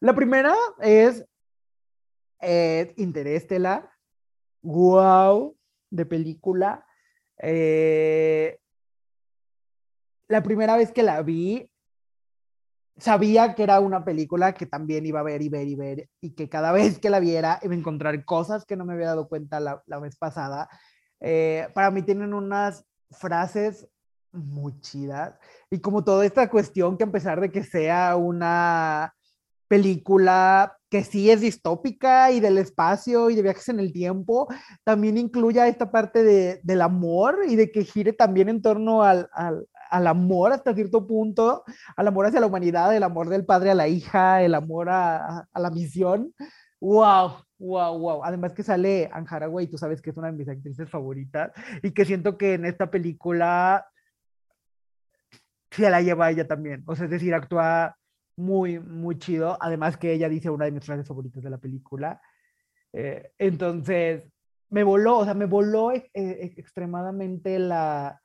La 0.00 0.14
primera 0.14 0.54
es 0.80 1.26
eh, 2.40 2.94
Interestelar. 2.96 3.90
Wow, 4.62 5.56
de 5.90 6.06
película. 6.06 6.86
Eh, 7.38 8.58
la 10.28 10.42
primera 10.42 10.76
vez 10.76 10.90
que 10.90 11.02
la 11.02 11.22
vi, 11.22 11.70
sabía 12.98 13.54
que 13.54 13.62
era 13.62 13.80
una 13.80 14.04
película 14.04 14.54
que 14.54 14.66
también 14.66 15.06
iba 15.06 15.20
a 15.20 15.24
ver 15.24 15.42
y 15.42 15.48
ver 15.48 15.68
y 15.68 15.74
ver, 15.74 16.08
y 16.20 16.30
que 16.30 16.48
cada 16.48 16.72
vez 16.72 16.98
que 16.98 17.10
la 17.10 17.20
viera 17.20 17.58
iba 17.62 17.74
a 17.74 17.78
encontrar 17.78 18.24
cosas 18.24 18.64
que 18.64 18.76
no 18.76 18.84
me 18.84 18.94
había 18.94 19.08
dado 19.08 19.28
cuenta 19.28 19.60
la, 19.60 19.82
la 19.86 19.98
vez 19.98 20.16
pasada. 20.16 20.68
Eh, 21.20 21.68
para 21.74 21.90
mí 21.90 22.02
tienen 22.02 22.34
unas 22.34 22.84
frases 23.10 23.88
muy 24.32 24.78
chidas, 24.80 25.38
y 25.70 25.80
como 25.80 26.04
toda 26.04 26.26
esta 26.26 26.50
cuestión 26.50 26.98
que 26.98 27.04
a 27.04 27.10
pesar 27.10 27.40
de 27.40 27.50
que 27.50 27.64
sea 27.64 28.16
una 28.16 29.14
película 29.68 30.76
que 30.88 31.02
sí 31.02 31.30
es 31.30 31.40
distópica 31.40 32.30
y 32.30 32.40
del 32.40 32.58
espacio 32.58 33.30
y 33.30 33.34
de 33.34 33.42
viajes 33.42 33.68
en 33.68 33.80
el 33.80 33.92
tiempo, 33.92 34.46
también 34.84 35.18
incluya 35.18 35.66
esta 35.66 35.90
parte 35.90 36.22
de, 36.22 36.60
del 36.62 36.82
amor 36.82 37.40
y 37.48 37.56
de 37.56 37.72
que 37.72 37.84
gire 37.84 38.12
también 38.12 38.48
en 38.48 38.62
torno 38.62 39.02
al, 39.02 39.28
al, 39.32 39.66
al 39.90 40.06
amor 40.06 40.52
hasta 40.52 40.74
cierto 40.74 41.06
punto, 41.06 41.64
al 41.96 42.08
amor 42.08 42.26
hacia 42.26 42.40
la 42.40 42.46
humanidad, 42.46 42.94
el 42.94 43.02
amor 43.02 43.28
del 43.28 43.44
padre 43.44 43.70
a 43.70 43.74
la 43.74 43.88
hija, 43.88 44.42
el 44.42 44.54
amor 44.54 44.88
a, 44.88 45.46
a- 45.52 45.60
la 45.60 45.70
misión. 45.70 46.34
¡Wow! 46.80 47.32
¡Wow! 47.58 47.98
¡Wow! 47.98 48.24
Además 48.24 48.52
que 48.52 48.62
sale 48.62 49.08
Anne 49.12 49.26
Hathaway, 49.30 49.66
tú 49.66 49.78
sabes 49.78 50.02
que 50.02 50.10
es 50.10 50.16
una 50.16 50.28
de 50.30 50.36
mis 50.36 50.48
actrices 50.48 50.88
favoritas 50.90 51.52
y 51.82 51.90
que 51.92 52.04
siento 52.04 52.36
que 52.36 52.54
en 52.54 52.64
esta 52.66 52.90
película 52.90 53.86
se 55.70 55.90
la 55.90 56.00
lleva 56.00 56.30
ella 56.30 56.46
también. 56.46 56.82
O 56.86 56.94
sea, 56.94 57.04
es 57.06 57.10
decir, 57.10 57.34
actúa 57.34 57.96
muy, 58.36 58.78
muy 58.78 59.18
chido. 59.18 59.56
Además 59.60 59.96
que 59.96 60.12
ella 60.12 60.28
dice 60.28 60.50
una 60.50 60.66
de 60.66 60.72
mis 60.72 60.84
frases 60.84 61.06
favoritas 61.06 61.42
de 61.42 61.50
la 61.50 61.58
película. 61.58 62.20
Eh, 62.92 63.30
entonces, 63.38 64.24
me 64.70 64.84
voló, 64.84 65.18
o 65.18 65.24
sea, 65.24 65.34
me 65.34 65.46
voló 65.46 65.92
eh, 65.92 66.10
extremadamente 66.14 67.58
la, 67.58 68.20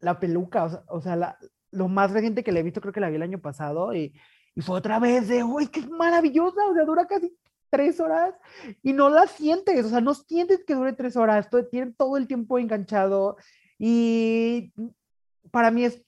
la 0.00 0.18
peluca, 0.20 0.64
o 0.64 0.68
sea, 0.70 0.82
o 0.88 1.00
sea, 1.00 1.16
la- 1.16 1.38
lo 1.72 1.88
más 1.88 2.10
reciente 2.12 2.42
que 2.44 2.52
le 2.52 2.60
he 2.60 2.62
visto, 2.62 2.80
creo 2.80 2.92
que 2.92 3.00
la 3.00 3.08
vi 3.10 3.16
el 3.16 3.22
año 3.22 3.40
pasado 3.40 3.94
y, 3.94 4.14
y 4.54 4.60
fue 4.62 4.76
otra 4.78 4.98
vez 4.98 5.28
de, 5.28 5.42
uy, 5.44 5.66
qué 5.68 5.86
maravillosa, 5.86 6.64
o 6.70 6.74
sea, 6.74 6.84
dura 6.84 7.06
casi 7.06 7.36
tres 7.70 8.00
horas 8.00 8.34
y 8.82 8.92
no 8.92 9.10
la 9.10 9.26
sientes, 9.26 9.84
o 9.84 9.88
sea, 9.88 10.00
no 10.00 10.14
sientes 10.14 10.64
que 10.64 10.74
dure 10.74 10.92
tres 10.92 11.16
horas, 11.16 11.50
todo, 11.50 11.66
tiene 11.66 11.92
todo 11.92 12.16
el 12.16 12.26
tiempo 12.26 12.58
enganchado 12.58 13.36
y 13.78 14.72
para 15.50 15.70
mí 15.70 15.84
es 15.84 16.02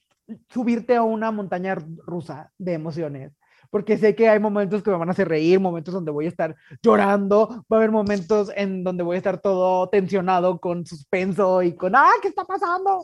subirte 0.49 0.95
a 0.95 1.03
una 1.03 1.31
montaña 1.31 1.75
rusa 1.75 2.51
de 2.57 2.73
emociones. 2.73 3.33
Porque 3.71 3.99
sé 3.99 4.15
que 4.15 4.27
hay 4.27 4.39
momentos 4.39 4.81
que 4.81 4.89
me 4.89 4.97
van 4.97 5.09
a 5.09 5.11
hacer 5.11 5.27
reír, 5.29 5.59
momentos 5.59 5.93
donde 5.93 6.09
voy 6.11 6.25
a 6.25 6.29
estar 6.29 6.55
llorando, 6.81 7.65
va 7.71 7.77
a 7.77 7.79
haber 7.79 7.91
momentos 7.91 8.51
en 8.55 8.83
donde 8.83 9.03
voy 9.03 9.15
a 9.15 9.17
estar 9.19 9.39
todo 9.41 9.87
tensionado 9.89 10.59
con 10.59 10.87
suspenso 10.87 11.61
y 11.61 11.75
con, 11.75 11.95
¡ah, 11.95 12.09
qué 12.21 12.29
está 12.29 12.45
pasando! 12.45 13.03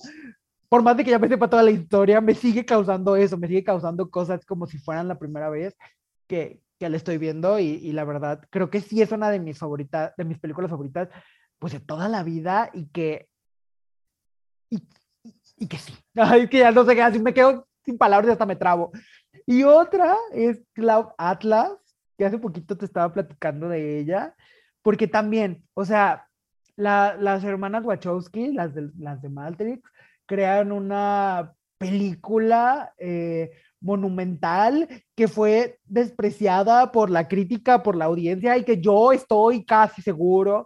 Por 0.70 0.84
más 0.84 0.98
de 0.98 1.04
que 1.04 1.12
ya 1.12 1.20
me 1.20 1.28
sepa 1.28 1.50
toda 1.50 1.64
la 1.64 1.72
historia, 1.72 2.22
me 2.22 2.34
sigue 2.36 2.66
causando 2.66 3.16
eso, 3.16 3.38
me 3.38 3.48
sigue 3.48 3.64
causando 3.64 4.10
cosas 4.10 4.46
como 4.46 4.66
si 4.68 4.78
fueran 4.78 5.08
la 5.08 5.18
primera 5.20 5.50
vez 5.50 5.76
que, 6.28 6.60
que 6.80 6.90
la 6.90 6.98
estoy 6.98 7.18
viendo 7.18 7.60
y, 7.60 7.66
y 7.66 7.92
la 7.94 8.04
verdad, 8.04 8.42
creo 8.50 8.70
que 8.70 8.82
sí 8.82 9.02
es 9.02 9.12
una 9.12 9.30
de 9.30 9.40
mis 9.40 9.58
favoritas, 9.60 10.14
de 10.18 10.26
mis 10.26 10.40
películas 10.40 10.72
favoritas, 10.72 11.10
pues 11.60 11.74
de 11.74 11.80
toda 11.80 12.10
la 12.10 12.24
vida 12.24 12.70
y 12.74 12.88
que, 12.88 13.28
y, 14.70 14.82
y- 15.58 15.68
que 15.68 15.78
sí, 15.78 15.94
Ay, 16.16 16.48
que 16.48 16.60
ya 16.60 16.72
no 16.72 16.86
sé 16.86 16.96
qué, 16.96 17.02
así 17.02 17.20
me 17.20 17.34
quedo 17.34 17.68
sin 17.84 17.98
palabras 17.98 18.30
y 18.30 18.32
hasta 18.34 18.46
me 18.46 18.56
trabo. 18.56 18.92
Y 19.46 19.64
otra 19.64 20.16
es 20.34 20.62
Cloud 20.74 21.08
Atlas, 21.18 21.72
que 22.18 22.26
hace 22.26 22.38
poquito 22.40 22.78
te 22.78 22.86
estaba 22.86 23.14
platicando 23.14 23.70
de 23.70 24.00
ella, 24.00 24.36
porque 24.82 25.08
también, 25.08 25.64
o 25.74 25.86
sea, 25.86 26.28
la- 26.76 27.16
las 27.20 27.44
hermanas 27.44 27.86
Wachowski, 27.86 28.52
las 28.54 28.74
de, 28.74 28.90
las 28.98 29.22
de 29.22 29.30
Matrix, 29.30 29.82
crearon 30.26 30.72
una 30.72 31.54
película 31.78 32.94
eh, 32.98 33.52
monumental 33.82 34.88
que 35.16 35.28
fue 35.28 35.80
despreciada 35.86 36.92
por 36.92 37.10
la 37.10 37.28
crítica, 37.28 37.84
por 37.84 37.96
la 37.96 38.06
audiencia 38.06 38.58
y 38.58 38.64
que 38.64 38.82
yo 38.82 39.12
estoy 39.12 39.66
casi 39.66 40.02
seguro 40.02 40.66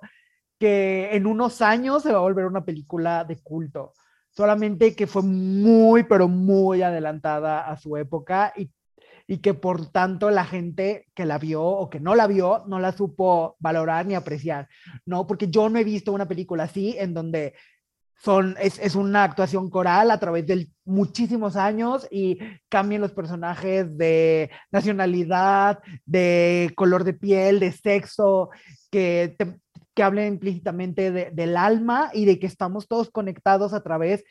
que 0.60 1.10
en 1.14 1.26
unos 1.26 1.62
años 1.62 2.04
se 2.04 2.12
va 2.12 2.20
a 2.20 2.22
volver 2.22 2.46
una 2.46 2.66
película 2.66 3.24
de 3.24 3.42
culto. 3.42 3.94
Solamente 4.30 4.96
que 4.96 5.08
fue 5.08 5.24
muy, 5.24 6.04
pero 6.04 6.28
muy 6.28 6.82
adelantada 6.82 7.68
a 7.68 7.78
su 7.78 7.98
época 7.98 8.54
y, 8.56 8.72
y 9.28 9.40
que 9.40 9.54
por 9.54 9.88
tanto 9.92 10.30
la 10.30 10.46
gente 10.46 11.08
que 11.14 11.26
la 11.26 11.38
vio 11.38 11.64
o 11.64 11.90
que 11.90 12.00
no 12.00 12.16
la 12.16 12.28
vio 12.28 12.64
no 12.68 12.80
la 12.80 12.92
supo 12.92 13.56
valorar 13.60 14.06
ni 14.06 14.16
apreciar, 14.16 14.70
¿no? 15.06 15.28
Porque 15.28 15.50
yo 15.50 15.70
no 15.70 15.80
he 15.80 15.84
visto 15.84 16.14
una 16.14 16.28
película 16.28 16.64
así 16.64 16.96
en 16.98 17.14
donde 17.14 17.54
son, 18.22 18.56
es, 18.60 18.80
es 18.80 18.96
una 18.96 19.24
actuación 19.24 19.70
coral 19.70 20.12
a 20.12 20.20
través 20.20 20.46
de 20.46 20.68
muchísimos 20.84 21.56
años 21.56 22.08
y 22.12 22.38
cambian 22.68 23.02
los 23.02 23.14
personajes 23.14 23.98
de 23.98 24.50
nacionalidad, 24.72 25.80
de 26.06 26.72
color 26.76 27.04
de 27.04 27.14
piel, 27.14 27.60
de 27.60 27.72
sexo, 27.72 28.50
que, 28.92 29.38
que 29.94 30.04
hablen 30.04 30.34
implícitamente 30.34 31.12
de, 31.12 31.32
del 31.32 31.56
alma 31.56 32.10
y 32.14 32.26
de 32.26 32.40
que 32.40 32.48
estamos 32.48 32.88
todos 32.88 33.10
conectados 33.10 33.74
a 33.74 33.84
través, 33.84 34.24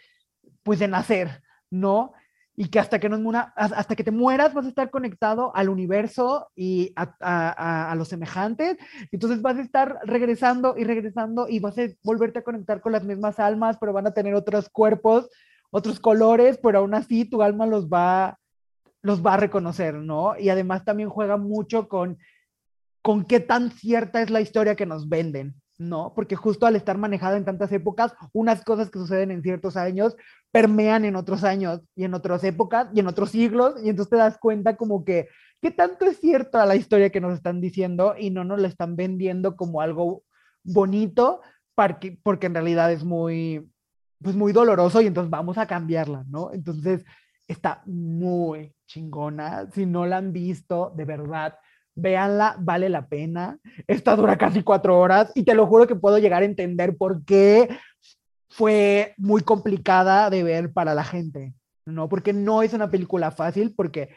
pues, 0.63 0.79
de 0.79 0.89
nacer, 0.89 1.43
¿no? 1.71 2.13
Y 2.61 2.71
que 2.71 2.81
hasta 2.81 2.99
que, 2.99 3.09
nos 3.09 3.21
mura, 3.21 3.53
hasta 3.55 3.95
que 3.95 4.03
te 4.03 4.11
mueras 4.11 4.53
vas 4.53 4.67
a 4.67 4.69
estar 4.69 4.91
conectado 4.91 5.55
al 5.55 5.69
universo 5.69 6.51
y 6.57 6.93
a, 6.97 7.91
a 7.91 7.95
los 7.95 8.09
semejantes. 8.09 8.77
Entonces 9.13 9.41
vas 9.43 9.59
a 9.59 9.63
estar 9.63 10.01
regresando 10.03 10.75
y 10.77 10.83
regresando 10.83 11.47
y 11.49 11.61
vas 11.61 11.79
a 11.79 11.83
volverte 12.03 12.41
a 12.41 12.43
conectar 12.43 12.81
con 12.81 12.91
las 12.91 13.05
mismas 13.05 13.39
almas, 13.39 13.77
pero 13.79 13.93
van 13.93 14.09
a 14.09 14.13
tener 14.13 14.35
otros 14.35 14.69
cuerpos, 14.71 15.29
otros 15.71 16.01
colores, 16.01 16.59
pero 16.63 16.81
aún 16.81 16.95
así 16.95 17.25
tu 17.25 17.43
alma 17.43 17.65
los 17.65 17.89
va, 17.89 18.39
los 19.03 19.25
va 19.25 19.35
a 19.35 19.39
reconocer, 19.39 19.95
¿no? 19.95 20.37
Y 20.39 20.49
además 20.49 20.85
también 20.85 21.11
juega 21.11 21.37
mucho 21.37 21.89
con, 21.89 22.19
con 23.03 23.25
qué 23.25 23.41
tan 23.41 23.71
cierta 23.71 24.23
es 24.23 24.31
la 24.31 24.41
historia 24.41 24.77
que 24.77 24.87
nos 24.87 25.09
venden, 25.09 25.55
¿no? 25.79 26.13
Porque 26.15 26.37
justo 26.37 26.67
al 26.67 26.77
estar 26.77 26.99
manejada 26.99 27.37
en 27.37 27.45
tantas 27.45 27.71
épocas, 27.73 28.15
unas 28.33 28.65
cosas 28.65 28.91
que 28.91 28.99
suceden 28.99 29.31
en 29.31 29.43
ciertos 29.43 29.77
años 29.77 30.17
permean 30.51 31.05
en 31.05 31.17
otros 31.17 31.45
años 31.45 31.81
y 31.95 32.05
en 32.05 32.15
otras 32.15 32.43
épocas 32.45 32.89
y 32.95 33.01
en 33.01 33.07
otros 33.07 33.31
siglos, 33.31 33.75
y 33.83 33.91
entonces 33.91 34.11
te 34.11 34.17
das 34.17 34.39
cuenta 34.39 34.77
como 34.77 35.05
que 35.05 35.29
qué 35.61 35.71
tanto 35.71 36.07
es 36.07 36.19
cierto 36.19 36.59
a 36.59 36.67
la 36.67 36.77
historia 36.77 37.11
que 37.11 37.21
nos 37.21 37.35
están 37.35 37.61
diciendo 37.61 38.15
y 38.19 38.31
no 38.31 38.45
nos 38.45 38.61
la 38.61 38.69
están 38.69 38.97
vendiendo 38.97 39.57
como 39.57 39.81
algo 39.81 40.23
bonito 40.65 41.41
porque, 41.75 42.19
porque 42.23 42.47
en 42.47 42.55
realidad 42.55 42.93
es 42.93 43.05
muy, 43.05 43.71
pues 44.23 44.35
muy 44.35 44.53
doloroso 44.53 45.01
y 45.01 45.07
entonces 45.07 45.31
vamos 45.31 45.59
a 45.59 45.67
cambiarla, 45.67 46.25
¿no? 46.29 46.53
Entonces 46.53 47.05
está 47.47 47.83
muy 47.87 48.75
chingona. 48.87 49.71
Si 49.73 49.87
no 49.87 50.07
la 50.07 50.19
han 50.19 50.33
visto, 50.33 50.93
de 50.97 51.05
verdad, 51.05 51.55
véanla, 51.95 52.57
vale 52.61 52.89
la 52.89 53.07
pena. 53.07 53.59
Esta 53.87 54.17
dura 54.17 54.37
casi 54.37 54.63
cuatro 54.63 54.99
horas 54.99 55.33
y 55.35 55.45
te 55.45 55.55
lo 55.55 55.67
juro 55.67 55.87
que 55.87 55.97
puedo 55.97 56.19
llegar 56.19 56.43
a 56.43 56.47
entender 56.47 56.97
por 56.97 57.25
qué 57.25 57.69
fue 58.49 59.15
muy 59.19 59.43
complicada 59.43 60.31
de 60.31 60.43
ver 60.43 60.73
para 60.73 60.95
la 60.95 61.05
gente, 61.05 61.55
¿no? 61.87 62.09
Porque 62.09 62.33
no 62.33 62.63
es 62.63 62.73
una 62.73 62.91
película 62.91 63.31
fácil, 63.31 63.75
porque 63.75 64.09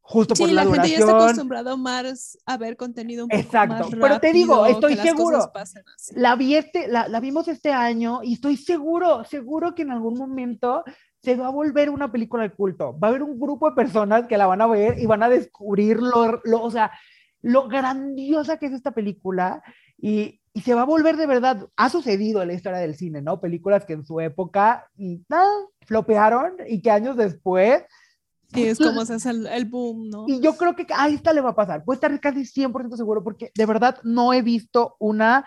justo 0.00 0.34
por 0.34 0.50
la, 0.50 0.64
la 0.64 0.72
gente 0.72 0.90
ya 0.90 0.98
está 0.98 1.16
acostumbrado 1.16 1.76
más 1.78 2.38
a 2.44 2.56
ver 2.56 2.76
contenido 2.76 3.24
un 3.24 3.30
poco 3.30 3.40
Exacto, 3.40 3.84
más 3.84 3.90
pero 4.00 4.20
te 4.20 4.32
digo, 4.32 4.66
estoy 4.66 4.96
seguro, 4.96 5.50
la, 6.14 6.34
vi 6.36 6.56
este, 6.56 6.88
la, 6.88 7.08
la 7.08 7.20
vimos 7.20 7.48
este 7.48 7.72
año 7.72 8.20
y 8.22 8.34
estoy 8.34 8.56
seguro, 8.56 9.24
seguro 9.24 9.74
que 9.74 9.82
en 9.82 9.92
algún 9.92 10.18
momento 10.18 10.84
se 11.22 11.36
va 11.36 11.46
a 11.46 11.50
volver 11.50 11.88
una 11.88 12.10
película 12.10 12.42
de 12.42 12.50
culto. 12.50 12.98
Va 12.98 13.08
a 13.08 13.10
haber 13.10 13.22
un 13.22 13.38
grupo 13.38 13.70
de 13.70 13.76
personas 13.76 14.26
que 14.26 14.36
la 14.36 14.46
van 14.46 14.60
a 14.60 14.66
ver 14.66 14.98
y 14.98 15.06
van 15.06 15.22
a 15.22 15.28
descubrir 15.28 15.98
lo, 15.98 16.40
lo 16.44 16.62
o 16.62 16.70
sea, 16.70 16.90
lo 17.42 17.68
grandiosa 17.68 18.56
que 18.56 18.66
es 18.66 18.72
esta 18.72 18.90
película 18.90 19.62
y, 19.96 20.41
y, 20.54 20.60
se 20.60 20.74
va 20.74 20.82
a 20.82 20.86
volver 20.86 21.16
de 21.16 21.26
verdad. 21.26 21.68
Ha 21.76 21.88
sucedido 21.88 22.42
en 22.42 22.48
la 22.48 22.54
historia 22.54 22.78
del 22.78 22.96
cine, 22.96 23.22
¿no? 23.22 23.40
Películas 23.40 23.84
que 23.84 23.94
en 23.94 24.04
su 24.04 24.20
época 24.20 24.88
ah, 25.30 25.56
flopearon 25.86 26.56
y 26.66 26.80
que 26.82 26.90
años 26.90 27.16
después 27.16 27.84
Sí, 28.54 28.66
es 28.66 28.78
como 28.78 29.04
se 29.06 29.14
hace 29.14 29.30
el, 29.30 29.46
el, 29.46 29.64
boom, 29.64 30.10
¿no? 30.10 30.26
Y 30.28 30.40
yo 30.40 30.56
creo 30.56 30.76
que 30.76 30.86
a 30.94 31.08
esta 31.08 31.32
le 31.32 31.40
va 31.40 31.50
a 31.50 31.54
pasar. 31.54 31.84
Puedo 31.84 31.94
estar 31.94 32.20
casi 32.20 32.42
100% 32.42 32.96
seguro 32.96 33.24
porque 33.24 33.50
de 33.54 33.66
verdad 33.66 33.98
no 34.02 34.34
he 34.34 34.42
visto 34.42 34.96
una 34.98 35.46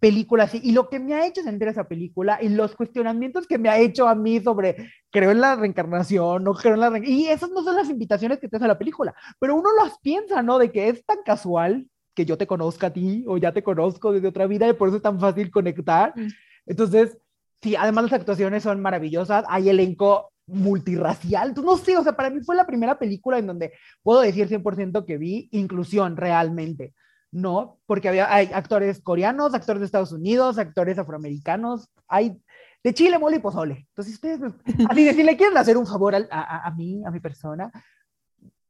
película 0.00 0.44
así. 0.44 0.60
Y 0.62 0.72
lo 0.72 0.88
que 0.88 0.98
me 0.98 1.14
ha 1.14 1.26
hecho 1.26 1.42
sentir 1.42 1.68
esa 1.68 1.88
película 1.88 2.38
y 2.42 2.48
los 2.48 2.74
cuestionamientos 2.74 3.46
que 3.46 3.58
me 3.58 3.68
ha 3.68 3.78
hecho 3.78 4.08
a 4.08 4.14
mí 4.14 4.40
sobre 4.40 4.90
creo 5.10 5.30
en 5.30 5.40
la 5.40 5.56
reencarnación, 5.56 6.42
no 6.44 6.54
creo 6.54 6.74
en 6.74 6.80
la 6.80 6.90
reencarnación. 6.90 7.20
Y 7.20 7.28
esas 7.28 7.50
no 7.50 7.62
son 7.62 7.76
las 7.76 7.88
invitaciones 7.88 8.38
que 8.38 8.48
te 8.48 8.56
hace 8.56 8.66
la 8.66 8.78
película, 8.78 9.14
pero 9.38 9.54
uno 9.54 9.70
las 9.82 9.98
piensa, 10.00 10.42
¿no? 10.42 10.58
De 10.58 10.72
que 10.72 10.88
es 10.88 11.04
tan 11.04 11.18
casual 11.24 11.86
que 12.16 12.24
yo 12.24 12.38
te 12.38 12.46
conozca 12.46 12.88
a 12.88 12.92
ti 12.92 13.24
o 13.28 13.36
ya 13.36 13.52
te 13.52 13.62
conozco 13.62 14.10
desde 14.10 14.28
otra 14.28 14.46
vida 14.46 14.66
y 14.66 14.72
por 14.72 14.88
eso 14.88 14.96
es 14.96 15.02
tan 15.02 15.20
fácil 15.20 15.50
conectar. 15.50 16.14
Mm. 16.16 16.28
Entonces, 16.64 17.18
sí, 17.62 17.76
además 17.76 18.04
las 18.04 18.14
actuaciones 18.14 18.62
son 18.62 18.80
maravillosas. 18.80 19.44
Hay 19.48 19.68
elenco 19.68 20.32
multirracial. 20.46 21.48
Entonces, 21.48 21.70
no 21.70 21.76
sé, 21.76 21.96
o 21.98 22.02
sea, 22.02 22.16
para 22.16 22.30
mí 22.30 22.40
fue 22.40 22.56
la 22.56 22.66
primera 22.66 22.98
película 22.98 23.38
en 23.38 23.46
donde 23.46 23.74
puedo 24.02 24.22
decir 24.22 24.48
100% 24.48 25.04
que 25.04 25.18
vi 25.18 25.48
inclusión 25.52 26.16
realmente, 26.16 26.94
¿no? 27.30 27.78
Porque 27.84 28.08
había, 28.08 28.32
hay 28.32 28.50
actores 28.52 29.02
coreanos, 29.02 29.52
actores 29.52 29.80
de 29.80 29.86
Estados 29.86 30.12
Unidos, 30.12 30.58
actores 30.58 30.98
afroamericanos, 30.98 31.90
hay 32.08 32.40
de 32.82 32.94
Chile, 32.94 33.18
mole 33.18 33.36
y 33.36 33.40
pozole. 33.40 33.86
Entonces, 33.90 34.14
ustedes, 34.14 34.40
así 34.88 35.12
si 35.12 35.22
le 35.22 35.36
quieren 35.36 35.58
hacer 35.58 35.76
un 35.76 35.86
favor 35.86 36.14
a, 36.14 36.26
a, 36.30 36.66
a 36.66 36.70
mí, 36.70 37.02
a 37.04 37.10
mi 37.10 37.20
persona, 37.20 37.70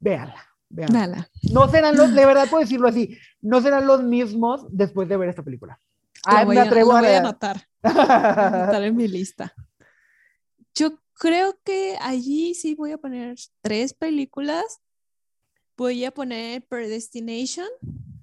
véanla. 0.01 0.56
No 1.53 1.69
serán 1.70 1.97
los, 1.97 2.15
de 2.15 2.27
verdad 2.27 2.48
puedo 2.48 2.62
decirlo 2.62 2.89
así, 2.89 3.16
no 3.40 3.61
serán 3.61 3.86
los 3.86 4.03
mismos 4.03 4.66
después 4.70 5.09
de 5.09 5.16
ver 5.16 5.28
esta 5.28 5.43
película. 5.43 5.81
Ah, 6.24 6.44
me 6.44 6.59
atrevo 6.59 6.93
a, 6.93 6.98
a, 6.98 7.03
voy 7.03 7.11
a 7.11 7.19
anotar. 7.19 7.69
voy 7.82 7.93
a 7.93 8.47
anotar 8.47 8.82
en 8.82 8.97
mi 8.97 9.09
lista. 9.09 9.55
Yo 10.74 10.98
creo 11.15 11.59
que 11.65 11.97
allí 12.01 12.55
sí 12.55 12.74
voy 12.74 12.93
a 12.93 12.98
poner 12.98 13.36
tres 13.62 13.94
películas. 13.94 14.81
Voy 15.77 16.05
a 16.05 16.11
poner 16.11 16.66
Predestination, 16.66 17.69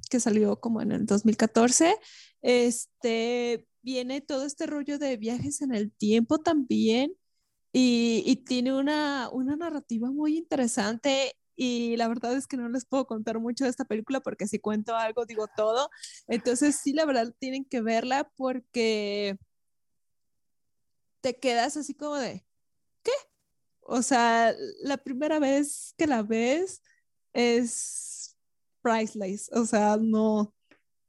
que 0.10 0.20
salió 0.20 0.60
como 0.60 0.82
en 0.82 0.92
el 0.92 1.06
2014. 1.06 1.96
Este 2.42 3.68
viene 3.82 4.22
todo 4.22 4.46
este 4.46 4.66
rollo 4.66 4.98
de 4.98 5.18
viajes 5.18 5.62
en 5.62 5.74
el 5.74 5.92
tiempo 5.92 6.40
también. 6.40 7.14
Y, 7.72 8.24
y 8.26 8.36
tiene 8.38 8.74
una, 8.74 9.30
una 9.32 9.56
narrativa 9.56 10.12
muy 10.12 10.38
interesante 10.38 11.36
y 11.56 11.96
la 11.98 12.08
verdad 12.08 12.36
es 12.36 12.48
que 12.48 12.58
no 12.58 12.70
les 12.70 12.86
puedo 12.86 13.06
contar 13.08 13.40
mucho 13.40 13.64
de 13.64 13.70
esta 13.70 13.86
película 13.86 14.22
porque 14.22 14.48
si 14.48 14.60
cuento 14.60 14.96
algo 14.96 15.26
digo 15.26 15.48
todo. 15.56 15.90
Entonces 16.28 16.78
sí, 16.82 16.94
la 16.94 17.06
verdad 17.06 17.34
tienen 17.40 17.66
que 17.66 17.82
verla 17.82 18.32
porque 18.36 19.38
te 21.22 21.38
quedas 21.40 21.78
así 21.78 21.94
como 21.94 22.16
de, 22.18 22.46
¿qué? 23.04 23.12
O 23.82 24.02
sea, 24.02 24.54
la 24.82 24.98
primera 24.98 25.40
vez 25.40 25.94
que 25.98 26.08
la 26.08 26.24
ves 26.24 26.82
es 27.34 28.38
priceless, 28.82 29.50
o 29.54 29.66
sea, 29.66 29.98
no, 29.98 30.54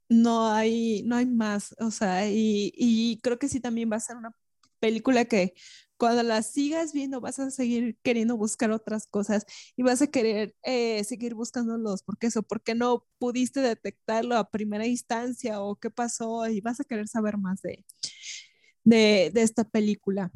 no 0.09 0.47
hay, 0.51 1.03
no 1.03 1.17
hay 1.17 1.25
más, 1.25 1.75
o 1.79 1.91
sea, 1.91 2.29
y, 2.29 2.71
y 2.75 3.19
creo 3.21 3.39
que 3.39 3.49
sí 3.49 3.59
también 3.59 3.91
va 3.91 3.97
a 3.97 3.99
ser 3.99 4.15
una 4.17 4.35
película 4.79 5.25
que 5.25 5.53
cuando 6.05 6.21
la 6.21 6.43
sigas 6.43 6.93
viendo 6.93 7.19
vas 7.19 7.39
a 7.39 7.49
seguir 7.49 7.97
queriendo 8.03 8.37
buscar 8.37 8.69
otras 8.69 9.07
cosas 9.07 9.43
y 9.75 9.81
vas 9.81 10.03
a 10.03 10.07
querer 10.07 10.53
eh, 10.61 11.03
seguir 11.03 11.33
buscándolos, 11.33 12.03
porque 12.03 12.27
eso, 12.27 12.43
porque 12.43 12.75
no 12.75 13.07
pudiste 13.17 13.59
detectarlo 13.59 14.37
a 14.37 14.51
primera 14.51 14.85
instancia 14.85 15.63
o 15.63 15.77
qué 15.77 15.89
pasó 15.89 16.47
y 16.47 16.61
vas 16.61 16.79
a 16.79 16.83
querer 16.83 17.07
saber 17.07 17.39
más 17.39 17.63
de, 17.63 17.83
de, 18.83 19.31
de 19.33 19.41
esta 19.41 19.63
película. 19.63 20.31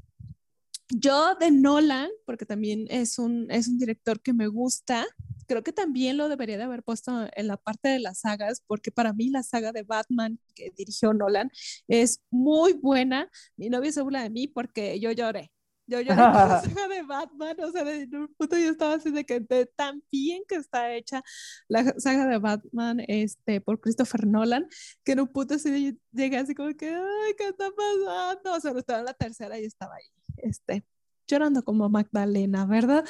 Yo 0.90 1.36
de 1.36 1.52
Nolan, 1.52 2.10
porque 2.26 2.48
también 2.48 2.88
es 2.90 3.20
un, 3.20 3.46
es 3.52 3.68
un 3.68 3.78
director 3.78 4.20
que 4.22 4.34
me 4.34 4.48
gusta, 4.48 5.06
creo 5.46 5.62
que 5.62 5.72
también 5.72 6.18
lo 6.18 6.30
debería 6.30 6.58
de 6.58 6.64
haber 6.64 6.82
puesto 6.82 7.30
en 7.36 7.46
la 7.46 7.58
parte 7.58 7.90
de 7.90 8.00
las 8.00 8.22
sagas, 8.22 8.64
porque 8.66 8.90
para 8.90 9.14
mí 9.14 9.30
la 9.30 9.44
saga 9.44 9.72
de 9.72 9.84
Batman 9.84 10.40
que 10.56 10.72
dirigió 10.76 11.14
Nolan 11.14 11.52
es 11.88 12.22
muy 12.32 12.74
buena. 12.74 13.30
Mi 13.56 13.70
novio 13.70 13.92
se 13.92 14.02
burla 14.02 14.24
de 14.24 14.32
mí 14.32 14.48
porque 14.48 15.00
yo 15.00 15.12
lloré. 15.12 15.52
Yo 15.90 16.02
lloré 16.02 16.16
con 16.16 16.34
la 16.34 16.62
saga 16.64 16.88
de 16.88 17.02
Batman, 17.02 17.58
o 17.62 17.72
sea, 17.72 17.84
de 17.84 18.08
un 18.14 18.28
punto 18.36 18.58
yo 18.58 18.70
estaba 18.70 18.94
así 18.94 19.10
de 19.10 19.26
que 19.26 19.40
de 19.40 19.66
tan 19.66 20.04
bien 20.12 20.44
que 20.48 20.56
está 20.56 20.94
hecha 20.94 21.24
la 21.68 21.84
saga 21.98 22.28
de 22.28 22.38
Batman 22.38 23.04
este, 23.08 23.60
por 23.60 23.82
Christopher 23.82 24.28
Nolan, 24.28 24.68
que 25.04 25.14
en 25.14 25.22
un 25.22 25.28
punto 25.28 25.56
así 25.56 25.98
llegué 26.12 26.38
así 26.38 26.54
como 26.54 26.76
que, 26.76 26.90
ay, 26.90 27.34
¿qué 27.38 27.48
está 27.48 27.70
pasando? 27.72 28.54
O 28.54 28.60
sea, 28.60 28.72
estaba 28.72 29.00
en 29.00 29.06
la 29.06 29.14
tercera 29.16 29.60
y 29.60 29.66
estaba 29.66 29.96
ahí 29.96 30.06
este, 30.38 30.86
llorando 31.28 31.64
como 31.64 31.90
Magdalena, 31.90 32.68
¿verdad? 32.68 33.04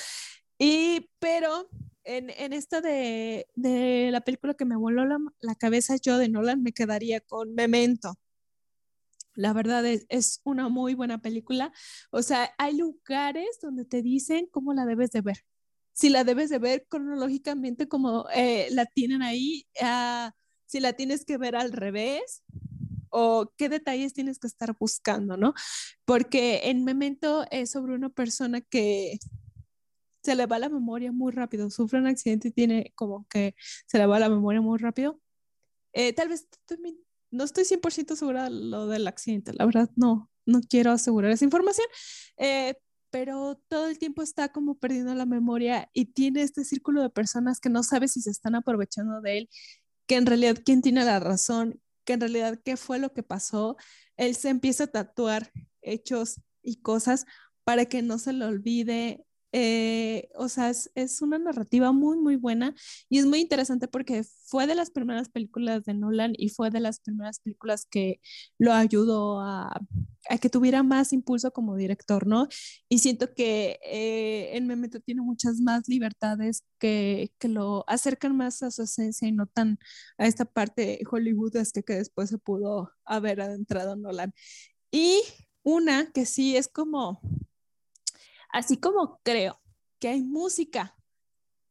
Y, 0.57 1.09
pero 1.19 1.69
en, 2.05 2.29
en 2.29 2.53
esta 2.53 2.79
de, 2.79 3.47
de, 3.55 4.09
la 4.11 4.21
película 4.21 4.53
que 4.53 4.65
me 4.65 4.77
voló 4.77 5.05
la, 5.05 5.17
la, 5.41 5.55
cabeza 5.55 5.95
yo 5.97 6.17
de 6.17 6.29
Nolan, 6.29 6.63
me 6.63 6.71
quedaría 6.71 7.19
con 7.19 7.53
Memento. 7.55 8.15
La 9.35 9.53
verdad 9.53 9.85
es, 9.85 10.05
es 10.09 10.41
una 10.43 10.69
muy 10.69 10.95
buena 10.95 11.21
película. 11.21 11.71
O 12.11 12.21
sea, 12.21 12.53
hay 12.57 12.77
lugares 12.77 13.59
donde 13.61 13.85
te 13.85 14.01
dicen 14.01 14.47
cómo 14.51 14.73
la 14.73 14.85
debes 14.85 15.11
de 15.11 15.21
ver. 15.21 15.45
Si 15.93 16.09
la 16.09 16.23
debes 16.23 16.49
de 16.49 16.59
ver 16.59 16.85
cronológicamente 16.89 17.87
como 17.87 18.25
eh, 18.33 18.67
la 18.71 18.85
tienen 18.85 19.21
ahí, 19.21 19.67
uh, 19.81 20.31
si 20.65 20.79
la 20.79 20.93
tienes 20.93 21.25
que 21.25 21.37
ver 21.37 21.55
al 21.55 21.71
revés, 21.71 22.43
o 23.09 23.51
qué 23.57 23.69
detalles 23.69 24.13
tienes 24.13 24.39
que 24.39 24.47
estar 24.47 24.75
buscando, 24.79 25.37
¿no? 25.37 25.53
Porque 26.05 26.61
en 26.65 26.83
Memento 26.85 27.45
es 27.51 27.71
sobre 27.71 27.95
una 27.95 28.09
persona 28.09 28.61
que 28.61 29.19
se 30.23 30.35
le 30.35 30.45
va 30.45 30.59
la 30.59 30.69
memoria 30.69 31.11
muy 31.11 31.31
rápido, 31.31 31.69
sufre 31.69 31.99
un 31.99 32.07
accidente 32.07 32.49
y 32.49 32.51
tiene 32.51 32.91
como 32.95 33.27
que 33.27 33.55
se 33.87 33.97
le 33.97 34.05
va 34.05 34.19
la 34.19 34.29
memoria 34.29 34.61
muy 34.61 34.77
rápido. 34.77 35.19
Eh, 35.93 36.13
tal 36.13 36.29
vez 36.29 36.47
no 37.31 37.43
estoy 37.43 37.65
100% 37.65 38.15
segura 38.15 38.45
de 38.45 38.51
lo 38.51 38.87
del 38.87 39.07
accidente, 39.07 39.53
la 39.53 39.65
verdad 39.65 39.89
no, 39.95 40.29
no 40.45 40.61
quiero 40.61 40.91
asegurar 40.91 41.31
esa 41.31 41.45
información, 41.45 41.87
eh, 42.37 42.75
pero 43.11 43.59
todo 43.67 43.87
el 43.87 43.97
tiempo 43.97 44.21
está 44.21 44.49
como 44.49 44.75
perdiendo 44.75 45.13
la 45.15 45.25
memoria 45.25 45.89
y 45.93 46.05
tiene 46.05 46.43
este 46.43 46.63
círculo 46.63 47.01
de 47.01 47.09
personas 47.09 47.59
que 47.59 47.69
no 47.69 47.83
sabe 47.83 48.07
si 48.07 48.21
se 48.21 48.29
están 48.29 48.55
aprovechando 48.55 49.21
de 49.21 49.39
él, 49.39 49.49
que 50.07 50.15
en 50.15 50.25
realidad 50.25 50.57
quién 50.63 50.81
tiene 50.81 51.05
la 51.05 51.19
razón, 51.19 51.81
que 52.05 52.13
en 52.13 52.21
realidad 52.21 52.59
qué 52.63 52.77
fue 52.77 52.99
lo 52.99 53.13
que 53.13 53.23
pasó, 53.23 53.77
él 54.17 54.35
se 54.35 54.49
empieza 54.49 54.85
a 54.85 54.87
tatuar 54.87 55.51
hechos 55.81 56.41
y 56.61 56.81
cosas 56.81 57.25
para 57.63 57.85
que 57.85 58.01
no 58.01 58.17
se 58.17 58.33
le 58.33 58.45
olvide. 58.45 59.25
Eh, 59.51 60.29
o 60.35 60.47
sea, 60.47 60.69
es, 60.69 60.91
es, 60.95 61.21
una 61.21 61.39
narrativa 61.39 61.91
muy, 61.91 62.17
muy 62.17 62.35
buena 62.35 62.75
y 63.09 63.17
es 63.19 63.25
muy 63.25 63.39
interesante 63.39 63.87
porque 63.87 64.23
fue 64.45 64.67
de 64.67 64.75
las 64.75 64.91
primeras 64.91 65.29
películas 65.29 65.85
de 65.85 65.95
Nolan 65.95 66.33
y 66.37 66.49
fue 66.49 66.69
de 66.69 66.79
las 66.79 66.99
primeras 66.99 67.39
películas 67.39 67.87
que 67.89 68.21
lo 68.59 68.73
ayudó 68.73 69.39
a, 69.41 69.81
a 70.29 70.37
que 70.37 70.49
tuviera 70.49 70.83
más 70.83 71.13
impulso 71.13 71.51
como 71.51 71.75
director, 71.75 72.27
¿no? 72.27 72.47
Y 72.89 72.99
siento 72.99 73.33
que 73.33 73.79
eh, 73.83 74.55
en 74.55 74.67
Memento 74.67 74.99
tiene 74.99 75.21
muchas 75.21 75.59
más 75.61 75.87
libertades 75.87 76.63
que, 76.77 77.31
que, 77.39 77.47
lo 77.49 77.83
acercan 77.87 78.37
más 78.37 78.61
a 78.63 78.71
su 78.71 78.83
esencia 78.83 79.27
y 79.27 79.31
no 79.31 79.47
tan 79.47 79.79
a 80.17 80.27
esta 80.27 80.45
parte 80.45 81.01
Hollywood 81.09 81.53
que, 81.73 81.83
que 81.83 81.93
después 81.95 82.29
se 82.29 82.37
pudo 82.37 82.91
haber 83.05 83.41
adentrado 83.41 83.95
Nolan. 83.95 84.33
Y 84.91 85.21
una 85.63 86.11
que 86.11 86.25
sí 86.25 86.55
es 86.55 86.67
como, 86.67 87.21
así 88.49 88.77
como 88.77 89.19
creo 89.23 89.61
que 89.99 90.09
hay 90.09 90.21
música 90.21 90.95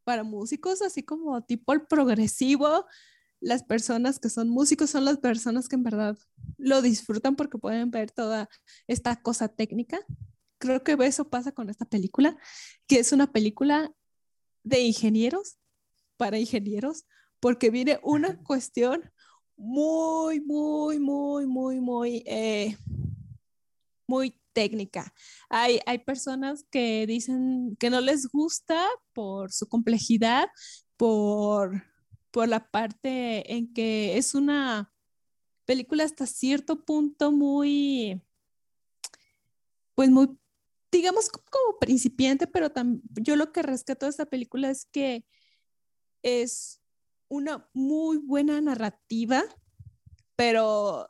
para 0.04 0.22
músicos, 0.22 0.82
así 0.82 1.02
como 1.02 1.42
tipo 1.42 1.72
el 1.72 1.86
progresivo, 1.86 2.86
las 3.40 3.62
personas 3.62 4.18
que 4.18 4.30
son 4.30 4.48
músicos 4.48 4.90
son 4.90 5.04
las 5.04 5.18
personas 5.18 5.68
que 5.68 5.76
en 5.76 5.82
verdad 5.82 6.18
lo 6.56 6.82
disfrutan 6.82 7.36
porque 7.36 7.58
pueden 7.58 7.90
ver 7.90 8.10
toda 8.10 8.48
esta 8.86 9.20
cosa 9.20 9.48
técnica. 9.48 10.00
Creo 10.58 10.82
que 10.82 10.96
eso 11.00 11.28
pasa 11.28 11.52
con 11.52 11.70
esta 11.70 11.84
película, 11.84 12.36
que 12.86 12.98
es 12.98 13.12
una 13.12 13.30
película 13.30 13.92
de 14.64 14.80
ingenieros 14.80 15.56
para 16.16 16.38
ingenieros, 16.38 17.06
porque 17.38 17.70
viene 17.70 18.00
una 18.02 18.42
cuestión 18.42 19.12
muy, 19.56 20.40
muy, 20.40 20.98
muy, 20.98 21.46
muy, 21.46 21.80
muy, 21.80 22.22
eh, 22.26 22.76
muy 24.06 24.40
técnica. 24.58 25.14
Hay, 25.48 25.78
hay 25.86 25.98
personas 25.98 26.64
que 26.68 27.06
dicen 27.06 27.76
que 27.78 27.90
no 27.90 28.00
les 28.00 28.26
gusta 28.26 28.84
por 29.12 29.52
su 29.52 29.68
complejidad, 29.68 30.48
por, 30.96 31.84
por 32.32 32.48
la 32.48 32.68
parte 32.68 33.54
en 33.54 33.72
que 33.72 34.18
es 34.18 34.34
una 34.34 34.92
película 35.64 36.02
hasta 36.02 36.26
cierto 36.26 36.84
punto 36.84 37.30
muy, 37.30 38.20
pues 39.94 40.10
muy, 40.10 40.36
digamos 40.90 41.28
como 41.28 41.78
principiante, 41.78 42.48
pero 42.48 42.68
yo 43.14 43.36
lo 43.36 43.52
que 43.52 43.62
rescato 43.62 44.06
de 44.06 44.10
esta 44.10 44.26
película 44.26 44.70
es 44.70 44.86
que 44.86 45.24
es 46.24 46.80
una 47.28 47.70
muy 47.74 48.16
buena 48.16 48.60
narrativa, 48.60 49.44
pero 50.34 51.06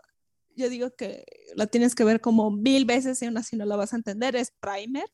yo 0.59 0.69
digo 0.69 0.95
que 0.95 1.25
la 1.55 1.67
tienes 1.67 1.95
que 1.95 2.05
ver 2.05 2.21
como 2.21 2.51
mil 2.51 2.85
veces 2.85 3.23
y 3.23 3.27
aún 3.27 3.39
así 3.39 3.57
no 3.57 3.65
la 3.65 3.77
vas 3.77 3.93
a 3.93 3.97
entender. 3.97 4.37
Es 4.37 4.53
Primer, 4.61 5.07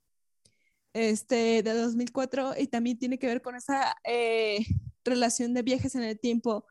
este, 0.94 1.62
de 1.62 1.74
2004, 1.74 2.54
y 2.58 2.66
también 2.66 2.98
tiene 2.98 3.18
que 3.18 3.26
ver 3.26 3.42
con 3.42 3.54
esa 3.54 3.94
eh, 4.04 4.64
relación 5.04 5.54
de 5.54 5.62
viajes 5.62 5.94
en 5.94 6.02
el 6.02 6.18
tiempo 6.18 6.66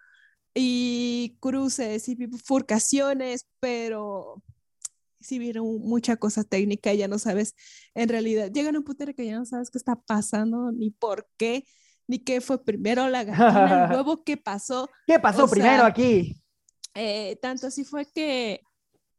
y 0.55 1.37
cruces 1.39 2.07
y 2.09 2.15
bifurcaciones, 2.15 3.47
pero 3.59 4.41
si 5.19 5.39
vieron 5.39 5.79
mucha 5.79 6.17
cosa 6.17 6.43
técnica 6.43 6.93
ya 6.93 7.07
no 7.07 7.19
sabes, 7.19 7.55
en 7.93 8.09
realidad, 8.09 8.51
llegan 8.51 8.75
a 8.75 8.79
un 8.79 8.83
punto 8.83 9.05
que 9.15 9.25
ya 9.25 9.37
no 9.37 9.45
sabes 9.45 9.69
qué 9.69 9.77
está 9.77 9.95
pasando, 9.95 10.71
ni 10.71 10.89
por 10.89 11.29
qué, 11.37 11.65
ni 12.07 12.19
qué 12.19 12.41
fue 12.41 12.63
primero 12.63 13.07
la 13.09 13.23
gallina, 13.23 13.85
el 13.85 13.91
huevo, 13.95 14.23
qué 14.23 14.37
pasó. 14.37 14.89
¿Qué 15.07 15.19
pasó 15.19 15.47
primero 15.47 15.85
aquí? 15.85 16.42
Eh, 16.95 17.37
tanto 17.41 17.67
así 17.67 17.83
fue 17.83 18.05
que, 18.05 18.61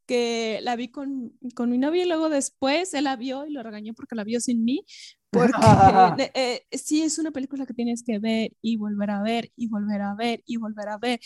que 0.06 0.60
la 0.62 0.76
vi 0.76 0.88
con, 0.88 1.38
con, 1.54 1.70
mi 1.70 1.78
novio 1.78 2.02
y 2.02 2.06
luego 2.06 2.28
después 2.28 2.94
él 2.94 3.04
la 3.04 3.16
vio 3.16 3.46
y 3.46 3.52
lo 3.52 3.62
regañó 3.62 3.94
porque 3.94 4.14
la 4.14 4.24
vio 4.24 4.40
sin 4.40 4.64
mí. 4.64 4.84
Porque 5.30 5.52
eh, 6.34 6.66
sí 6.72 7.02
es 7.02 7.18
una 7.18 7.32
película 7.32 7.66
que 7.66 7.74
tienes 7.74 8.02
que 8.04 8.18
ver 8.18 8.52
y 8.62 8.76
volver 8.76 9.10
a 9.10 9.22
ver 9.22 9.50
y 9.56 9.68
volver 9.68 10.02
a 10.02 10.14
ver 10.14 10.42
y 10.46 10.56
volver 10.56 10.88
a 10.88 10.98
ver. 10.98 11.20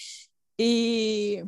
Y 0.56 1.38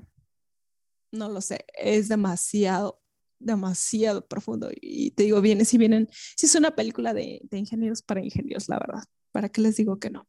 no 1.13 1.29
lo 1.29 1.41
sé, 1.41 1.65
es 1.79 2.09
demasiado, 2.09 3.01
demasiado 3.39 4.27
profundo. 4.27 4.71
Y 4.81 5.13
te 5.13 5.25
digo, 5.25 5.41
viene, 5.41 5.65
si 5.65 5.79
vienen, 5.79 6.09
si 6.37 6.47
es 6.47 6.55
una 6.55 6.75
película 6.75 7.15
de, 7.15 7.41
de 7.45 7.59
ingenieros 7.59 8.03
para 8.03 8.23
ingenieros, 8.23 8.69
la 8.69 8.79
verdad. 8.79 9.05
¿Para 9.33 9.49
qué 9.49 9.61
les 9.61 9.77
digo 9.77 9.99
que 9.99 10.11
no? 10.11 10.29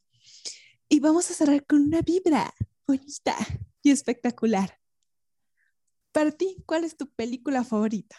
Y 0.87 0.99
vamos 0.99 1.29
a 1.31 1.33
cerrar 1.33 1.65
con 1.65 1.81
una 1.81 2.01
vibra 2.01 2.53
bonita 2.87 3.35
y 3.83 3.91
espectacular. 3.91 4.77
Para 6.11 6.31
ti, 6.31 6.57
¿cuál 6.65 6.83
es 6.83 6.97
tu 6.97 7.07
película 7.07 7.63
favorita? 7.63 8.17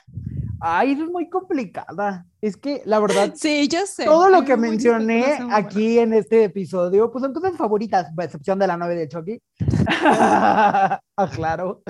Ay, 0.64 0.92
es 0.92 0.98
muy 0.98 1.28
complicada. 1.28 2.24
Es 2.40 2.56
que 2.56 2.82
la 2.84 3.00
verdad. 3.00 3.32
Sí, 3.36 3.66
yo 3.68 3.84
sé. 3.84 4.04
Todo 4.04 4.28
lo 4.28 4.44
que 4.44 4.56
mencioné 4.56 5.38
aquí 5.50 5.98
en 5.98 6.12
este 6.12 6.44
episodio, 6.44 7.10
pues 7.10 7.22
son 7.22 7.34
cosas 7.34 7.56
favoritas, 7.56 8.06
a 8.16 8.24
excepción 8.24 8.58
de 8.58 8.66
la 8.66 8.76
novia 8.76 8.96
de 8.96 9.08
Chucky. 9.08 9.42
ah, 9.88 11.00
claro. 11.34 11.82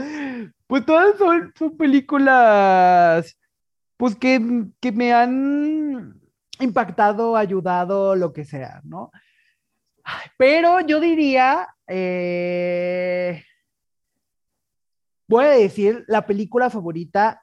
Pues 0.66 0.86
todas 0.86 1.18
son, 1.18 1.52
son 1.56 1.76
películas, 1.76 3.36
pues 3.98 4.16
que, 4.16 4.66
que 4.80 4.90
me 4.90 5.12
han 5.12 6.18
impactado, 6.58 7.36
ayudado, 7.36 8.16
lo 8.16 8.32
que 8.32 8.44
sea, 8.44 8.80
¿no? 8.84 9.10
Pero 10.38 10.80
yo 10.80 10.98
diría, 10.98 11.68
eh, 11.86 13.42
voy 15.32 15.44
a 15.46 15.50
decir 15.50 16.04
la 16.08 16.26
película 16.26 16.70
favorita 16.70 17.42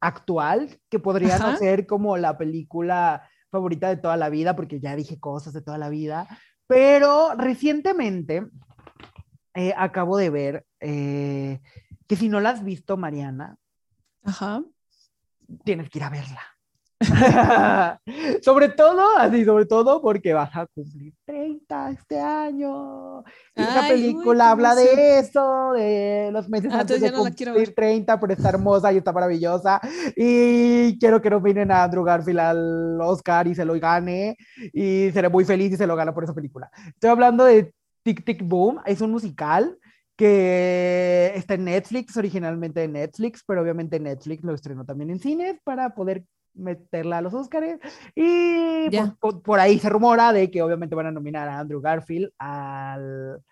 actual, 0.00 0.78
que 0.88 0.98
podría 0.98 1.38
no 1.38 1.56
ser 1.56 1.86
como 1.86 2.16
la 2.16 2.38
película 2.38 3.28
favorita 3.50 3.88
de 3.88 3.96
toda 3.96 4.16
la 4.16 4.28
vida, 4.28 4.54
porque 4.54 4.80
ya 4.80 4.94
dije 4.96 5.18
cosas 5.18 5.52
de 5.52 5.62
toda 5.62 5.78
la 5.78 5.88
vida, 5.88 6.26
pero 6.66 7.34
recientemente 7.34 8.46
eh, 9.54 9.74
acabo 9.76 10.16
de 10.16 10.30
ver 10.30 10.66
eh, 10.80 11.60
que 12.06 12.16
si 12.16 12.28
no 12.28 12.40
la 12.40 12.50
has 12.50 12.64
visto, 12.64 12.96
Mariana, 12.96 13.56
tienes 15.64 15.90
que 15.90 15.98
ir 15.98 16.04
a 16.04 16.10
verla. 16.10 16.53
sobre 18.42 18.68
todo, 18.70 19.18
así, 19.18 19.44
sobre 19.44 19.66
todo 19.66 20.00
porque 20.00 20.32
vas 20.32 20.54
a 20.54 20.66
cumplir 20.66 21.12
30 21.24 21.90
este 21.90 22.20
año. 22.20 23.22
Y 23.54 23.62
esa 23.62 23.88
película 23.88 24.50
habla 24.50 24.74
de 24.74 25.18
eso, 25.18 25.72
de 25.72 26.30
los 26.32 26.48
meses 26.48 26.70
ah, 26.72 26.80
antes 26.80 27.00
de 27.00 27.12
cumplir 27.12 27.74
30, 27.74 28.20
pero 28.20 28.32
está 28.32 28.48
hermosa 28.50 28.92
y 28.92 28.98
está 28.98 29.12
maravillosa. 29.12 29.80
Y 30.16 30.98
quiero 30.98 31.20
que 31.20 31.30
nominen 31.30 31.70
a 31.70 31.84
Andrew 31.84 32.04
Garfield 32.04 32.40
al 32.40 33.00
Oscar 33.00 33.46
y 33.46 33.54
se 33.54 33.64
lo 33.64 33.78
gane. 33.78 34.36
Y 34.72 35.10
seré 35.12 35.28
muy 35.28 35.44
feliz 35.44 35.72
y 35.72 35.76
se 35.76 35.86
lo 35.86 35.96
gana 35.96 36.14
por 36.14 36.24
esa 36.24 36.34
película. 36.34 36.70
Estoy 36.88 37.10
hablando 37.10 37.44
de 37.44 37.72
Tic 38.02 38.24
Tic 38.24 38.42
Boom, 38.42 38.80
es 38.86 39.00
un 39.00 39.10
musical 39.10 39.78
que 40.16 41.32
está 41.34 41.54
en 41.54 41.64
Netflix, 41.64 42.16
originalmente 42.16 42.84
en 42.84 42.92
Netflix, 42.92 43.42
pero 43.46 43.62
obviamente 43.62 43.98
Netflix 43.98 44.44
lo 44.44 44.54
estrenó 44.54 44.84
también 44.84 45.10
en 45.10 45.18
cines 45.18 45.58
para 45.64 45.94
poder 45.94 46.24
meterla 46.54 47.18
a 47.18 47.22
los 47.22 47.34
Oscars. 47.34 47.78
Y 48.14 48.88
pues, 49.20 49.34
por, 49.42 49.60
ahí 49.60 49.78
se 49.78 49.88
rumora 49.88 50.32
de 50.32 50.50
que 50.50 50.62
obviamente 50.62 50.94
van 50.94 51.06
a 51.06 51.12
nominar 51.12 51.48
a 51.48 51.58
Andrew 51.58 51.80
Garfield 51.80 52.30
al, 52.38 53.42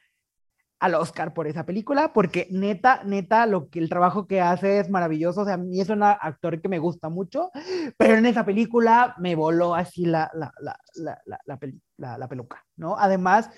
al 0.81 0.95
Oscar 0.95 1.35
por 1.35 1.47
esa 1.47 1.65
película, 1.65 2.13
porque 2.13 2.49
neta, 2.51 3.03
neta, 3.05 3.47
lo 3.47 3.69
que, 3.69 3.79
el 3.79 3.89
trabajo 3.89 4.27
que 4.27 4.41
hace 4.41 4.81
es 4.81 4.91
maravilloso. 4.91 5.43
O 5.43 5.45
sea, 5.45 5.55
a 5.55 5.59
mí 5.59 5.81
es 5.81 5.89
un 5.89 6.03
actor 6.03 6.61
que 6.61 6.69
me 6.69 6.79
gusta 6.79 7.09
mucho, 7.09 7.51
pero 7.97 8.15
en 8.17 8.27
esa 8.27 8.45
película 8.45 9.15
me 9.19 9.35
voló 9.35 9.75
así 9.75 10.05
la, 10.05 10.31
la, 10.35 10.53
la, 10.61 11.21
la, 11.25 12.19
la 12.19 12.29
peluca, 12.29 12.65
¿no? 12.77 12.97
Además, 12.99 13.51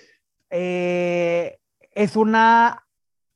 eh, 0.50 1.58
es 1.90 2.16
una 2.16 2.84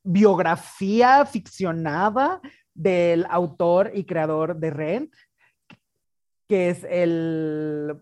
biografía 0.02 1.26
ficcionada 1.26 2.40
del 2.74 3.26
autor 3.28 3.90
y 3.92 4.04
creador 4.04 4.56
de 4.56 4.70
Rent, 4.70 5.12
que 6.48 6.70
es 6.70 6.84
el... 6.88 7.96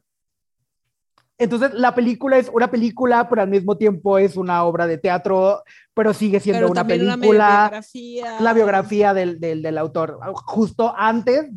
Entonces, 1.39 1.75
la 1.75 1.95
película 1.95 2.39
es 2.39 2.49
una 2.49 2.71
película, 2.71 3.29
pero 3.29 3.43
al 3.43 3.49
mismo 3.49 3.77
tiempo 3.77 4.17
es 4.17 4.37
una 4.37 4.65
obra 4.65 4.87
de 4.87 4.97
teatro, 4.97 5.63
pero 5.93 6.15
sigue 6.15 6.41
siendo 6.41 6.71
una 6.71 6.87
película. 6.87 7.17
biografía. 7.69 8.41
La 8.41 8.55
biografía 8.55 9.13
del, 9.13 9.39
del, 9.39 9.61
del, 9.61 9.77
autor, 9.77 10.19
justo 10.47 10.95
antes 10.97 11.51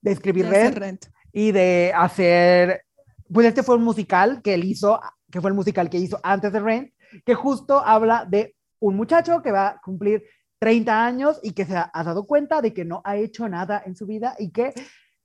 de 0.00 0.12
escribir 0.12 0.46
Rent, 0.46 1.06
y 1.32 1.50
de 1.50 1.92
hacer. 1.92 2.84
Pues 3.32 3.48
este 3.48 3.64
fue 3.64 3.76
un 3.76 3.82
musical 3.82 4.42
que 4.42 4.54
él 4.54 4.62
hizo, 4.62 5.00
que 5.28 5.40
fue 5.40 5.50
el 5.50 5.56
musical 5.56 5.90
que 5.90 5.98
hizo 5.98 6.20
antes 6.22 6.52
de 6.52 6.60
Rent, 6.60 6.92
que 7.24 7.34
justo 7.34 7.80
habla 7.80 8.24
de 8.28 8.54
un 8.78 8.94
muchacho 8.94 9.42
que 9.42 9.50
va 9.50 9.68
a 9.70 9.80
cumplir 9.80 10.22
30 10.60 11.04
años 11.04 11.40
y 11.42 11.50
que 11.50 11.64
se 11.64 11.76
ha, 11.76 11.90
ha 11.92 12.04
dado 12.04 12.26
cuenta 12.26 12.62
de 12.62 12.72
que 12.72 12.84
no 12.84 13.02
ha 13.04 13.16
hecho 13.16 13.48
nada 13.48 13.82
en 13.84 13.96
su 13.96 14.06
vida 14.06 14.36
y 14.38 14.50
que 14.50 14.72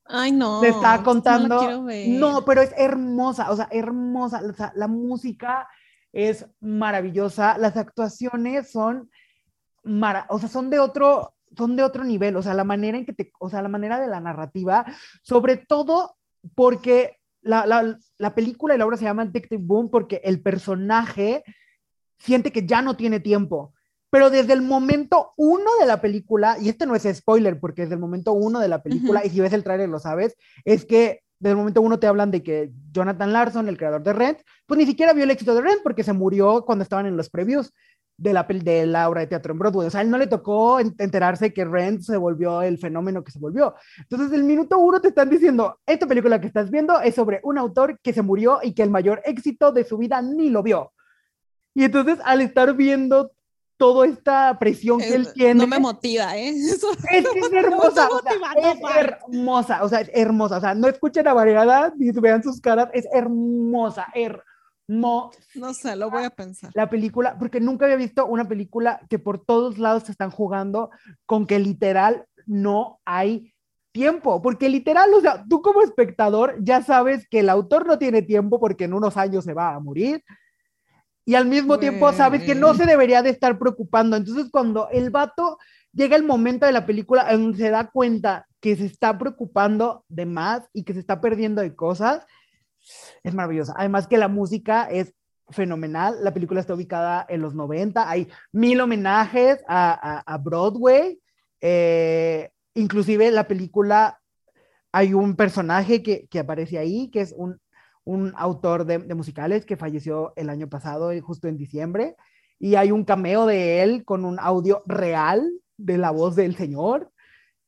Ay, 0.09 0.31
no. 0.31 0.59
Te 0.59 0.69
está 0.69 1.03
contando. 1.03 1.83
No, 2.07 2.43
pero 2.43 2.61
es 2.61 2.73
hermosa, 2.75 3.51
o 3.51 3.55
sea, 3.55 3.67
hermosa. 3.71 4.41
O 4.43 4.53
sea, 4.53 4.73
la 4.75 4.87
música 4.87 5.67
es 6.11 6.47
maravillosa, 6.59 7.57
las 7.59 7.77
actuaciones 7.77 8.71
son, 8.71 9.09
mara 9.83 10.25
o 10.29 10.39
sea, 10.39 10.49
son 10.49 10.71
de 10.71 10.79
otro, 10.79 11.35
son 11.55 11.75
de 11.75 11.83
otro 11.83 12.03
nivel, 12.03 12.35
o 12.35 12.41
sea, 12.41 12.55
la 12.55 12.63
manera 12.63 12.97
en 12.97 13.05
que 13.05 13.13
te, 13.13 13.31
o 13.39 13.49
sea, 13.49 13.61
la 13.61 13.69
manera 13.69 13.99
de 13.99 14.07
la 14.07 14.19
narrativa, 14.19 14.85
sobre 15.21 15.57
todo 15.57 16.15
porque 16.55 17.17
la, 17.41 17.67
la, 17.67 17.99
la 18.17 18.33
película 18.33 18.73
y 18.73 18.79
la 18.79 18.87
obra 18.87 18.97
se 18.97 19.05
llama 19.05 19.25
Detective 19.25 19.61
Boom 19.63 19.89
porque 19.91 20.19
el 20.23 20.41
personaje 20.41 21.43
siente 22.17 22.51
que 22.51 22.65
ya 22.65 22.81
no 22.81 22.97
tiene 22.97 23.19
tiempo 23.19 23.73
pero 24.09 24.29
desde 24.29 24.53
el 24.53 24.61
momento 24.61 25.33
uno 25.37 25.69
de 25.79 25.85
la 25.85 26.01
película, 26.01 26.57
y 26.59 26.69
este 26.69 26.85
no 26.85 26.95
es 26.95 27.07
spoiler, 27.13 27.59
porque 27.59 27.83
desde 27.83 27.95
el 27.95 28.01
momento 28.01 28.33
uno 28.33 28.59
de 28.59 28.67
la 28.67 28.81
película, 28.81 29.25
y 29.25 29.29
si 29.29 29.39
ves 29.39 29.53
el 29.53 29.63
tráiler 29.63 29.89
lo 29.89 29.99
sabes, 29.99 30.35
es 30.65 30.85
que 30.85 31.21
desde 31.39 31.51
el 31.51 31.57
momento 31.57 31.81
uno 31.81 31.99
te 31.99 32.07
hablan 32.07 32.31
de 32.31 32.43
que 32.43 32.71
Jonathan 32.91 33.31
Larson, 33.31 33.69
el 33.69 33.77
creador 33.77 34.03
de 34.03 34.13
Rent, 34.13 34.39
pues 34.65 34.77
ni 34.77 34.85
siquiera 34.85 35.13
vio 35.13 35.23
el 35.23 35.31
éxito 35.31 35.55
de 35.55 35.61
Rent 35.61 35.81
porque 35.83 36.03
se 36.03 36.13
murió 36.13 36.65
cuando 36.65 36.83
estaban 36.83 37.05
en 37.05 37.15
los 37.15 37.29
previews. 37.29 37.71
de 38.17 38.33
la, 38.33 38.43
de 38.43 38.85
la 38.85 39.07
obra 39.07 39.21
de 39.21 39.27
teatro 39.27 39.53
en 39.53 39.59
Broadway. 39.59 39.87
O 39.87 39.89
sea, 39.89 40.01
a 40.01 40.03
él 40.03 40.09
no 40.09 40.17
le 40.17 40.27
tocó 40.27 40.79
enterarse 40.79 41.53
que 41.53 41.63
Rent 41.63 42.01
se 42.01 42.17
volvió 42.17 42.61
el 42.61 42.77
fenómeno 42.77 43.23
que 43.23 43.31
se 43.31 43.39
volvió. 43.39 43.75
Entonces, 43.97 44.33
el 44.33 44.43
minuto 44.43 44.77
uno 44.77 44.99
te 44.99 45.07
están 45.07 45.29
diciendo, 45.29 45.79
esta 45.85 46.05
película 46.05 46.41
que 46.41 46.47
estás 46.47 46.69
viendo 46.69 46.99
es 46.99 47.15
sobre 47.15 47.39
un 47.43 47.57
autor 47.57 47.97
que 48.01 48.11
se 48.11 48.21
murió 48.21 48.59
y 48.61 48.73
que 48.73 48.83
el 48.83 48.89
mayor 48.89 49.21
éxito 49.23 49.71
de 49.71 49.85
su 49.85 49.97
vida 49.97 50.21
ni 50.21 50.49
lo 50.49 50.61
vio. 50.61 50.91
Y 51.73 51.85
entonces, 51.85 52.19
al 52.25 52.41
estar 52.41 52.75
viendo 52.75 53.31
toda 53.79 54.05
esta 54.05 54.59
presión 54.59 54.99
que 54.99 55.15
él 55.15 55.33
tiene. 55.33 55.55
No 55.55 55.65
me 55.65 55.79
motiva, 55.79 56.37
¿eh? 56.37 56.49
es 56.49 56.83
que 57.09 57.39
es 57.39 57.53
hermosa. 57.53 58.09
o 58.09 58.21
sea, 58.21 58.71
es 58.73 58.79
hermosa, 58.97 59.83
o 59.83 59.89
sea, 59.89 60.01
es 60.01 60.11
hermosa. 60.13 60.57
O 60.57 60.61
sea, 60.61 60.75
no 60.75 60.89
escuchen 60.89 61.27
a 61.27 61.33
variedad 61.33 61.93
ni 61.95 62.11
vean 62.11 62.43
sus 62.43 62.59
caras, 62.59 62.89
es 62.93 63.07
hermosa, 63.13 64.07
hermosa. 64.13 65.37
No 65.55 65.73
sé, 65.73 65.95
lo 65.95 66.09
voy 66.11 66.25
a 66.25 66.29
pensar. 66.29 66.71
La 66.73 66.89
película, 66.89 67.37
porque 67.39 67.61
nunca 67.61 67.85
había 67.85 67.95
visto 67.95 68.25
una 68.25 68.47
película 68.47 68.99
que 69.09 69.17
por 69.17 69.45
todos 69.45 69.77
lados 69.77 70.03
se 70.03 70.11
están 70.11 70.29
jugando 70.29 70.89
con 71.25 71.47
que 71.47 71.59
literal 71.59 72.25
no 72.45 72.99
hay 73.05 73.53
tiempo, 73.93 74.41
porque 74.41 74.67
literal, 74.67 75.13
o 75.13 75.21
sea, 75.21 75.45
tú 75.49 75.61
como 75.61 75.81
espectador 75.81 76.57
ya 76.61 76.83
sabes 76.83 77.27
que 77.29 77.39
el 77.39 77.49
autor 77.49 77.87
no 77.87 77.97
tiene 77.97 78.23
tiempo 78.23 78.59
porque 78.59 78.85
en 78.85 78.93
unos 78.93 79.15
años 79.15 79.45
se 79.45 79.53
va 79.53 79.73
a 79.73 79.79
morir 79.79 80.23
y 81.29 81.35
al 81.35 81.45
mismo 81.45 81.77
tiempo 81.77 82.11
sabes 82.11 82.41
que 82.41 82.55
no 82.55 82.73
se 82.73 82.87
debería 82.87 83.21
de 83.21 83.29
estar 83.29 83.59
preocupando. 83.59 84.17
Entonces, 84.17 84.47
cuando 84.49 84.89
el 84.89 85.11
vato 85.11 85.59
llega 85.93 86.15
el 86.15 86.23
momento 86.23 86.65
de 86.65 86.71
la 86.71 86.87
película 86.87 87.31
en 87.31 87.55
se 87.55 87.69
da 87.69 87.91
cuenta 87.91 88.47
que 88.59 88.75
se 88.75 88.87
está 88.87 89.15
preocupando 89.15 90.03
de 90.07 90.25
más 90.25 90.67
y 90.73 90.83
que 90.83 90.93
se 90.93 90.99
está 90.99 91.21
perdiendo 91.21 91.61
de 91.61 91.75
cosas, 91.75 92.25
es 93.21 93.35
maravillosa. 93.35 93.75
Además 93.77 94.07
que 94.07 94.17
la 94.17 94.27
música 94.27 94.89
es 94.89 95.13
fenomenal. 95.49 96.15
La 96.23 96.33
película 96.33 96.61
está 96.61 96.73
ubicada 96.73 97.27
en 97.29 97.43
los 97.43 97.53
90. 97.53 98.09
Hay 98.09 98.27
mil 98.51 98.81
homenajes 98.81 99.63
a, 99.67 100.35
Broadway. 100.43 101.21
Eh, 101.61 102.49
inclusive 102.73 103.29
la 103.29 103.47
película 103.47 104.19
hay 104.91 105.13
un 105.13 105.35
personaje 105.35 106.01
que, 106.01 106.39
aparece 106.39 106.79
ahí, 106.79 107.11
que 107.11 107.21
es 107.21 107.35
un, 107.37 107.61
autor 108.35 108.85
de, 108.85 108.99
musicales 109.15 109.65
que 109.65 109.77
falleció 109.77 110.33
el 110.35 110.49
año 110.49 110.67
pasado, 110.67 111.11
justo 111.21 111.47
en 111.47 111.57
diciembre. 111.57 112.15
Y 112.59 112.75
hay 112.75 112.91
un 112.91 113.05
cameo 113.05 113.45
de 113.45 113.83
él 113.83 114.03
con 114.05 114.25
un 114.25 114.39
audio 114.39 114.83
real 114.85 115.49
de 115.77 115.97
la 115.97 116.11
voz 116.11 116.35
del 116.35 116.55
señor, 116.55 117.11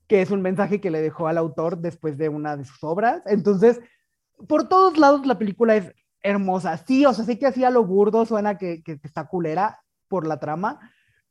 que 0.07 0.21
es 0.21 0.31
un 0.31 0.41
mensaje 0.41 0.81
que 0.81 0.91
le 0.91 1.01
dejó 1.01 1.27
al 1.27 1.37
autor 1.37 1.77
después 1.77 2.17
de 2.17 2.29
una 2.29 2.57
de 2.57 2.65
sus 2.65 2.83
obras. 2.83 3.21
Entonces, 3.25 3.79
por 4.47 4.67
todos 4.67 4.97
lados 4.97 5.25
la 5.25 5.37
película 5.37 5.75
es 5.75 5.93
hermosa. 6.21 6.77
Sí, 6.77 7.05
o 7.05 7.13
sea, 7.13 7.25
sí 7.25 7.37
que 7.37 7.47
hacía 7.47 7.69
lo 7.69 7.85
burdo, 7.85 8.25
suena 8.25 8.57
que, 8.57 8.83
que, 8.83 8.99
está 9.03 9.27
culera 9.27 9.79
por 10.07 10.27
la 10.27 10.39
trama, 10.39 10.79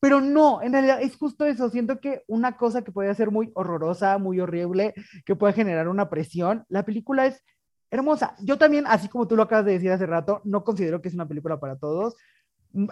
pero 0.00 0.20
no, 0.20 0.62
en 0.62 0.72
realidad 0.72 1.02
es 1.02 1.16
justo 1.16 1.44
eso. 1.44 1.68
Siento 1.68 2.00
que 2.00 2.22
una 2.26 2.56
cosa 2.56 2.82
que 2.82 2.92
puede 2.92 3.14
ser 3.14 3.30
muy 3.30 3.50
horrorosa, 3.54 4.18
muy 4.18 4.40
horrible, 4.40 4.94
que 5.26 5.36
puede 5.36 5.52
generar 5.52 5.88
una 5.88 6.08
presión, 6.08 6.64
la 6.68 6.84
película 6.84 7.26
es 7.26 7.44
hermosa. 7.90 8.34
Yo 8.40 8.58
también, 8.58 8.86
así 8.86 9.08
como 9.08 9.26
tú 9.26 9.36
lo 9.36 9.42
acabas 9.42 9.66
de 9.66 9.72
decir 9.72 9.90
hace 9.90 10.06
rato, 10.06 10.40
no 10.44 10.64
considero 10.64 11.02
que 11.02 11.08
es 11.08 11.14
una 11.14 11.28
película 11.28 11.58
para 11.58 11.76
todos. 11.76 12.16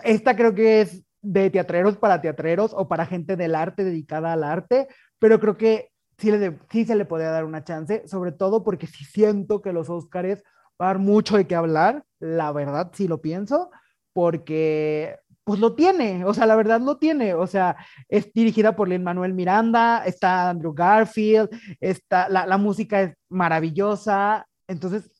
Esta 0.02 0.36
creo 0.36 0.54
que 0.54 0.80
es 0.82 1.04
de 1.22 1.50
teatreros 1.50 1.96
para 1.96 2.20
teatreros 2.20 2.72
o 2.74 2.88
para 2.88 3.06
gente 3.06 3.36
del 3.36 3.54
arte 3.54 3.84
dedicada 3.84 4.32
al 4.32 4.44
arte, 4.44 4.88
pero 5.18 5.40
creo 5.40 5.56
que 5.56 5.90
sí, 6.16 6.30
le, 6.30 6.58
sí 6.70 6.84
se 6.84 6.94
le 6.94 7.04
podría 7.04 7.30
dar 7.30 7.44
una 7.44 7.64
chance, 7.64 8.06
sobre 8.06 8.32
todo 8.32 8.62
porque 8.62 8.86
sí 8.86 9.04
siento 9.04 9.62
que 9.62 9.72
los 9.72 9.88
Óscares 9.88 10.42
va 10.80 10.86
a 10.86 10.92
dar 10.94 10.98
mucho 10.98 11.36
de 11.36 11.46
qué 11.46 11.54
hablar, 11.54 12.04
la 12.20 12.52
verdad 12.52 12.90
sí 12.94 13.08
lo 13.08 13.20
pienso, 13.20 13.70
porque 14.12 15.16
pues 15.44 15.60
lo 15.60 15.74
tiene, 15.74 16.24
o 16.24 16.34
sea, 16.34 16.46
la 16.46 16.56
verdad 16.56 16.80
lo 16.80 16.98
tiene, 16.98 17.34
o 17.34 17.46
sea, 17.46 17.76
es 18.08 18.32
dirigida 18.32 18.76
por 18.76 18.88
Lin 18.88 19.02
Manuel 19.02 19.32
Miranda, 19.32 20.04
está 20.04 20.50
Andrew 20.50 20.74
Garfield, 20.74 21.48
está, 21.80 22.28
la, 22.28 22.46
la 22.46 22.58
música 22.58 23.00
es 23.00 23.14
maravillosa, 23.30 24.46
entonces 24.68 25.10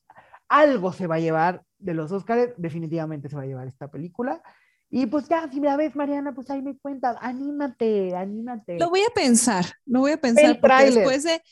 algo 0.49 0.93
se 0.93 1.07
va 1.07 1.17
a 1.17 1.21
llevar 1.21 1.65
de 1.79 1.95
los 1.95 2.13
Óscares, 2.13 2.55
definitivamente 2.57 3.29
se 3.29 3.37
va 3.37 3.43
a 3.43 3.47
llevar 3.47 3.69
esta 3.69 3.89
película. 3.89 4.43
Y 4.91 5.07
pues 5.07 5.29
ya, 5.29 5.51
si 5.51 5.61
me 5.61 5.67
la 5.67 5.77
ves, 5.77 5.95
Mariana, 5.95 6.35
pues 6.35 6.49
ahí 6.51 6.63
me 6.63 6.79
cuentas, 6.79 7.17
anímate, 7.21 8.17
anímate. 8.17 8.79
Lo 8.79 8.89
voy 8.89 9.01
a 9.01 9.13
pensar, 9.15 9.67
lo 9.85 10.01
voy 10.01 10.13
a 10.13 10.21
pensar, 10.21 10.59
porque 10.61 10.91
después 10.91 11.25
de, 11.25 11.43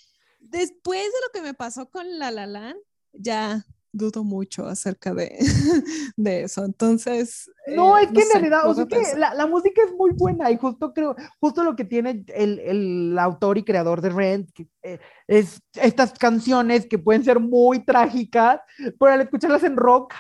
después 0.41 1.03
de 1.03 1.21
lo 1.27 1.33
que 1.33 1.43
me 1.43 1.53
pasó 1.53 1.91
con 1.91 2.19
La 2.19 2.31
La 2.31 2.47
Land, 2.47 2.79
ya 3.13 3.63
dudo 3.97 4.25
mucho 4.25 4.67
acerca 4.67 5.15
de, 5.15 5.37
de 6.17 6.43
eso. 6.43 6.65
Entonces. 6.65 7.51
No, 7.67 7.99
eh, 7.99 8.03
es 8.03 8.13
que 8.13 8.23
en 8.23 8.31
realidad, 8.33 8.69
o 8.69 8.75
sea, 8.75 8.87
que 8.87 9.03
la, 9.17 9.35
la, 9.35 9.47
música 9.47 9.83
es 9.85 9.93
muy 9.95 10.13
buena 10.13 10.51
y 10.51 10.57
justo 10.57 10.93
creo, 10.93 11.17
justo 11.41 11.65
lo 11.65 11.75
que 11.75 11.85
tiene 11.85 12.25
el, 12.35 12.59
el 12.61 13.19
autor 13.19 13.59
y 13.59 13.65
creador 13.65 14.01
de 14.01 14.11
Rent, 14.11 14.51
que, 14.53 14.69
eh, 14.83 15.01
es 15.27 15.61
estas 15.75 16.13
canciones 16.13 16.87
que 16.87 16.99
pueden 16.99 17.25
ser 17.25 17.41
muy 17.41 17.85
trágicas, 17.85 18.61
pero 18.99 19.13
al 19.13 19.21
escucharlas 19.21 19.65
en 19.65 19.77
rock, 19.77 20.15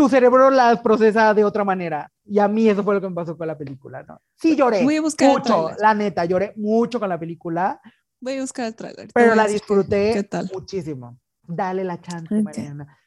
tu 0.00 0.08
cerebro 0.08 0.50
las 0.50 0.80
procesa 0.80 1.34
de 1.34 1.44
otra 1.44 1.62
manera. 1.62 2.10
Y 2.24 2.38
a 2.38 2.48
mí 2.48 2.68
eso 2.68 2.82
fue 2.82 2.94
lo 2.94 3.00
que 3.02 3.08
me 3.10 3.14
pasó 3.14 3.36
con 3.36 3.46
la 3.46 3.58
película, 3.58 4.02
¿no? 4.02 4.18
Sí 4.36 4.56
lloré 4.56 4.82
Voy 4.82 4.96
a 4.96 5.02
buscar 5.02 5.28
mucho, 5.28 5.70
la 5.78 5.92
neta, 5.92 6.24
lloré 6.24 6.54
mucho 6.56 6.98
con 6.98 7.10
la 7.10 7.18
película. 7.18 7.80
Voy 8.20 8.38
a 8.38 8.40
buscar 8.40 8.66
el 8.66 8.74
trailer. 8.74 9.08
Pero 9.12 9.34
la 9.34 9.46
disfruté 9.46 10.26
muchísimo. 10.54 11.18
Dale 11.46 11.84
la 11.84 12.00
chance, 12.00 12.42
Mariana. 12.42 12.99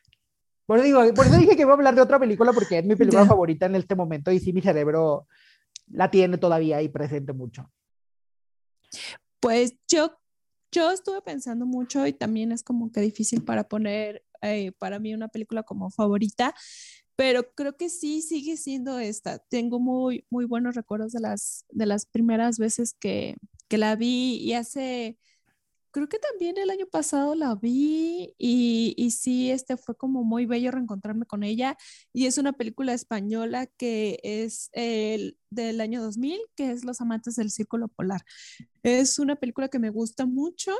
Por 0.66 0.78
eso, 0.78 0.86
digo, 0.86 1.14
por 1.14 1.26
eso 1.26 1.38
dije 1.38 1.56
que 1.56 1.64
iba 1.64 1.72
a 1.72 1.76
hablar 1.76 1.96
de 1.96 2.02
otra 2.02 2.20
película 2.20 2.54
porque 2.54 2.80
es 2.80 2.86
mi 2.86 2.96
película 2.96 3.26
favorita 3.26 3.66
en 3.66 3.76
este 3.76 3.96
momento 3.96 4.32
y 4.32 4.40
sí 4.40 4.54
mi 4.54 4.62
cerebro 4.62 5.28
la 5.88 6.10
tiene 6.10 6.38
todavía 6.38 6.78
ahí 6.78 6.90
presente 6.90 7.34
mucho. 7.34 7.70
Pues 9.40 9.76
yo, 9.88 10.18
yo 10.72 10.92
estuve 10.92 11.22
pensando 11.22 11.66
mucho 11.66 12.08
y 12.08 12.14
también 12.14 12.52
es 12.52 12.64
como 12.64 12.92
que 12.92 13.02
difícil 13.02 13.44
para 13.44 13.68
poner 13.68 14.24
eh, 14.42 14.72
para 14.74 15.00
mí 15.00 15.14
una 15.14 15.28
película 15.28 15.64
como 15.64 15.90
favorita, 15.90 16.54
pero 17.16 17.54
creo 17.54 17.78
que 17.78 17.90
sí 17.90 18.22
sigue 18.22 18.58
siendo 18.58 19.00
esta. 19.00 19.40
Tengo 19.40 19.80
muy, 19.80 20.26
muy 20.30 20.46
buenos 20.46 20.76
recuerdos 20.76 21.12
de 21.12 21.20
las, 21.20 21.66
de 21.70 21.86
las 21.86 22.06
primeras 22.06 22.58
veces 22.58 22.96
que, 23.00 23.38
que 23.68 23.78
la 23.78 23.96
vi 23.96 24.38
y 24.38 24.54
hace, 24.54 25.18
creo 25.94 26.10
que 26.10 26.20
también 26.20 26.58
el 26.58 26.70
año 26.70 26.88
pasado 26.88 27.36
la 27.36 27.56
vi 27.56 28.36
y, 28.38 28.94
y 28.98 29.12
sí, 29.12 29.52
este 29.52 29.78
fue 29.78 29.96
como 29.96 30.24
muy 30.26 30.46
bello 30.46 30.72
reencontrarme 30.72 31.26
con 31.26 31.44
ella 31.44 31.78
y 32.12 32.26
es 32.26 32.38
una 32.38 32.54
película 32.54 32.94
española 32.94 33.68
que 33.68 34.20
es 34.24 34.70
el, 34.74 35.38
del 35.50 35.80
año 35.82 36.02
2000, 36.04 36.42
que 36.56 36.72
es 36.72 36.84
Los 36.84 37.00
Amantes 37.00 37.36
del 37.36 37.52
Círculo 37.52 37.88
Polar. 37.88 38.24
Es 38.84 39.20
una 39.20 39.38
película 39.38 39.70
que 39.70 39.80
me 39.80 39.90
gusta 39.92 40.26
mucho 40.26 40.74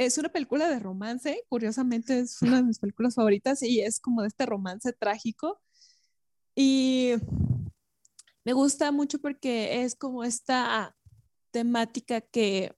es 0.00 0.16
una 0.16 0.30
película 0.30 0.66
de 0.68 0.78
romance, 0.78 1.44
curiosamente 1.50 2.20
es 2.20 2.40
una 2.40 2.56
de 2.56 2.62
mis 2.62 2.78
películas 2.78 3.14
favoritas 3.14 3.62
y 3.62 3.82
es 3.82 4.00
como 4.00 4.22
de 4.22 4.28
este 4.28 4.46
romance 4.46 4.94
trágico. 4.94 5.60
Y 6.54 7.12
me 8.44 8.54
gusta 8.54 8.92
mucho 8.92 9.20
porque 9.20 9.82
es 9.82 9.94
como 9.94 10.24
esta 10.24 10.96
temática 11.50 12.22
que, 12.22 12.74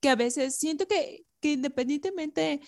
que 0.00 0.08
a 0.08 0.16
veces 0.16 0.56
siento 0.56 0.86
que, 0.86 1.24
que 1.40 1.52
independientemente 1.52 2.60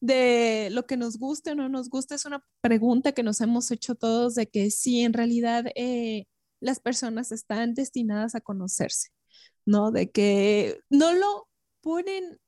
de 0.00 0.68
lo 0.72 0.86
que 0.86 0.96
nos 0.96 1.18
guste 1.18 1.52
o 1.52 1.54
no 1.54 1.68
nos 1.68 1.88
guste, 1.88 2.14
es 2.14 2.24
una 2.26 2.44
pregunta 2.60 3.12
que 3.12 3.22
nos 3.22 3.40
hemos 3.40 3.70
hecho 3.70 3.94
todos 3.94 4.34
de 4.34 4.48
que 4.48 4.70
si 4.70 5.02
en 5.02 5.12
realidad 5.12 5.66
eh, 5.74 6.26
las 6.60 6.80
personas 6.80 7.32
están 7.32 7.74
destinadas 7.74 8.34
a 8.34 8.40
conocerse, 8.40 9.08
¿no? 9.64 9.90
De 9.90 10.10
que 10.10 10.80
no 10.90 11.12
lo 11.12 11.48
ponen 11.80 12.38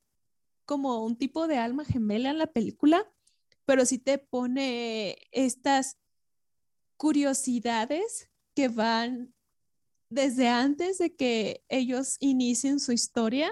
como 0.65 1.03
un 1.03 1.17
tipo 1.17 1.47
de 1.47 1.57
alma 1.57 1.85
gemela 1.85 2.29
en 2.29 2.37
la 2.37 2.47
película, 2.47 3.11
pero 3.65 3.85
sí 3.85 3.97
te 3.97 4.17
pone 4.17 5.17
estas 5.31 5.97
curiosidades 6.97 8.29
que 8.55 8.67
van 8.67 9.33
desde 10.09 10.47
antes 10.47 10.97
de 10.97 11.15
que 11.15 11.63
ellos 11.69 12.17
inicien 12.19 12.79
su 12.79 12.91
historia, 12.91 13.51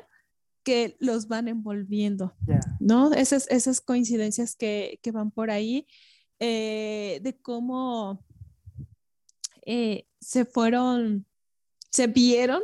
que 0.68 0.98
los 1.00 1.30
van 1.30 1.48
envolviendo, 1.48 2.36
¿no? 2.82 3.14
Esas, 3.14 3.48
esas 3.50 3.80
coincidencias 3.80 4.58
que, 4.58 5.00
van 5.14 5.32
por 5.32 5.50
ahí, 5.50 5.88
eh, 6.40 7.22
de 7.24 7.40
cómo 7.42 8.22
eh, 9.66 10.08
se 10.20 10.44
fueron, 10.44 11.26
se 11.90 12.08
vieron 12.08 12.62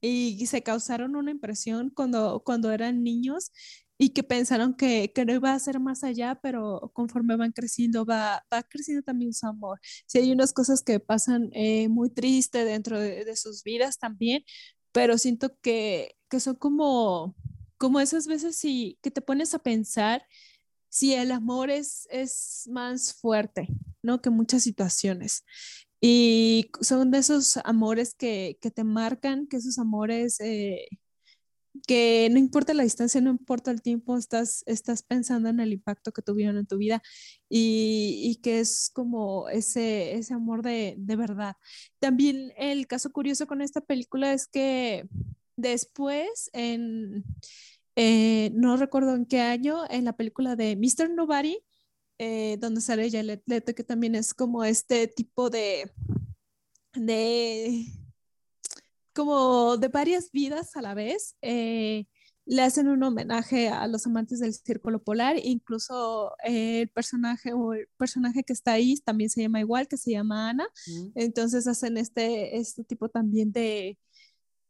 y 0.00 0.44
se 0.46 0.64
causaron 0.64 1.14
una 1.14 1.30
impresión 1.30 1.90
cuando, 1.90 2.42
cuando 2.44 2.72
eran 2.72 3.04
niños 3.04 3.52
y 3.96 4.10
que 4.10 4.24
pensaron 4.24 4.74
que, 4.74 5.12
que, 5.14 5.24
no 5.24 5.32
iba 5.32 5.52
a 5.52 5.58
ser 5.58 5.78
más 5.78 6.02
allá, 6.02 6.40
pero 6.42 6.90
conforme 6.92 7.36
van 7.36 7.52
creciendo, 7.52 8.04
va, 8.04 8.44
va 8.52 8.62
creciendo 8.64 9.02
también 9.02 9.32
su 9.32 9.46
amor. 9.46 9.78
Si 10.06 10.18
hay 10.18 10.32
unas 10.32 10.52
cosas 10.52 10.82
que 10.82 10.98
pasan 10.98 11.50
eh, 11.52 11.88
muy 11.88 12.10
triste 12.10 12.64
dentro 12.64 12.98
de, 12.98 13.24
de, 13.24 13.36
sus 13.36 13.62
vidas 13.62 13.98
también, 13.98 14.44
pero 14.94 15.18
siento 15.18 15.58
que, 15.60 16.14
que 16.30 16.38
son 16.38 16.54
como, 16.54 17.34
como 17.78 17.98
esas 17.98 18.28
veces 18.28 18.54
si, 18.54 18.96
que 19.02 19.10
te 19.10 19.20
pones 19.20 19.52
a 19.52 19.58
pensar 19.58 20.24
si 20.88 21.14
el 21.14 21.32
amor 21.32 21.68
es, 21.68 22.06
es 22.12 22.68
más 22.70 23.12
fuerte, 23.12 23.66
¿no? 24.02 24.22
Que 24.22 24.30
muchas 24.30 24.62
situaciones. 24.62 25.44
Y 26.00 26.70
son 26.80 27.10
de 27.10 27.18
esos 27.18 27.56
amores 27.64 28.14
que, 28.14 28.56
que 28.60 28.70
te 28.70 28.84
marcan, 28.84 29.48
que 29.48 29.56
esos 29.56 29.80
amores 29.80 30.38
eh, 30.38 30.86
que 31.86 32.28
no 32.30 32.38
importa 32.38 32.74
la 32.74 32.84
distancia, 32.84 33.20
no 33.20 33.30
importa 33.30 33.70
el 33.70 33.82
tiempo, 33.82 34.16
estás, 34.16 34.62
estás 34.66 35.02
pensando 35.02 35.48
en 35.48 35.60
el 35.60 35.72
impacto 35.72 36.12
que 36.12 36.22
tuvieron 36.22 36.56
en 36.56 36.66
tu 36.66 36.78
vida 36.78 37.02
y, 37.48 38.20
y 38.22 38.36
que 38.36 38.60
es 38.60 38.90
como 38.92 39.48
ese, 39.48 40.14
ese 40.14 40.34
amor 40.34 40.62
de, 40.62 40.94
de, 40.98 41.16
verdad. 41.16 41.56
También 41.98 42.52
el 42.56 42.86
caso 42.86 43.10
curioso 43.12 43.46
con 43.46 43.60
esta 43.60 43.80
película 43.80 44.32
es 44.32 44.46
que 44.46 45.08
después, 45.56 46.50
en, 46.52 47.24
eh, 47.96 48.50
no 48.54 48.76
recuerdo 48.76 49.14
en 49.14 49.26
qué 49.26 49.40
año, 49.40 49.82
en 49.90 50.04
la 50.04 50.16
película 50.16 50.56
de 50.56 50.76
Mr. 50.76 51.10
Nobody, 51.10 51.58
eh, 52.18 52.56
donde 52.60 52.80
sale 52.80 53.10
Jared 53.10 53.40
Leto, 53.46 53.74
que 53.74 53.84
también 53.84 54.14
es 54.14 54.34
como 54.34 54.64
este 54.64 55.08
tipo 55.08 55.50
de, 55.50 55.90
de 56.94 57.86
como 59.14 59.76
de 59.76 59.88
varias 59.88 60.30
vidas 60.32 60.76
a 60.76 60.82
la 60.82 60.94
vez. 60.94 61.36
Eh, 61.42 62.06
le 62.46 62.62
hacen 62.62 62.88
un 62.88 63.02
homenaje 63.02 63.68
a 63.68 63.86
los 63.86 64.06
amantes 64.06 64.40
del 64.40 64.52
círculo 64.52 65.02
polar, 65.02 65.36
incluso 65.42 66.32
eh, 66.44 66.82
el 66.82 66.88
personaje 66.90 67.54
o 67.54 67.72
el 67.72 67.88
personaje 67.96 68.42
que 68.42 68.52
está 68.52 68.72
ahí 68.72 68.96
también 68.98 69.30
se 69.30 69.42
llama 69.42 69.60
igual, 69.60 69.88
que 69.88 69.96
se 69.96 70.10
llama 70.10 70.50
Ana. 70.50 70.66
Entonces 71.14 71.66
hacen 71.66 71.96
este, 71.96 72.58
este 72.58 72.84
tipo 72.84 73.08
también 73.08 73.50
de, 73.50 73.98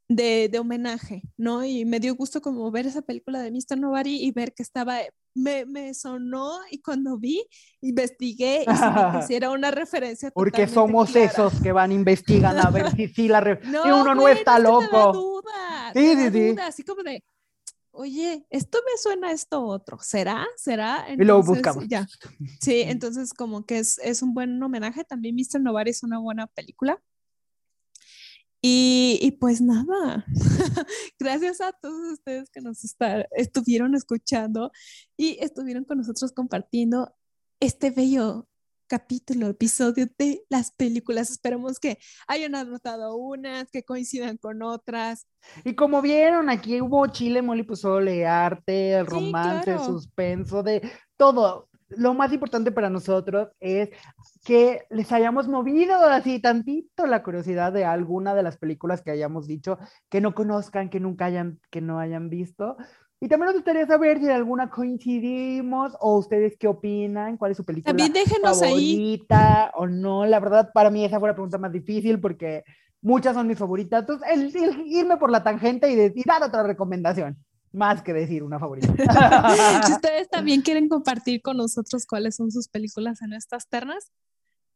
de, 0.09 0.49
de, 0.51 0.59
homenaje, 0.59 1.23
¿no? 1.37 1.65
Y 1.65 1.85
me 1.85 2.01
dio 2.01 2.15
gusto 2.15 2.41
como 2.41 2.71
ver 2.71 2.87
esa 2.87 3.03
película 3.03 3.41
de 3.41 3.51
Mr. 3.51 3.79
Nobody 3.79 4.23
y 4.23 4.33
ver 4.33 4.53
que 4.53 4.63
estaba, 4.63 4.99
me, 5.35 5.65
me 5.65 5.95
sonó 5.95 6.59
y 6.71 6.81
cuando 6.83 7.19
vi, 7.19 7.45
investigué 7.81 8.65
y 8.67 9.25
si 9.27 9.41
me 9.41 9.49
una 9.49 9.71
referencia. 9.71 10.31
Porque 10.31 10.69
somos 10.69 11.11
clara. 11.11 11.31
esos 11.31 11.61
que 11.63 11.73
van 11.73 11.93
investigando 11.93 12.63
a 12.63 12.71
ver 12.71 12.91
si 12.95 13.09
sí 13.09 13.29
la 13.29 13.41
no, 13.65 13.87
y 13.87 13.91
uno 13.91 14.15
no 14.15 14.29
está 14.29 14.59
loco. 14.59 15.13
duda, 15.13 15.93
Sí, 15.95 16.15
sí, 16.17 16.31
sí. 16.31 16.49
duda, 16.51 16.67
así 16.67 16.83
como 16.83 17.03
de, 17.03 17.25
oye, 17.95 18.45
esto 18.51 18.79
me 18.85 18.99
suena 18.99 19.29
a 19.29 19.33
esto 19.33 19.65
otro, 19.65 19.99
¿será? 20.01 20.47
¿Será? 20.57 21.07
Y 21.09 21.17
luego 21.17 21.41
Entonces, 21.41 21.63
buscamos. 21.63 21.89
Ya. 21.89 22.07
Sí, 22.61 22.83
entonces 22.83 23.33
como 23.33 23.65
que 23.65 23.79
es, 23.79 23.99
es 23.99 24.23
un 24.23 24.35
buen 24.35 24.63
homenaje. 24.63 25.05
También 25.05 25.37
Mr. 25.37 25.61
Nobody 25.61 25.91
es 25.91 26.03
una 26.03 26.19
buena 26.19 26.47
película. 26.49 27.01
Y, 28.67 29.19
y 29.21 29.33
pues 29.33 29.61
nada, 29.61 30.25
gracias 31.21 31.61
a 31.61 31.73
todos 31.73 32.15
ustedes 32.15 32.49
que 32.49 32.63
nos 32.63 32.79
estuvieron 33.33 33.95
escuchando 33.95 34.73
y 35.19 35.37
estuvieron 35.45 35.85
con 35.85 35.99
nosotros 35.99 36.33
compartiendo 36.33 37.15
este 37.61 37.91
bello 37.91 38.49
capítulo, 38.87 39.49
episodio 39.49 40.07
de 40.19 40.47
las 40.49 40.71
películas. 40.71 41.31
Esperemos 41.31 41.79
que 41.79 41.99
hayan 42.27 42.55
anotado 42.55 43.17
unas, 43.17 43.71
que 43.71 43.83
coincidan 43.83 44.39
con 44.39 44.63
otras. 44.63 45.27
Y 45.67 45.75
como 45.75 46.01
vieron, 46.01 46.49
aquí 46.49 46.81
hubo 46.81 47.07
chile, 47.09 47.43
mole 47.43 47.65
pozole, 47.65 48.25
arte, 48.25 48.95
el 48.95 49.07
Sí, 49.07 49.13
romance, 49.13 49.65
claro. 49.65 49.85
suspenso, 49.85 50.63
de 50.63 50.91
todo. 51.19 51.69
Lo 51.91 52.15
más 52.15 52.33
importante 52.33 52.73
para 52.73 52.91
nosotros 52.91 53.49
es 53.61 53.91
que 54.45 54.83
les 54.91 55.13
hayamos 55.13 55.49
movido 55.49 55.95
así 56.07 56.41
tantito 56.41 57.07
la 57.07 57.23
curiosidad 57.23 57.73
de 57.73 57.85
alguna 57.85 58.35
de 58.35 58.43
las 58.43 58.57
películas 58.57 59.03
que 59.03 59.11
hayamos 59.11 59.47
dicho 59.47 59.79
que 60.09 60.21
no 60.21 60.35
conozcan, 60.35 60.89
que 60.91 61.01
nunca 61.01 61.27
hayan, 61.27 61.61
que 61.71 61.81
no 61.81 61.99
hayan 61.99 62.31
visto. 62.31 62.77
Y 63.21 63.29
también 63.29 63.47
nos 63.47 63.55
gustaría 63.55 63.87
saber 63.87 64.19
si 64.19 64.25
en 64.27 64.33
alguna 64.33 64.69
coincidimos 64.71 65.97
o 66.01 66.19
ustedes 66.19 66.57
qué 66.59 66.69
opinan, 66.69 67.37
cuál 67.37 67.53
es 67.53 67.57
su 67.57 67.65
película 67.65 67.91
También 67.91 68.13
déjenos 68.13 68.61
ahí. 68.63 68.71
favorita 68.97 69.71
o 69.75 69.87
no. 69.87 70.27
La 70.27 70.41
verdad, 70.41 70.71
para 70.75 70.91
mí 70.91 71.05
esa 71.05 71.19
fue 71.21 71.29
la 71.29 71.35
pregunta 71.35 71.59
más 71.59 71.73
difícil 71.73 72.21
porque 72.21 72.65
muchas 73.01 73.35
son 73.35 73.47
mis 73.47 73.59
favoritas. 73.59 74.01
Entonces, 74.01 74.29
el, 74.31 74.57
el 74.57 74.87
irme 74.87 75.17
por 75.17 75.31
la 75.31 75.43
tangente 75.43 75.91
y, 75.91 75.95
de- 75.95 76.13
y 76.15 76.23
dar 76.27 76.43
otra 76.43 76.63
recomendación, 76.65 77.37
más 77.75 78.03
que 78.03 78.13
decir 78.13 78.43
una 78.43 78.59
favorita. 78.59 78.95
Si 79.87 79.93
ustedes 79.93 80.29
también 80.31 80.63
quieren 80.63 80.89
compartir 80.89 81.43
con 81.43 81.57
nosotros 81.57 82.07
cuáles 82.07 82.37
son 82.37 82.51
sus 82.51 82.69
películas 82.69 83.21
en 83.23 83.33
estas 83.33 83.69
ternas, 83.69 84.11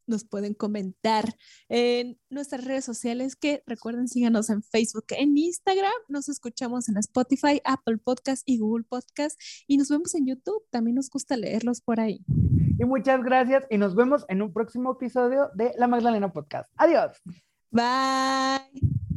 nos 0.07 0.25
pueden 0.25 0.55
comentar 0.55 1.25
en 1.69 2.19
nuestras 2.31 2.65
redes 2.65 2.85
sociales 2.85 3.37
que 3.37 3.62
recuerden 3.66 4.09
síganos 4.09 4.51
en 4.51 4.62
Facebook, 4.62 5.05
en 5.11 5.37
Instagram, 5.37 5.93
nos 6.09 6.29
escuchamos 6.29 6.89
en 6.89 6.97
Spotify, 6.97 7.61
Apple 7.65 7.99
Podcast 7.99 8.43
y 8.47 8.59
Google 8.59 8.85
Podcast 8.89 9.39
y 9.66 9.77
nos 9.77 9.91
vemos 9.91 10.15
en 10.15 10.27
YouTube, 10.27 10.65
también 10.70 10.97
nos 10.97 11.11
gusta 11.11 11.37
leerlos 11.37 11.81
por 11.81 12.01
ahí. 12.01 12.25
y 12.79 12.85
muchas 12.85 13.23
gracias 13.23 13.65
y 13.70 13.79
nos 13.79 13.95
vemos 13.95 14.25
en 14.29 14.43
un 14.43 14.53
próximo 14.53 14.93
episodio 14.93 15.51
de 15.55 15.73
La 15.77 15.89
Magdalena 15.89 16.33
Podcast. 16.33 16.70
Adiós. 16.77 17.20
Bye. 17.70 19.08